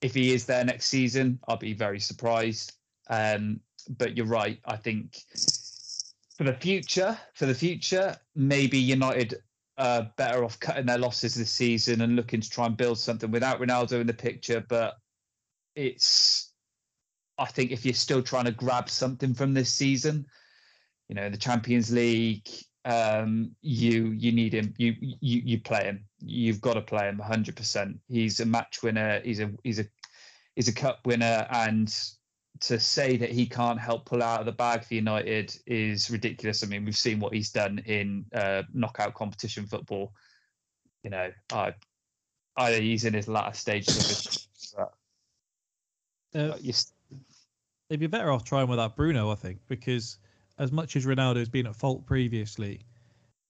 if 0.00 0.14
he 0.14 0.32
is 0.32 0.46
there 0.46 0.64
next 0.64 0.86
season, 0.86 1.38
I'll 1.46 1.58
be 1.58 1.74
very 1.74 2.00
surprised. 2.00 2.72
Um, 3.10 3.60
but 3.98 4.16
you're 4.16 4.26
right. 4.26 4.58
I 4.64 4.76
think 4.76 5.18
for 6.36 6.44
the 6.44 6.54
future, 6.54 7.18
for 7.34 7.44
the 7.44 7.54
future, 7.54 8.16
maybe 8.34 8.78
United 8.78 9.34
are 9.76 10.10
better 10.16 10.44
off 10.44 10.58
cutting 10.60 10.86
their 10.86 10.98
losses 10.98 11.34
this 11.34 11.50
season 11.50 12.02
and 12.02 12.16
looking 12.16 12.40
to 12.40 12.50
try 12.50 12.66
and 12.66 12.76
build 12.76 12.98
something 12.98 13.30
without 13.30 13.60
Ronaldo 13.60 14.00
in 14.00 14.06
the 14.06 14.14
picture. 14.14 14.64
But 14.68 14.94
it's, 15.74 16.49
I 17.40 17.46
think, 17.46 17.72
if 17.72 17.84
you're 17.84 17.94
still 17.94 18.22
trying 18.22 18.44
to 18.44 18.52
grab 18.52 18.88
something 18.88 19.34
from 19.34 19.54
this 19.54 19.72
season, 19.72 20.26
you 21.08 21.14
know, 21.16 21.28
the 21.28 21.36
Champions 21.36 21.90
League, 21.90 22.48
um, 22.84 23.50
you 23.62 24.10
you 24.12 24.30
need 24.32 24.52
him. 24.54 24.72
You 24.78 24.94
you 25.00 25.42
you 25.44 25.60
play 25.60 25.84
him. 25.84 26.04
You've 26.20 26.60
got 26.60 26.74
to 26.74 26.80
play 26.82 27.08
him 27.08 27.18
100. 27.18 27.56
percent 27.56 27.98
He's 28.08 28.40
a 28.40 28.46
match 28.46 28.82
winner. 28.82 29.20
He's 29.24 29.40
a 29.40 29.50
he's 29.64 29.80
a 29.80 29.86
he's 30.54 30.68
a 30.68 30.72
cup 30.72 31.00
winner, 31.06 31.46
and 31.50 31.92
to 32.60 32.78
say 32.78 33.16
that 33.16 33.32
he 33.32 33.46
can't 33.46 33.80
help 33.80 34.04
pull 34.06 34.22
out 34.22 34.40
of 34.40 34.46
the 34.46 34.52
bag 34.52 34.84
for 34.84 34.94
United 34.94 35.56
is 35.66 36.10
ridiculous. 36.10 36.62
I 36.62 36.66
mean, 36.66 36.84
we've 36.84 36.96
seen 36.96 37.18
what 37.18 37.32
he's 37.34 37.50
done 37.50 37.78
in 37.86 38.24
uh, 38.34 38.62
knockout 38.74 39.14
competition 39.14 39.66
football. 39.66 40.12
You 41.02 41.10
know, 41.10 41.30
I, 41.52 41.74
I 42.56 42.74
he's 42.74 43.04
in 43.06 43.14
his 43.14 43.28
latter 43.28 43.56
stages 43.56 43.96
of 43.96 44.06
his. 44.06 44.48
but, 44.76 44.94
Uh, 46.34 46.56
s- 46.68 46.92
they'd 47.90 48.00
be 48.00 48.06
better 48.06 48.30
off 48.30 48.44
trying 48.44 48.68
without 48.68 48.96
Bruno, 48.96 49.30
I 49.30 49.34
think, 49.34 49.58
because 49.68 50.16
as 50.58 50.70
much 50.70 50.96
as 50.96 51.04
Ronaldo's 51.04 51.48
been 51.48 51.66
at 51.66 51.74
fault 51.76 52.06
previously, 52.06 52.80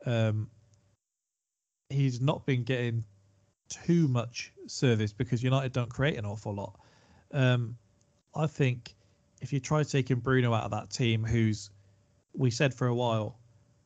um, 0.06 0.48
he's 1.90 2.20
not 2.20 2.46
been 2.46 2.64
getting 2.64 3.04
too 3.68 4.08
much 4.08 4.52
service 4.66 5.12
because 5.12 5.42
United 5.42 5.72
don't 5.72 5.90
create 5.90 6.16
an 6.16 6.24
awful 6.24 6.54
lot. 6.54 6.80
Um, 7.32 7.76
I 8.34 8.46
think 8.46 8.94
if 9.42 9.52
you 9.52 9.60
try 9.60 9.82
taking 9.82 10.16
Bruno 10.16 10.54
out 10.54 10.64
of 10.64 10.70
that 10.70 10.90
team, 10.90 11.22
who's 11.22 11.70
we 12.32 12.50
said 12.50 12.72
for 12.72 12.86
a 12.86 12.94
while, 12.94 13.38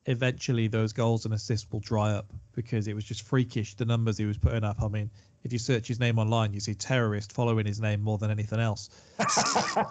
eventually 0.06 0.68
those 0.68 0.92
goals 0.92 1.24
and 1.24 1.34
assists 1.34 1.70
will 1.72 1.80
dry 1.80 2.12
up 2.12 2.32
because 2.52 2.86
it 2.86 2.94
was 2.94 3.04
just 3.04 3.22
freakish 3.22 3.74
the 3.74 3.84
numbers 3.84 4.18
he 4.18 4.26
was 4.26 4.38
putting 4.38 4.62
up. 4.62 4.82
I 4.82 4.88
mean, 4.88 5.10
if 5.44 5.52
you 5.52 5.58
search 5.58 5.86
his 5.86 6.00
name 6.00 6.18
online, 6.18 6.52
you 6.54 6.60
see 6.60 6.74
terrorist 6.74 7.32
following 7.32 7.66
his 7.66 7.80
name 7.80 8.00
more 8.00 8.18
than 8.18 8.30
anything 8.30 8.60
else. 8.60 8.90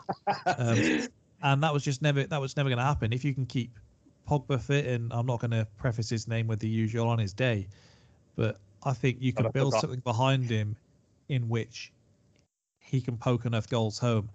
Um, 0.46 1.08
and 1.42 1.64
that 1.64 1.74
was 1.74 1.84
just 1.84 2.02
never 2.02 2.24
that 2.24 2.40
was 2.42 2.56
never 2.58 2.70
going 2.70 2.78
to 2.78 2.84
happen. 2.84 3.14
If 3.14 3.24
you 3.24 3.34
can 3.34 3.46
keep 3.46 3.72
Pogba 4.28 4.62
fit, 4.62 4.86
and 4.86 5.12
I'm 5.14 5.26
not 5.26 5.40
going 5.40 5.52
to 5.52 5.68
preface 5.78 6.10
his 6.10 6.28
name 6.28 6.48
with 6.48 6.60
the 6.60 6.68
usual 6.68 7.08
on 7.08 7.20
his 7.20 7.34
day, 7.34 7.68
but 8.36 8.60
I 8.84 8.94
think 8.94 9.18
you 9.20 9.34
can 9.34 9.50
build 9.52 9.74
something 9.74 10.00
behind 10.00 10.50
him 10.50 10.76
in 11.30 11.50
which 11.50 11.92
he 12.80 13.02
can 13.02 13.18
poke 13.18 13.46
enough 13.46 13.70
goals 13.70 14.00
home. 14.00 14.30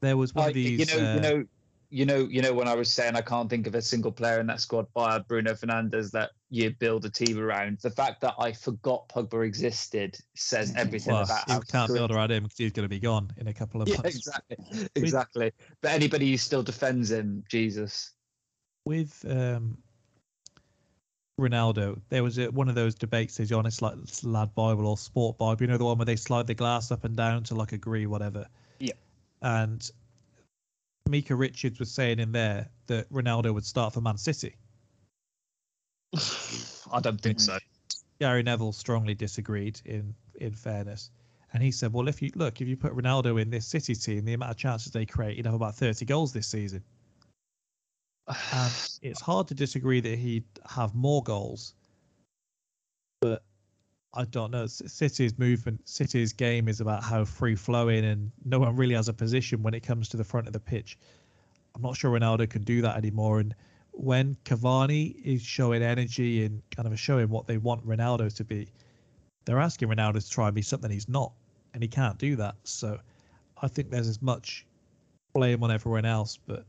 There 0.00 0.16
was 0.16 0.34
one 0.34 0.46
I- 0.46 0.48
of 0.48 0.54
these. 0.54 0.78
you 0.78 0.86
know, 0.86 1.04
uh, 1.04 1.14
you 1.14 1.20
know, 1.20 1.44
you 1.90 2.06
know, 2.06 2.28
you 2.30 2.42
know. 2.42 2.52
When 2.52 2.68
I 2.68 2.74
was 2.74 2.90
saying 2.90 3.16
I 3.16 3.22
can't 3.22 3.48
think 3.48 3.66
of 3.66 3.74
a 3.74 3.82
single 3.82 4.12
player 4.12 4.40
in 4.40 4.46
that 4.46 4.60
squad 4.60 4.86
by 4.94 5.18
Bruno 5.18 5.54
Fernandes 5.54 6.10
that 6.12 6.30
you 6.50 6.70
build 6.70 7.04
a 7.04 7.10
team 7.10 7.38
around. 7.38 7.78
The 7.80 7.90
fact 7.90 8.20
that 8.22 8.34
I 8.38 8.52
forgot 8.52 9.08
Pogba 9.08 9.46
existed 9.46 10.18
says 10.34 10.72
everything 10.76 11.14
well, 11.14 11.22
about 11.22 11.48
you 11.48 11.60
can't 11.60 11.92
build 11.92 12.10
around 12.10 12.32
him 12.32 12.42
because 12.42 12.58
he's 12.58 12.72
going 12.72 12.84
to 12.84 12.88
be 12.88 12.98
gone 12.98 13.30
in 13.36 13.46
a 13.46 13.54
couple 13.54 13.80
of 13.80 13.88
Yeah, 13.92 13.98
months. 13.98 14.16
exactly, 14.16 14.88
exactly. 14.96 15.52
But 15.80 15.92
anybody 15.92 16.30
who 16.30 16.36
still 16.36 16.62
defends 16.62 17.10
him, 17.10 17.44
Jesus. 17.48 18.10
with 18.84 19.24
um, 19.28 19.78
Ronaldo, 21.40 22.00
there 22.08 22.22
was 22.24 22.38
a, 22.38 22.50
one 22.50 22.68
of 22.68 22.74
those 22.74 22.94
debates. 22.94 23.38
Is 23.40 23.52
on 23.52 23.64
it's 23.66 23.80
like 23.80 23.94
Lad 24.24 24.54
Bible 24.54 24.86
or 24.88 24.96
Sport 24.98 25.38
Bible? 25.38 25.62
You 25.62 25.68
know 25.68 25.78
the 25.78 25.84
one 25.84 25.98
where 25.98 26.04
they 26.04 26.16
slide 26.16 26.46
the 26.48 26.54
glass 26.54 26.90
up 26.90 27.04
and 27.04 27.16
down 27.16 27.44
to 27.44 27.54
like 27.54 27.72
agree 27.72 28.06
whatever. 28.06 28.46
Yeah. 28.80 28.94
And 29.42 29.88
Micah 31.08 31.36
Richards 31.36 31.78
was 31.78 31.90
saying 31.92 32.18
in 32.18 32.32
there 32.32 32.68
that 32.88 33.10
Ronaldo 33.12 33.54
would 33.54 33.64
start 33.64 33.94
for 33.94 34.00
Man 34.00 34.18
City. 34.18 34.56
I 36.92 37.00
don't 37.00 37.20
think 37.20 37.40
so. 37.40 37.52
Mm. 37.52 37.60
Gary 38.18 38.42
Neville 38.42 38.72
strongly 38.72 39.14
disagreed. 39.14 39.80
In 39.84 40.14
in 40.40 40.54
fairness, 40.54 41.10
and 41.52 41.62
he 41.62 41.70
said, 41.70 41.92
"Well, 41.92 42.08
if 42.08 42.20
you 42.20 42.30
look, 42.34 42.60
if 42.60 42.68
you 42.68 42.76
put 42.76 42.94
Ronaldo 42.94 43.40
in 43.40 43.50
this 43.50 43.66
City 43.66 43.94
team, 43.94 44.24
the 44.24 44.34
amount 44.34 44.50
of 44.50 44.56
chances 44.56 44.92
they 44.92 45.06
create, 45.06 45.36
he'd 45.36 45.46
have 45.46 45.54
about 45.54 45.76
thirty 45.76 46.04
goals 46.04 46.32
this 46.32 46.46
season." 46.46 46.82
And 48.52 48.72
it's 49.02 49.20
hard 49.20 49.48
to 49.48 49.54
disagree 49.54 50.00
that 50.00 50.16
he'd 50.16 50.44
have 50.68 50.94
more 50.94 51.22
goals, 51.22 51.74
but 53.20 53.42
I 54.14 54.24
don't 54.24 54.50
know. 54.50 54.66
City's 54.66 55.38
movement, 55.38 55.88
City's 55.88 56.32
game 56.32 56.68
is 56.68 56.80
about 56.80 57.02
how 57.02 57.24
free 57.24 57.54
flowing, 57.54 58.04
and 58.04 58.30
no 58.44 58.58
one 58.58 58.76
really 58.76 58.94
has 58.94 59.08
a 59.08 59.12
position 59.12 59.62
when 59.62 59.74
it 59.74 59.80
comes 59.80 60.08
to 60.10 60.16
the 60.16 60.24
front 60.24 60.46
of 60.46 60.52
the 60.52 60.60
pitch. 60.60 60.98
I'm 61.74 61.82
not 61.82 61.96
sure 61.96 62.18
Ronaldo 62.18 62.48
can 62.50 62.62
do 62.62 62.82
that 62.82 62.96
anymore. 62.96 63.40
And 63.40 63.54
when 63.92 64.36
Cavani 64.44 65.16
is 65.24 65.42
showing 65.42 65.82
energy 65.82 66.44
and 66.44 66.62
kind 66.74 66.88
of 66.88 66.98
showing 66.98 67.28
what 67.28 67.46
they 67.46 67.58
want 67.58 67.86
Ronaldo 67.86 68.34
to 68.36 68.44
be, 68.44 68.68
they're 69.44 69.58
asking 69.58 69.88
Ronaldo 69.88 70.24
to 70.24 70.30
try 70.30 70.46
and 70.46 70.54
be 70.54 70.62
something 70.62 70.90
he's 70.90 71.08
not, 71.08 71.32
and 71.74 71.82
he 71.82 71.88
can't 71.88 72.18
do 72.18 72.36
that. 72.36 72.56
So 72.64 72.98
I 73.60 73.68
think 73.68 73.90
there's 73.90 74.08
as 74.08 74.22
much 74.22 74.66
blame 75.34 75.62
on 75.62 75.70
everyone 75.70 76.04
else, 76.04 76.38
but 76.46 76.64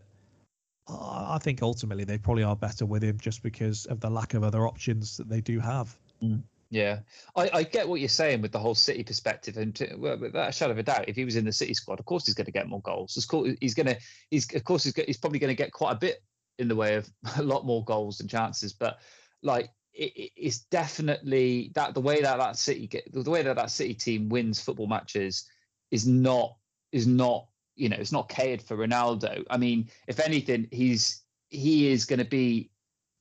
I 0.88 1.38
think 1.42 1.62
ultimately 1.62 2.04
they 2.04 2.18
probably 2.18 2.44
are 2.44 2.56
better 2.56 2.86
with 2.86 3.04
him 3.04 3.18
just 3.20 3.44
because 3.44 3.86
of 3.86 4.00
the 4.00 4.10
lack 4.10 4.34
of 4.34 4.44
other 4.44 4.68
options 4.68 5.18
that 5.18 5.30
they 5.30 5.42
do 5.42 5.60
have. 5.60 5.96
Mm. 6.22 6.44
Yeah, 6.70 7.00
I, 7.36 7.50
I 7.54 7.64
get 7.64 7.88
what 7.88 8.00
you're 8.00 8.08
saying 8.08 8.42
with 8.42 8.54
the 8.54 8.60
whole 8.60 8.76
City 8.76 9.04
perspective, 9.04 9.58
and 9.58 9.76
to, 9.76 9.94
well, 9.98 10.18
without 10.18 10.50
a 10.50 10.52
shadow 10.54 10.72
of 10.72 10.78
a 10.78 10.84
doubt, 10.84 11.10
if 11.10 11.18
he 11.18 11.26
was 11.26 11.36
in 11.36 11.44
the 11.44 11.52
City 11.52 11.74
squad, 11.74 12.00
of 12.00 12.06
course 12.06 12.26
he's 12.26 12.34
going 12.34 12.46
to 12.46 12.52
get 12.52 12.70
more 12.70 12.82
goals. 12.82 13.18
Of 13.18 13.28
course, 13.28 13.52
he's 13.60 13.74
going 13.74 13.88
to, 13.88 13.98
he's 14.30 14.54
of 14.56 14.64
course 14.64 14.86
he's, 14.86 14.96
he's 15.06 15.18
probably 15.18 15.40
going 15.40 15.50
to 15.50 15.56
get 15.56 15.74
quite 15.74 15.92
a 15.92 16.00
bit 16.00 16.24
in 16.62 16.68
the 16.68 16.76
way 16.76 16.95
of 16.95 17.09
a 17.38 17.43
lot 17.43 17.66
more 17.66 17.84
goals 17.84 18.20
and 18.22 18.30
chances. 18.30 18.72
But 18.72 18.99
like, 19.41 19.70
it, 19.93 20.14
it- 20.16 20.32
it's 20.38 20.59
definitely 20.59 21.72
that 21.76 21.93
the 21.93 22.01
way 22.01 22.22
that 22.22 22.38
that 22.38 22.55
City 22.57 22.88
get 22.88 23.12
the 23.12 23.30
way 23.30 23.41
that 23.43 23.55
that 23.57 23.72
City 23.72 23.93
team 23.93 24.30
wins 24.30 24.62
football 24.62 24.88
matches 24.88 25.49
is 25.91 26.07
not 26.07 26.55
is 26.93 27.07
not 27.07 27.47
you 27.76 27.89
know 27.89 27.97
it's 27.99 28.12
not 28.14 28.30
catered 28.30 28.62
for 28.66 28.78
Ronaldo. 28.78 29.43
I 29.49 29.57
mean, 29.57 29.89
if 30.07 30.20
anything, 30.22 30.68
he's 30.72 31.24
he 31.49 31.89
is 31.91 32.05
going 32.05 32.20
to 32.20 32.26
be 32.26 32.70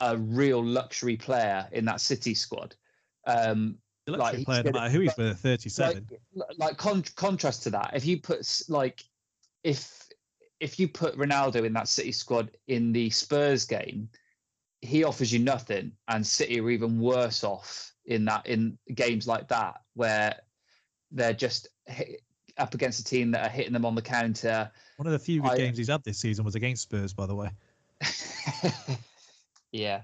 a 0.01 0.17
real 0.17 0.65
luxury 0.65 1.17
player 1.17 1.69
in 1.73 1.85
that 1.87 2.01
City 2.01 2.35
squad. 2.35 2.77
Um, 3.27 3.77
Like, 4.07 4.37
he's 4.37 4.45
player, 4.45 4.63
no 4.63 4.71
matter 4.73 4.91
who 4.91 5.01
he's 5.01 5.17
with 5.17 5.39
37. 5.43 6.07
like, 6.35 6.49
like 6.59 6.77
con- 6.79 7.03
contrast 7.17 7.65
to 7.65 7.71
that, 7.71 7.91
if 7.95 8.07
you 8.07 8.21
put 8.21 8.63
like 8.69 9.03
if 9.65 10.09
if 10.61 10.79
you 10.79 10.87
put 10.87 11.17
Ronaldo 11.17 11.65
in 11.65 11.73
that 11.73 11.89
City 11.89 12.13
squad 12.13 12.51
in 12.69 12.93
the 12.93 13.11
Spurs 13.11 13.65
game, 13.65 14.09
he 14.83 15.05
offers 15.05 15.33
you 15.33 15.39
nothing, 15.39 15.93
and 16.09 16.27
City 16.27 16.61
are 16.61 16.71
even 16.71 17.01
worse 17.01 17.43
off 17.43 17.93
in 18.07 18.25
that 18.27 18.47
in 18.47 18.79
games 18.95 19.27
like 19.27 19.49
that 19.49 19.81
where 19.95 20.35
they're 21.11 21.33
just 21.33 21.69
hit, 21.87 22.23
up 22.59 22.75
against 22.75 23.01
a 23.01 23.05
team 23.05 23.31
that 23.31 23.47
are 23.47 23.51
hitting 23.51 23.73
them 23.73 23.85
on 23.85 23.95
the 23.95 24.03
counter. 24.03 24.71
One 24.97 25.07
of 25.07 25.13
the 25.13 25.19
few 25.19 25.41
good 25.41 25.53
I- 25.53 25.57
games 25.57 25.79
he's 25.79 25.89
had 25.89 26.05
this 26.05 26.19
season 26.19 26.45
was 26.45 26.55
against 26.55 26.83
Spurs, 26.83 27.13
by 27.13 27.27
the 27.27 27.35
way. 27.35 27.51
yeah. 29.73 30.03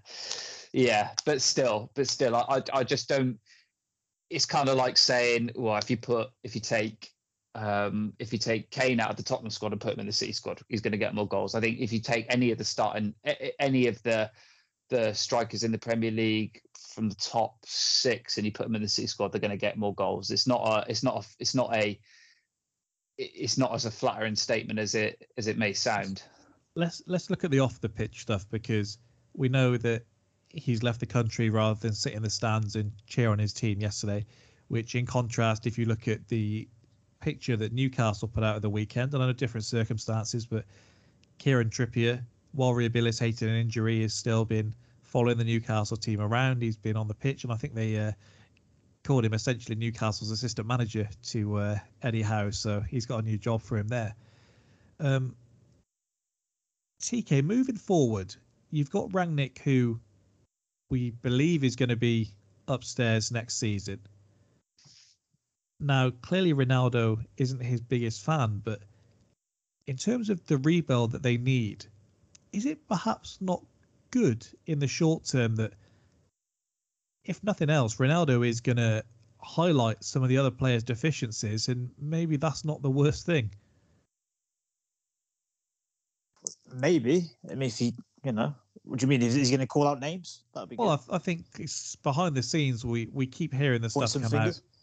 yeah, 0.72 1.10
but 1.24 1.40
still, 1.40 1.90
but 1.94 2.08
still, 2.08 2.34
I, 2.34 2.44
I, 2.48 2.62
I 2.72 2.84
just 2.84 3.08
don't. 3.08 3.38
It's 4.28 4.46
kind 4.46 4.68
of 4.68 4.76
like 4.76 4.96
saying, 4.96 5.52
well, 5.54 5.76
if 5.76 5.88
you 5.88 5.96
put, 5.96 6.30
if 6.42 6.54
you 6.54 6.60
take, 6.60 7.12
um, 7.56 8.12
if 8.18 8.32
you 8.32 8.38
take 8.38 8.70
Kane 8.70 9.00
out 9.00 9.10
of 9.10 9.16
the 9.16 9.22
Tottenham 9.22 9.50
squad 9.50 9.72
and 9.72 9.80
put 9.80 9.94
him 9.94 10.00
in 10.00 10.06
the 10.06 10.12
City 10.12 10.32
squad, 10.32 10.60
he's 10.68 10.82
going 10.82 10.92
to 10.92 10.98
get 10.98 11.14
more 11.14 11.26
goals. 11.26 11.54
I 11.54 11.60
think 11.60 11.78
if 11.80 11.92
you 11.92 12.00
take 12.00 12.26
any 12.28 12.50
of 12.50 12.58
the 12.58 12.64
starting, 12.64 13.14
any 13.58 13.86
of 13.86 14.02
the 14.02 14.30
the 14.88 15.12
strikers 15.12 15.64
in 15.64 15.72
the 15.72 15.78
Premier 15.78 16.12
League 16.12 16.60
from 16.94 17.08
the 17.08 17.16
top 17.16 17.56
six 17.64 18.36
and 18.36 18.46
you 18.46 18.52
put 18.52 18.66
them 18.66 18.76
in 18.76 18.82
the 18.82 18.88
City 18.88 19.08
squad, 19.08 19.32
they're 19.32 19.40
going 19.40 19.50
to 19.50 19.56
get 19.56 19.76
more 19.76 19.94
goals. 19.94 20.30
It's 20.30 20.46
not 20.46 20.60
a, 20.64 20.88
it's 20.88 21.02
not 21.02 21.24
a, 21.24 21.28
it's 21.40 21.54
not 21.54 21.74
a, 21.74 21.98
it's 23.18 23.58
not 23.58 23.74
as 23.74 23.86
a 23.86 23.90
flattering 23.90 24.36
statement 24.36 24.78
as 24.78 24.94
it 24.94 25.26
as 25.38 25.46
it 25.46 25.56
may 25.56 25.72
sound. 25.72 26.22
Let's 26.74 27.02
let's 27.06 27.30
look 27.30 27.42
at 27.42 27.50
the 27.50 27.60
off 27.60 27.80
the 27.80 27.88
pitch 27.88 28.20
stuff 28.20 28.46
because 28.50 28.98
we 29.32 29.48
know 29.48 29.76
that 29.78 30.04
he's 30.50 30.82
left 30.82 31.00
the 31.00 31.06
country 31.06 31.48
rather 31.50 31.80
than 31.80 31.94
sit 31.94 32.12
in 32.12 32.22
the 32.22 32.30
stands 32.30 32.76
and 32.76 32.92
cheer 33.06 33.30
on 33.30 33.38
his 33.38 33.52
team 33.54 33.80
yesterday. 33.80 34.26
Which, 34.68 34.94
in 34.94 35.06
contrast, 35.06 35.66
if 35.66 35.78
you 35.78 35.86
look 35.86 36.08
at 36.08 36.26
the 36.28 36.68
picture 37.26 37.56
that 37.56 37.72
Newcastle 37.72 38.28
put 38.28 38.44
out 38.44 38.54
of 38.54 38.62
the 38.62 38.70
weekend, 38.70 39.12
and 39.12 39.20
under 39.20 39.32
different 39.32 39.64
circumstances, 39.64 40.46
but 40.46 40.64
Kieran 41.38 41.70
Trippier, 41.70 42.22
while 42.52 42.72
rehabilitating 42.72 43.48
an 43.48 43.56
injury, 43.56 44.02
has 44.02 44.14
still 44.14 44.44
been 44.44 44.72
following 45.02 45.36
the 45.36 45.42
Newcastle 45.42 45.96
team 45.96 46.20
around. 46.20 46.62
He's 46.62 46.76
been 46.76 46.96
on 46.96 47.08
the 47.08 47.14
pitch, 47.14 47.42
and 47.42 47.52
I 47.52 47.56
think 47.56 47.74
they 47.74 47.98
uh, 47.98 48.12
called 49.02 49.24
him 49.24 49.34
essentially 49.34 49.74
Newcastle's 49.74 50.30
assistant 50.30 50.68
manager 50.68 51.08
to 51.24 51.56
uh, 51.56 51.78
Eddie 52.02 52.22
Howe. 52.22 52.50
So 52.50 52.80
he's 52.88 53.06
got 53.06 53.24
a 53.24 53.26
new 53.26 53.38
job 53.38 53.60
for 53.60 53.76
him 53.76 53.88
there. 53.88 54.14
Um, 55.00 55.34
TK, 57.02 57.42
moving 57.42 57.76
forward, 57.76 58.36
you've 58.70 58.90
got 58.90 59.10
Rangnick, 59.10 59.58
who 59.58 59.98
we 60.90 61.10
believe 61.10 61.64
is 61.64 61.74
going 61.74 61.88
to 61.88 61.96
be 61.96 62.30
upstairs 62.68 63.32
next 63.32 63.58
season. 63.58 63.98
Now, 65.78 66.10
clearly, 66.10 66.54
Ronaldo 66.54 67.24
isn't 67.36 67.60
his 67.60 67.80
biggest 67.80 68.24
fan, 68.24 68.62
but 68.64 68.82
in 69.86 69.96
terms 69.96 70.30
of 70.30 70.44
the 70.46 70.58
rebuild 70.58 71.12
that 71.12 71.22
they 71.22 71.36
need, 71.36 71.86
is 72.52 72.66
it 72.66 72.88
perhaps 72.88 73.38
not 73.40 73.62
good 74.10 74.46
in 74.66 74.78
the 74.78 74.88
short 74.88 75.24
term 75.24 75.56
that, 75.56 75.74
if 77.24 77.42
nothing 77.44 77.68
else, 77.68 77.96
Ronaldo 77.96 78.46
is 78.46 78.60
going 78.60 78.76
to 78.78 79.04
highlight 79.38 80.02
some 80.02 80.22
of 80.22 80.28
the 80.28 80.38
other 80.38 80.50
players' 80.50 80.82
deficiencies, 80.82 81.68
and 81.68 81.90
maybe 81.98 82.36
that's 82.36 82.64
not 82.64 82.82
the 82.82 82.90
worst 82.90 83.26
thing? 83.26 83.50
Maybe. 86.72 87.30
I 87.50 87.54
mean, 87.54 87.68
if 87.68 87.78
he, 87.78 87.94
you 88.24 88.32
know, 88.32 88.54
what 88.84 89.00
do 89.00 89.04
you 89.04 89.08
mean? 89.08 89.22
Is 89.22 89.34
he 89.34 89.50
going 89.50 89.60
to 89.60 89.66
call 89.66 89.88
out 89.88 90.00
names? 90.00 90.44
That'd 90.54 90.70
be 90.70 90.76
well, 90.76 90.96
good. 90.96 91.12
I, 91.12 91.16
I, 91.16 91.18
think 91.18 91.44
it's 91.58 91.96
behind 91.96 92.34
the 92.34 92.42
scenes. 92.42 92.84
We 92.84 93.08
we 93.12 93.26
keep 93.26 93.52
hearing 93.52 93.82
the 93.82 93.90
stuff 93.90 94.12
come 94.12 94.22
fingers. 94.22 94.58
out, 94.58 94.75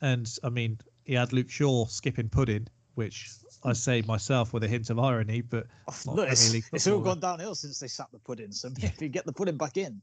and 0.00 0.32
I 0.42 0.48
mean, 0.48 0.78
he 1.04 1.14
had 1.14 1.32
Luke 1.32 1.50
Shaw 1.50 1.86
skipping 1.86 2.28
pudding, 2.28 2.68
which 2.94 3.30
I 3.64 3.72
say 3.72 4.02
myself 4.02 4.52
with 4.52 4.62
a 4.64 4.68
hint 4.68 4.90
of 4.90 4.98
irony, 4.98 5.40
but 5.40 5.66
not 6.06 6.16
Look, 6.16 6.30
it's, 6.30 6.54
it's 6.54 6.86
all 6.86 7.00
gone 7.00 7.20
downhill 7.20 7.54
since 7.54 7.78
they 7.78 7.88
sacked 7.88 8.12
the 8.12 8.18
pudding. 8.18 8.52
So 8.52 8.70
maybe 8.80 9.08
get 9.08 9.26
the 9.26 9.32
pudding 9.32 9.56
back 9.56 9.76
in. 9.76 10.00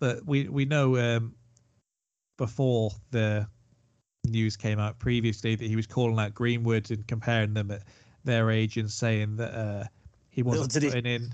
but 0.00 0.24
we 0.26 0.48
we 0.48 0.64
know 0.64 0.96
um, 0.96 1.34
before 2.36 2.90
the 3.10 3.46
news 4.26 4.56
came 4.56 4.78
out 4.78 4.98
previously 4.98 5.54
that 5.54 5.66
he 5.66 5.76
was 5.76 5.86
calling 5.86 6.18
out 6.18 6.34
Greenwood 6.34 6.90
and 6.90 7.06
comparing 7.06 7.54
them 7.54 7.70
at 7.70 7.82
their 8.24 8.50
age 8.50 8.76
and 8.76 8.90
saying 8.90 9.36
that 9.36 9.54
uh, 9.54 9.84
he 10.30 10.42
wasn't 10.42 10.70
did 10.72 10.82
he- 10.82 10.88
putting 10.88 11.06
in 11.06 11.30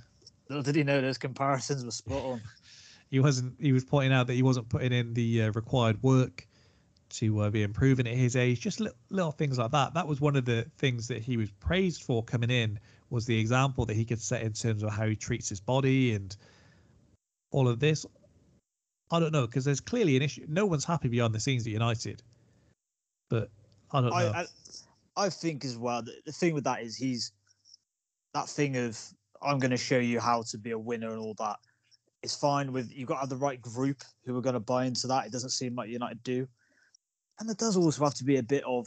Little 0.49 0.63
did 0.63 0.77
he 0.77 0.83
know 0.83 1.01
those 1.01 1.17
comparisons 1.17 1.85
were 1.85 1.91
spot 1.91 2.23
on. 2.23 2.43
he 3.11 3.21
wasn't 3.21 3.55
he 3.59 3.73
was 3.73 3.85
pointing 3.85 4.13
out 4.13 4.27
that 4.27 4.35
he 4.35 4.43
wasn't 4.43 4.69
putting 4.69 4.93
in 4.93 5.15
the 5.15 5.45
uh, 5.45 5.53
required 5.53 6.03
work 6.03 6.47
to 7.15 7.41
uh, 7.41 7.51
be 7.51 7.63
improving 7.63 8.07
at 8.07 8.15
his 8.15 8.37
age 8.37 8.61
just 8.61 8.81
little, 8.81 8.97
little 9.11 9.33
things 9.33 9.59
like 9.59 9.71
that 9.71 9.95
that 9.95 10.07
was 10.07 10.21
one 10.21 10.37
of 10.37 10.45
the 10.45 10.67
things 10.79 11.09
that 11.09 11.23
he 11.23 11.37
was 11.37 11.51
praised 11.53 12.03
for 12.03 12.23
coming 12.23 12.51
in 12.51 12.79
was 13.11 13.27
the 13.27 13.39
example 13.39 13.85
that 13.87 13.95
he 13.95 14.05
could 14.05 14.21
set 14.21 14.43
in 14.43 14.53
terms 14.53 14.83
of 14.83 14.91
how 14.91 15.07
he 15.07 15.17
treats 15.17 15.49
his 15.49 15.61
body 15.61 16.15
and 16.15 16.37
all 17.51 17.69
of 17.69 17.79
this 17.79 18.05
i 19.11 19.21
don't 19.21 19.33
know 19.33 19.47
because 19.47 19.65
there's 19.65 19.81
clearly 19.81 20.17
an 20.17 20.23
issue 20.23 20.45
no 20.49 20.67
one's 20.67 20.85
happy 20.85 21.09
behind 21.09 21.35
the 21.35 21.41
scenes 21.41 21.67
at 21.67 21.73
united 21.73 22.23
but 23.31 23.51
i 23.93 24.01
don't 24.01 24.11
know 24.11 24.17
I, 24.17 24.41
I 24.41 24.47
I 25.17 25.29
think 25.29 25.65
as 25.65 25.79
well. 25.79 26.03
The, 26.03 26.15
the 26.27 26.33
thing 26.33 26.55
with 26.55 26.65
that 26.65 26.83
is 26.83 26.97
he's 26.97 27.33
that 28.33 28.49
thing 28.49 28.77
of 28.77 28.99
I'm 29.43 29.59
going 29.59 29.71
to 29.71 29.77
show 29.77 29.99
you 29.99 30.21
how 30.21 30.43
to 30.43 30.59
be 30.59 30.73
a 30.73 30.79
winner 30.79 31.11
and 31.11 31.19
all 31.19 31.35
that. 31.39 31.57
It's 32.23 32.35
fine 32.35 32.73
with 32.73 32.91
you've 32.93 33.09
got 33.09 33.15
to 33.15 33.21
have 33.21 33.29
the 33.29 33.37
right 33.37 33.61
group 33.61 34.03
who 34.25 34.37
are 34.37 34.43
going 34.43 34.55
to 34.55 34.61
buy 34.61 34.87
into 34.87 35.07
that. 35.09 35.27
It 35.27 35.33
doesn't 35.33 35.51
seem 35.51 35.75
like 35.75 35.91
United 35.91 36.23
do, 36.23 36.49
and 37.39 37.49
there 37.49 37.57
does 37.57 37.77
also 37.77 38.05
have 38.05 38.15
to 38.15 38.25
be 38.25 38.37
a 38.37 38.43
bit 38.43 38.65
of 38.65 38.87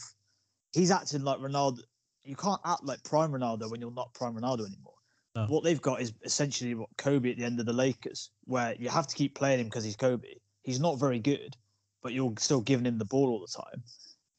he's 0.73 0.91
acting 0.91 1.23
like 1.23 1.39
Ronaldo. 1.39 1.79
You 2.23 2.35
can't 2.35 2.61
act 2.65 2.83
like 2.83 3.03
prime 3.03 3.31
Ronaldo 3.31 3.69
when 3.69 3.81
you're 3.81 3.91
not 3.91 4.13
prime 4.13 4.35
Ronaldo 4.35 4.67
anymore. 4.67 4.93
No. 5.35 5.45
What 5.45 5.63
they've 5.63 5.81
got 5.81 6.01
is 6.01 6.13
essentially 6.23 6.73
what 6.73 6.89
Kobe 6.97 7.31
at 7.31 7.37
the 7.37 7.43
end 7.43 7.59
of 7.59 7.65
the 7.65 7.73
Lakers, 7.73 8.31
where 8.45 8.75
you 8.77 8.89
have 8.89 9.07
to 9.07 9.15
keep 9.15 9.35
playing 9.35 9.59
him 9.59 9.67
because 9.67 9.83
he's 9.83 9.95
Kobe. 9.95 10.27
He's 10.63 10.79
not 10.79 10.99
very 10.99 11.19
good, 11.19 11.55
but 12.01 12.13
you're 12.13 12.33
still 12.39 12.61
giving 12.61 12.85
him 12.85 12.97
the 12.97 13.05
ball 13.05 13.29
all 13.29 13.39
the 13.39 13.63
time. 13.63 13.83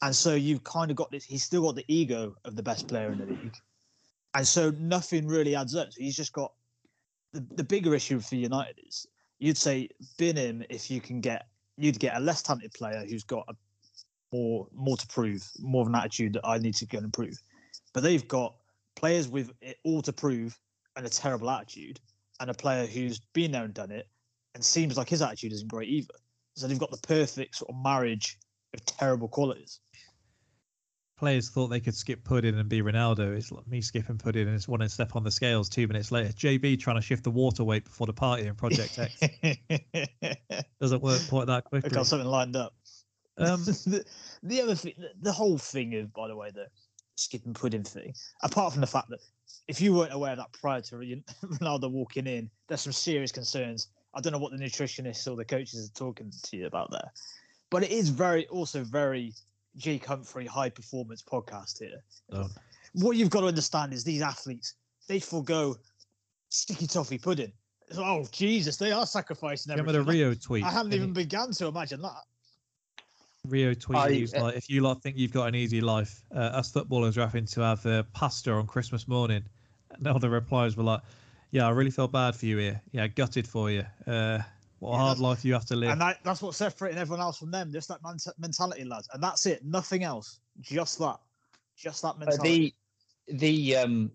And 0.01 0.15
so 0.15 0.35
you've 0.35 0.63
kind 0.63 0.91
of 0.91 0.97
got 0.97 1.11
this. 1.11 1.23
He's 1.23 1.43
still 1.43 1.61
got 1.63 1.75
the 1.75 1.85
ego 1.87 2.35
of 2.45 2.55
the 2.55 2.63
best 2.63 2.87
player 2.87 3.11
in 3.11 3.19
the 3.19 3.25
league, 3.25 3.57
and 4.33 4.47
so 4.47 4.71
nothing 4.77 5.27
really 5.27 5.55
adds 5.55 5.75
up. 5.75 5.91
So 5.91 6.01
he's 6.01 6.15
just 6.15 6.33
got 6.33 6.51
the, 7.33 7.45
the 7.55 7.63
bigger 7.63 7.93
issue 7.95 8.19
for 8.19 8.35
United 8.35 8.75
is 8.87 9.07
you'd 9.39 9.57
say 9.57 9.89
bin 10.17 10.35
him 10.35 10.63
if 10.69 10.91
you 10.91 11.01
can 11.01 11.21
get 11.21 11.47
you'd 11.77 11.99
get 11.99 12.15
a 12.17 12.19
less 12.19 12.41
talented 12.41 12.73
player 12.73 13.05
who's 13.07 13.23
got 13.23 13.45
a 13.47 13.53
more 14.31 14.67
more 14.73 14.97
to 14.97 15.07
prove, 15.07 15.49
more 15.59 15.81
of 15.81 15.87
an 15.87 15.95
attitude 15.95 16.33
that 16.33 16.45
I 16.45 16.57
need 16.57 16.75
to 16.75 16.85
go 16.85 16.97
and 16.97 17.05
improve. 17.05 17.41
But 17.93 18.03
they've 18.03 18.27
got 18.27 18.55
players 18.95 19.27
with 19.27 19.51
it 19.61 19.77
all 19.83 20.01
to 20.03 20.13
prove 20.13 20.57
and 20.95 21.05
a 21.05 21.09
terrible 21.09 21.49
attitude, 21.49 21.99
and 22.39 22.49
a 22.49 22.53
player 22.53 22.85
who's 22.85 23.19
been 23.33 23.51
there 23.51 23.63
and 23.63 23.73
done 23.73 23.91
it, 23.91 24.07
and 24.55 24.63
seems 24.63 24.97
like 24.97 25.09
his 25.09 25.21
attitude 25.21 25.53
isn't 25.53 25.69
great 25.69 25.87
either. 25.89 26.13
So 26.55 26.67
they've 26.67 26.79
got 26.79 26.91
the 26.91 26.97
perfect 26.97 27.55
sort 27.55 27.69
of 27.69 27.81
marriage 27.81 28.37
of 28.73 28.85
terrible 28.85 29.27
qualities. 29.27 29.79
players 31.17 31.49
thought 31.49 31.67
they 31.67 31.79
could 31.79 31.95
skip 31.95 32.23
pudding 32.23 32.57
and 32.57 32.69
be 32.69 32.81
Ronaldo. 32.81 33.35
It's 33.35 33.51
like 33.51 33.67
me 33.67 33.81
skipping 33.81 34.17
pudding 34.17 34.47
and 34.47 34.55
it's 34.55 34.67
one 34.67 34.87
step 34.89 35.15
on 35.15 35.23
the 35.23 35.31
scales 35.31 35.69
two 35.69 35.87
minutes 35.87 36.11
later. 36.11 36.29
JB 36.29 36.79
trying 36.79 36.97
to 36.97 37.01
shift 37.01 37.23
the 37.23 37.31
water 37.31 37.63
weight 37.63 37.85
before 37.85 38.07
the 38.07 38.13
party 38.13 38.45
in 38.45 38.55
Project 38.55 38.99
X 38.99 39.19
doesn't 40.81 41.01
work 41.01 41.21
quite 41.29 41.47
that 41.47 41.63
quickly. 41.65 41.87
I 41.87 41.89
quickly. 41.89 41.95
got 41.95 42.07
something 42.07 42.27
lined 42.27 42.55
up. 42.55 42.73
Um, 43.47 43.63
the, 43.63 44.03
the 44.43 44.61
other 44.61 44.75
thing, 44.75 44.93
the, 44.97 45.11
the 45.21 45.31
whole 45.31 45.57
thing 45.57 45.95
of, 45.95 46.13
by 46.13 46.27
the 46.27 46.35
way, 46.35 46.51
the 46.51 46.67
skipping 47.15 47.53
pudding 47.53 47.83
thing, 47.83 48.13
apart 48.43 48.73
from 48.73 48.81
the 48.81 48.87
fact 48.87 49.09
that 49.09 49.19
if 49.67 49.79
you 49.79 49.93
weren't 49.93 50.13
aware 50.13 50.31
of 50.31 50.37
that 50.37 50.51
prior 50.51 50.81
to 50.81 50.97
Ron- 50.97 51.23
Ronaldo 51.43 51.89
walking 51.89 52.27
in, 52.27 52.49
there's 52.67 52.81
some 52.81 52.93
serious 52.93 53.31
concerns. 53.31 53.87
I 54.13 54.21
don't 54.21 54.33
know 54.33 54.39
what 54.39 54.51
the 54.51 54.57
nutritionists 54.57 55.31
or 55.31 55.35
the 55.35 55.45
coaches 55.45 55.89
are 55.89 55.93
talking 55.97 56.31
to 56.43 56.57
you 56.57 56.65
about 56.65 56.91
there, 56.91 57.11
but 57.69 57.83
it 57.83 57.91
is 57.91 58.09
very, 58.09 58.47
also 58.47 58.83
very 58.83 59.33
Jake 59.77 60.05
Humphrey 60.05 60.45
high 60.45 60.69
performance 60.69 61.21
podcast 61.21 61.79
here. 61.79 62.03
Don't. 62.31 62.51
What 62.93 63.15
you've 63.17 63.29
got 63.29 63.41
to 63.41 63.47
understand 63.47 63.93
is 63.93 64.03
these 64.03 64.21
athletes, 64.21 64.73
they 65.07 65.19
forego 65.19 65.77
sticky 66.49 66.87
toffee 66.87 67.19
pudding. 67.19 67.53
Oh, 67.97 68.27
Jesus, 68.31 68.77
they 68.77 68.91
are 68.91 69.05
sacrificing 69.05 69.71
everything. 69.71 69.87
remember 69.87 70.11
the. 70.11 70.17
Rio 70.17 70.33
tweet? 70.33 70.63
I 70.63 70.71
haven't 70.71 70.93
even 70.93 71.13
begun 71.13 71.51
to 71.53 71.67
imagine 71.67 72.01
that. 72.01 72.23
Rio 73.45 73.73
tweet. 73.73 73.99
I- 73.99 74.11
he 74.11 74.21
was 74.21 74.35
like, 74.35 74.55
"If 74.55 74.69
you 74.69 74.81
lot 74.81 75.01
think 75.01 75.17
you've 75.17 75.31
got 75.31 75.47
an 75.47 75.55
easy 75.55 75.81
life, 75.81 76.23
uh, 76.33 76.39
us 76.39 76.71
footballers 76.71 77.17
are 77.17 77.21
having 77.21 77.45
to 77.45 77.61
have 77.61 77.85
uh, 77.85 78.03
pasta 78.13 78.51
on 78.51 78.67
Christmas 78.67 79.07
morning." 79.07 79.43
And 79.91 80.07
all 80.07 80.19
the 80.19 80.29
replies 80.29 80.75
were 80.75 80.83
like, 80.83 81.01
"Yeah, 81.51 81.65
I 81.67 81.69
really 81.71 81.91
felt 81.91 82.11
bad 82.11 82.35
for 82.35 82.45
you 82.45 82.57
here. 82.57 82.81
Yeah, 82.91 83.07
gutted 83.07 83.47
for 83.47 83.71
you. 83.71 83.85
Uh, 84.05 84.39
what 84.79 84.91
a 84.91 84.93
Yeah, 84.93 84.97
hard 84.97 85.19
life 85.19 85.45
you 85.45 85.53
have 85.53 85.65
to 85.67 85.75
live." 85.75 85.91
And 85.91 86.01
that, 86.01 86.19
that's 86.23 86.41
what's 86.41 86.57
separating 86.57 86.97
everyone 86.99 87.21
else 87.21 87.37
from 87.37 87.51
them. 87.51 87.71
Just 87.71 87.87
that 87.87 88.03
man- 88.03 88.17
mentality, 88.37 88.83
lads. 88.83 89.07
And 89.13 89.23
that's 89.23 89.45
it. 89.45 89.63
Nothing 89.65 90.03
else. 90.03 90.41
Just 90.59 90.99
that. 90.99 91.19
Just 91.77 92.01
that 92.01 92.15
Uh, 92.15 92.19
mentality. 92.19 92.75
the 93.27 93.37
the 93.37 93.75
um 93.77 94.11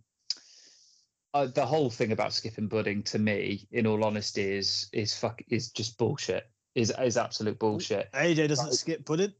uh, 1.32 1.46
the 1.46 1.64
whole 1.66 1.90
thing 1.90 2.12
about 2.12 2.32
skipping 2.32 2.68
pudding 2.68 3.02
to 3.02 3.18
me, 3.18 3.66
in 3.72 3.86
all 3.86 4.04
honesty, 4.04 4.42
is 4.42 4.88
is 4.92 5.16
fuck 5.16 5.40
is 5.48 5.70
just 5.70 5.96
bullshit. 5.98 6.48
Is 6.74 6.92
is 7.02 7.16
absolute 7.16 7.58
bullshit. 7.58 8.10
AJ 8.12 8.48
doesn't 8.48 8.66
Right. 8.66 8.74
skip 8.74 9.04
pudding. 9.04 9.32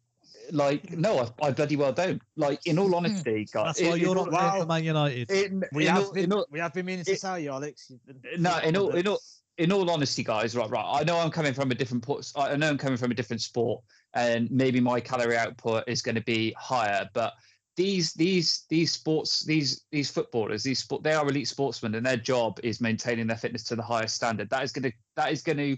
Like 0.53 0.93
no, 0.93 1.19
I, 1.21 1.47
I 1.47 1.51
bloody 1.51 1.77
well 1.77 1.93
don't. 1.93 2.21
Like 2.37 2.65
in 2.67 2.79
all 2.79 2.89
hmm. 2.89 2.95
honesty, 2.95 3.47
guys. 3.53 3.77
That's 3.77 3.83
why 3.83 3.97
you're 3.97 4.11
in 4.11 4.15
not 4.15 4.29
all- 4.29 4.39
playing 4.39 4.63
for 4.63 4.67
Man 4.67 4.85
United. 4.85 5.31
in, 5.31 5.65
We 5.73 5.87
in 5.87 5.95
have 5.95 6.05
all- 6.05 6.13
been, 6.13 6.25
in 6.25 6.33
all- 6.33 6.47
we 6.51 6.59
have 6.61 6.75
been 6.75 6.87
meaning 6.87 7.05
to 7.05 7.13
it- 7.13 7.21
tell 7.21 7.39
you, 7.39 7.51
Alex. 7.51 7.91
No, 8.39 8.59
in 8.59 8.77
all, 8.77 8.91
in 8.95 9.09
all, 9.09 9.19
in 9.59 9.73
all 9.73 9.91
honesty, 9.91 10.23
guys, 10.23 10.55
right, 10.55 10.69
right. 10.69 11.01
I 11.01 11.05
know 11.05 11.19
I'm 11.19 11.31
coming 11.31 11.55
from 11.55 11.71
a 11.71 11.75
different 11.75 12.03
port. 12.03 12.31
I 12.37 12.57
know 12.57 12.69
I'm 12.69 12.79
coming 12.79 12.99
from 12.99 13.11
a 13.11 13.15
different 13.15 13.41
sport, 13.41 13.83
and 14.15 14.51
maybe 14.51 14.81
my 14.81 15.01
calorie 15.01 15.37
output 15.37 15.85
is 15.87 16.03
going 16.03 16.17
to 16.17 16.23
be 16.23 16.55
higher. 16.59 17.09
But 17.15 17.35
these, 17.77 18.13
these, 18.13 18.67
these 18.69 18.93
sports, 18.93 19.45
these, 19.45 19.87
these 19.91 20.11
footballers, 20.11 20.63
these 20.63 20.81
sport, 20.81 21.03
they 21.03 21.15
are 21.15 21.27
elite 21.27 21.49
sportsmen, 21.49 21.95
and 21.95 22.05
their 22.05 22.17
job 22.17 22.61
is 22.63 22.81
maintaining 22.81 23.27
their 23.27 23.37
fitness 23.37 23.65
to 23.65 23.77
the 23.77 23.83
highest 23.83 24.15
standard. 24.17 24.51
That 24.51 24.63
is 24.63 24.73
going 24.73 24.91
to, 24.91 24.93
that 25.17 25.33
is 25.33 25.43
going 25.43 25.59
to, 25.59 25.77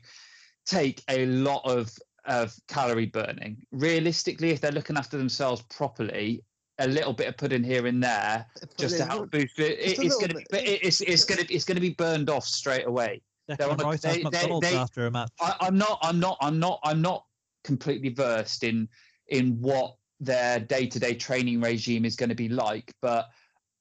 take 0.67 1.03
a 1.09 1.27
lot 1.27 1.63
of 1.65 1.91
of 2.27 2.55
calorie 2.69 3.07
burning. 3.07 3.57
Realistically, 3.71 4.51
if 4.51 4.61
they're 4.61 4.73
looking 4.73 4.97
after 4.97 5.17
themselves 5.17 5.63
properly, 5.71 6.43
a 6.79 6.87
little 6.89 7.13
bit 7.13 7.29
of 7.29 7.37
pudding 7.37 7.65
here 7.65 7.87
and 7.87 8.03
there 8.03 8.45
just 8.79 8.97
to 8.99 9.05
Pudding, 9.05 9.07
help 9.07 9.31
boost 9.31 9.59
it, 9.59 9.81
just 9.81 9.99
a 9.99 10.03
it's 10.07 10.17
going 10.17 10.31
to, 10.31 10.45
but 10.51 10.63
it's 10.67 11.01
it's 11.01 11.25
going 11.25 11.45
to 11.45 11.55
it's 11.55 11.65
going 11.65 11.77
to 11.77 11.81
be 11.81 11.95
burned 11.95 12.29
off 12.29 12.45
straight 12.45 12.87
away. 12.87 13.23
They're 13.49 13.71
on 13.71 13.79
Declan 13.79 13.83
a- 13.83 13.85
Rice 13.87 14.01
they- 14.03 14.17
they- 14.19 14.23
McDonald's 14.25 14.69
they- 14.71 14.77
after 14.77 15.07
a 15.07 15.11
match. 15.11 15.31
I, 15.41 15.55
I'm 15.61 15.79
not 15.79 15.99
I'm 16.03 16.19
not 16.21 16.37
I'm 16.41 16.59
not 16.59 16.81
I'm 16.85 17.01
not 17.01 17.25
completely 17.65 18.11
versed 18.11 18.63
in 18.65 18.89
in 19.29 19.61
what 19.61 19.95
their 20.21 20.59
day 20.61 20.87
to 20.87 20.99
day 20.99 21.15
training 21.15 21.61
regime 21.61 22.05
is 22.05 22.17
going 22.17 22.29
to 22.29 22.35
be 22.35 22.49
like, 22.49 22.93
but 23.01 23.27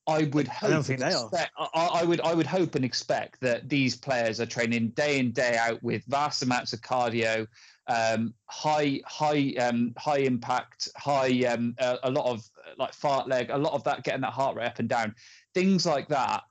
I 0.07 0.23
would 0.33 0.47
hope 0.47 0.69
I 0.69 0.73
don't 0.73 0.83
think 0.83 1.01
and 1.01 1.11
they 1.11 1.15
are. 1.15 1.23
expect, 1.25 1.51
I, 1.57 1.67
I 1.73 1.85
I 2.01 2.03
would 2.03 2.21
I 2.21 2.33
would 2.33 2.45
hope 2.45 2.75
and 2.75 2.85
expect 2.85 3.39
that 3.41 3.67
these 3.69 3.95
players 3.95 4.39
are 4.39 4.45
training 4.45 4.89
day 4.89 5.19
in 5.19 5.31
day 5.31 5.57
out 5.57 5.81
with 5.81 6.03
vast 6.05 6.43
amounts 6.43 6.73
of 6.73 6.81
cardio, 6.81 7.47
um, 7.87 8.33
high 8.45 9.01
high 9.05 9.53
um, 9.59 9.93
high 9.97 10.19
impact, 10.19 10.89
high 10.95 11.43
um, 11.45 11.75
a, 11.79 11.97
a 12.03 12.11
lot 12.11 12.27
of 12.27 12.47
like 12.77 12.91
fartlek, 12.91 13.49
a 13.49 13.57
lot 13.57 13.73
of 13.73 13.83
that 13.85 14.03
getting 14.03 14.21
that 14.21 14.33
heart 14.33 14.55
rate 14.55 14.67
up 14.67 14.79
and 14.79 14.89
down, 14.89 15.15
things 15.53 15.85
like 15.85 16.07
that 16.09 16.43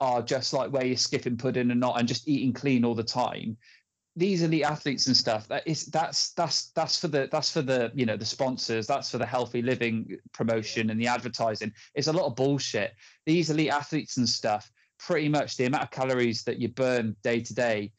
are 0.00 0.22
just 0.22 0.52
like 0.52 0.72
where 0.72 0.84
you're 0.84 0.96
skipping 0.96 1.36
pudding 1.36 1.70
and 1.70 1.80
not 1.80 1.98
and 1.98 2.08
just 2.08 2.26
eating 2.26 2.52
clean 2.52 2.84
all 2.84 2.94
the 2.94 3.04
time 3.04 3.56
these 4.14 4.42
elite 4.42 4.64
athletes 4.64 5.06
and 5.06 5.16
stuff. 5.16 5.48
That 5.48 5.66
is 5.66 5.86
that's 5.86 6.32
that's 6.34 6.70
that's 6.72 6.98
for 7.00 7.08
the 7.08 7.28
that's 7.32 7.50
for 7.52 7.62
the 7.62 7.90
you 7.94 8.04
know 8.06 8.16
the 8.16 8.24
sponsors 8.26 8.86
that's 8.86 9.10
for 9.10 9.18
the 9.18 9.26
healthy 9.26 9.62
living 9.62 10.18
promotion 10.32 10.90
and 10.90 11.00
the 11.00 11.06
advertising. 11.06 11.72
It's 11.94 12.08
a 12.08 12.12
lot 12.12 12.26
of 12.26 12.36
bullshit. 12.36 12.92
These 13.26 13.50
elite 13.50 13.70
athletes 13.70 14.18
and 14.18 14.28
stuff 14.28 14.70
pretty 14.98 15.28
much 15.28 15.56
the 15.56 15.64
amount 15.64 15.84
of 15.84 15.90
calories 15.90 16.44
that 16.44 16.58
you 16.58 16.68
burn 16.68 17.16
day 17.22 17.40
to 17.40 17.54
day 17.54 17.92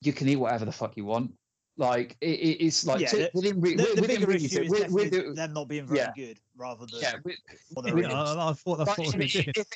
you 0.00 0.12
can 0.12 0.28
eat 0.28 0.36
whatever 0.36 0.64
the 0.66 0.72
fuck 0.72 0.96
you 0.96 1.04
want. 1.04 1.32
Like 1.76 2.16
it, 2.20 2.26
it- 2.40 2.64
it's 2.66 2.86
like 2.86 3.00
Yeah, 3.00 3.08
to- 3.08 3.16
the- 3.16 3.30
within, 3.34 3.60
The, 3.60 3.68
the 3.76 4.00
within 4.00 4.06
bigger 4.20 4.26
reason, 4.26 4.46
issue 4.46 4.62
is 4.64 4.70
with- 4.70 4.90
with- 5.12 5.36
them 5.36 5.52
not 5.54 5.66
being 5.68 5.86
very 5.86 6.00
yeah. 6.00 6.12
good, 6.14 6.38
rather 6.56 6.86
than 6.86 7.00
yeah, 7.00 7.14
with- 7.24 7.36
with- 7.74 8.04
I, 8.06 8.48
I 8.50 8.52
thought 8.52 8.76
that's 8.78 8.90
But 8.96 8.98
what 8.98 9.16
we 9.16 9.24
if, 9.24 9.34
were 9.34 9.42
doing. 9.42 9.54
if, 9.56 9.66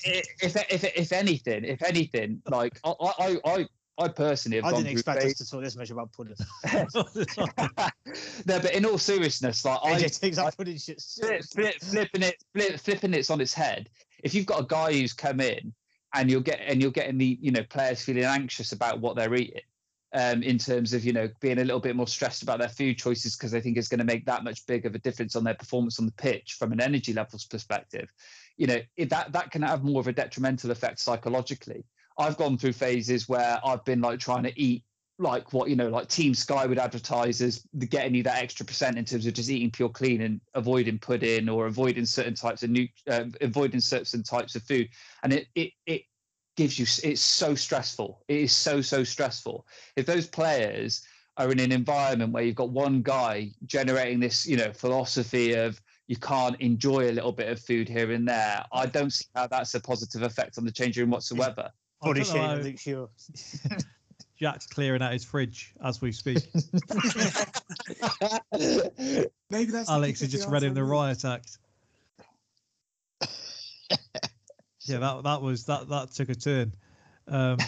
if, 0.43 0.57
if, 0.57 0.85
if, 0.85 0.97
if 0.97 1.13
anything, 1.13 1.65
if 1.65 1.83
anything, 1.83 2.41
like 2.49 2.79
I, 2.85 2.91
I, 3.01 3.39
I, 3.45 3.67
I 3.99 4.09
personally 4.09 4.59
have 4.59 4.67
I 4.67 4.77
didn't 4.77 4.93
expect 4.93 5.23
phase- 5.23 5.33
us 5.33 5.39
to 5.39 5.51
talk 5.51 5.65
this 5.65 5.77
much 5.77 5.91
about 5.91 6.13
pudding. 6.13 6.37
no, 8.47 8.61
but 8.61 8.73
in 8.73 8.85
all 8.85 8.99
seriousness, 8.99 9.65
like 9.65 9.81
I, 9.83 9.95
AJ 9.95 10.21
takes 10.21 10.37
that 10.37 10.57
pudding 10.57 10.79
shit 10.79 11.01
flip, 11.01 11.43
flip, 11.45 11.75
flipping 11.81 12.23
it, 12.23 12.37
flip, 12.55 12.79
flipping 12.81 13.15
it's 13.15 13.31
on 13.31 13.41
its 13.41 13.53
head. 13.53 13.89
If 14.23 14.35
you've 14.35 14.47
got 14.47 14.61
a 14.61 14.67
guy 14.67 14.93
who's 14.93 15.13
come 15.13 15.41
in 15.41 15.73
and 16.15 16.31
you're 16.31 16.41
get 16.41 16.61
and 16.65 16.81
you're 16.81 16.93
getting 16.93 17.19
the 17.19 17.39
you 17.41 17.51
know 17.51 17.65
players 17.65 18.03
feeling 18.03 18.25
anxious 18.25 18.73
about 18.73 19.01
what 19.01 19.17
they're 19.17 19.35
eating, 19.35 19.63
um, 20.15 20.43
in 20.43 20.59
terms 20.59 20.95
of 20.95 21.05
you 21.05 21.13
know 21.13 21.29
being 21.41 21.59
a 21.59 21.65
little 21.65 21.81
bit 21.81 21.97
more 21.97 22.07
stressed 22.07 22.43
about 22.43 22.61
their 22.61 22.69
food 22.69 22.97
choices 22.99 23.37
because 23.37 23.51
they 23.51 23.61
think 23.61 23.77
it's 23.77 23.89
going 23.89 23.99
to 23.99 24.05
make 24.05 24.25
that 24.27 24.45
much 24.45 24.65
big 24.67 24.87
of 24.87 24.95
a 24.95 24.99
difference 24.99 25.37
on 25.37 25.45
their 25.45 25.55
performance 25.55 25.99
on 25.99 26.07
the 26.07 26.13
pitch 26.13 26.55
from 26.55 26.73
an 26.73 26.81
energy 26.81 27.13
levels 27.13 27.45
perspective, 27.45 28.09
you 28.57 28.67
know 28.67 28.79
it, 28.97 29.11
that 29.11 29.33
that 29.33 29.51
can 29.51 29.63
have 29.63 29.83
more 29.83 30.01
of 30.01 30.07
a 30.07 30.13
detrimental 30.13 30.71
effect 30.71 31.01
psychologically. 31.01 31.85
I've 32.19 32.37
gone 32.37 32.59
through 32.59 32.73
phases 32.73 33.29
where 33.29 33.61
I've 33.65 33.85
been 33.85 34.01
like 34.01 34.19
trying 34.19 34.43
to 34.45 34.61
eat 34.61 34.85
like 35.21 35.53
what 35.53 35.69
you 35.69 35.75
know 35.75 35.89
like 35.89 36.09
team 36.09 36.33
sky 36.33 36.65
would 36.65 36.79
advertise 36.79 37.41
as 37.43 37.67
getting 37.89 38.15
you 38.15 38.23
that 38.23 38.41
extra 38.41 38.65
percent 38.65 38.97
in 38.97 39.05
terms 39.05 39.27
of 39.27 39.35
just 39.35 39.51
eating 39.51 39.71
pure 39.71 39.89
clean 39.89 40.23
and 40.23 40.41
avoiding 40.55 40.99
pudding 40.99 41.49
or 41.49 41.67
avoiding 41.67 42.05
certain 42.05 42.35
types 42.35 42.63
of 42.63 42.71
new 42.71 42.87
uh, 43.11 43.25
avoiding 43.41 43.81
certain 43.81 44.23
types 44.23 44.55
of 44.55 44.63
food. 44.63 44.89
And 45.23 45.33
it 45.33 45.47
it 45.55 45.73
it 45.87 46.03
gives 46.57 46.79
you 46.79 46.87
it's 47.09 47.21
so 47.21 47.55
stressful. 47.55 48.23
It 48.29 48.39
is 48.39 48.53
so 48.53 48.81
so 48.81 49.05
stressful. 49.05 49.67
If 49.97 50.07
those 50.07 50.27
players 50.27 51.03
are 51.39 51.51
in 51.53 51.61
an 51.61 51.73
environment 51.73 52.33
where 52.33 52.43
you've 52.43 52.57
got 52.57 52.71
one 52.71 53.01
guy 53.01 53.51
generating 53.67 54.21
this 54.21 54.47
you 54.47 54.57
know 54.57 54.73
philosophy 54.73 55.55
of 55.55 55.81
you 56.09 56.17
can't 56.17 56.61
enjoy 56.61 57.11
a 57.11 57.13
little 57.13 57.33
bit 57.33 57.49
of 57.49 57.61
food 57.61 57.89
here 57.89 58.11
and 58.11 58.27
there 58.27 58.65
i 58.73 58.85
don't 58.85 59.13
see 59.13 59.25
how 59.37 59.47
that's 59.47 59.75
a 59.75 59.81
positive 59.81 60.23
effect 60.23 60.59
on 60.59 60.65
the 60.65 60.73
changing 60.73 61.03
room 61.03 61.11
whatsoever 61.11 61.71
I 62.03 62.07
Body 62.07 62.21
don't 62.23 62.35
know 62.35 62.41
shame 62.41 62.59
of 62.59 62.65
Luke 62.65 62.79
Shaw. 62.79 63.07
Jack's 64.39 64.67
clearing 64.67 65.03
out 65.03 65.13
his 65.13 65.25
fridge 65.25 65.75
as 65.85 66.01
we 66.01 66.13
speak. 66.13 66.39
Maybe 69.51 69.73
that's 69.73 69.91
Alex 69.91 70.21
kick 70.21 70.27
is 70.27 70.33
just 70.33 70.47
the 70.47 70.53
read 70.53 70.63
him 70.63 70.75
the 70.75 70.85
riot 70.85 71.25
act. 71.25 71.59
yeah, 74.87 74.99
that 74.99 75.25
that 75.25 75.43
was 75.43 75.65
that 75.65 75.89
that 75.89 76.13
took 76.13 76.29
a 76.29 76.37
turn. 76.37 76.73
Um, 77.27 77.59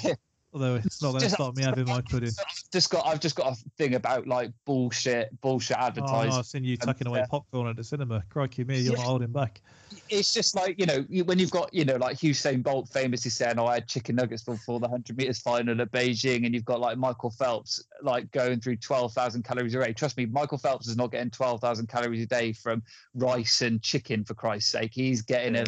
although 0.53 0.77
it's 0.77 1.03
not 1.03 1.11
going 1.11 1.23
to 1.23 1.31
stop 1.31 1.57
me 1.57 1.63
having 1.63 1.87
my 1.87 2.01
pudding. 2.01 2.31
just 2.73 2.91
got 2.91 3.07
I've 3.07 3.21
just 3.21 3.37
got 3.37 3.53
a 3.53 3.57
thing 3.79 3.95
about 3.95 4.27
like 4.27 4.51
bullshit 4.67 5.29
bullshit 5.41 5.77
oh, 5.79 5.87
advertising. 5.87 6.15
Oh, 6.15 6.19
advertising. 6.19 6.39
I've 6.39 6.47
seen 6.47 6.65
you 6.65 6.77
tucking 6.77 7.07
away 7.07 7.21
yeah. 7.21 7.27
popcorn 7.31 7.69
at 7.69 7.77
the 7.77 7.85
cinema. 7.85 8.23
Crikey 8.31 8.65
me, 8.65 8.81
you're 8.81 8.93
Yeah. 8.93 8.99
not 8.99 9.07
holding 9.07 9.33
back. 9.33 9.61
It's 10.09 10.33
just 10.33 10.55
like 10.55 10.79
you 10.79 10.87
know 10.87 11.05
when 11.25 11.39
you've 11.39 11.51
got 11.51 11.73
you 11.75 11.85
know 11.85 11.97
like 11.97 12.19
Usain 12.19 12.63
Bolt 12.63 12.89
famously 12.89 13.31
saying, 13.31 13.59
"Oh, 13.59 13.67
I 13.67 13.75
had 13.75 13.89
chicken 13.89 14.17
nuggets 14.17 14.43
before 14.43 14.81
the 14.81 14.89
hundred 14.89 15.17
meters 15.17 15.41
final 15.41 15.81
at 15.81 15.91
Beijing," 15.91 16.47
and 16.47 16.55
you've 16.55 16.65
got 16.65 16.81
like 16.81 16.97
Michael 16.97 17.31
Phelps 17.31 17.85
like 18.03 18.31
going 18.31 18.61
through 18.61 18.77
twelve 18.77 19.13
thousand 19.13 19.45
calories 19.45 19.75
a 19.75 19.83
day. 19.83 19.93
Trust 19.93 20.17
me, 20.17 20.27
Michael 20.27 20.59
Phelps 20.59 20.89
is 20.89 20.97
not 20.97 21.11
getting 21.11 21.31
twelve 21.31 21.61
thousand 21.61 21.89
calories 21.89 22.23
a 22.23 22.27
day 22.27 22.53
from 22.53 22.83
rice 23.15 23.63
and 23.63 23.83
chicken. 23.83 24.25
For 24.25 24.35
Christ's 24.35 24.71
sake, 24.71 24.93
he's 24.95 25.23
getting 25.23 25.55
Yeah, 25.55 25.65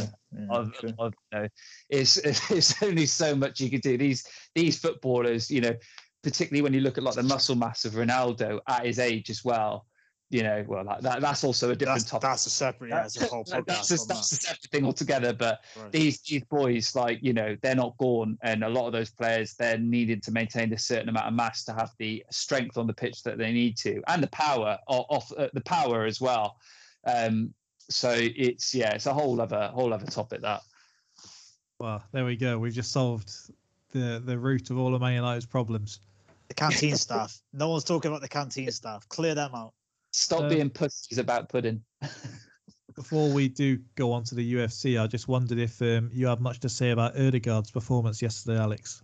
of, 0.50 0.72
true. 0.74 0.92
of 0.98 1.14
you 1.32 1.40
know, 1.40 1.48
it's 1.88 2.16
it's 2.50 2.82
only 2.82 3.06
so 3.06 3.34
much 3.34 3.60
you 3.60 3.70
can 3.70 3.80
do. 3.80 3.96
These 3.98 4.26
these 4.54 4.78
footballers, 4.78 5.50
you 5.50 5.60
know, 5.60 5.74
particularly 6.22 6.62
when 6.62 6.72
you 6.74 6.80
look 6.80 6.98
at 6.98 7.04
like 7.04 7.14
the 7.14 7.22
muscle 7.22 7.56
mass 7.56 7.84
of 7.84 7.92
Ronaldo 7.94 8.60
at 8.68 8.86
his 8.86 8.98
age 8.98 9.30
as 9.30 9.44
well. 9.44 9.86
You 10.30 10.42
know, 10.44 10.64
well 10.66 10.82
that, 10.86 11.02
that 11.02 11.20
that's 11.20 11.44
also 11.44 11.68
a 11.72 11.76
different 11.76 11.98
That's, 12.00 12.10
topic. 12.10 12.22
that's 12.22 12.46
a 12.46 12.50
separate, 12.50 12.88
yeah, 12.88 13.04
it's 13.04 13.20
a 13.20 13.26
whole 13.26 13.44
That- 13.50 13.66
that's, 13.66 13.90
a, 13.90 14.00
on 14.00 14.08
that's 14.08 14.32
a 14.32 14.36
separate 14.36 14.70
thing 14.70 14.86
altogether. 14.86 15.34
But. 15.34 15.60
Right. 15.76 15.92
these 15.92 16.22
these 16.22 16.42
boys, 16.44 16.96
like 16.96 17.18
you 17.22 17.34
know, 17.34 17.54
they're 17.60 17.74
not 17.74 17.98
gone, 17.98 18.38
and 18.42 18.64
a 18.64 18.68
lot 18.70 18.86
of 18.86 18.94
those 18.94 19.10
players 19.10 19.52
they're 19.58 19.76
needed 19.76 20.22
to 20.22 20.30
maintain 20.32 20.72
a 20.72 20.78
certain 20.78 21.10
amount 21.10 21.26
of 21.26 21.34
mass 21.34 21.64
to 21.64 21.74
have 21.74 21.90
the 21.98 22.24
strength 22.30 22.78
on 22.78 22.86
the 22.86 22.94
pitch 22.94 23.22
that 23.24 23.36
they 23.36 23.52
need 23.52 23.76
to, 23.78 24.00
and 24.08 24.22
the 24.22 24.28
power 24.28 24.78
o- 24.88 25.04
off 25.10 25.30
uh, 25.36 25.48
the 25.52 25.60
power 25.60 26.06
as 26.06 26.18
well. 26.18 26.56
Um, 27.06 27.52
so 27.90 28.10
it's 28.18 28.74
yeah, 28.74 28.92
it's 28.94 29.06
a 29.06 29.14
whole 29.14 29.40
other 29.40 29.68
whole 29.74 29.92
other 29.92 30.06
topic 30.06 30.40
that. 30.42 30.62
Well, 31.78 32.02
there 32.12 32.24
we 32.24 32.36
go. 32.36 32.58
We've 32.58 32.72
just 32.72 32.92
solved 32.92 33.32
the 33.92 34.22
the 34.24 34.38
root 34.38 34.70
of 34.70 34.78
all 34.78 34.94
of 34.94 35.00
Man 35.00 35.14
United's 35.14 35.46
problems. 35.46 36.00
The 36.48 36.54
canteen 36.54 36.96
staff. 36.96 37.38
No 37.52 37.68
one's 37.70 37.84
talking 37.84 38.10
about 38.10 38.20
the 38.20 38.28
canteen 38.28 38.70
staff. 38.70 39.08
Clear 39.08 39.34
them 39.34 39.54
out. 39.54 39.72
Stop 40.12 40.42
Uh, 40.42 40.48
being 40.48 40.70
pussies 40.70 41.18
about 41.18 41.48
pudding. 41.48 41.82
Before 42.94 43.30
we 43.32 43.48
do 43.48 43.78
go 43.94 44.12
on 44.12 44.22
to 44.24 44.34
the 44.34 44.54
UFC, 44.54 45.00
I 45.02 45.06
just 45.06 45.26
wondered 45.26 45.58
if 45.58 45.80
um, 45.80 46.10
you 46.12 46.26
had 46.26 46.40
much 46.40 46.60
to 46.60 46.68
say 46.68 46.90
about 46.90 47.14
Ødegaard's 47.16 47.70
performance 47.70 48.20
yesterday, 48.20 48.58
Alex. 48.60 49.02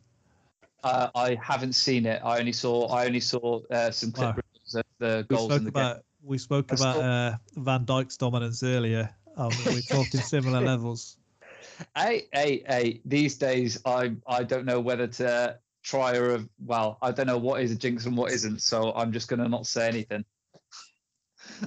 Uh, 0.85 1.09
I 1.15 1.39
haven't 1.43 1.73
seen 1.73 2.05
it. 2.05 2.21
I 2.23 2.39
only 2.39 2.53
saw 2.53 2.87
I 2.89 3.07
only 3.07 3.21
saw 3.21 3.61
uh, 3.71 3.91
some 3.91 4.13
clip 4.13 4.37
Wow. 4.37 4.43
of 4.81 4.85
the 4.99 5.27
goals 5.31 5.47
spoke 5.47 5.59
in 5.59 5.65
the 5.65 5.71
game. 5.71 5.97
About 6.29 6.31
we 6.31 6.39
spoke 6.39 6.73
I 6.73 6.75
about 6.75 6.97
saw- 6.97 7.01
uh, 7.01 7.37
Van 7.57 7.85
Dijk's 7.85 8.17
dominance 8.17 8.63
earlier. 8.63 9.11
Um, 9.37 9.51
we're 9.67 9.81
talking 9.81 10.21
similar 10.21 10.61
levels. 10.61 11.17
Hey, 11.97 12.27
hey, 12.33 12.65
hey! 12.67 13.01
These 13.05 13.37
days, 13.37 13.81
I 13.85 14.17
I 14.27 14.43
don't 14.43 14.65
know 14.65 14.81
whether 14.81 15.07
to 15.07 15.59
try 15.83 16.17
or 16.17 16.45
well, 16.65 16.99
I 17.03 17.13
don't 17.13 17.27
know 17.27 17.39
what 17.39 17.61
is 17.63 17.73
a 17.73 17.77
jinx 17.77 18.07
and 18.07 18.17
what 18.17 18.33
isn't. 18.33 18.63
So 18.63 18.93
I'm 18.95 19.13
just 19.13 19.29
gonna 19.29 19.49
not 19.49 19.67
say 19.67 19.89
anything. 19.89 20.25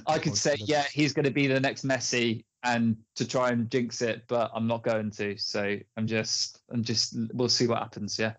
I 0.06 0.18
could 0.18 0.36
say, 0.36 0.56
yeah, 0.58 0.84
he's 0.92 1.12
going 1.12 1.24
to 1.24 1.30
be 1.30 1.46
the 1.48 1.58
next 1.60 1.84
Messi, 1.84 2.44
and 2.62 2.96
to 3.16 3.26
try 3.26 3.50
and 3.50 3.70
jinx 3.70 4.00
it, 4.00 4.22
but 4.28 4.50
I'm 4.54 4.66
not 4.66 4.84
going 4.84 5.10
to. 5.12 5.36
So 5.36 5.76
I'm 5.96 6.06
just, 6.06 6.60
I'm 6.70 6.84
just, 6.84 7.16
we'll 7.34 7.48
see 7.48 7.66
what 7.66 7.78
happens. 7.78 8.18
Yeah. 8.18 8.34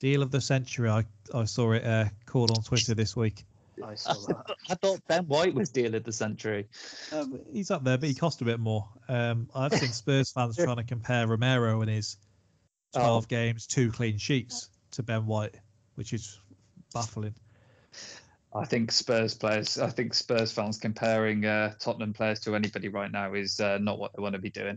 Deal 0.00 0.22
of 0.22 0.30
the 0.30 0.40
century. 0.40 0.90
I, 0.90 1.04
I 1.32 1.44
saw 1.44 1.72
it 1.72 1.84
uh, 1.84 2.06
called 2.26 2.50
on 2.50 2.62
Twitter 2.62 2.94
this 2.94 3.16
week. 3.16 3.44
I 3.84 3.94
saw 3.94 4.14
that. 4.26 4.56
I 4.70 4.74
thought 4.74 5.00
Ben 5.08 5.24
White 5.26 5.54
was 5.54 5.70
deal 5.70 5.94
of 5.94 6.04
the 6.04 6.12
century. 6.12 6.68
Um, 7.12 7.40
he's 7.52 7.70
up 7.70 7.84
there, 7.84 7.98
but 7.98 8.08
he 8.08 8.14
cost 8.14 8.40
a 8.42 8.44
bit 8.44 8.60
more. 8.60 8.88
Um, 9.08 9.48
I've 9.54 9.72
seen 9.74 9.88
Spurs 9.90 10.30
fans 10.34 10.56
trying 10.56 10.76
to 10.76 10.84
compare 10.84 11.26
Romero 11.26 11.80
and 11.80 11.90
his 11.90 12.16
12 12.94 13.24
Oh. 13.24 13.26
games, 13.26 13.66
two 13.66 13.90
clean 13.90 14.18
sheets 14.18 14.68
to 14.92 15.02
Ben 15.02 15.26
White, 15.26 15.54
which 15.94 16.12
is 16.12 16.38
baffling. 16.92 17.34
I 18.54 18.66
think 18.66 18.92
Spurs 18.92 19.34
players, 19.34 19.78
I 19.78 19.88
think 19.88 20.12
Spurs 20.12 20.52
fans 20.52 20.76
comparing 20.78 21.46
uh, 21.46 21.72
Tottenham 21.78 22.12
players 22.12 22.40
to 22.40 22.54
anybody 22.54 22.88
right 22.88 23.10
now 23.10 23.32
is 23.32 23.58
uh, 23.60 23.78
not 23.80 23.98
what 23.98 24.12
they 24.14 24.22
want 24.22 24.34
to 24.34 24.40
be 24.40 24.50
doing. 24.50 24.76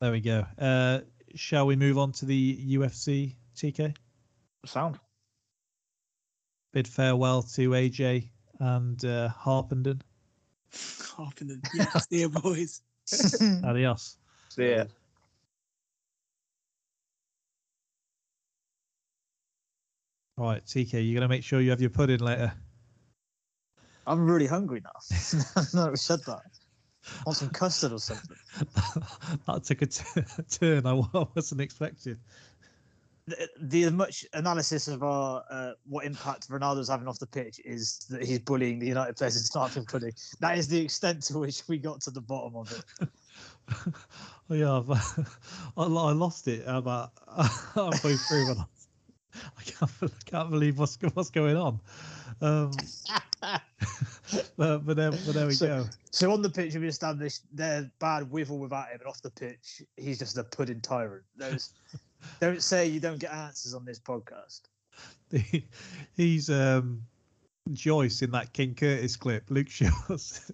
There 0.00 0.10
we 0.10 0.20
go. 0.20 0.44
Uh, 0.58 1.00
shall 1.36 1.66
we 1.66 1.76
move 1.76 1.96
on 1.98 2.10
to 2.12 2.26
the 2.26 2.76
UFC, 2.76 3.36
TK? 3.56 3.94
Sound. 4.66 4.98
Bid 6.72 6.86
farewell 6.86 7.42
to 7.42 7.70
AJ 7.70 8.28
and 8.60 9.02
uh, 9.04 9.28
Harpenden. 9.28 10.02
Harpenden. 11.16 11.62
Yes, 11.74 12.06
dear 12.06 12.28
boys. 12.28 12.82
Adios. 13.64 14.18
See 14.50 14.70
Yeah. 14.70 14.84
All 20.36 20.44
right, 20.46 20.64
TK, 20.64 20.92
you're 20.92 21.14
going 21.14 21.22
to 21.22 21.28
make 21.28 21.42
sure 21.42 21.60
you 21.60 21.70
have 21.70 21.80
your 21.80 21.90
pudding 21.90 22.20
later. 22.20 22.52
I'm 24.06 24.24
really 24.24 24.46
hungry 24.46 24.80
now. 24.84 25.62
no, 25.74 25.90
we 25.90 25.96
said 25.96 26.20
that. 26.26 26.42
I 27.04 27.22
want 27.26 27.38
some 27.38 27.50
custard 27.50 27.92
or 27.92 27.98
something. 27.98 28.36
that 29.46 29.64
took 29.64 29.82
a 29.82 29.86
t- 29.86 30.22
turn 30.50 30.86
I 30.86 31.02
wasn't 31.34 31.60
expecting. 31.60 32.18
The, 33.28 33.48
the 33.84 33.90
much 33.90 34.24
analysis 34.32 34.88
of 34.88 35.02
our 35.02 35.44
uh, 35.50 35.72
what 35.86 36.04
impact 36.04 36.48
Ronaldo's 36.48 36.88
having 36.88 37.08
off 37.08 37.18
the 37.18 37.26
pitch 37.26 37.60
is 37.64 37.98
that 38.10 38.24
he's 38.24 38.38
bullying 38.38 38.78
the 38.78 38.86
United 38.86 39.16
players 39.16 39.36
and 39.36 39.44
starting 39.44 39.84
pudding. 39.84 40.12
That 40.40 40.56
is 40.58 40.68
the 40.68 40.80
extent 40.80 41.22
to 41.24 41.38
which 41.38 41.62
we 41.68 41.78
got 41.78 42.00
to 42.02 42.10
the 42.10 42.20
bottom 42.20 42.56
of 42.56 42.72
it. 42.72 43.08
oh, 44.50 44.54
yeah, 44.54 44.82
I, 45.76 45.82
I 45.82 46.12
lost 46.12 46.48
it 46.48 46.62
about 46.66 47.12
halfway 47.74 48.14
through. 48.16 48.48
When 48.48 48.58
I, 48.58 48.64
I 49.58 49.62
can't, 49.62 49.90
I 50.02 50.08
can't 50.24 50.50
believe 50.50 50.78
what's 50.78 50.96
what's 51.14 51.30
going 51.30 51.56
on. 51.56 51.80
Um, 52.40 52.70
but, 53.40 54.84
but, 54.86 54.96
there, 54.96 55.10
but 55.10 55.34
there 55.34 55.46
we 55.46 55.52
So- 55.54 55.66
go. 55.66 55.84
So 56.10 56.32
on 56.32 56.42
the 56.42 56.50
pitch, 56.50 56.74
we 56.74 56.88
established 56.88 57.42
they're 57.52 57.90
bad 58.00 58.30
with 58.30 58.50
or 58.50 58.58
without 58.58 58.88
him, 58.88 58.98
and 59.00 59.08
off 59.08 59.22
the 59.22 59.30
pitch, 59.30 59.82
he's 59.96 60.18
just 60.18 60.36
a 60.38 60.42
pudding 60.44 60.80
tyrant. 60.80 61.22
There's, 61.36 61.72
don't 62.40 62.62
say 62.62 62.86
you 62.86 63.00
don't 63.00 63.18
get 63.18 63.32
answers 63.32 63.74
on 63.74 63.84
this 63.84 63.98
podcast. 63.98 64.62
He's 66.16 66.50
um, 66.50 67.02
Joyce 67.72 68.22
in 68.22 68.30
that 68.32 68.52
King 68.52 68.74
Curtis 68.74 69.16
clip. 69.16 69.44
Luke 69.50 69.68
Shaws. 69.68 70.50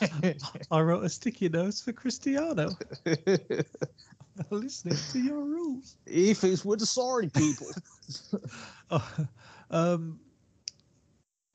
I 0.70 0.80
wrote 0.80 1.04
a 1.04 1.08
sticky 1.08 1.48
note 1.48 1.74
for 1.74 1.92
Cristiano. 1.92 2.70
listening 4.50 4.96
to 5.12 5.18
your 5.18 5.44
rules. 5.44 5.96
he 6.06 6.32
thinks 6.34 6.64
we're 6.64 6.76
the 6.76 6.86
sorry 6.86 7.28
people. 7.28 7.66
Oh, 8.90 9.26
um, 9.70 10.20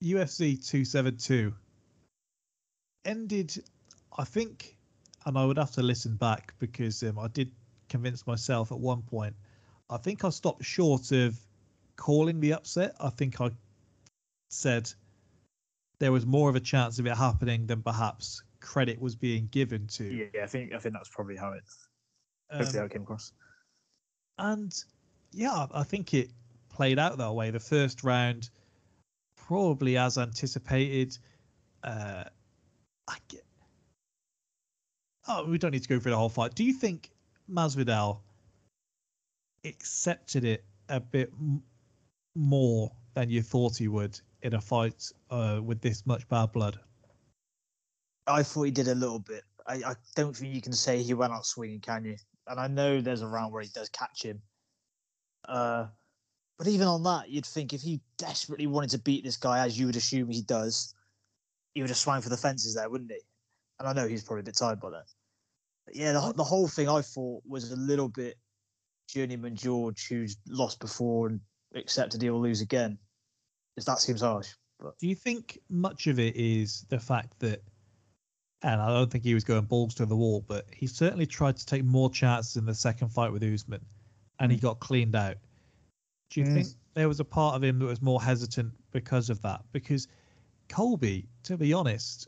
UFC 0.03 0.53
272 0.63 1.53
ended, 3.05 3.63
I 4.17 4.23
think, 4.23 4.77
and 5.25 5.37
I 5.37 5.45
would 5.45 5.57
have 5.57 5.71
to 5.73 5.83
listen 5.83 6.15
back 6.15 6.53
because 6.59 7.01
um, 7.03 7.17
I 7.17 7.27
did 7.27 7.51
convince 7.89 8.27
myself 8.27 8.71
at 8.71 8.79
one 8.79 9.01
point. 9.01 9.35
I 9.89 9.97
think 9.97 10.23
I 10.25 10.29
stopped 10.29 10.63
short 10.63 11.11
of 11.11 11.37
calling 11.95 12.39
the 12.39 12.53
upset. 12.53 12.95
I 12.99 13.09
think 13.09 13.39
I 13.41 13.51
said 14.49 14.91
there 15.99 16.11
was 16.11 16.25
more 16.25 16.49
of 16.49 16.55
a 16.55 16.59
chance 16.59 16.99
of 16.99 17.07
it 17.07 17.15
happening 17.15 17.65
than 17.67 17.81
perhaps 17.81 18.43
credit 18.59 18.99
was 19.01 19.15
being 19.15 19.47
given 19.47 19.87
to. 19.87 20.03
yeah, 20.03 20.43
I 20.43 20.47
think 20.47 20.73
I 20.73 20.79
think 20.79 20.93
that's 20.93 21.09
probably 21.09 21.35
how 21.37 21.53
it 21.53 21.63
Um, 22.49 22.65
how 22.65 22.85
it 22.85 22.91
came 22.91 23.03
across. 23.03 23.31
and 24.37 24.73
yeah, 25.31 25.67
I 25.73 25.83
think 25.83 26.13
it 26.13 26.29
played 26.69 26.99
out 26.99 27.17
that 27.17 27.33
way. 27.33 27.51
The 27.51 27.59
first 27.59 28.03
round, 28.03 28.49
probably 29.35 29.97
as 29.97 30.17
anticipated. 30.17 31.17
Uh, 31.83 32.25
I 33.07 33.17
get. 33.29 33.43
Oh, 35.27 35.45
we 35.45 35.57
don't 35.57 35.71
need 35.71 35.83
to 35.83 35.89
go 35.89 35.99
through 35.99 36.11
the 36.11 36.17
whole 36.17 36.29
fight. 36.29 36.55
Do 36.55 36.63
you 36.63 36.73
think 36.73 37.11
Masvidal 37.49 38.19
accepted 39.65 40.43
it 40.43 40.63
a 40.89 40.99
bit 40.99 41.31
m- 41.39 41.61
more 42.35 42.91
than 43.13 43.29
you 43.29 43.41
thought 43.41 43.77
he 43.77 43.87
would 43.87 44.19
in 44.43 44.53
a 44.53 44.61
fight 44.61 45.11
uh, 45.29 45.59
with 45.63 45.81
this 45.81 46.05
much 46.05 46.27
bad 46.29 46.51
blood? 46.51 46.79
I 48.27 48.43
thought 48.43 48.63
he 48.63 48.71
did 48.71 48.87
a 48.87 48.95
little 48.95 49.19
bit. 49.19 49.43
I, 49.65 49.75
I 49.75 49.95
don't 50.15 50.35
think 50.35 50.53
you 50.53 50.61
can 50.61 50.73
say 50.73 51.01
he 51.01 51.13
went 51.13 51.33
out 51.33 51.45
swinging, 51.45 51.79
can 51.79 52.05
you? 52.05 52.17
And 52.47 52.59
I 52.59 52.67
know 52.67 53.01
there's 53.01 53.21
a 53.21 53.27
round 53.27 53.53
where 53.53 53.63
he 53.63 53.69
does 53.69 53.89
catch 53.89 54.23
him. 54.23 54.41
Uh, 55.47 55.87
but 56.57 56.67
even 56.67 56.87
on 56.87 57.03
that, 57.03 57.29
you'd 57.29 57.45
think 57.45 57.73
if 57.73 57.81
he 57.81 58.01
desperately 58.17 58.67
wanted 58.67 58.89
to 58.91 58.99
beat 58.99 59.23
this 59.23 59.37
guy, 59.37 59.65
as 59.65 59.77
you 59.79 59.85
would 59.85 59.95
assume 59.95 60.29
he 60.29 60.41
does, 60.41 60.93
he 61.73 61.81
would 61.81 61.89
have 61.89 61.97
swung 61.97 62.21
for 62.21 62.29
the 62.29 62.37
fences 62.37 62.75
there, 62.75 62.89
wouldn't 62.89 63.11
he? 63.11 63.19
And 63.79 63.87
I 63.87 63.93
know 63.93 64.07
he's 64.07 64.23
probably 64.23 64.41
a 64.41 64.45
bit 64.45 64.55
tired 64.55 64.79
by 64.79 64.89
that. 64.91 65.05
But 65.85 65.95
yeah, 65.95 66.13
the, 66.13 66.33
the 66.35 66.43
whole 66.43 66.67
thing 66.67 66.89
I 66.89 67.01
thought 67.01 67.43
was 67.47 67.71
a 67.71 67.75
little 67.75 68.09
bit 68.09 68.37
journeyman 69.07 69.55
George, 69.55 70.07
who's 70.07 70.37
lost 70.47 70.79
before 70.79 71.27
and 71.27 71.39
accepted 71.75 72.21
he'll 72.21 72.39
lose 72.41 72.61
again. 72.61 72.97
If 73.75 73.85
that 73.85 73.99
seems 73.99 74.21
harsh. 74.21 74.49
But 74.79 74.97
Do 74.99 75.07
you 75.07 75.15
think 75.15 75.59
much 75.69 76.07
of 76.07 76.19
it 76.19 76.35
is 76.35 76.85
the 76.89 76.99
fact 76.99 77.39
that, 77.39 77.61
and 78.61 78.81
I 78.81 78.87
don't 78.89 79.09
think 79.09 79.23
he 79.23 79.33
was 79.33 79.43
going 79.43 79.65
balls 79.65 79.95
to 79.95 80.05
the 80.05 80.15
wall, 80.15 80.43
but 80.47 80.65
he 80.75 80.87
certainly 80.87 81.25
tried 81.25 81.57
to 81.57 81.65
take 81.65 81.83
more 81.83 82.09
chances 82.09 82.57
in 82.57 82.65
the 82.65 82.73
second 82.75 83.09
fight 83.09 83.31
with 83.31 83.43
Usman, 83.43 83.83
and 84.39 84.51
he 84.51 84.57
got 84.57 84.79
cleaned 84.79 85.15
out. 85.15 85.37
Do 86.29 86.41
you 86.41 86.45
Mm. 86.45 86.53
think 86.53 86.67
there 86.93 87.07
was 87.07 87.19
a 87.19 87.25
part 87.25 87.55
of 87.55 87.63
him 87.63 87.79
that 87.79 87.85
was 87.85 88.01
more 88.01 88.21
hesitant 88.21 88.73
because 88.91 89.29
of 89.29 89.41
that? 89.41 89.63
Because 89.71 90.07
Colby, 90.67 91.27
to 91.43 91.57
be 91.57 91.73
honest, 91.73 92.27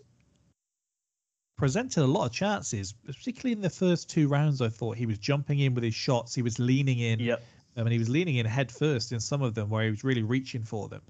presented 1.59 2.01
a 2.01 2.07
lot 2.07 2.25
of 2.25 2.31
chances, 2.31 2.93
particularly 2.93 3.51
in 3.51 3.59
the 3.59 3.69
first 3.69 4.09
two 4.09 4.29
rounds. 4.29 4.61
I 4.61 4.69
thought 4.69 4.95
he 4.95 5.05
was 5.05 5.17
jumping 5.17 5.59
in 5.59 5.75
with 5.75 5.83
his 5.83 5.93
shots, 5.93 6.33
he 6.33 6.41
was 6.41 6.57
leaning 6.57 6.99
in. 6.99 7.19
Yep. 7.19 7.43
Um, 7.75 7.81
I 7.81 7.83
mean, 7.83 7.91
he 7.91 7.99
was 7.99 8.09
leaning 8.09 8.37
in 8.37 8.45
head 8.45 8.71
first 8.71 9.11
in 9.11 9.19
some 9.19 9.41
of 9.41 9.55
them 9.55 9.69
where 9.69 9.83
he 9.83 9.89
was 9.89 10.05
really 10.05 10.23
reaching 10.23 10.63
for 10.63 10.87
them. 10.87 11.01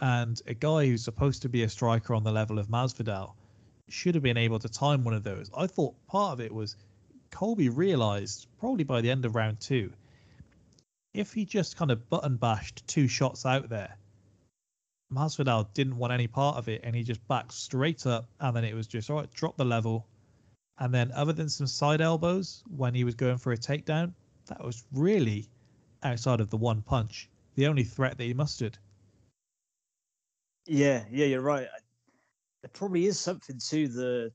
And 0.00 0.40
a 0.46 0.54
guy 0.54 0.86
who's 0.86 1.04
supposed 1.04 1.42
to 1.42 1.50
be 1.50 1.64
a 1.64 1.68
striker 1.68 2.14
on 2.14 2.24
the 2.24 2.32
level 2.32 2.58
of 2.58 2.68
Masvidal 2.68 3.34
should 3.90 4.14
have 4.14 4.24
been 4.24 4.38
able 4.38 4.58
to 4.58 4.70
time 4.70 5.04
one 5.04 5.12
of 5.12 5.22
those. 5.22 5.50
I 5.54 5.66
thought 5.66 5.94
part 6.06 6.32
of 6.32 6.40
it 6.40 6.52
was 6.52 6.76
Colby 7.30 7.68
realized 7.68 8.46
probably 8.58 8.84
by 8.84 9.02
the 9.02 9.10
end 9.10 9.26
of 9.26 9.34
round 9.34 9.60
two, 9.60 9.92
if 11.12 11.34
he 11.34 11.44
just 11.44 11.76
kind 11.76 11.90
of 11.90 12.08
button 12.08 12.36
bashed 12.36 12.86
two 12.86 13.06
shots 13.06 13.44
out 13.44 13.68
there, 13.68 13.98
Masvidal 15.12 15.72
didn't 15.74 15.96
want 15.96 16.12
any 16.12 16.26
part 16.26 16.56
of 16.56 16.68
it 16.68 16.80
and 16.84 16.94
he 16.94 17.02
just 17.02 17.26
backed 17.28 17.52
straight 17.52 18.06
up 18.06 18.28
and 18.40 18.54
then 18.56 18.64
it 18.64 18.74
was 18.74 18.86
just 18.86 19.10
all 19.10 19.16
right, 19.16 19.32
drop 19.32 19.56
the 19.56 19.64
level. 19.64 20.06
And 20.78 20.94
then 20.94 21.12
other 21.12 21.32
than 21.32 21.48
some 21.48 21.66
side 21.66 22.00
elbows 22.00 22.62
when 22.74 22.94
he 22.94 23.04
was 23.04 23.14
going 23.14 23.38
for 23.38 23.52
a 23.52 23.56
takedown, 23.56 24.12
that 24.46 24.64
was 24.64 24.84
really 24.92 25.48
outside 26.02 26.40
of 26.40 26.50
the 26.50 26.56
one 26.56 26.82
punch, 26.82 27.28
the 27.54 27.66
only 27.66 27.84
threat 27.84 28.16
that 28.16 28.24
he 28.24 28.34
mustered. 28.34 28.78
Yeah, 30.66 31.04
yeah, 31.10 31.26
you're 31.26 31.40
right. 31.40 31.66
There 32.62 32.70
probably 32.72 33.06
is 33.06 33.18
something 33.18 33.58
to 33.68 33.88
the 33.88 34.32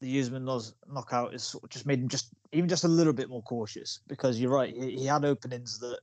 the 0.00 0.20
Usman 0.20 0.44
knockout 0.88 1.34
is 1.34 1.42
sort 1.42 1.64
of 1.64 1.70
just 1.70 1.84
made 1.84 1.98
him 1.98 2.08
just 2.08 2.28
even 2.52 2.68
just 2.68 2.84
a 2.84 2.88
little 2.88 3.12
bit 3.12 3.28
more 3.28 3.42
cautious 3.42 4.00
because 4.06 4.40
you're 4.40 4.50
right. 4.50 4.72
He, 4.72 4.96
he 4.96 5.06
had 5.06 5.24
openings 5.24 5.78
that 5.80 5.98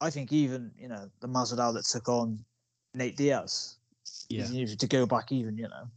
I 0.00 0.10
think 0.10 0.32
even 0.32 0.70
you 0.78 0.88
know 0.88 1.08
the 1.20 1.28
Masvidal 1.28 1.74
that 1.74 1.84
took 1.84 2.08
on 2.08 2.44
Nate 2.94 3.16
Diaz, 3.16 3.76
Yeah. 4.28 4.46
to 4.46 4.86
go 4.86 5.06
back 5.06 5.32
even 5.32 5.56
you 5.56 5.68
know 5.68 5.88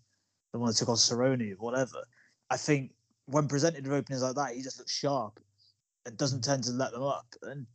the 0.51 0.59
one 0.59 0.69
that 0.69 0.77
took 0.77 0.89
on 0.89 0.95
Cerrone, 0.95 1.57
whatever. 1.57 2.03
I 2.49 2.57
think 2.57 2.93
when 3.25 3.47
presented 3.47 3.83
with 3.85 3.93
openings 3.93 4.23
like 4.23 4.35
that, 4.35 4.55
he 4.55 4.61
just 4.61 4.79
looks 4.79 4.93
sharp 4.93 5.39
and 6.05 6.15
doesn't 6.17 6.43
tend 6.43 6.63
to 6.65 6.71
let 6.71 6.91
them 6.93 7.03
up. 7.03 7.25
And 7.41 7.65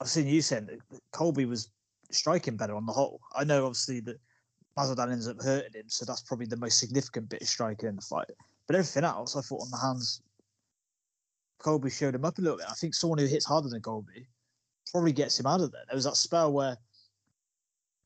I've 0.00 0.08
seen 0.08 0.26
you 0.26 0.42
saying 0.42 0.66
that 0.66 0.80
Colby 1.12 1.44
was 1.44 1.70
striking 2.10 2.56
better 2.56 2.74
on 2.74 2.86
the 2.86 2.92
whole. 2.92 3.20
I 3.34 3.44
know 3.44 3.64
obviously 3.66 4.00
that 4.00 4.18
Masvidal 4.76 5.12
ends 5.12 5.28
up 5.28 5.40
hurting 5.40 5.74
him, 5.74 5.88
so 5.88 6.04
that's 6.04 6.22
probably 6.22 6.46
the 6.46 6.56
most 6.56 6.78
significant 6.78 7.28
bit 7.28 7.42
of 7.42 7.48
striking 7.48 7.88
in 7.88 7.96
the 7.96 8.02
fight. 8.02 8.30
But 8.66 8.76
everything 8.76 9.04
else, 9.04 9.36
I 9.36 9.42
thought 9.42 9.62
on 9.62 9.70
the 9.70 9.76
hands, 9.76 10.22
Colby 11.58 11.90
showed 11.90 12.14
him 12.14 12.24
up 12.24 12.38
a 12.38 12.40
little 12.40 12.58
bit. 12.58 12.66
I 12.68 12.74
think 12.74 12.94
someone 12.94 13.18
who 13.18 13.26
hits 13.26 13.44
harder 13.44 13.68
than 13.68 13.82
Colby 13.82 14.26
probably 14.90 15.12
gets 15.12 15.38
him 15.38 15.46
out 15.46 15.60
of 15.60 15.70
there. 15.70 15.84
There 15.86 15.96
was 15.96 16.04
that 16.04 16.16
spell 16.16 16.52
where 16.52 16.76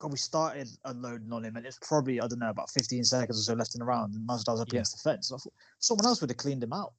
Colby 0.05 0.19
started 0.19 0.69
unloading 0.85 1.33
on 1.33 1.43
him, 1.47 1.57
and 1.57 1.65
it's 1.65 1.79
probably 1.81 2.21
I 2.21 2.27
don't 2.27 2.39
know 2.39 2.51
about 2.51 2.69
15 2.71 3.05
seconds 3.05 3.39
or 3.41 3.43
so 3.43 3.55
left 3.55 3.75
in 3.75 3.79
the 3.79 3.87
round, 3.87 4.13
and 4.15 4.29
up 4.31 4.39
Yeah. 4.47 4.63
against 4.65 4.93
the 5.03 5.11
fence. 5.11 5.33
I 5.33 5.39
thought 5.39 5.55
someone 5.79 6.05
else 6.05 6.21
would 6.21 6.29
have 6.29 6.37
cleaned 6.37 6.63
him 6.63 6.75
out. 6.75 6.93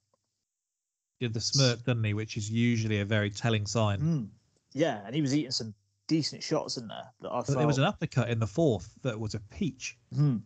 Did 1.20 1.32
the 1.32 1.40
smirk, 1.40 1.84
didn't 1.84 2.02
he? 2.02 2.14
Which 2.14 2.36
is 2.36 2.50
usually 2.50 2.98
a 2.98 3.04
very 3.04 3.30
telling 3.30 3.64
sign. 3.64 4.00
Mm. 4.00 4.28
Yeah, 4.72 5.02
and 5.06 5.14
he 5.14 5.22
was 5.22 5.36
eating 5.36 5.52
some 5.52 5.72
decent 6.08 6.42
shots 6.42 6.78
in 6.78 6.88
there 6.88 7.08
that 7.20 7.30
I 7.30 7.36
But 7.36 7.46
felt. 7.46 7.58
there 7.58 7.66
was 7.68 7.78
an 7.78 7.84
uppercut 7.84 8.28
in 8.28 8.40
the 8.40 8.46
fourth 8.48 8.92
that 9.02 9.20
was 9.20 9.34
a 9.36 9.40
peach. 9.40 9.96
Hmm. 10.12 10.38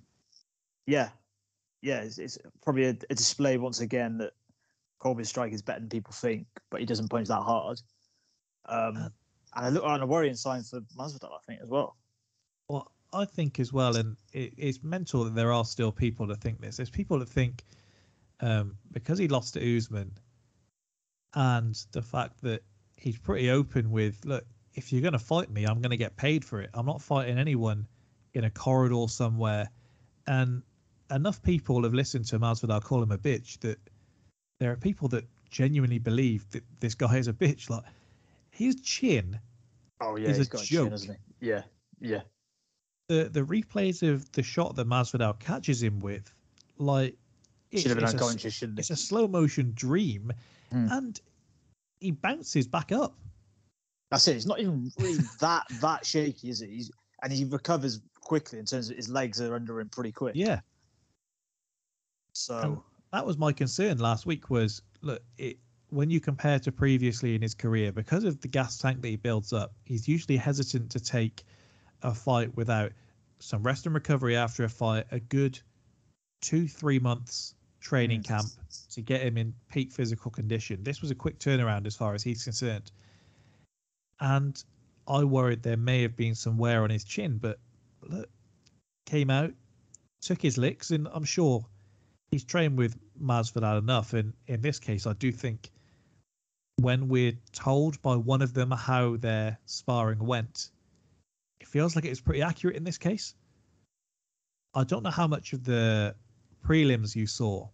Yeah, 0.87 1.09
yeah. 1.81 2.03
It's, 2.03 2.19
it's 2.19 2.37
probably 2.62 2.85
a, 2.89 2.97
a 3.09 3.15
display 3.15 3.57
once 3.57 3.81
again 3.81 4.19
that 4.19 4.35
Colby's 4.99 5.31
strike 5.31 5.55
is 5.55 5.62
better 5.62 5.81
than 5.81 5.89
people 5.89 6.12
think, 6.12 6.47
but 6.69 6.81
he 6.81 6.85
doesn't 6.85 7.09
punch 7.09 7.28
that 7.28 7.41
hard. 7.41 7.81
Um, 8.66 8.97
Uh, 8.99 9.09
and 9.57 9.65
I 9.66 9.69
look 9.70 9.82
on 9.82 10.03
a 10.03 10.07
worrying 10.07 10.35
sign 10.37 10.62
for 10.62 10.82
Masvidal, 10.95 11.32
I 11.32 11.39
think, 11.47 11.62
as 11.62 11.70
well. 11.70 11.97
Well, 12.70 12.92
I 13.12 13.24
think 13.24 13.59
as 13.59 13.72
well, 13.72 13.97
and 13.97 14.16
it, 14.32 14.55
it's 14.56 14.82
mental 14.82 15.24
that 15.24 15.34
there 15.34 15.52
are 15.52 15.64
still 15.64 15.90
people 15.90 16.26
that 16.28 16.40
think 16.40 16.60
this. 16.60 16.76
There's 16.76 16.90
people 16.90 17.18
that 17.18 17.28
think 17.28 17.64
um, 18.40 18.76
because 18.92 19.18
he 19.18 19.26
lost 19.26 19.55
to 19.55 19.76
Usman, 19.76 20.12
and 21.34 21.74
the 21.90 22.02
fact 22.02 22.40
that 22.42 22.62
he's 22.97 23.18
pretty 23.18 23.51
open 23.51 23.90
with, 23.90 24.24
look, 24.24 24.44
if 24.74 24.92
you're 24.92 25.02
going 25.02 25.14
to 25.14 25.18
fight 25.18 25.51
me, 25.51 25.64
I'm 25.64 25.80
going 25.80 25.90
to 25.90 25.97
get 25.97 26.16
paid 26.16 26.44
for 26.44 26.60
it. 26.60 26.70
I'm 26.72 26.86
not 26.86 27.02
fighting 27.02 27.38
anyone 27.38 27.88
in 28.34 28.44
a 28.44 28.51
corridor 28.51 29.06
somewhere. 29.09 29.68
And 30.28 30.62
enough 31.10 31.42
people 31.42 31.82
have 31.82 31.94
listened 31.94 32.26
to 32.26 32.38
Masvidal 32.38 32.82
call 32.82 33.02
him 33.02 33.10
a 33.10 33.18
bitch 33.18 33.59
that 33.60 33.78
there 34.60 34.70
are 34.70 34.76
people 34.76 35.09
that 35.09 35.24
genuinely 35.51 35.98
believe 35.98 36.48
that 36.51 36.62
this 36.78 36.94
guy 36.94 37.16
is 37.16 37.26
a 37.26 37.32
bitch. 37.32 37.68
Like 37.68 37.82
his 38.51 38.76
chin 38.80 39.40
Oh 40.01 40.16
yeah, 40.16 40.28
He's 40.28 40.47
a 40.47 40.51
got 40.51 40.62
a 40.62 40.66
chin? 40.66 41.16
Yeah, 41.40 41.62
yeah. 42.01 42.22
The 43.11 43.28
the 43.28 43.43
replays 43.43 44.09
of 44.09 44.31
the 44.32 44.43
shot 44.43 44.77
that 44.77 44.87
Masvidal 44.87 45.37
catches 45.41 45.82
him 45.82 45.99
with, 45.99 46.32
like 46.78 47.16
it's, 47.73 47.82
Should 47.82 47.91
have 47.91 47.99
been 47.99 48.05
it's 48.05 48.15
a 48.15 48.16
unconscious, 48.16 48.55
shouldn't 48.55 48.78
it's 48.78 48.91
a 48.91 48.97
slow 48.97 49.27
motion 49.27 49.73
dream, 49.74 50.32
Hmm. 50.70 50.87
and 50.93 51.20
he 51.99 52.12
bounces 52.12 52.69
back 52.69 52.93
up. 52.93 53.16
That's 54.12 54.28
it. 54.28 54.37
It's 54.37 54.47
not 54.47 54.61
even 54.61 54.93
really 55.01 55.19
that 55.41 55.65
that 55.81 56.07
shaky, 56.07 56.51
is 56.51 56.62
it? 56.62 56.70
He's, 56.70 56.93
and 57.24 57.32
he 57.32 57.45
recovers 57.45 58.01
quickly 58.20 58.61
in 58.61 58.65
terms 58.65 58.91
of 58.91 58.97
his 58.97 59.09
legs 59.09 59.41
are 59.41 59.57
under 59.57 59.81
him 59.81 59.89
pretty 59.89 60.12
quick. 60.12 60.37
Yeah, 60.37 60.61
So 62.32 62.59
And 62.59 62.78
that 63.12 63.27
was 63.27 63.39
my 63.39 63.53
concern 63.53 63.99
last 63.99 64.24
week. 64.24 64.51
Was 64.51 64.82
look, 65.03 65.20
it 65.37 65.59
when 65.89 66.11
you 66.11 66.20
compare 66.20 66.61
to 66.61 66.70
previously 66.70 67.35
in 67.35 67.43
his 67.43 67.57
career, 67.57 67.91
because 67.91 68.23
of 68.23 68.41
the 68.41 68.47
gas 68.47 68.78
tank 68.78 69.03
that 69.03 69.09
he 69.09 69.16
builds 69.16 69.53
up, 69.53 69.73
he's 69.85 70.07
usually 70.07 70.37
hesitant 70.37 70.93
to 70.93 71.01
take 71.01 71.45
a 72.02 72.14
fight 72.14 72.56
without 72.56 72.93
some 73.39 73.62
rest 73.62 73.86
and 73.86 73.94
recovery 73.94 74.36
after 74.36 74.64
a 74.64 74.68
fight, 74.68 75.06
a 75.10 75.20
good 75.20 75.59
two 76.40 76.66
three 76.68 76.98
months 76.98 77.55
training 77.81 78.20
Mm. 78.20 78.27
camp 78.27 78.48
to 78.90 79.01
get 79.01 79.22
him 79.22 79.39
in 79.39 79.55
peak 79.70 79.93
physical 79.93 80.31
condition. 80.31 80.82
This 80.82 81.01
was 81.01 81.10
a 81.10 81.14
quick 81.14 81.39
turnaround 81.39 81.86
as 81.86 81.97
far 81.97 82.14
as 82.14 82.22
he's 82.22 82.44
concerned, 82.44 82.90
and 84.20 84.62
I 85.06 85.24
worried 85.24 85.62
there 85.62 85.77
may 85.77 86.02
have 86.02 86.16
been 86.16 86.35
some 86.35 86.59
wear 86.59 86.82
on 86.82 86.90
his 86.90 87.05
chin, 87.05 87.39
but 87.39 87.59
look, 88.02 88.28
came 89.06 89.31
out, 89.31 89.52
took 90.20 90.40
his 90.40 90.59
licks, 90.59 90.90
and 90.90 91.09
I'm 91.12 91.24
sure 91.24 91.64
he's 92.31 92.44
trained 92.44 92.78
with 92.78 92.97
Masvidal 93.20 93.78
enough. 93.78 94.12
And 94.12 94.35
in 94.47 94.60
this 94.60 94.78
case, 94.78 95.06
I 95.06 95.14
do 95.14 95.32
think 95.32 95.70
when 96.77 97.09
we're 97.09 97.36
told 97.52 98.01
by 98.02 98.16
one 98.16 98.40
of 98.43 98.55
them 98.55 98.70
how 98.70 99.16
their 99.16 99.59
sparring 99.66 100.20
went, 100.24 100.70
feels 101.70 101.97
like 101.97 102.05
it 102.05 102.10
was 102.10 102.20
pretty 102.20 102.42
accurate 102.42 102.76
in 102.76 102.84
this 102.84 102.98
case. 102.98 103.34
I 104.74 104.84
don't 104.84 105.02
know 105.02 105.10
how 105.10 105.26
much 105.26 105.52
of 105.52 105.64
the 105.64 106.14
prelims 106.64 107.16
you 107.16 107.26
saw. 107.26 107.68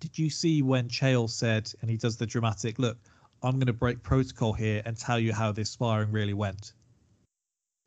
Did 0.00 0.18
you 0.18 0.30
see 0.30 0.62
when 0.62 0.88
Chael 0.88 1.28
said, 1.28 1.72
and 1.80 1.90
he 1.90 1.96
does 1.96 2.16
the 2.16 2.26
dramatic 2.26 2.78
look, 2.78 2.98
I'm 3.42 3.54
going 3.54 3.66
to 3.66 3.72
break 3.72 4.02
protocol 4.02 4.52
here 4.52 4.82
and 4.84 4.96
tell 4.96 5.18
you 5.18 5.32
how 5.32 5.52
this 5.52 5.70
sparring 5.70 6.10
really 6.10 6.34
went? 6.34 6.72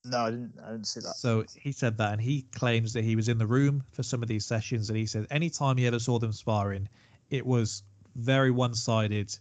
no, 0.05 0.19
I 0.19 0.31
didn't. 0.31 0.53
I 0.63 0.71
didn't 0.71 0.87
see 0.87 1.01
that. 1.01 1.15
So 1.15 1.45
he 1.55 1.71
said 1.71 1.97
that, 1.97 2.13
and 2.13 2.21
he 2.21 2.43
claims 2.53 2.93
that 2.93 3.03
he 3.03 3.15
was 3.15 3.27
in 3.27 3.37
the 3.37 3.45
room 3.45 3.83
for 3.91 4.03
some 4.03 4.21
of 4.21 4.29
these 4.29 4.45
sessions, 4.45 4.89
and 4.89 4.97
he 4.97 5.05
said 5.05 5.27
anytime 5.29 5.77
he 5.77 5.87
ever 5.87 5.99
saw 5.99 6.19
them 6.19 6.31
sparring, 6.31 6.87
it 7.29 7.45
was 7.45 7.83
very 8.15 8.51
one-sided, 8.51 9.37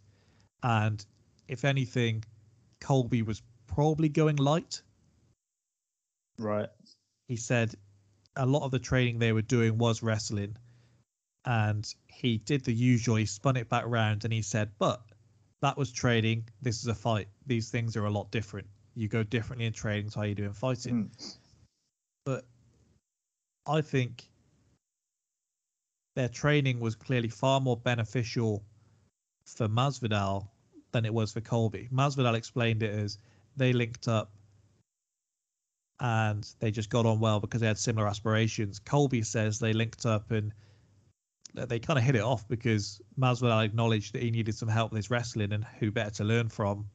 and 0.63 1.05
if 1.47 1.65
anything, 1.65 2.25
Colby 2.81 3.23
was 3.23 3.43
probably 3.67 4.09
going 4.09 4.37
light. 4.37 4.83
Right. 6.39 6.69
He 7.27 7.37
said 7.37 7.75
a 8.37 8.47
lot 8.47 8.63
of 8.63 8.71
the 8.71 8.79
training 8.79 9.19
they 9.19 9.33
were 9.33 9.43
doing 9.43 9.79
was 9.79 10.03
wrestling, 10.03 10.57
and 11.45 11.93
he 12.07 12.39
did 12.39 12.65
the 12.65 12.73
usual. 12.73 13.17
He 13.17 13.27
spun 13.27 13.57
it 13.57 13.69
back 13.69 13.85
round, 13.87 14.25
and 14.25 14.33
he 14.33 14.43
said, 14.43 14.71
"But 14.79 15.03
that 15.61 15.77
was 15.77 15.91
training. 15.93 16.49
This 16.63 16.81
is 16.81 16.87
a 16.87 16.95
fight. 16.95 17.29
These 17.47 17.71
things 17.71 17.97
are 17.97 18.05
a 18.05 18.11
lot 18.11 18.31
different. 18.31 18.69
You 18.95 19.09
go 19.09 19.23
differently 19.23 19.67
in 19.67 19.73
training 19.73 20.11
to 20.11 20.21
how 20.21 20.25
you 20.25 20.35
do 20.35 20.45
in 20.45 20.53
fighting." 20.53 21.11
Mm. 21.11 21.37
but 22.25 22.47
I 23.67 23.81
think 23.81 24.29
their 26.15 26.29
training 26.29 26.81
was 26.81 26.95
clearly 26.95 27.29
far 27.29 27.61
more 27.61 27.77
beneficial 27.77 28.65
for 29.45 29.69
Masvidal 29.69 30.49
than 30.93 31.05
it 31.05 31.13
was 31.15 31.33
for 31.33 31.41
Colby. 31.41 31.89
Masvidal 31.93 32.35
explained 32.35 32.83
it 32.83 32.91
as 32.91 33.19
they 33.57 33.73
linked 33.73 34.09
up 34.09 34.33
and 36.01 36.49
they 36.61 36.71
just 36.71 36.91
got 36.91 37.07
on 37.07 37.21
well 37.21 37.41
because 37.41 37.61
they 37.61 37.67
had 37.67 37.79
similar 37.79 38.07
aspirations. 38.07 38.79
Colby 38.79 39.23
says 39.23 39.59
they 39.59 39.73
linked 39.73 40.07
up 40.07 40.31
and 40.31 40.53
they 41.55 41.79
kind 41.79 41.99
of 41.99 42.05
hit 42.05 42.15
it 42.15 42.23
off 42.23 42.47
because 42.49 43.01
Masvidal 43.19 43.65
acknowledged 43.65 44.15
that 44.15 44.23
he 44.23 44.31
needed 44.31 44.55
some 44.55 44.69
help 44.69 44.93
with 44.93 44.99
his 44.99 45.11
wrestling 45.11 45.53
and 45.53 45.65
who 45.79 45.91
better 45.91 46.11
to 46.11 46.25
learn 46.25 46.49
from 46.49 46.89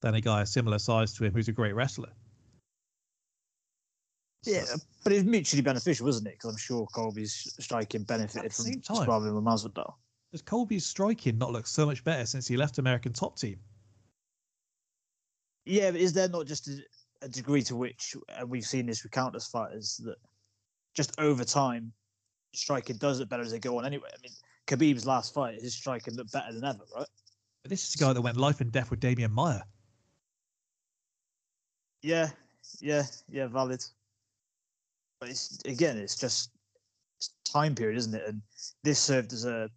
than 0.00 0.14
a 0.14 0.20
guy 0.20 0.42
a 0.42 0.46
similar 0.46 0.78
size 0.78 1.12
to 1.14 1.24
him 1.24 1.32
who's 1.32 1.48
a 1.48 1.52
great 1.52 1.74
wrestler. 1.74 2.10
Yeah, 4.44 4.64
but 5.02 5.12
it's 5.12 5.24
mutually 5.24 5.62
beneficial, 5.62 6.08
isn't 6.08 6.26
it? 6.26 6.32
Because 6.32 6.50
I'm 6.50 6.58
sure 6.58 6.86
Colby's 6.94 7.54
striking 7.58 8.02
benefited 8.02 8.52
from 8.52 8.82
sparring 8.82 9.34
with 9.34 9.44
Masvidal. 9.44 9.94
Does 10.32 10.42
Colby's 10.42 10.84
striking 10.84 11.38
not 11.38 11.52
look 11.52 11.66
so 11.66 11.86
much 11.86 12.04
better 12.04 12.26
since 12.26 12.46
he 12.46 12.56
left 12.56 12.78
American 12.78 13.12
Top 13.12 13.38
Team? 13.38 13.58
Yeah, 15.64 15.92
but 15.92 16.00
is 16.00 16.12
there 16.12 16.28
not 16.28 16.46
just 16.46 16.68
a, 16.68 16.76
a 17.22 17.28
degree 17.28 17.62
to 17.62 17.76
which, 17.76 18.16
and 18.36 18.48
we've 18.48 18.66
seen 18.66 18.86
this 18.86 19.02
with 19.02 19.12
countless 19.12 19.46
fighters, 19.46 20.00
that 20.04 20.16
just 20.94 21.18
over 21.18 21.44
time, 21.44 21.92
striking 22.54 22.96
does 22.96 23.20
it 23.20 23.28
better 23.28 23.42
as 23.42 23.50
they 23.50 23.58
go 23.58 23.78
on 23.78 23.84
anyway? 23.84 24.08
I 24.12 24.16
mean, 24.22 24.32
Khabib's 24.66 25.06
last 25.06 25.34
fight, 25.34 25.60
his 25.60 25.74
striking 25.74 26.14
looked 26.14 26.32
better 26.32 26.52
than 26.52 26.64
ever, 26.64 26.84
right? 26.96 27.06
But 27.62 27.70
this 27.70 27.88
is 27.88 27.94
a 27.94 27.98
guy 27.98 28.12
that 28.12 28.20
went 28.20 28.36
life 28.36 28.60
and 28.60 28.70
death 28.70 28.90
with 28.90 29.00
Demian 29.00 29.30
Maia. 29.30 29.62
Yeah, 32.02 32.30
yeah, 32.80 33.04
yeah, 33.30 33.46
valid. 33.46 33.82
But 35.20 35.30
it's 35.30 35.58
again, 35.64 35.96
it's 35.96 36.16
just 36.16 36.50
it's 37.16 37.30
time 37.44 37.74
period, 37.74 37.96
isn't 37.96 38.14
it? 38.14 38.22
And 38.26 38.42
this 38.82 38.98
served 38.98 39.32
as 39.32 39.46
a 39.46 39.70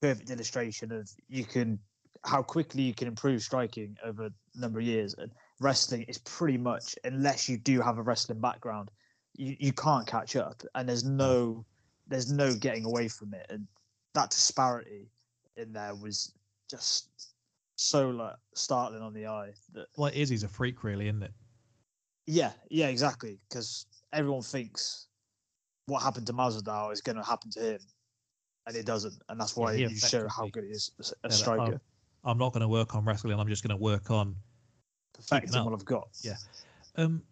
perfect 0.00 0.30
illustration 0.30 0.90
of 0.90 1.10
you 1.28 1.44
can 1.44 1.78
how 2.24 2.42
quickly 2.42 2.82
you 2.82 2.94
can 2.94 3.08
improve 3.08 3.42
striking 3.42 3.96
over 4.04 4.26
a 4.26 4.30
number 4.54 4.78
of 4.78 4.86
years. 4.86 5.14
And 5.18 5.30
wrestling 5.62 6.02
is 6.02 6.18
pretty 6.18 6.58
much, 6.58 6.96
unless 7.04 7.48
you 7.48 7.56
do 7.56 7.80
have 7.80 7.98
a 7.98 8.02
wrestling 8.02 8.40
background, 8.40 8.90
you, 9.36 9.56
you 9.58 9.72
can't 9.72 10.06
catch 10.06 10.36
up. 10.36 10.62
And 10.74 10.88
there's 10.88 11.04
no 11.04 11.64
there's 12.08 12.30
no 12.30 12.54
getting 12.54 12.84
away 12.84 13.08
from 13.08 13.32
it. 13.34 13.46
And 13.48 13.66
that 14.14 14.30
disparity 14.30 15.08
in 15.56 15.72
there 15.72 15.94
was 15.94 16.32
just 16.70 17.08
so 17.76 18.10
like 18.10 18.34
startling 18.54 19.02
on 19.02 19.14
the 19.14 19.26
eye 19.26 19.52
that 19.74 19.86
Well, 19.96 20.10
Izzy's 20.14 20.42
a 20.44 20.48
freak, 20.48 20.84
really, 20.84 21.08
isn't 21.08 21.22
it? 21.22 21.32
yeah, 22.26 22.52
yeah, 22.70 22.88
exactly. 22.88 23.38
Because 23.48 23.86
everyone 24.12 24.42
thinks 24.42 25.06
what 25.86 26.02
happened 26.02 26.26
to 26.28 26.32
Masvidal 26.32 26.92
is 26.92 27.00
going 27.00 27.16
to 27.16 27.22
happen 27.24 27.50
to 27.52 27.60
him, 27.60 27.80
and 28.66 28.76
it 28.76 28.86
doesn't, 28.86 29.14
and 29.28 29.40
that's 29.40 29.56
why 29.56 29.74
he 29.74 29.82
you 29.82 29.96
show 29.96 30.28
how 30.28 30.46
good 30.48 30.64
he 30.64 30.70
is 30.70 30.92
a 31.00 31.28
like, 31.28 31.32
striker. 31.32 31.80
oh, 32.24 32.30
I'm 32.30 32.38
not 32.38 32.52
going 32.52 32.60
to 32.60 32.68
work 32.68 32.94
on 32.94 33.04
wrestling. 33.04 33.38
I'm 33.38 33.48
just 33.48 33.62
going 33.66 33.76
to 33.76 33.82
work 33.82 34.10
on. 34.10 34.36
Perfecting 35.14 35.54
up. 35.54 35.64
what 35.66 35.74
I've 35.74 35.84
got. 35.84 36.08
Yeah. 36.22 36.36
Um, 36.96 37.22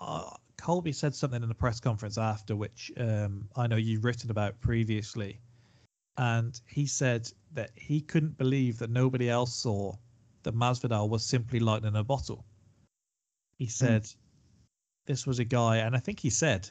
uh, 0.00 0.30
Colby 0.56 0.92
said 0.92 1.14
something 1.14 1.42
in 1.42 1.48
the 1.48 1.54
press 1.54 1.80
conference 1.80 2.18
after, 2.18 2.56
which 2.56 2.92
um, 2.98 3.48
I 3.56 3.66
know 3.66 3.76
you've 3.76 4.04
written 4.04 4.30
about 4.30 4.60
previously, 4.60 5.40
and 6.18 6.60
he 6.66 6.86
said 6.86 7.30
that 7.54 7.70
he 7.74 8.00
couldn't 8.00 8.36
believe 8.36 8.78
that 8.78 8.90
nobody 8.90 9.30
else 9.30 9.54
saw 9.54 9.94
that 10.42 10.54
Masvidal 10.54 11.08
was 11.08 11.24
simply 11.24 11.60
lightning 11.60 11.90
in 11.92 11.96
a 11.96 12.04
bottle. 12.04 12.44
He 13.58 13.66
said 13.66 14.08
this 15.06 15.26
was 15.26 15.38
a 15.38 15.44
guy, 15.44 15.78
and 15.78 15.94
I 15.94 15.98
think 15.98 16.20
he 16.20 16.30
said 16.30 16.68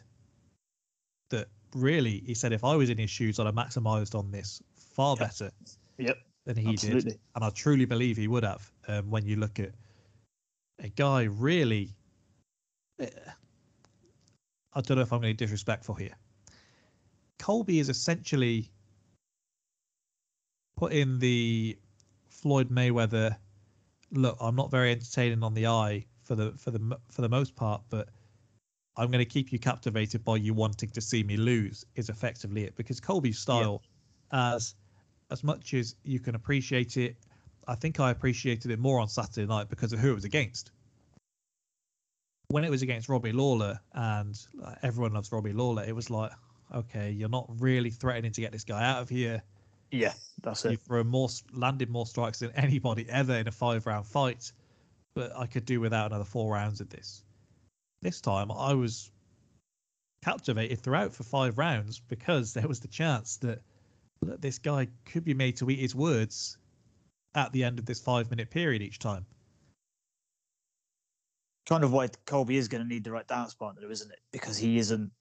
that 1.29 1.47
really, 1.75 2.23
he 2.25 2.33
said 2.33 2.51
if 2.53 2.63
I 2.63 2.75
was 2.75 2.89
in 2.89 2.97
his 2.97 3.09
shoes, 3.09 3.39
I'd 3.39 3.45
have 3.45 3.55
maximized 3.55 4.15
on 4.17 4.31
this 4.31 4.61
far 4.75 5.15
Yep. 5.15 5.19
better 5.19 5.51
Yep, 5.97 6.17
than 6.45 6.57
he 6.57 6.75
did 6.75 7.19
and 7.35 7.43
I 7.43 7.49
truly 7.51 7.85
believe 7.85 8.17
he 8.17 8.27
would 8.27 8.43
have. 8.43 8.71
Um, 8.87 9.09
when 9.09 9.25
you 9.25 9.35
look 9.35 9.59
at 9.59 9.71
a 10.79 10.89
guy 10.89 11.23
really, 11.23 11.95
eh, 12.99 13.07
I 14.73 14.81
don't 14.81 14.97
know 14.97 15.03
if 15.03 15.11
I'm 15.11 15.21
going 15.21 15.33
to 15.33 15.37
be 15.37 15.45
disrespectful 15.45 15.95
here. 15.95 16.15
Colby 17.37 17.79
is 17.79 17.89
essentially 17.89 18.71
put 20.77 20.91
in 20.91 21.19
the 21.19 21.77
Floyd 22.29 22.69
Mayweather. 22.69 23.35
Look, 24.11 24.37
I'm 24.39 24.55
not 24.55 24.71
very 24.71 24.91
entertaining 24.91 25.43
on 25.43 25.53
the 25.53 25.67
eye 25.67 26.05
for 26.23 26.35
the 26.35 26.53
for 26.57 26.71
the 26.71 26.97
for 27.09 27.21
the 27.21 27.29
most 27.29 27.55
part, 27.55 27.81
but 27.89 28.09
I'm 28.97 29.07
going 29.11 29.23
to 29.23 29.29
keep 29.29 29.51
you 29.51 29.59
captivated 29.59 30.23
by 30.23 30.37
you 30.37 30.53
wanting 30.53 30.89
to 30.89 31.01
see 31.01 31.23
me 31.23 31.37
lose. 31.37 31.85
Is 31.95 32.09
effectively 32.09 32.63
it 32.63 32.75
because 32.75 32.99
Colby's 32.99 33.39
style, 33.39 33.83
as 34.31 34.75
as 35.31 35.43
much 35.43 35.73
as 35.73 35.95
you 36.03 36.19
can 36.19 36.35
appreciate 36.35 36.97
it, 36.97 37.15
I 37.69 37.75
think 37.75 37.99
I 37.99 38.09
appreciated 38.09 38.71
it 38.71 38.79
more 38.79 38.99
on 38.99 39.07
Saturday 39.07 39.45
night 39.45 39.69
because 39.69 39.93
of 39.93 39.99
who 39.99 40.09
it 40.09 40.15
was 40.15 40.25
against. 40.25 40.71
When 42.47 42.63
it 42.63 42.71
was 42.71 42.81
against 42.81 43.09
Robbie 43.09 43.31
Lawler, 43.31 43.79
and 43.93 44.35
everyone 44.81 45.13
loves 45.13 45.31
Robbie 45.31 45.53
Lawler, 45.53 45.83
it 45.83 45.95
was 45.95 46.09
like, 46.09 46.31
okay, 46.73 47.11
you're 47.11 47.29
not 47.29 47.45
really 47.59 47.91
threatening 47.91 48.31
to 48.31 48.41
get 48.41 48.51
this 48.51 48.63
guy 48.63 48.83
out 48.83 49.03
of 49.03 49.09
here. 49.09 49.43
Yeah, 49.91 50.13
that's 50.41 50.65
You 50.65 50.71
it. 50.71 50.81
throw 50.81 51.03
more, 51.03 51.29
landed 51.53 51.91
more 51.91 52.07
strikes 52.07 52.39
than 52.39 52.51
anybody 52.55 53.05
ever 53.07 53.35
in 53.35 53.47
a 53.47 53.51
five-round 53.51 54.07
fight, 54.07 54.51
but 55.13 55.31
I 55.37 55.45
could 55.45 55.65
do 55.65 55.79
without 55.79 56.07
another 56.07 56.25
four 56.25 56.51
rounds 56.51 56.81
of 56.81 56.89
this. 56.89 57.23
This 58.01 58.19
time, 58.19 58.51
I 58.51 58.73
was 58.73 59.11
captivated 60.23 60.79
throughout 60.79 61.13
for 61.13 61.21
five 61.21 61.59
rounds 61.59 61.99
because 61.99 62.53
there 62.53 62.67
was 62.67 62.79
the 62.79 62.87
chance 62.87 63.37
that 63.37 63.61
that 64.23 64.41
this 64.41 64.57
guy 64.57 64.87
could 65.05 65.23
be 65.23 65.33
made 65.35 65.55
to 65.57 65.69
eat 65.69 65.79
his 65.79 65.95
words 65.95 66.57
at 67.35 67.51
the 67.51 67.63
end 67.63 67.79
of 67.79 67.85
this 67.85 67.99
five 67.99 68.29
minute 68.29 68.49
period 68.49 68.81
each 68.81 68.99
time. 68.99 69.25
kind 71.67 71.83
of 71.83 71.93
why 71.93 72.09
Colby 72.25 72.57
is 72.57 72.67
going 72.67 72.81
to 72.81 72.87
need 72.87 73.03
the 73.03 73.11
right 73.11 73.27
dance 73.27 73.53
partner, 73.53 73.89
isn't 73.89 74.11
it? 74.11 74.19
Because 74.31 74.57
he 74.57 74.77
isn't. 74.79 75.11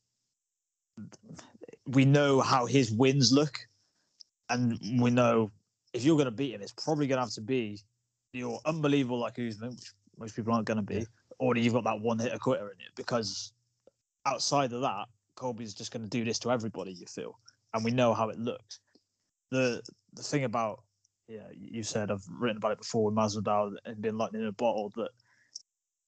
We 1.86 2.04
know 2.04 2.40
how 2.40 2.66
his 2.66 2.90
wins 2.90 3.32
look, 3.32 3.58
and 4.50 4.78
we 5.00 5.10
know 5.10 5.50
if 5.92 6.04
you're 6.04 6.16
going 6.16 6.26
to 6.26 6.30
beat 6.30 6.54
him, 6.54 6.62
it's 6.62 6.72
probably 6.72 7.06
going 7.06 7.18
to 7.18 7.22
have 7.22 7.34
to 7.34 7.40
be 7.40 7.78
you're 8.32 8.60
unbelievable 8.64 9.18
like 9.18 9.38
Usman, 9.38 9.70
which 9.70 9.92
most 10.18 10.36
people 10.36 10.52
aren't 10.52 10.66
going 10.66 10.76
to 10.76 10.82
be, 10.82 11.06
or 11.38 11.56
you've 11.56 11.74
got 11.74 11.84
that 11.84 12.00
one 12.00 12.18
hitter 12.18 12.38
quitter 12.38 12.66
in 12.70 12.80
it. 12.80 12.92
Because 12.94 13.52
outside 14.26 14.72
of 14.72 14.80
that, 14.82 15.06
Colby's 15.34 15.74
just 15.74 15.92
going 15.92 16.02
to 16.02 16.08
do 16.08 16.24
this 16.24 16.38
to 16.40 16.50
everybody. 16.50 16.92
You 16.92 17.06
feel, 17.06 17.38
and 17.74 17.84
we 17.84 17.90
know 17.90 18.14
how 18.14 18.28
it 18.28 18.38
looks. 18.38 18.80
The 19.50 19.82
the 20.14 20.22
thing 20.22 20.44
about 20.44 20.82
yeah, 21.28 21.42
you 21.54 21.82
said 21.82 22.10
I've 22.10 22.24
written 22.30 22.56
about 22.56 22.72
it 22.72 22.78
before 22.78 23.04
with 23.04 23.14
Masvidal 23.14 23.76
and 23.84 24.00
been 24.00 24.16
lightning 24.16 24.42
in 24.42 24.48
a 24.48 24.52
bottle 24.52 24.90
that 24.96 25.10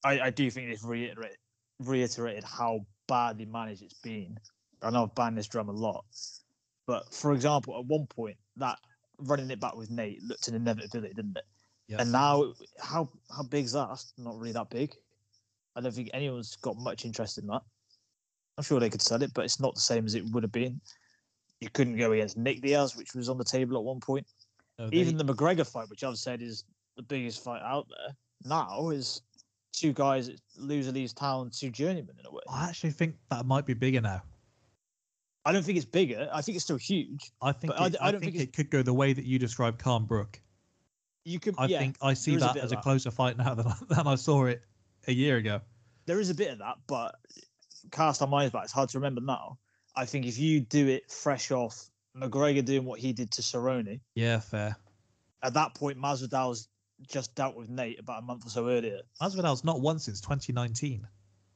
I, 0.03 0.21
I 0.21 0.31
do 0.31 0.51
think 0.51 0.71
it's 0.71 0.83
reiterate, 0.83 1.37
reiterated 1.79 2.45
how 2.45 2.87
badly 3.07 3.45
managed 3.45 3.83
it's 3.83 4.01
been. 4.01 4.39
I 4.83 4.91
know 4.91 5.05
I've 5.05 5.15
banged 5.15 5.37
this 5.37 5.47
drum 5.47 5.69
a 5.69 5.73
lot, 5.73 6.05
but 6.87 7.13
for 7.13 7.35
example, 7.35 7.79
at 7.79 7.85
one 7.85 8.07
point 8.07 8.39
that 8.57 8.79
running 9.19 9.51
it 9.51 9.61
back 9.61 9.77
with 9.77 9.91
Nate 9.91 10.23
looked 10.23 10.49
an 10.49 10.55
inevitability, 10.55 11.13
didn't 11.13 11.37
it? 11.37 11.45
Yes. 11.87 12.01
And 12.01 12.13
now, 12.13 12.55
how 12.81 13.11
how 13.37 13.43
big's 13.43 13.73
that? 13.73 13.89
That's 13.89 14.13
not 14.17 14.39
really 14.39 14.53
that 14.53 14.71
big. 14.71 14.95
I 15.77 15.81
don't 15.81 15.93
think 15.93 16.11
anyone's 16.15 16.57
got 16.57 16.77
much 16.79 17.05
interest 17.05 17.37
in 17.37 17.47
that. 17.49 17.63
I'm 18.57 18.65
sure 18.65 18.81
they 18.81 18.91
could 18.91 19.03
sell 19.03 19.23
it, 19.23 19.35
but 19.35 19.45
it's 19.45 19.61
not 19.61 19.75
the 19.75 19.81
same 19.81 20.07
as 20.07 20.15
it 20.15 20.25
would 20.31 20.45
have 20.45 20.53
been. 20.53 20.81
You 21.61 21.69
couldn't 21.69 21.97
go 21.97 22.13
against 22.13 22.37
Nick 22.37 22.63
Diaz, 22.63 22.97
which 22.97 23.15
was 23.15 23.29
on 23.29 23.39
the 23.39 23.45
table 23.45 23.77
at 23.77 23.85
one 23.85 24.01
point. 24.01 24.27
They- 24.89 24.97
Even 24.99 25.17
the 25.17 25.25
McGregor 25.25 25.67
fight, 25.67 25.89
which 25.91 26.03
I've 26.05 26.17
said 26.19 26.41
is 26.43 26.65
the 26.97 27.03
biggest 27.03 27.43
fight 27.45 27.63
out 27.63 27.87
there, 27.89 28.15
now 28.45 28.91
is 28.91 29.23
two 29.73 29.93
guys 29.93 30.27
that 30.29 30.41
loser 30.57 30.93
leaves 30.93 31.13
town, 31.13 31.51
two 31.51 31.71
journeymen 31.71 32.17
in 32.19 32.27
a 32.27 32.31
way. 32.31 32.41
I 32.49 32.69
actually 32.69 32.91
think 32.93 33.17
that 33.31 33.47
might 33.47 33.67
be 33.67 33.75
bigger 33.75 34.01
now. 34.01 34.23
I 35.45 35.53
don't 35.53 35.63
think 35.63 35.77
it's 35.77 35.87
bigger. 35.87 36.29
I 36.33 36.43
think 36.43 36.57
it's 36.57 36.65
still 36.65 36.77
huge. 36.77 37.31
I 37.41 37.53
think 37.53 37.73
I 37.79 37.87
it, 37.87 37.97
I, 38.01 38.09
I 38.09 38.13
don't 38.13 38.21
think, 38.21 38.35
think 38.37 38.49
it 38.49 38.53
could 38.55 38.71
go 38.71 38.83
the 38.83 38.93
way 38.93 39.13
that 39.13 39.25
you 39.25 39.39
described 39.39 39.79
Khan 39.79 40.05
Brook. 40.05 40.41
You 41.25 41.39
could, 41.41 41.55
I 41.59 41.67
yeah, 41.67 41.79
think 41.79 41.97
I 42.03 42.15
see 42.15 42.35
is 42.35 42.43
a 42.43 42.47
that 42.47 42.57
as 42.59 42.73
a 42.73 42.77
that. 42.77 42.83
closer 42.83 43.11
fight 43.11 43.37
now 43.39 43.55
than, 43.57 43.67
than 43.89 44.07
I 44.07 44.15
saw 44.17 44.47
it 44.47 44.63
a 45.07 45.13
year 45.13 45.37
ago. 45.39 45.61
there 46.07 46.21
is 46.21 46.29
a 46.31 46.35
bit 46.35 46.51
of 46.51 46.59
that, 46.59 46.77
but 46.87 47.15
cast 47.91 48.21
our 48.23 48.29
minds 48.29 48.53
back, 48.53 48.65
it's 48.65 48.73
hard 48.73 48.89
to 48.91 48.99
remember 48.99 49.21
now. 49.21 49.59
I 49.97 50.05
think 50.07 50.27
if 50.27 50.39
you 50.39 50.61
do 50.61 50.87
it 50.89 51.11
fresh 51.11 51.51
off 51.51 51.90
McGregor 52.17 52.65
doing 52.65 52.85
what 52.85 53.01
he 53.01 53.13
did 53.13 53.31
to 53.33 53.43
Cerrone, 53.43 54.01
Yeah, 54.15 54.41
fair. 54.41 54.77
at 55.43 55.55
that 55.55 55.75
point 55.75 55.99
Masvidal's 55.99 56.69
just 57.09 57.35
dealt 57.35 57.57
with 57.57 57.69
Nate 57.71 57.99
about 57.99 58.23
a 58.23 58.27
month 58.27 58.47
or 58.47 58.51
so 58.51 58.69
earlier. 58.69 59.01
Masvidal's 59.23 59.65
not 59.65 59.81
won 59.81 59.99
since 59.99 60.21
2019. 60.21 61.07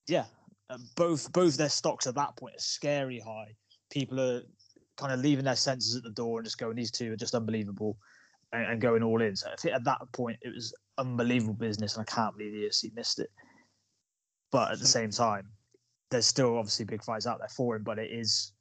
Yeah, 0.06 0.24
uh, 0.70 0.78
both 0.96 1.32
both 1.32 1.56
their 1.56 1.68
stocks 1.68 2.06
at 2.06 2.14
that 2.14 2.36
point 2.36 2.54
are 2.56 2.60
scary 2.60 3.18
high. 3.20 3.54
People 3.90 4.20
are 4.20 4.42
kind 4.96 5.12
of 5.12 5.20
leaving 5.20 5.44
their 5.44 5.56
senses 5.56 5.96
at 5.96 6.02
the 6.02 6.10
door 6.10 6.38
and 6.38 6.46
just 6.46 6.56
going, 6.58 6.76
these 6.76 6.90
two 6.90 7.12
are 7.12 7.16
just 7.16 7.34
unbelievable, 7.34 7.98
and, 8.52 8.64
and 8.72 8.80
going 8.80 9.02
all 9.02 9.20
in. 9.20 9.34
So 9.36 9.48
I 9.52 9.56
think 9.56 9.74
at 9.74 9.84
that 9.84 9.98
point 10.12 10.38
it 10.40 10.54
was 10.54 10.72
unbelievable 10.98 11.54
business, 11.54 11.96
and 11.96 12.06
I 12.08 12.10
can't 12.14 12.36
believe 12.36 12.52
the 12.52 12.60
UFC 12.66 12.94
missed 12.94 13.18
it. 13.18 13.30
But 14.52 14.72
at 14.72 14.78
the 14.78 14.86
same 14.86 15.10
time, 15.10 15.48
there's 16.10 16.26
still 16.26 16.56
obviously 16.56 16.84
big 16.84 17.02
fights 17.02 17.26
out 17.26 17.38
there 17.40 17.48
for 17.48 17.76
him. 17.76 17.82
But 17.82 17.98
it 17.98 18.10
is 18.12 18.52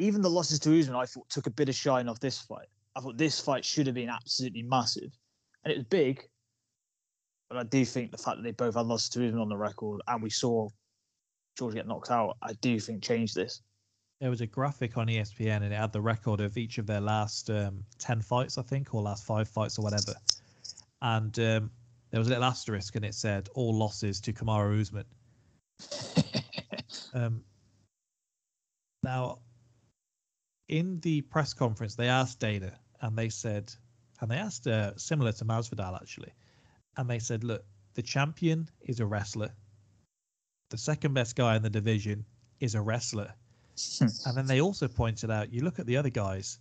even 0.00 0.22
the 0.22 0.30
losses 0.30 0.58
to 0.60 0.78
Usman, 0.78 0.96
I 0.96 1.06
thought 1.06 1.28
took 1.28 1.46
a 1.46 1.50
bit 1.50 1.68
of 1.68 1.74
shine 1.74 2.08
off 2.08 2.20
this 2.20 2.40
fight. 2.40 2.68
I 2.96 3.00
thought 3.00 3.16
this 3.16 3.38
fight 3.38 3.64
should 3.64 3.86
have 3.86 3.94
been 3.94 4.08
absolutely 4.08 4.62
massive, 4.62 5.10
and 5.64 5.72
it 5.72 5.76
was 5.76 5.86
big. 5.86 6.22
But 7.48 7.58
I 7.58 7.62
do 7.64 7.84
think 7.84 8.10
the 8.10 8.18
fact 8.18 8.36
that 8.36 8.42
they 8.42 8.52
both 8.52 8.74
had 8.74 8.86
losses 8.86 9.08
to 9.10 9.26
Usman 9.26 9.40
on 9.40 9.48
the 9.48 9.56
record, 9.56 10.00
and 10.08 10.22
we 10.22 10.30
saw 10.30 10.68
George 11.58 11.74
get 11.74 11.86
knocked 11.86 12.10
out, 12.10 12.36
I 12.42 12.52
do 12.54 12.78
think 12.78 13.02
changed 13.02 13.34
this. 13.34 13.62
There 14.20 14.30
was 14.30 14.40
a 14.40 14.46
graphic 14.46 14.98
on 14.98 15.06
ESPN 15.06 15.56
and 15.56 15.72
it 15.72 15.76
had 15.76 15.92
the 15.92 16.00
record 16.00 16.40
of 16.40 16.58
each 16.58 16.78
of 16.78 16.86
their 16.86 17.00
last 17.00 17.48
um, 17.48 17.82
10 17.98 18.20
fights, 18.20 18.58
I 18.58 18.62
think, 18.62 18.94
or 18.94 19.00
last 19.00 19.24
five 19.24 19.48
fights 19.48 19.78
or 19.78 19.82
whatever. 19.82 20.12
And 21.00 21.38
um, 21.38 21.70
there 22.10 22.20
was 22.20 22.26
a 22.26 22.30
little 22.30 22.44
asterisk 22.44 22.96
and 22.96 23.04
it 23.04 23.14
said 23.14 23.48
all 23.54 23.74
losses 23.74 24.20
to 24.22 24.32
Kamaru 24.32 24.80
Usman. 24.80 25.04
Um, 27.12 27.42
now, 29.02 29.40
in 30.70 31.00
the 31.00 31.20
press 31.22 31.52
conference, 31.52 31.96
they 31.96 32.06
asked 32.06 32.38
Dana 32.38 32.72
and 33.02 33.18
they 33.18 33.28
said, 33.28 33.74
and 34.20 34.30
they 34.30 34.36
asked 34.36 34.68
uh, 34.68 34.96
similar 34.96 35.32
to 35.32 35.44
Masvidal 35.44 36.00
actually, 36.00 36.32
and 36.96 37.10
they 37.10 37.18
said, 37.18 37.42
look, 37.42 37.64
the 37.94 38.02
champion 38.02 38.68
is 38.80 39.00
a 39.00 39.06
wrestler. 39.06 39.50
The 40.70 40.78
second 40.78 41.12
best 41.12 41.34
guy 41.34 41.56
in 41.56 41.62
the 41.62 41.70
division 41.70 42.24
is 42.60 42.76
a 42.76 42.80
wrestler. 42.80 43.34
And 44.26 44.36
then 44.36 44.46
they 44.46 44.60
also 44.60 44.86
pointed 44.86 45.30
out, 45.30 45.52
you 45.52 45.62
look 45.62 45.80
at 45.80 45.86
the 45.86 45.96
other 45.96 46.10
guys, 46.10 46.60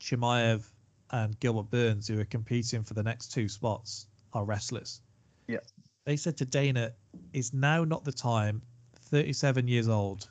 Chimaev 0.00 0.64
and 1.10 1.38
Gilbert 1.40 1.70
Burns, 1.70 2.08
who 2.08 2.18
are 2.20 2.24
competing 2.24 2.84
for 2.84 2.94
the 2.94 3.02
next 3.02 3.32
two 3.32 3.48
spots, 3.48 4.06
are 4.32 4.44
wrestlers. 4.46 5.02
Yeah. 5.46 5.58
They 6.06 6.16
said 6.16 6.38
to 6.38 6.46
Dana, 6.46 6.92
is 7.34 7.52
now 7.52 7.84
not 7.84 8.04
the 8.04 8.12
time, 8.12 8.62
37 9.10 9.68
years 9.68 9.88
old, 9.88 10.30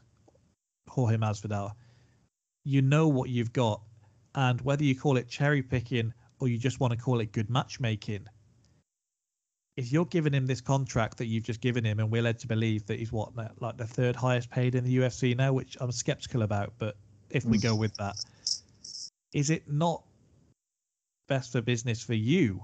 Jorge 0.87 1.17
Masvidal, 1.17 1.73
you 2.63 2.81
know 2.81 3.07
what 3.07 3.29
you've 3.29 3.53
got. 3.53 3.81
And 4.35 4.61
whether 4.61 4.83
you 4.83 4.95
call 4.95 5.17
it 5.17 5.27
cherry 5.27 5.61
picking 5.61 6.13
or 6.39 6.47
you 6.47 6.57
just 6.57 6.79
want 6.79 6.93
to 6.93 6.99
call 6.99 7.19
it 7.19 7.31
good 7.31 7.49
matchmaking, 7.49 8.27
if 9.75 9.91
you're 9.91 10.05
giving 10.05 10.33
him 10.33 10.45
this 10.45 10.61
contract 10.61 11.17
that 11.17 11.27
you've 11.27 11.43
just 11.43 11.61
given 11.61 11.85
him, 11.85 11.99
and 11.99 12.11
we're 12.11 12.21
led 12.21 12.37
to 12.39 12.47
believe 12.47 12.85
that 12.87 12.99
he's 12.99 13.11
what, 13.11 13.31
like 13.61 13.77
the 13.77 13.87
third 13.87 14.15
highest 14.15 14.49
paid 14.49 14.75
in 14.75 14.83
the 14.83 14.97
UFC 14.97 15.35
now, 15.37 15.53
which 15.53 15.77
I'm 15.79 15.91
skeptical 15.91 16.41
about, 16.41 16.73
but 16.77 16.97
if 17.29 17.45
we 17.45 17.57
go 17.57 17.75
with 17.75 17.93
that, 17.95 18.15
is 19.33 19.49
it 19.49 19.71
not 19.71 20.03
best 21.27 21.51
for 21.51 21.61
business 21.61 22.03
for 22.03 22.15
you 22.15 22.63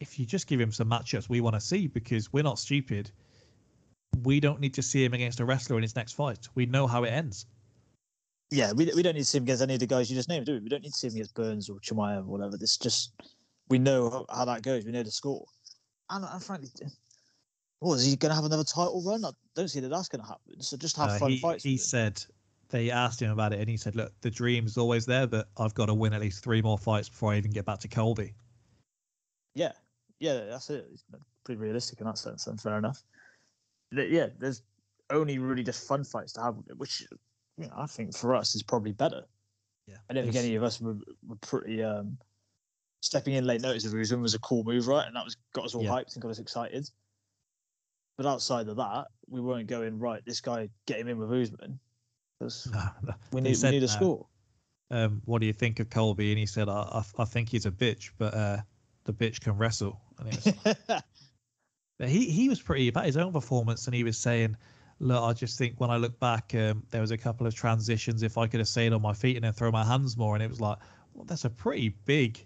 if 0.00 0.18
you 0.18 0.24
just 0.24 0.46
give 0.46 0.60
him 0.60 0.72
some 0.72 0.88
matchups 0.88 1.28
we 1.28 1.40
want 1.40 1.54
to 1.54 1.60
see? 1.60 1.86
Because 1.86 2.32
we're 2.32 2.44
not 2.44 2.58
stupid. 2.58 3.10
We 4.22 4.40
don't 4.40 4.60
need 4.60 4.74
to 4.74 4.82
see 4.82 5.04
him 5.04 5.14
against 5.14 5.40
a 5.40 5.44
wrestler 5.44 5.76
in 5.76 5.82
his 5.82 5.96
next 5.96 6.12
fight. 6.12 6.48
We 6.54 6.66
know 6.66 6.86
how 6.86 7.04
it 7.04 7.10
ends. 7.10 7.46
Yeah, 8.50 8.72
we, 8.72 8.90
we 8.94 9.02
don't 9.02 9.14
need 9.14 9.20
to 9.20 9.24
see 9.24 9.38
him 9.38 9.44
against 9.44 9.62
any 9.62 9.74
of 9.74 9.80
the 9.80 9.86
guys 9.86 10.10
you 10.10 10.16
just 10.16 10.28
named, 10.28 10.46
do 10.46 10.54
we? 10.54 10.60
We 10.60 10.68
don't 10.68 10.82
need 10.82 10.92
to 10.92 10.98
see 10.98 11.06
him 11.08 11.14
against 11.14 11.34
Burns 11.34 11.70
or 11.70 11.78
Chimaev 11.80 12.20
or 12.20 12.24
whatever. 12.24 12.56
This 12.56 12.76
just 12.76 13.12
we 13.68 13.78
know 13.78 14.10
how, 14.10 14.26
how 14.34 14.44
that 14.46 14.62
goes. 14.62 14.84
We 14.84 14.92
know 14.92 15.02
the 15.02 15.10
score, 15.10 15.44
and, 16.10 16.24
and 16.24 16.42
frankly, 16.42 16.68
what 17.78 17.94
is 17.94 18.04
he 18.04 18.16
going 18.16 18.30
to 18.30 18.34
have 18.34 18.44
another 18.44 18.64
title 18.64 19.02
run? 19.06 19.24
I 19.24 19.30
don't 19.54 19.68
see 19.68 19.80
that 19.80 19.88
that's 19.88 20.08
going 20.08 20.22
to 20.22 20.28
happen. 20.28 20.60
So 20.60 20.76
just 20.76 20.96
have 20.96 21.10
Uh, 21.10 21.18
fun 21.18 21.30
he, 21.30 21.38
fights. 21.38 21.64
he 21.64 21.76
said 21.76 22.22
they 22.70 22.90
asked 22.90 23.20
him 23.22 23.30
about 23.30 23.52
it, 23.52 23.60
and 23.60 23.68
he 23.68 23.76
said, 23.76 23.94
"Look, 23.94 24.12
the 24.20 24.30
dream's 24.30 24.76
always 24.76 25.06
there, 25.06 25.26
but 25.26 25.48
I've 25.56 25.74
got 25.74 25.86
to 25.86 25.94
win 25.94 26.12
at 26.12 26.20
least 26.20 26.42
three 26.42 26.62
more 26.62 26.78
fights 26.78 27.08
before 27.08 27.32
I 27.32 27.36
even 27.36 27.52
get 27.52 27.64
back 27.64 27.78
to 27.80 27.88
Colby." 27.88 28.34
Yeah, 29.54 29.72
yeah, 30.18 30.44
that's 30.46 30.70
it. 30.70 30.86
It's 30.92 31.04
pretty 31.44 31.60
realistic 31.60 32.00
in 32.00 32.06
that 32.06 32.18
sense, 32.18 32.46
and 32.46 32.60
fair 32.60 32.78
enough. 32.78 33.02
Yeah, 33.92 34.28
there's 34.38 34.62
only 35.10 35.38
really 35.38 35.64
just 35.64 35.86
fun 35.88 36.04
fights 36.04 36.32
to 36.34 36.42
have, 36.42 36.56
with 36.56 36.76
which 36.76 37.06
I 37.74 37.86
think 37.86 38.16
for 38.16 38.34
us 38.34 38.54
is 38.54 38.62
probably 38.62 38.92
better. 38.92 39.24
Yeah, 39.86 39.96
I 40.08 40.14
don't 40.14 40.24
think 40.24 40.36
any 40.36 40.54
of 40.54 40.62
us 40.62 40.80
were, 40.80 40.96
were 41.26 41.36
pretty 41.40 41.82
um, 41.82 42.16
stepping 43.00 43.34
in 43.34 43.44
late 43.46 43.60
notice 43.60 43.84
of 43.84 43.94
Usman 43.94 44.22
was 44.22 44.34
a 44.34 44.38
cool 44.40 44.62
move, 44.64 44.86
right? 44.88 45.06
And 45.06 45.16
that 45.16 45.24
was 45.24 45.36
got 45.52 45.64
us 45.64 45.74
all 45.74 45.82
Yeah. 45.82 45.90
hyped 45.90 46.14
and 46.14 46.22
got 46.22 46.30
us 46.30 46.38
excited. 46.38 46.88
But 48.16 48.26
outside 48.26 48.68
of 48.68 48.76
that, 48.76 49.06
we 49.28 49.40
weren't 49.40 49.66
going 49.66 49.98
right. 49.98 50.22
This 50.26 50.40
guy, 50.40 50.68
get 50.86 50.98
him 51.00 51.08
in 51.08 51.18
with 51.18 51.32
Usman. 51.32 51.80
'cause 52.38 52.68
No, 52.72 52.82
no. 53.02 53.14
we 53.32 53.40
need, 53.40 53.50
we 53.50 53.54
said 53.54 53.70
need 53.72 53.82
a 53.82 53.88
score. 53.88 54.26
um, 54.90 55.22
what 55.24 55.40
do 55.40 55.46
you 55.46 55.52
think 55.52 55.80
of 55.80 55.88
Colby? 55.90 56.30
And 56.30 56.38
he 56.38 56.46
said, 56.46 56.68
I, 56.68 56.82
I, 56.82 57.02
I 57.22 57.24
think 57.24 57.48
he's 57.48 57.66
a 57.66 57.70
bitch, 57.70 58.10
but 58.18 58.34
uh, 58.34 58.58
the 59.04 59.12
bitch 59.12 59.40
can 59.40 59.56
wrestle. 59.56 60.00
And 60.18 60.28
it 60.28 60.34
was, 60.44 60.76
but 61.98 62.08
he, 62.08 62.30
he 62.30 62.48
was 62.48 62.60
pretty 62.60 62.88
about 62.88 63.06
his 63.06 63.16
own 63.16 63.32
performance, 63.32 63.86
and 63.86 63.94
he 63.94 64.04
was 64.04 64.18
saying, 64.18 64.56
look, 65.00 65.22
I 65.22 65.32
just 65.32 65.58
think 65.58 65.80
when 65.80 65.90
I 65.90 65.96
look 65.96 66.18
back, 66.20 66.54
um, 66.54 66.82
there 66.90 67.00
was 67.00 67.10
a 67.10 67.18
couple 67.18 67.46
of 67.46 67.54
transitions. 67.54 68.22
If 68.22 68.38
I 68.38 68.46
could 68.46 68.60
have 68.60 68.68
stayed 68.68 68.92
on 68.92 69.02
my 69.02 69.12
feet 69.12 69.36
and 69.36 69.44
then 69.44 69.52
throw 69.52 69.70
my 69.70 69.84
hands 69.84 70.16
more, 70.16 70.34
and 70.34 70.42
it 70.42 70.48
was 70.48 70.60
like, 70.60 70.78
well, 71.14 71.24
that's 71.24 71.44
a 71.44 71.50
pretty 71.50 71.96
big 72.04 72.44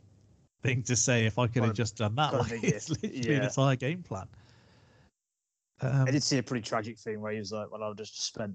thing 0.62 0.82
to 0.84 0.96
say. 0.96 1.26
If 1.26 1.38
I 1.38 1.46
could 1.48 1.64
have 1.64 1.74
just 1.74 1.96
done 1.96 2.14
that, 2.14 2.32
like, 2.38 2.50
big 2.50 2.64
it's 2.64 2.88
literally 2.88 3.18
an 3.18 3.42
yeah. 3.42 3.44
entire 3.44 3.76
game 3.76 4.02
plan. 4.02 4.26
Um, 5.80 6.06
I 6.06 6.12
did 6.12 6.22
see 6.22 6.38
a 6.38 6.42
pretty 6.42 6.62
tragic 6.62 6.98
thing 6.98 7.20
where 7.20 7.32
he 7.32 7.38
was 7.38 7.52
like, 7.52 7.70
"Well, 7.70 7.82
I've 7.82 7.96
just 7.96 8.24
spent 8.24 8.54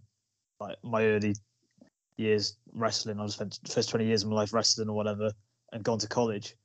like 0.59 0.77
my 0.83 1.03
early 1.03 1.35
years 2.17 2.57
wrestling. 2.73 3.19
I 3.19 3.25
just 3.25 3.35
spent 3.35 3.59
the 3.63 3.71
first 3.71 3.89
twenty 3.89 4.05
years 4.05 4.23
of 4.23 4.29
my 4.29 4.37
life 4.37 4.53
wrestling 4.53 4.89
or 4.89 4.95
whatever, 4.95 5.31
and 5.73 5.83
gone 5.83 5.99
to 5.99 6.07
college." 6.07 6.55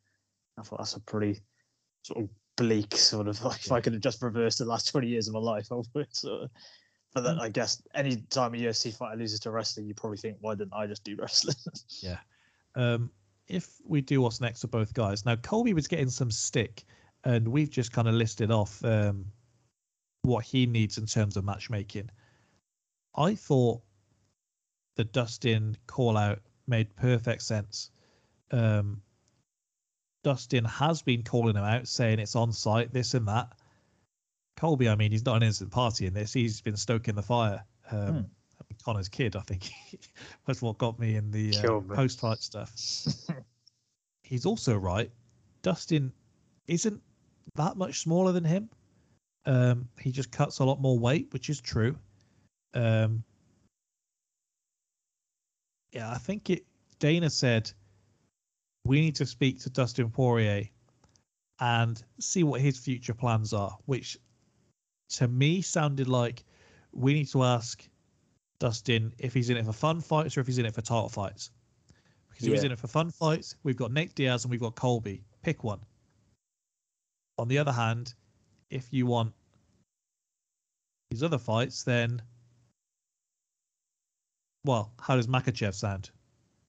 I 0.56 0.62
thought 0.62 0.78
that's 0.78 0.94
a 0.94 1.00
pretty 1.00 1.40
sort 2.02 2.22
of 2.22 2.30
bleak 2.56 2.94
sort 2.94 3.26
of 3.26 3.42
like 3.44 3.64
if 3.64 3.72
I 3.72 3.80
could 3.80 3.94
have 3.94 4.02
just 4.02 4.22
reversed 4.22 4.58
the 4.58 4.64
last 4.64 4.88
twenty 4.88 5.08
years 5.08 5.26
of 5.26 5.34
my 5.34 5.40
life, 5.40 5.66
I 5.72 5.82
would 5.94 6.14
sort 6.14 6.44
of. 6.44 6.50
But 7.14 7.22
then 7.22 7.38
I 7.38 7.48
guess 7.48 7.80
any 7.94 8.16
time 8.16 8.54
a 8.54 8.56
UFC 8.56 8.92
fighter 8.92 9.16
loses 9.16 9.40
to 9.40 9.50
wrestling, 9.52 9.86
you 9.86 9.94
probably 9.94 10.18
think, 10.18 10.36
"Why 10.40 10.56
didn't 10.56 10.74
I 10.74 10.86
just 10.86 11.04
do 11.04 11.16
wrestling?" 11.20 11.56
Yeah. 12.00 12.18
Um, 12.74 13.10
if 13.46 13.80
we 13.86 14.00
do 14.00 14.20
what's 14.20 14.40
next 14.40 14.62
for 14.62 14.66
both 14.66 14.92
guys, 14.94 15.24
now 15.24 15.36
Colby 15.36 15.74
was 15.74 15.86
getting 15.86 16.10
some 16.10 16.30
stick, 16.30 16.84
and 17.22 17.46
we've 17.46 17.70
just 17.70 17.92
kind 17.92 18.08
of 18.08 18.14
listed 18.14 18.50
off 18.50 18.84
um, 18.84 19.26
what 20.22 20.44
he 20.44 20.66
needs 20.66 20.98
in 20.98 21.06
terms 21.06 21.36
of 21.36 21.44
matchmaking. 21.44 22.10
I 23.14 23.36
thought 23.36 23.82
the 24.96 25.04
Dustin 25.04 25.76
call 25.86 26.16
out 26.16 26.40
made 26.66 26.96
perfect 26.96 27.42
sense. 27.42 27.90
Um, 28.50 29.02
Dustin 30.24 30.64
has 30.64 31.02
been 31.02 31.22
calling 31.22 31.54
him 31.54 31.64
out, 31.64 31.86
saying 31.86 32.18
it's 32.18 32.34
on 32.34 32.52
sight, 32.52 32.92
this 32.92 33.14
and 33.14 33.28
that. 33.28 33.52
Colby, 34.64 34.88
I 34.88 34.94
mean, 34.94 35.12
he's 35.12 35.26
not 35.26 35.36
an 35.36 35.42
innocent 35.42 35.70
party 35.70 36.06
in 36.06 36.14
this. 36.14 36.32
He's 36.32 36.62
been 36.62 36.78
stoking 36.78 37.14
the 37.14 37.22
fire. 37.22 37.62
Um, 37.90 38.14
Hmm. 38.14 38.20
Conor's 38.82 39.10
kid, 39.10 39.36
I 39.36 39.40
think, 39.40 39.68
was 40.46 40.62
what 40.62 40.78
got 40.78 40.98
me 40.98 41.16
in 41.16 41.30
the 41.30 41.54
uh, 41.54 41.80
post 41.94 42.20
fight 42.20 42.38
stuff. 42.38 42.72
he's 44.22 44.46
also 44.46 44.74
right. 44.74 45.10
Dustin 45.60 46.14
isn't 46.66 47.02
that 47.56 47.76
much 47.76 48.00
smaller 48.00 48.32
than 48.32 48.42
him. 48.42 48.70
Um, 49.44 49.86
he 50.00 50.10
just 50.10 50.30
cuts 50.30 50.60
a 50.60 50.64
lot 50.64 50.80
more 50.80 50.98
weight, 50.98 51.28
which 51.32 51.50
is 51.50 51.60
true. 51.60 51.98
Um, 52.72 53.22
yeah, 55.92 56.10
I 56.10 56.16
think 56.16 56.48
it. 56.48 56.64
Dana 57.00 57.28
said 57.28 57.70
we 58.86 59.02
need 59.02 59.16
to 59.16 59.26
speak 59.26 59.60
to 59.60 59.68
Dustin 59.68 60.08
Poirier 60.08 60.70
and 61.60 62.02
see 62.18 62.44
what 62.44 62.62
his 62.62 62.78
future 62.78 63.14
plans 63.14 63.52
are, 63.52 63.76
which 63.84 64.16
to 65.14 65.28
me 65.28 65.62
sounded 65.62 66.08
like 66.08 66.44
we 66.92 67.14
need 67.14 67.28
to 67.28 67.42
ask 67.42 67.86
Dustin 68.58 69.12
if 69.18 69.34
he's 69.34 69.50
in 69.50 69.56
it 69.56 69.64
for 69.64 69.72
fun 69.72 70.00
fights 70.00 70.36
or 70.36 70.40
if 70.40 70.46
he's 70.46 70.58
in 70.58 70.66
it 70.66 70.74
for 70.74 70.82
title 70.82 71.08
fights. 71.08 71.50
Because 72.28 72.46
if 72.48 72.52
he's 72.52 72.64
in 72.64 72.72
it 72.72 72.78
for 72.78 72.88
fun 72.88 73.10
fights, 73.10 73.54
we've 73.62 73.76
got 73.76 73.92
Nate 73.92 74.14
Diaz 74.14 74.44
and 74.44 74.50
we've 74.50 74.60
got 74.60 74.74
Colby. 74.74 75.22
Pick 75.42 75.62
one. 75.62 75.80
On 77.38 77.46
the 77.46 77.58
other 77.58 77.72
hand, 77.72 78.14
if 78.70 78.92
you 78.92 79.06
want 79.06 79.32
these 81.10 81.22
other 81.22 81.38
fights, 81.38 81.84
then 81.84 82.20
well, 84.64 84.92
how 84.98 85.14
does 85.14 85.26
Makhachev 85.26 85.74
sound? 85.74 86.10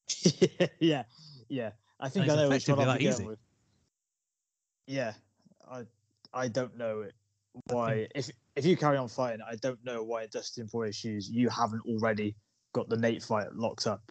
yeah, 0.79 1.03
yeah. 1.49 1.71
I 1.99 2.09
think 2.09 2.29
I 2.29 2.35
know 2.35 2.49
which 2.49 2.67
one 2.67 2.79
I'm 2.79 2.87
that 2.87 2.99
going 2.99 3.11
easy. 3.11 3.25
with. 3.25 3.39
Yeah, 4.85 5.13
I 5.69 5.85
I 6.33 6.47
don't 6.47 6.77
know 6.77 7.01
it. 7.01 7.15
Why 7.67 8.07
if 8.15 8.29
if 8.55 8.65
you 8.65 8.77
carry 8.77 8.97
on 8.97 9.07
fighting, 9.07 9.41
I 9.47 9.55
don't 9.55 9.83
know 9.83 10.03
why 10.03 10.27
Dustin 10.27 10.67
Poirier 10.67 10.93
shoes 10.93 11.29
you 11.29 11.49
haven't 11.49 11.81
already 11.87 12.35
got 12.73 12.89
the 12.89 12.97
Nate 12.97 13.23
fight 13.23 13.53
locked 13.53 13.87
up. 13.87 14.01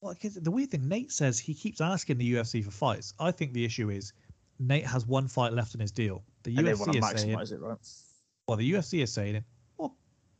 Well, 0.00 0.14
'cause 0.14 0.34
the 0.34 0.50
weird 0.50 0.70
thing, 0.70 0.88
Nate 0.88 1.12
says 1.12 1.38
he 1.38 1.54
keeps 1.54 1.80
asking 1.80 2.18
the 2.18 2.32
UFC 2.34 2.62
for 2.62 2.70
fights. 2.70 3.12
I 3.18 3.32
think 3.32 3.52
the 3.52 3.64
issue 3.64 3.90
is 3.90 4.12
Nate 4.58 4.86
has 4.86 5.06
one 5.06 5.28
fight 5.28 5.52
left 5.52 5.74
in 5.74 5.80
his 5.80 5.92
deal. 5.92 6.24
The 6.44 6.56
And 6.56 6.66
they 6.66 6.74
want 6.74 6.92
UFC 6.92 7.00
to 7.00 7.14
is 7.14 7.20
saying, 7.20 7.60
it, 7.60 7.60
right? 7.60 7.78
well, 8.48 8.56
the 8.56 8.72
UFC 8.72 9.02
is 9.02 9.12
saying, 9.12 9.44
well, 9.76 9.96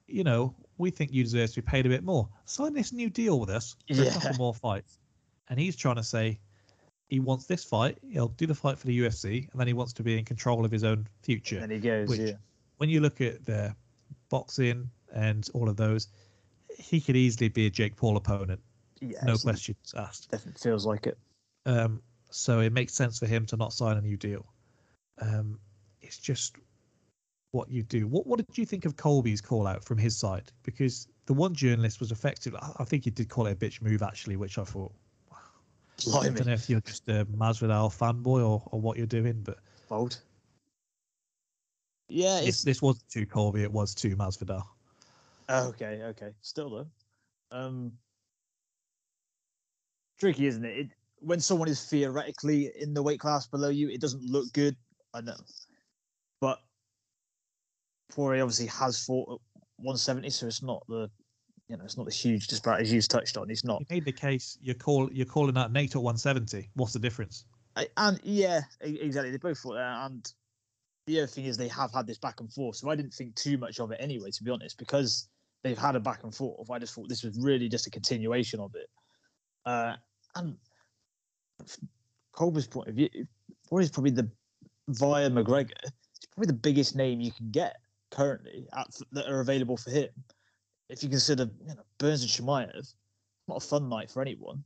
you 0.07 0.25
know, 0.25 0.55
we 0.79 0.91
think 0.91 1.13
you 1.13 1.23
deserve 1.23 1.51
to 1.51 1.63
be 1.63 1.67
paid 1.67 1.85
a 1.85 1.89
bit 1.91 2.05
more. 2.05 2.29
Sign 2.47 2.73
this 2.73 2.93
new 2.93 3.11
deal 3.11 3.39
with 3.39 3.51
us 3.51 3.77
for 3.95 4.03
a 4.03 4.11
couple 4.11 4.35
more 4.39 4.55
fights. 4.55 4.99
And 5.49 5.59
he's 5.59 5.77
trying 5.77 5.97
to 5.97 6.05
say 6.05 6.41
he 7.11 7.21
wants 7.21 7.45
this 7.47 7.65
fight. 7.65 7.99
He'll 8.09 8.29
do 8.29 8.47
the 8.47 8.55
fight 8.55 8.79
for 8.79 8.87
the 8.87 8.99
UFC, 9.01 9.51
and 9.51 9.61
then 9.61 9.67
he 9.67 9.73
wants 9.73 9.93
to 9.95 10.03
be 10.03 10.17
in 10.17 10.25
control 10.25 10.65
of 10.65 10.71
his 10.71 10.85
own 10.85 11.07
future. 11.23 11.59
And 11.59 11.71
he 11.71 11.79
goes, 11.81 12.09
which- 12.09 12.21
yeah, 12.21 12.37
when 12.79 12.89
you 12.89 13.01
look 13.01 13.21
at 13.21 13.45
the 13.45 13.75
boxing 14.31 14.89
and 15.13 15.47
all 15.53 15.69
of 15.69 15.77
those, 15.77 16.09
he 16.79 17.01
could 17.01 17.17
easily 17.17 17.49
be 17.49 17.67
a 17.67 17.71
Jake 17.71 17.97
Paul 17.97 18.17
opponent, 18.17 18.61
yeah, 19.01 19.23
no 19.25 19.37
questions 19.37 19.93
asked. 19.97 20.31
Definitely 20.31 20.61
feels 20.61 20.87
like 20.87 21.07
it. 21.09 21.19
Um, 21.67 22.01
so 22.31 22.61
it 22.61 22.73
makes 22.73 22.95
sense 22.95 23.19
for 23.19 23.27
him 23.27 23.45
to 23.47 23.57
not 23.57 23.73
sign 23.73 23.97
a 23.97 24.01
new 24.01 24.17
deal. 24.17 24.47
Um, 25.21 25.59
it's 26.01 26.19
just 26.19 26.55
what 27.51 27.69
you 27.69 27.83
do. 27.83 28.07
What 28.07 28.27
what 28.27 28.39
did 28.39 28.57
you 28.57 28.65
think 28.65 28.85
of 28.85 28.97
Colby's 28.97 29.41
call 29.41 29.67
out 29.67 29.85
from 29.85 29.99
his 29.99 30.17
side? 30.17 30.53
Because 30.63 31.09
the 31.27 31.35
one 31.35 31.55
journalist 31.55 31.99
was 31.99 32.13
effective. 32.13 32.55
I 32.55 32.73
I 32.79 32.85
think 32.85 33.05
he 33.05 33.11
did 33.11 33.29
call 33.29 33.47
it 33.47 33.53
a 33.53 33.57
bitch 33.57 33.83
move 33.83 34.01
actually, 34.03 34.37
which 34.37 34.57
I 34.59 34.65
thought. 34.65 34.93
I 36.09 36.25
don't 36.29 36.47
know 36.47 36.53
if 36.53 36.71
you're 36.71 36.81
just 36.81 37.09
a 37.09 37.27
Masvidal 37.27 37.97
fanboy 37.97 38.39
or, 38.49 38.63
or 38.67 38.81
what 38.81 38.97
you're 38.97 39.07
doing, 39.07 39.43
but 39.43 39.59
bold. 39.89 40.19
Yeah, 42.09 42.41
this, 42.41 42.49
it's 42.49 42.63
this 42.65 42.83
wasn't 42.83 43.09
to 43.11 43.27
Colby, 43.27 43.63
it 43.63 43.73
was 43.73 43.95
to 43.97 44.17
Masvidal. 44.17 44.65
okay, 45.49 46.03
okay. 46.05 46.31
Still 46.41 46.71
though, 46.71 46.87
um, 47.57 47.93
tricky, 50.19 50.47
isn't 50.47 50.65
it? 50.65 50.79
it? 50.79 50.89
When 51.21 51.41
someone 51.41 51.69
is 51.69 51.85
theoretically 51.85 52.73
in 52.81 52.95
the 52.95 53.03
weight 53.03 53.21
class 53.21 53.47
below 53.47 53.69
you, 53.69 53.89
it 53.89 54.01
doesn't 54.01 54.23
look 54.23 54.53
good. 54.53 54.77
I 55.13 55.21
know, 55.21 55.37
but 56.41 56.59
Poirier 58.11 58.43
obviously 58.43 58.67
has 58.67 59.05
fought 59.05 59.35
at 59.35 59.39
170, 59.85 60.31
so 60.31 60.47
it's 60.47 60.63
not 60.63 60.83
the, 60.89 61.11
you 61.71 61.77
know, 61.77 61.85
it's 61.85 61.97
not 61.97 62.09
a 62.09 62.11
huge 62.11 62.49
disparity 62.49 62.83
as 62.83 62.93
you've 62.93 63.07
touched 63.07 63.37
on. 63.37 63.49
It's 63.49 63.65
not 63.65 63.81
You 63.81 63.87
made 63.89 64.05
the 64.05 64.13
case. 64.13 64.59
You're 64.61 64.75
call 64.75 65.09
you're 65.13 65.25
calling 65.25 65.57
out 65.57 65.73
Nate 65.73 65.95
at 65.95 66.03
170. 66.03 66.69
What's 66.75 66.93
the 66.93 66.99
difference? 66.99 67.45
I, 67.77 67.87
and 67.97 68.21
yeah, 68.25 68.63
exactly. 68.81 69.31
They 69.31 69.37
both 69.37 69.59
fought 69.59 69.75
there, 69.75 69.85
and 69.85 70.31
the 71.07 71.21
other 71.21 71.29
thing 71.29 71.45
is 71.45 71.57
they 71.57 71.69
have 71.69 71.93
had 71.93 72.09
this 72.09 72.19
back 72.19 72.41
and 72.41 72.53
forth. 72.53 72.75
So 72.77 72.91
I 72.91 72.97
didn't 72.97 73.15
think 73.15 73.37
too 73.37 73.57
much 73.57 73.79
of 73.79 73.93
it 73.93 73.99
anyway, 74.01 74.33
to 74.33 74.43
be 74.43 74.51
honest, 74.51 74.79
because 74.79 75.29
they've 75.63 75.79
had 75.79 75.95
a 75.95 76.01
back 76.01 76.25
and 76.25 76.35
forth. 76.35 76.69
I 76.69 76.81
just 76.81 76.93
thought 76.93 77.09
this 77.09 77.23
was 77.23 77.39
really 77.39 77.69
just 77.69 77.87
a 77.87 77.91
continuation 77.91 78.59
of 78.59 78.75
it. 78.75 78.89
Uh, 79.65 79.95
and 80.35 80.57
from 81.65 81.89
Colby's 82.33 82.67
point 82.67 82.89
of 82.89 82.97
view, 82.97 83.09
Poirier's 83.69 83.91
probably 83.91 84.11
the 84.11 84.29
via 84.89 85.31
McGregor. 85.31 85.71
It's 85.85 86.27
probably 86.35 86.49
the 86.49 86.55
biggest 86.55 86.97
name 86.97 87.21
you 87.21 87.31
can 87.31 87.53
get 87.53 87.77
currently 88.11 88.67
at, 88.77 88.89
that 89.13 89.29
are 89.29 89.39
available 89.39 89.77
for 89.77 89.91
him. 89.91 90.09
If 90.91 91.05
you 91.05 91.09
consider 91.09 91.49
you 91.67 91.75
know, 91.75 91.83
Burns 91.99 92.23
and 92.23 92.31
Chimaev, 92.31 92.95
not 93.47 93.59
a 93.59 93.67
fun 93.67 93.89
night 93.89 94.11
for 94.11 94.21
anyone. 94.21 94.65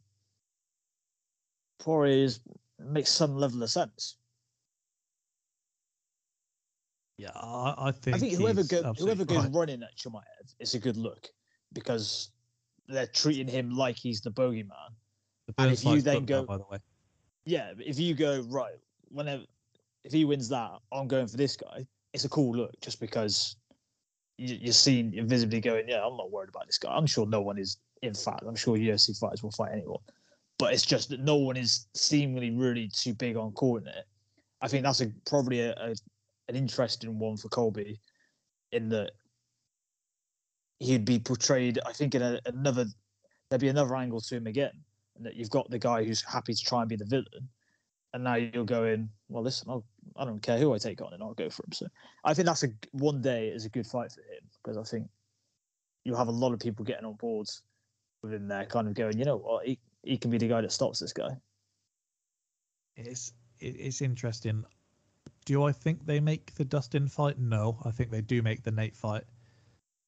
Poirier 1.79 2.25
is 2.25 2.41
makes 2.79 3.11
some 3.11 3.37
level 3.37 3.63
of 3.63 3.71
sense. 3.71 4.17
Yeah, 7.19 7.31
I, 7.35 7.75
I 7.79 7.93
think. 7.93 8.17
I 8.17 8.19
think 8.19 8.35
whoever 8.35 8.65
go, 8.65 8.95
whoever 8.95 9.25
goes 9.25 9.45
right. 9.45 9.53
running 9.53 9.83
at 9.83 9.97
Chimaev 9.97 10.55
is 10.59 10.75
a 10.75 10.79
good 10.79 10.97
look 10.97 11.29
because 11.73 12.31
they're 12.89 13.07
treating 13.07 13.47
him 13.47 13.71
like 13.71 13.97
he's 13.97 14.21
the 14.21 14.31
bogeyman. 14.31 14.71
The 15.47 15.55
and 15.59 15.73
if 15.73 15.85
you 15.85 16.01
then 16.01 16.21
booked 16.21 16.31
now, 16.31 16.41
go- 16.41 16.47
by 16.47 16.57
the 16.57 16.65
way, 16.71 16.79
Yeah, 17.45 17.73
if 17.79 17.99
you 17.99 18.15
go 18.15 18.41
right, 18.49 18.79
whenever 19.11 19.45
if 20.05 20.13
he 20.13 20.25
wins 20.25 20.49
that, 20.49 20.73
I'm 20.91 21.07
going 21.07 21.27
for 21.27 21.37
this 21.37 21.57
guy. 21.57 21.87
It's 22.13 22.25
a 22.25 22.29
cool 22.29 22.55
look 22.57 22.73
just 22.81 23.01
because 23.01 23.57
you, 24.39 24.59
you're 24.61 24.73
seen, 24.73 25.13
you're 25.13 25.25
visibly 25.25 25.61
going, 25.61 25.89
yeah, 25.89 26.05
I'm 26.05 26.17
not 26.17 26.31
worried 26.31 26.49
about 26.49 26.67
this 26.67 26.79
guy. 26.79 26.95
I'm 26.95 27.07
sure 27.07 27.27
no 27.27 27.41
one 27.41 27.59
is. 27.59 27.79
In 28.03 28.15
fact, 28.15 28.43
I'm 28.47 28.57
sure 28.57 28.77
UFC 28.77 29.19
fighters 29.19 29.43
will 29.43 29.51
fight 29.51 29.73
anyone, 29.73 30.01
but 30.59 30.75
it's 30.75 30.85
just 30.85 31.09
that 31.09 31.21
no 31.21 31.37
one 31.37 31.57
is 31.57 31.87
seemingly 31.95 32.51
really 32.51 32.89
too 32.89 33.15
big 33.15 33.37
on 33.37 33.53
calling 33.53 33.87
it. 33.87 34.05
I 34.61 34.69
think 34.69 34.85
that's 34.85 35.01
a 35.01 35.11
probably 35.27 35.61
a, 35.61 35.73
a 35.73 35.95
an 36.49 36.57
interesting 36.57 37.19
one 37.19 37.39
for 37.39 37.49
Colby, 37.49 37.99
in 38.73 38.91
that 38.91 39.13
he'd 40.81 41.07
be 41.07 41.19
portrayed. 41.19 41.79
I 41.87 41.93
think 41.93 42.15
in 42.15 42.23
a, 42.23 42.39
another 42.45 42.85
there'd 43.49 43.61
be 43.61 43.69
another 43.69 43.97
angle 43.97 44.21
to 44.21 44.37
him 44.37 44.47
again, 44.47 44.73
and 45.17 45.25
that 45.25 45.37
you've 45.37 45.51
got 45.51 45.71
the 45.71 45.79
guy 45.79 46.05
who's 46.05 46.23
happy 46.23 46.53
to 46.53 46.65
try 46.65 46.81
and 46.81 46.89
be 46.89 46.97
the 46.97 47.07
villain, 47.07 47.49
and 48.13 48.25
now 48.25 48.35
you're 48.35 48.65
going, 48.65 49.09
well, 49.29 49.43
listen, 49.43 49.71
I'll, 49.71 49.85
I 50.17 50.25
don't 50.25 50.41
care 50.43 50.59
who 50.59 50.73
I 50.75 50.79
take 50.79 51.01
on, 51.03 51.13
and 51.13 51.23
I'll 51.23 51.35
go 51.35 51.51
for 51.51 51.65
him. 51.65 51.73
So 51.73 51.87
I 52.25 52.35
think 52.35 52.47
that's 52.47 52.63
a 52.65 52.69
one 52.93 53.21
day 53.21 53.49
is 53.49 53.65
a 53.65 53.69
good 53.69 53.87
fight 53.87 54.13
for 54.13 54.21
him 54.21 54.41
because 54.63 54.77
I 54.77 54.83
think 54.83 55.09
you'll 56.05 56.17
have 56.19 56.29
a 56.29 56.33
lot 56.33 56.53
of 56.53 56.61
people 56.61 56.85
getting 56.85 57.05
on 57.07 57.15
boards 57.15 57.63
within 58.23 58.47
there, 58.49 58.65
kind 58.67 58.89
of 58.89 58.95
going, 58.95 59.19
you 59.19 59.25
know 59.25 59.37
what, 59.37 59.67
he 59.67 59.79
he 60.03 60.17
can 60.19 60.31
be 60.31 60.39
the 60.39 60.49
guy 60.49 60.61
that 60.61 60.73
stops 60.73 60.99
this 60.99 61.13
guy. 61.13 61.31
it's 62.97 63.33
it's 63.61 64.03
interesting. 64.03 64.65
Do 65.47 65.65
I 65.65 65.73
think 65.73 66.05
they 66.07 66.21
make 66.21 66.55
the 66.55 66.65
Dustin 66.65 67.09
fight? 67.09 67.39
No, 67.39 67.79
I 67.85 67.91
think 67.91 68.11
they 68.11 68.21
do 68.21 68.43
make 68.43 68.63
the 68.63 68.71
Nate 68.71 68.97
fight, 68.97 69.25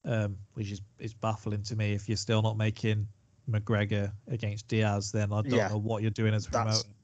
um, 0.04 0.36
which 0.54 0.70
is 0.70 0.80
is 0.98 1.14
baffling 1.14 1.62
to 1.64 1.76
me. 1.76 1.92
If 1.92 2.08
you're 2.08 2.16
still 2.16 2.42
not 2.42 2.56
making 2.56 3.06
McGregor 3.48 4.12
against 4.28 4.68
Diaz, 4.68 5.12
then 5.12 5.32
I 5.32 5.42
don't 5.42 5.52
Yeah. 5.52 5.68
know 5.68 5.78
what 5.78 6.02
you're 6.02 6.10
doing 6.10 6.34
as 6.34 6.46
a 6.46 6.50
That's- 6.50 6.82
promoter. 6.82 6.98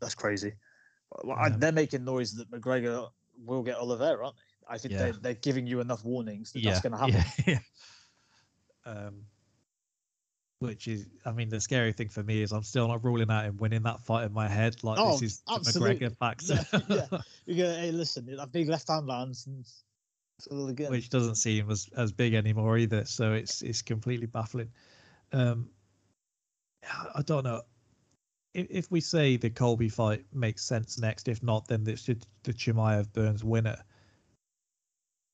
That's 0.00 0.14
crazy. 0.14 0.52
Well, 1.24 1.36
I- 1.38 1.48
Um, 1.48 1.60
they're 1.60 1.72
making 1.72 2.04
noise 2.04 2.32
that 2.34 2.50
McGregor 2.50 3.10
will 3.44 3.62
get 3.62 3.76
Oliveira, 3.76 4.24
aren't 4.26 4.36
they? 4.36 4.42
I 4.74 4.78
think 4.78 4.92
Yeah. 4.92 4.98
they're, 4.98 5.12
they're 5.12 5.34
giving 5.34 5.66
you 5.66 5.80
enough 5.80 6.04
warnings 6.04 6.52
that 6.52 6.60
yeah, 6.60 6.70
that's 6.72 6.82
going 6.82 6.92
to 6.92 6.98
happen. 6.98 7.24
yeah, 7.46 7.58
yeah. 8.86 8.90
Um, 8.92 9.26
which 10.58 10.88
is, 10.88 11.06
I 11.24 11.32
mean, 11.32 11.48
the 11.50 11.60
scary 11.60 11.92
thing 11.92 12.08
for 12.08 12.22
me 12.22 12.42
is 12.42 12.50
I'm 12.52 12.62
still 12.62 12.88
not 12.88 13.04
ruling 13.04 13.30
out 13.30 13.44
him 13.44 13.58
winning 13.58 13.82
that 13.82 14.00
fight 14.00 14.24
in 14.24 14.32
my 14.32 14.48
head. 14.48 14.82
Like 14.82 14.98
Oh, 14.98 15.12
this 15.12 15.22
is 15.22 15.40
the 15.46 15.52
absolutely. 15.54 16.08
McGregor 16.08 16.16
factor, 16.16 16.66
Yeah, 16.88 17.06
yeah. 17.12 17.18
You 17.44 17.56
go, 17.62 17.70
hey, 17.74 17.90
listen, 17.92 18.24
that 18.36 18.52
big 18.52 18.68
left 18.68 18.88
hand 18.88 19.06
lands 19.06 19.46
and 19.46 19.64
again. 20.70 20.90
which 20.90 21.10
doesn't 21.10 21.34
seem 21.36 21.70
as, 21.70 21.88
as 21.96 22.10
big 22.10 22.34
anymore 22.34 22.78
either. 22.78 23.04
So 23.04 23.34
it's 23.34 23.62
it's 23.62 23.82
completely 23.82 24.26
baffling. 24.26 24.70
Um, 25.32 25.68
I- 26.84 27.10
I 27.16 27.22
don't 27.22 27.44
know. 27.44 27.62
If, 28.56 28.66
if 28.70 28.90
we 28.90 29.02
say 29.02 29.36
the 29.36 29.50
Colby 29.50 29.90
fight 29.90 30.24
makes 30.32 30.64
sense 30.64 30.98
next, 30.98 31.28
if 31.28 31.42
not, 31.42 31.68
then 31.68 31.84
it's 31.86 32.06
the, 32.06 32.16
the 32.42 32.54
Chimaev 32.54 33.12
Burns 33.12 33.44
winner. 33.44 33.76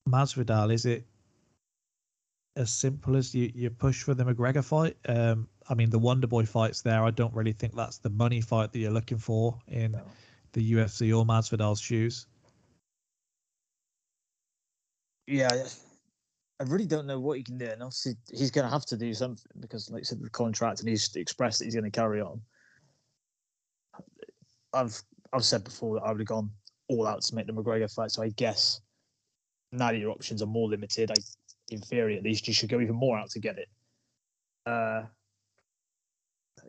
Masvidal, 0.09 0.73
is 0.73 0.87
it 0.87 1.07
as 2.57 2.73
simple 2.73 3.17
as 3.17 3.33
you, 3.33 3.53
you 3.55 3.71
push 3.71 4.03
for 4.03 4.15
the 4.15 4.25
McGregor 4.25 4.65
fight? 4.65 4.97
Um, 5.09 5.49
I 5.69 5.75
mean, 5.75 5.89
the 5.89 6.01
Wonder 6.01 6.27
Boy 6.27 6.45
fight's 6.45 6.83
there. 6.83 7.05
I 7.05 7.13
don't 7.13 7.33
really 7.33 7.53
think 7.53 7.77
that's 7.77 7.99
the 7.99 8.11
money 8.11 8.41
fight 8.41 8.73
that 8.73 8.79
you're 8.81 8.91
looking 8.91 9.19
for 9.19 9.57
in 9.69 9.93
No. 9.93 10.03
the 10.55 10.73
UFC 10.73 11.17
or 11.17 11.25
Masvidal's 11.25 11.81
shoes. 11.81 12.27
Yeah, 15.29 15.49
I- 15.53 15.69
I 16.59 16.65
really 16.65 16.87
don't 16.87 17.07
know 17.07 17.21
what 17.21 17.39
he 17.39 17.45
can 17.45 17.57
do. 17.57 17.67
And 17.67 17.83
obviously, 17.83 18.17
he's 18.31 18.51
going 18.51 18.65
to 18.65 18.71
have 18.71 18.87
to 18.87 18.97
do 18.97 19.15
something 19.15 19.51
because, 19.61 19.91
like 19.91 20.01
I 20.01 20.05
said, 20.05 20.21
the 20.21 20.31
contract, 20.31 20.81
and 20.81 20.89
he's 20.89 21.15
expressed 21.15 21.61
that 21.61 21.67
he's 21.67 21.75
going 21.75 21.85
to 21.85 21.91
carry 21.91 22.21
on. 22.21 22.41
I've 24.75 25.01
I've 25.33 25.45
said 25.45 25.65
before 25.65 25.97
that 25.97 26.03
I 26.05 26.11
would 26.11 26.21
have 26.21 26.27
gone 26.27 26.51
all 26.89 27.07
out 27.07 27.23
to 27.23 27.35
make 27.35 27.47
the 27.47 27.53
McGregor 27.53 27.93
fight. 27.93 28.11
So 28.11 28.23
I 28.23 28.29
guess 28.31 28.81
now 29.73 29.91
that 29.93 29.99
your 29.99 30.11
options 30.11 30.43
are 30.43 30.47
more 30.47 30.69
limited, 30.69 31.11
I, 31.11 31.15
in 31.71 31.81
theory 31.81 32.17
at 32.17 32.23
least, 32.23 32.47
you 32.47 32.55
should 32.55 32.69
go 32.69 32.81
even 32.81 32.95
more 32.97 33.19
out 33.19 33.31
to 33.31 33.41
get 33.41 33.59
it. 33.59 33.69
Uh, 34.67 35.03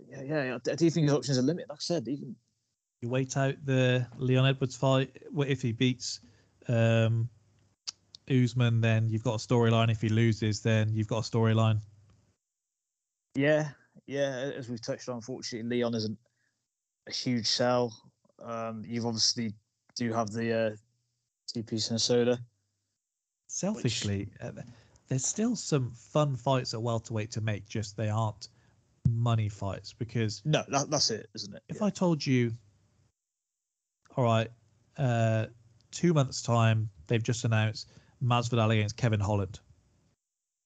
yeah, 0.10 0.22
yeah, 0.24 0.58
I 0.72 0.76
do 0.76 0.90
think 0.90 1.06
his 1.06 1.14
options 1.14 1.38
are 1.38 1.42
limited. 1.42 1.70
Like 1.70 1.80
I 1.80 1.82
said, 1.82 2.08
even 2.08 2.36
You 3.02 3.10
wait 3.10 3.36
out 3.36 3.56
the 3.66 4.08
Leon 4.18 4.48
Edwards 4.48 4.76
fight. 4.76 5.16
What 5.30 5.50
If 5.50 5.62
he 5.62 5.72
beats 5.74 6.22
um, 6.68 7.30
Usman, 8.30 8.80
then 8.82 9.10
you've 9.10 9.24
got 9.24 9.36
a 9.36 9.48
storyline. 9.48 9.92
If 9.92 10.02
he 10.02 10.10
loses, 10.10 10.62
then 10.62 10.94
you've 10.94 11.08
got 11.08 11.28
a 11.28 11.30
storyline. 11.30 11.82
Yeah, 13.36 13.70
yeah. 14.08 14.52
As 14.56 14.70
we've 14.70 14.82
touched 14.82 15.10
on, 15.10 15.16
unfortunately, 15.16 15.78
Leon 15.78 15.96
isn't 15.96 16.18
a 17.08 17.12
huge 17.12 17.48
sell. 17.48 17.94
Um, 18.42 18.84
you've 18.86 19.06
obviously 19.06 19.54
do 19.96 20.12
have 20.14 20.32
the 20.32 20.54
uh, 20.54 20.76
two 21.52 21.64
piece 21.64 21.90
and 21.90 21.98
a 21.98 22.00
soda. 22.00 22.40
Selfishly, 23.48 24.30
uh, 24.42 24.52
there's 25.08 25.26
still 25.26 25.56
some 25.56 25.92
fun 25.92 26.36
fights 26.36 26.74
at 26.74 26.82
welterweight 26.82 27.32
to 27.32 27.42
make. 27.42 27.68
Just 27.68 27.96
they 27.96 28.10
aren't 28.10 28.50
money 29.10 29.50
fights 29.50 29.94
because 29.94 30.42
No, 30.46 30.64
that, 30.70 30.90
that's 30.90 31.12
it, 31.12 31.30
isn't 31.36 31.56
it? 31.56 31.62
if 31.70 31.78
Yeah. 31.80 31.86
I 31.88 31.90
told 31.90 32.26
you, 32.26 32.52
all 34.16 34.24
right, 34.24 34.50
uh, 34.98 35.48
two 35.92 36.14
months 36.14 36.42
time, 36.42 36.90
they've 37.08 37.22
just 37.22 37.44
announced 37.46 37.90
Masvidal 38.24 38.72
against 38.72 38.98
Kevin 38.98 39.20
Holland. 39.20 39.60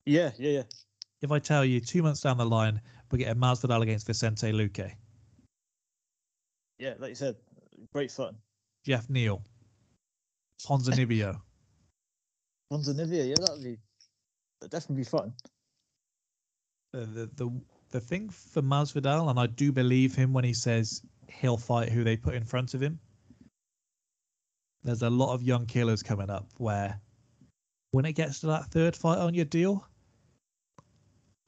yeah, 0.05 0.31
yeah, 0.37 0.51
yeah. 0.51 0.63
If 1.21 1.31
I 1.31 1.39
tell 1.39 1.65
you 1.65 1.79
two 1.81 2.03
months 2.03 2.21
down 2.21 2.37
the 2.37 2.45
line, 2.45 2.79
we're 3.11 3.17
getting 3.17 3.41
Masvidal 3.41 3.81
against 3.81 4.05
Vicente 4.05 4.51
Luque, 4.51 4.91
Yeah, 6.79 6.93
like 6.99 7.09
you 7.09 7.15
said, 7.15 7.35
great 7.93 8.11
fun. 8.11 8.35
Geoff 8.85 9.09
Neal, 9.09 9.41
Ponzinibbio. 10.65 11.39
Monza 12.71 12.93
Nivea, 12.93 13.29
yeah, 13.29 13.35
that'd 13.39 13.63
be 13.63 13.77
that'd 14.59 14.71
definitely 14.71 14.97
be 14.97 15.03
fun. 15.03 15.33
the, 16.93 16.99
the 17.05 17.29
the 17.35 17.61
the 17.89 17.99
thing 18.01 18.29
for 18.29 18.61
Masvidal, 18.61 19.29
and 19.29 19.39
I 19.39 19.47
do 19.47 19.71
believe 19.71 20.13
him 20.13 20.33
when 20.33 20.43
he 20.43 20.53
says 20.53 21.01
he'll 21.29 21.57
fight 21.57 21.89
who 21.89 22.03
they 22.03 22.17
put 22.17 22.33
in 22.33 22.43
front 22.43 22.73
of 22.73 22.81
him. 22.81 22.99
There's 24.83 25.01
a 25.01 25.09
lot 25.09 25.33
of 25.33 25.41
young 25.41 25.65
killers 25.65 26.03
coming 26.03 26.29
up 26.29 26.47
where, 26.57 26.99
when 27.91 28.05
it 28.05 28.13
gets 28.13 28.41
to 28.41 28.47
that 28.47 28.65
third 28.65 28.95
fight 28.95 29.17
on 29.17 29.33
your 29.33 29.45
deal, 29.45 29.87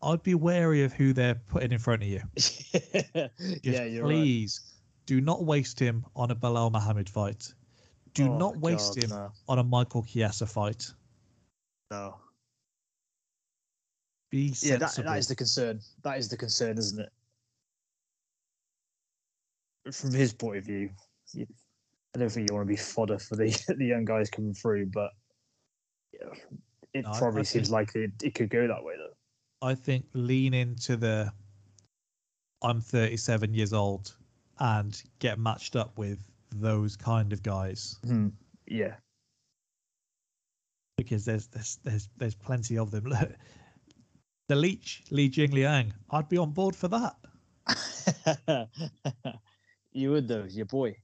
I'd 0.01 0.23
be 0.23 0.35
wary 0.35 0.83
of 0.83 0.93
who 0.93 1.11
they're 1.11 1.35
putting 1.35 1.73
in 1.73 1.79
front 1.79 2.03
of 2.03 2.07
you. 2.07 2.21
yeah, 3.63 3.83
you're 3.83 4.05
right. 4.05 4.49
Do 5.09 5.19
not 5.21 5.43
waste 5.43 5.79
him 5.79 6.05
on 6.15 6.29
a 6.29 6.35
Belal 6.35 6.71
Muhammad 6.71 7.09
fight. 7.09 7.51
Do 8.13 8.29
Oh 8.29 8.37
not 8.37 8.57
waste 8.57 8.93
God, 8.93 9.05
him 9.05 9.09
No, 9.09 9.31
on 9.47 9.57
a 9.57 9.63
Michael 9.63 10.03
Chiesa 10.03 10.45
fight. 10.45 10.93
no. 11.89 12.13
Be 14.29 14.53
Yeah, 14.61 14.75
that, 14.75 14.93
that 14.97 15.17
is 15.17 15.27
the 15.27 15.35
concern. 15.35 15.79
That 16.03 16.19
is 16.19 16.29
the 16.29 16.37
concern, 16.37 16.77
isn't 16.77 16.99
it? 16.99 17.09
From 19.91 20.11
his 20.11 20.31
point 20.31 20.57
of 20.57 20.65
view, 20.65 20.91
you, 21.33 21.47
I 22.15 22.19
don't 22.19 22.31
think 22.31 22.47
you 22.47 22.55
want 22.55 22.67
to 22.67 22.71
be 22.71 22.77
fodder 22.77 23.17
for 23.17 23.35
the 23.35 23.47
the 23.79 23.85
young 23.85 24.05
guys 24.05 24.29
coming 24.29 24.53
through, 24.53 24.91
but 24.93 25.09
yeah, 26.13 26.29
it 26.93 27.05
No, 27.05 27.13
probably 27.13 27.45
seems 27.45 27.71
likely 27.71 28.03
it, 28.03 28.11
it 28.21 28.35
could 28.35 28.51
go 28.51 28.67
that 28.67 28.83
way 28.83 28.93
though. 28.95 29.67
I 29.67 29.73
think 29.73 30.05
lean 30.13 30.53
into 30.53 30.97
the 30.97 31.33
I'm 32.61 32.79
37 32.79 33.55
years 33.55 33.73
old 33.73 34.18
and 34.59 35.01
get 35.19 35.39
matched 35.39 35.75
up 35.75 35.97
with 35.97 36.19
those 36.51 36.95
kind 36.95 37.33
of 37.33 37.43
guys 37.43 37.97
Hmm. 38.03 38.29
Yeah, 38.67 38.95
because 40.99 41.23
there's 41.23 41.47
there's 41.47 41.79
there's 41.83 42.09
there's 42.17 42.35
plenty 42.35 42.77
of 42.77 42.91
them. 42.91 43.03
Look, 43.05 43.31
the 44.49 44.55
leech 44.55 45.03
Li 45.11 45.29
Jingliang, 45.29 45.91
I'd 46.11 46.29
be 46.29 46.37
on 46.37 46.51
board 46.51 46.75
for 46.75 46.89
that. 46.89 47.15
you 49.93 50.11
would 50.11 50.27
though, 50.27 50.43
your 50.43 50.65
boy. 50.65 50.95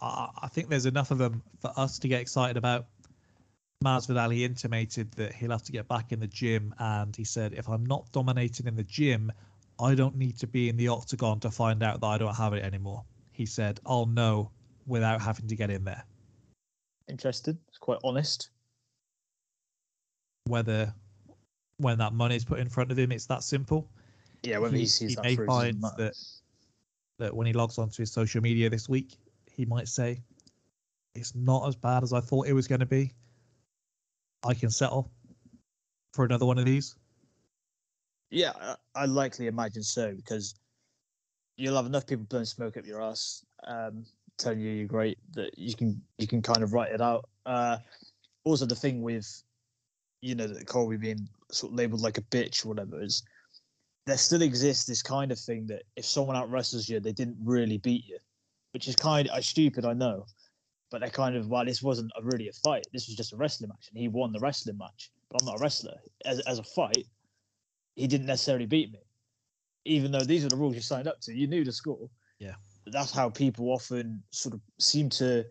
I, 0.00 0.28
I 0.42 0.48
think 0.48 0.68
there's 0.68 0.86
enough 0.86 1.10
of 1.10 1.18
them 1.18 1.42
for 1.60 1.72
us 1.76 1.98
to 2.00 2.08
get 2.08 2.20
excited 2.20 2.56
about. 2.56 2.86
Masvidal 3.84 4.32
he 4.32 4.44
intimated 4.44 5.12
that 5.12 5.34
he'll 5.34 5.50
have 5.50 5.64
to 5.64 5.72
get 5.72 5.88
back 5.88 6.12
in 6.12 6.20
the 6.20 6.26
gym, 6.28 6.74
and 6.78 7.14
he 7.14 7.24
said, 7.24 7.52
"If 7.52 7.68
I'm 7.68 7.84
not 7.84 8.10
dominating 8.12 8.66
in 8.66 8.76
the 8.76 8.84
gym, 8.84 9.32
I 9.78 9.94
don't 9.94 10.16
need 10.16 10.38
to 10.38 10.46
be 10.46 10.68
in 10.68 10.76
the 10.76 10.88
octagon 10.88 11.40
to 11.40 11.50
find 11.50 11.82
out 11.82 12.00
that 12.00 12.06
I 12.06 12.18
don't 12.18 12.34
have 12.34 12.52
it 12.52 12.64
anymore." 12.64 13.04
He 13.32 13.46
said, 13.46 13.80
"I'll 13.84 14.06
know 14.06 14.50
without 14.86 15.20
having 15.20 15.48
to 15.48 15.56
get 15.56 15.70
in 15.70 15.84
there." 15.84 16.04
Interested. 17.08 17.58
It's 17.68 17.78
quite 17.78 17.98
honest. 18.04 18.50
Whether 20.46 20.94
when 21.78 21.98
that 21.98 22.12
money 22.12 22.36
is 22.36 22.44
put 22.44 22.60
in 22.60 22.68
front 22.68 22.92
of 22.92 22.98
him, 22.98 23.10
it's 23.12 23.26
that 23.26 23.42
simple. 23.42 23.90
Yeah, 24.42 24.58
whether 24.58 24.76
he, 24.76 24.82
he, 24.82 24.86
sees 24.86 25.10
he 25.10 25.14
that 25.16 25.24
may 25.24 25.36
find 25.36 25.82
that 25.82 26.14
that 27.18 27.34
when 27.34 27.46
he 27.46 27.52
logs 27.52 27.78
onto 27.78 28.02
his 28.02 28.12
social 28.12 28.40
media 28.40 28.70
this 28.70 28.88
week, 28.88 29.16
he 29.50 29.64
might 29.64 29.88
say, 29.88 30.22
"It's 31.14 31.34
not 31.34 31.66
as 31.68 31.76
bad 31.76 32.02
as 32.02 32.12
I 32.12 32.20
thought 32.20 32.46
it 32.46 32.52
was 32.52 32.68
going 32.68 32.80
to 32.80 32.86
be. 32.86 33.12
I 34.44 34.54
can 34.54 34.70
settle 34.70 35.10
for 36.12 36.24
another 36.24 36.46
one 36.46 36.58
of 36.58 36.64
these." 36.64 36.94
Yeah, 38.34 38.74
I, 38.96 39.04
likely 39.04 39.46
imagine 39.46 39.84
so 39.84 40.12
because 40.12 40.56
you'll 41.56 41.76
have 41.76 41.86
enough 41.86 42.04
people 42.04 42.24
blowing 42.24 42.44
smoke 42.44 42.76
up 42.76 42.84
your 42.84 43.00
ass, 43.00 43.44
um, 43.64 44.04
telling 44.38 44.58
you 44.58 44.70
you're 44.70 44.88
great 44.88 45.18
that 45.34 45.56
you 45.56 45.72
can 45.76 46.02
you 46.18 46.26
can 46.26 46.42
kind 46.42 46.64
of 46.64 46.72
write 46.72 46.90
it 46.90 47.00
out. 47.00 47.28
Uh, 47.46 47.78
also, 48.42 48.66
the 48.66 48.74
thing 48.74 49.02
with 49.02 49.44
you 50.20 50.34
know 50.34 50.48
that 50.48 50.66
Colby 50.66 50.96
being 50.96 51.28
sort 51.52 51.72
of 51.72 51.78
labeled 51.78 52.00
like 52.00 52.18
a 52.18 52.22
bitch 52.22 52.64
or 52.64 52.70
whatever 52.70 53.00
is 53.00 53.22
there 54.04 54.18
still 54.18 54.42
exists 54.42 54.84
this 54.84 55.00
kind 55.00 55.30
of 55.30 55.38
thing 55.38 55.68
that 55.68 55.84
if 55.94 56.04
someone 56.04 56.34
out 56.34 56.50
wrestles 56.50 56.88
you, 56.88 56.98
they 56.98 57.12
didn't 57.12 57.38
really 57.40 57.78
beat 57.78 58.04
you, 58.04 58.18
which 58.72 58.88
is 58.88 58.96
kind 58.96 59.28
of 59.28 59.44
stupid, 59.44 59.84
I 59.84 59.92
know. 59.92 60.26
But 60.90 61.02
they're 61.02 61.10
kind 61.10 61.36
of 61.36 61.46
well, 61.46 61.64
this 61.64 61.84
wasn't 61.84 62.10
a, 62.18 62.22
really 62.24 62.48
a 62.48 62.52
fight. 62.52 62.84
This 62.92 63.06
was 63.06 63.14
just 63.14 63.32
a 63.32 63.36
wrestling 63.36 63.68
match, 63.68 63.90
and 63.92 64.00
he 64.00 64.08
won 64.08 64.32
the 64.32 64.40
wrestling 64.40 64.78
match. 64.78 65.12
But 65.30 65.40
I'm 65.40 65.46
not 65.46 65.60
a 65.60 65.62
wrestler. 65.62 65.94
As 66.24 66.40
as 66.40 66.58
a 66.58 66.64
fight, 66.64 67.06
he 67.96 68.06
didn't 68.06 68.26
necessarily 68.26 68.66
beat 68.66 68.92
me, 68.92 69.00
even 69.84 70.10
though 70.10 70.20
these 70.20 70.44
are 70.44 70.48
the 70.48 70.56
rules 70.56 70.74
you 70.74 70.80
signed 70.80 71.08
up 71.08 71.20
to. 71.22 71.34
You 71.34 71.46
knew 71.46 71.64
the 71.64 71.72
score. 71.72 72.08
Yeah. 72.38 72.54
That's 72.86 73.12
how 73.12 73.30
people 73.30 73.70
often 73.70 74.22
sort 74.30 74.54
of 74.54 74.60
seem 74.78 75.08
to 75.10 75.44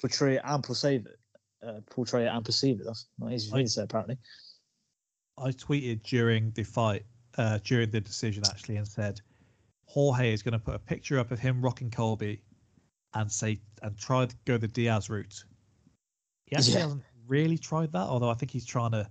portray 0.00 0.36
it 0.36 0.42
and 0.44 0.62
perceive 0.62 1.06
it. 1.06 1.18
Uh, 1.66 1.80
portray 1.90 2.24
it 2.24 2.28
and 2.28 2.44
perceive 2.44 2.80
it. 2.80 2.86
That's 2.86 3.06
not 3.18 3.32
easy 3.32 3.50
for 3.50 3.56
me 3.56 3.64
to 3.64 3.68
say, 3.68 3.82
apparently. 3.82 4.18
I 5.38 5.50
tweeted 5.50 6.02
during 6.02 6.50
the 6.52 6.62
fight, 6.62 7.04
uh, 7.38 7.58
during 7.64 7.90
the 7.90 8.00
decision 8.00 8.44
actually, 8.46 8.76
and 8.76 8.86
said 8.86 9.20
Jorge 9.86 10.32
is 10.32 10.42
going 10.42 10.52
to 10.52 10.58
put 10.58 10.74
a 10.74 10.78
picture 10.78 11.18
up 11.18 11.30
of 11.30 11.38
him 11.38 11.60
rocking 11.62 11.90
Colby, 11.90 12.40
and 13.14 13.30
say 13.30 13.58
and 13.82 13.96
try 13.98 14.26
to 14.26 14.36
go 14.44 14.58
the 14.58 14.68
Diaz 14.68 15.08
route. 15.10 15.44
He 16.46 16.56
actually 16.56 16.74
Yeah. 16.74 16.80
hasn't 16.80 17.02
really 17.26 17.58
tried 17.58 17.92
that, 17.92 18.06
although 18.06 18.30
I 18.30 18.34
think 18.34 18.50
he's 18.50 18.66
trying 18.66 18.92
to 18.92 19.08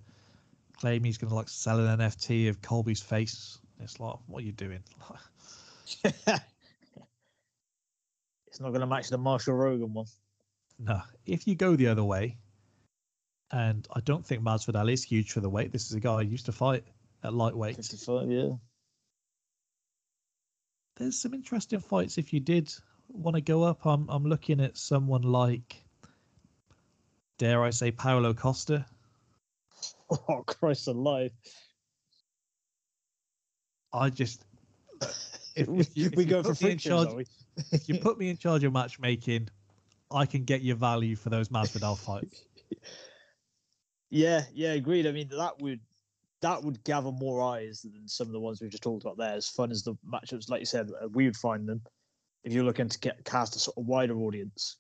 claim 0.86 1.04
he's 1.04 1.18
going 1.18 1.30
to 1.30 1.36
like 1.36 1.50
sell 1.50 1.80
an 1.80 1.98
NFT 1.98 2.48
of 2.48 2.62
Colby's 2.62 3.02
face. 3.02 3.58
It's 3.80 4.00
like, 4.00 4.18
what 4.28 4.44
are 4.44 4.46
you 4.46 4.52
doing? 4.52 4.84
it's 6.04 6.20
not 8.60 8.70
going 8.70 8.82
to 8.82 8.86
match 8.86 9.10
the 9.10 9.18
Marshall 9.18 9.56
Rogan 9.56 9.96
one. 9.96 10.06
No, 10.78 11.02
if 11.26 11.48
you 11.48 11.56
go 11.56 11.76
the 11.76 11.88
other 11.88 12.04
way, 12.04 12.38
and 13.50 13.88
I 13.96 14.00
don't 14.02 14.24
think 14.24 14.44
Masvidal 14.44 14.94
is 14.94 15.04
huge 15.04 15.32
for 15.32 15.40
the 15.40 15.50
weight. 15.50 15.72
This 15.72 15.88
is 15.88 15.94
a 15.94 16.00
guy 16.00 16.24
who 16.24 16.30
used 16.30 16.46
to 16.46 16.52
fight 16.52 16.84
at 17.24 17.34
lightweight. 17.34 17.78
55, 17.78 18.30
yeah. 18.30 18.50
There's 20.98 21.18
some 21.18 21.34
interesting 21.34 21.80
fights 21.80 22.20
if 22.20 22.32
you 22.32 22.40
did 22.40 22.72
want 23.10 23.34
to 23.38 23.42
go 23.42 23.64
up. 23.64 23.88
I'm 23.88 24.08
I'm 24.08 24.26
looking 24.26 24.62
at 24.62 24.78
someone 24.78 25.24
like, 25.24 25.84
dare 27.40 27.64
I 27.64 27.72
say, 27.72 27.90
Paulo 27.90 28.36
Costa. 28.36 28.86
Oh, 30.30 30.44
Christ 30.46 30.88
alive. 30.88 31.32
I 33.92 34.10
just 34.12 34.46
if, 35.56 35.68
we 35.68 35.80
if 35.80 35.98
you, 35.98 36.12
we 36.16 36.26
go 36.26 36.44
for 36.44 36.64
me 36.64 36.76
charge, 36.76 37.14
we? 37.14 37.26
if 37.72 37.90
you 37.90 37.98
put 37.98 38.20
me 38.20 38.30
in 38.30 38.38
charge 38.38 38.64
of 38.64 38.74
matchmaking, 38.74 39.50
I 40.12 40.26
can 40.26 40.44
get 40.44 40.62
you 40.62 40.76
value 40.76 41.16
for 41.16 41.30
those 41.30 41.50
Masvidal 41.50 41.98
fights. 41.98 42.46
Yeah, 44.12 44.44
yeah, 44.54 44.74
agreed. 44.74 45.08
I 45.08 45.12
mean, 45.12 45.30
that 45.30 45.60
would 45.60 45.82
that 46.42 46.64
would 46.64 46.84
gather 46.84 47.12
more 47.12 47.42
eyes 47.42 47.82
than 47.82 48.08
some 48.08 48.28
of 48.28 48.34
the 48.34 48.40
ones 48.40 48.62
we've 48.62 48.70
just 48.70 48.84
talked 48.84 49.04
about 49.04 49.18
there. 49.18 49.34
As 49.34 49.50
fun 49.50 49.72
as 49.72 49.84
the 49.84 49.96
matchups, 50.08 50.50
like 50.50 50.60
you 50.62 50.66
said, 50.66 50.90
uh, 51.02 51.08
we 51.10 51.26
would 51.26 51.36
find 51.36 51.68
them. 51.68 51.82
If 52.44 52.54
you're 52.54 52.64
looking 52.64 52.88
to 52.88 53.00
get 53.00 53.26
cast 53.26 53.56
a 53.56 53.60
sort 53.60 53.78
of 53.78 53.88
wider 53.88 54.16
audience, 54.16 54.78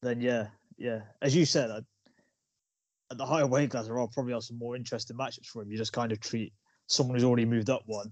then 0.00 0.20
yeah, 0.20 0.46
yeah. 0.78 1.00
As 1.20 1.34
you 1.34 1.44
said, 1.44 1.84
at 3.10 3.18
the 3.18 3.26
higher 3.26 3.46
weight 3.46 3.70
class, 3.70 3.86
there 3.86 3.98
are 3.98 4.08
probably 4.08 4.32
are 4.32 4.40
some 4.40 4.58
more 4.58 4.76
interesting 4.76 5.16
matchups 5.16 5.46
for 5.46 5.62
him. 5.62 5.70
You 5.70 5.76
just 5.76 5.92
kind 5.92 6.12
of 6.12 6.20
treat 6.20 6.52
someone 6.86 7.16
who's 7.16 7.24
already 7.24 7.44
moved 7.44 7.70
up 7.70 7.82
one. 7.86 8.10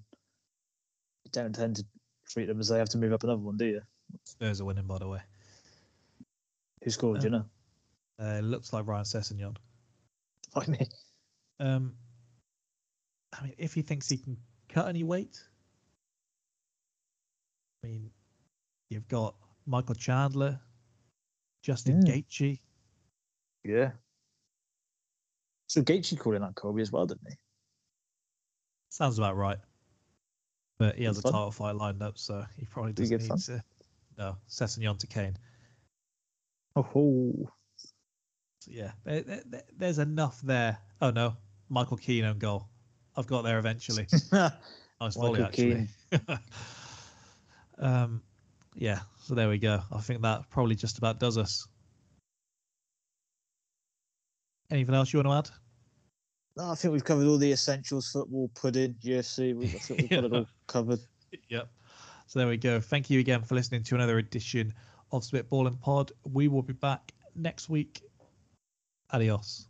You 1.25 1.31
don't 1.33 1.55
tend 1.55 1.77
to 1.77 1.85
treat 2.29 2.47
them 2.47 2.59
as 2.61 2.69
they 2.69 2.79
have 2.79 2.89
to 2.91 2.99
move 2.99 3.13
up 3.13 3.23
another 3.23 3.41
one, 3.41 3.57
do 3.57 3.67
you? 3.67 3.81
Spurs 4.25 4.61
are 4.61 4.65
winning, 4.65 4.87
by 4.87 4.99
the 4.99 5.09
way. 5.09 5.21
Who 6.83 6.91
scored? 6.91 7.21
do 7.21 7.29
you 7.29 7.35
Um, 7.35 7.51
know? 8.19 8.25
Uh, 8.27 8.39
it 8.39 8.43
looks 8.45 8.73
like 8.73 8.87
Ryan 8.87 9.05
Sessegnon. 9.05 9.57
Fuck 10.53 10.69
me. 10.69 10.87
Um, 11.61 11.95
I 13.39 13.45
mean, 13.45 13.55
if 13.59 13.75
he 13.75 13.83
thinks 13.83 14.09
he 14.09 14.17
can 14.19 14.37
cut 14.69 14.89
any 14.89 15.05
weight, 15.05 15.39
I 17.85 17.87
mean, 17.89 18.11
you've 18.91 19.07
got 19.09 19.37
Michael 19.67 19.95
Chandler, 19.95 20.61
Justin 21.63 22.03
Mm. 22.03 22.07
Gaethje. 22.07 22.61
Yeah. 23.65 23.93
So 25.69 25.83
Gaethje 25.83 26.19
called 26.19 26.35
in 26.37 26.43
that 26.43 26.55
Colby 26.55 26.83
as 26.83 26.91
well, 26.91 27.07
didn't 27.07 27.29
he? 27.29 27.35
Sounds 28.91 29.19
about 29.19 29.37
right. 29.37 29.59
But 30.79 30.97
he 30.97 31.05
has 31.05 31.17
Good 31.17 31.21
a 31.21 31.23
fun. 31.25 31.33
title 31.33 31.51
fight 31.51 31.77
lined 31.77 32.03
up, 32.03 32.19
so 32.19 32.45
he 32.59 32.65
probably 32.65 32.93
doesn't 32.93 33.23
need 33.23 33.39
to. 33.43 33.63
No, 34.17 34.37
Sessegnon 34.49 34.99
to 34.99 35.07
Kane. 35.07 35.37
Oh, 36.75 37.51
So 38.61 38.71
yeah, 38.71 38.93
there, 39.05 39.21
there- 39.23 39.43
there- 39.47 39.65
there's 39.77 39.99
enough 39.99 40.41
there. 40.43 40.79
Oh 41.01 41.11
no, 41.11 41.37
Michael 41.69 41.97
Keane 41.97 42.25
on 42.25 42.39
goal. 42.39 42.69
I've 43.17 43.27
got 43.27 43.43
there 43.43 43.59
eventually. 43.59 44.07
Nice 45.01 45.15
volley, 45.15 45.45
actually. 45.45 45.87
um, 47.79 48.21
yeah, 48.75 48.99
so 49.23 49.37
there 49.37 49.49
we 49.49 49.59
go. 49.59 49.81
I 49.93 50.01
think 50.01 50.23
that 50.23 50.51
probably 50.51 50.75
just 50.75 50.99
about 50.99 51.21
does 51.21 51.39
us. 51.39 51.69
Anything 54.71 54.95
else 54.95 55.13
you 55.13 55.23
want 55.23 55.47
to 55.47 55.51
add? 55.51 55.57
No, 56.57 56.73
I 56.73 56.75
think 56.75 56.93
we've 56.93 57.05
covered 57.05 57.27
all 57.27 57.39
the 57.39 57.53
essentials: 57.53 58.11
football, 58.11 58.51
pudding, 58.55 58.95
UFC. 59.03 59.55
We, 59.55 59.67
I 59.67 59.69
think 59.69 60.01
we've 60.01 60.11
got 60.11 60.25
it 60.25 60.33
all 60.33 60.47
covered. 60.67 61.01
Yep. 61.49 61.69
So 62.27 62.39
there 62.39 62.49
we 62.49 62.57
go. 62.57 62.81
Thank 62.81 63.09
you 63.09 63.21
again 63.21 63.43
for 63.43 63.55
listening 63.55 63.83
to 63.85 63.95
another 63.95 64.19
edition 64.19 64.75
of 65.13 65.23
Spitballing 65.23 65.81
Pod. 65.81 66.13
We 66.25 66.49
will 66.49 66.63
be 66.63 66.75
back 66.75 67.13
next 67.35 67.69
week. 67.69 68.03
Adios. 69.13 69.69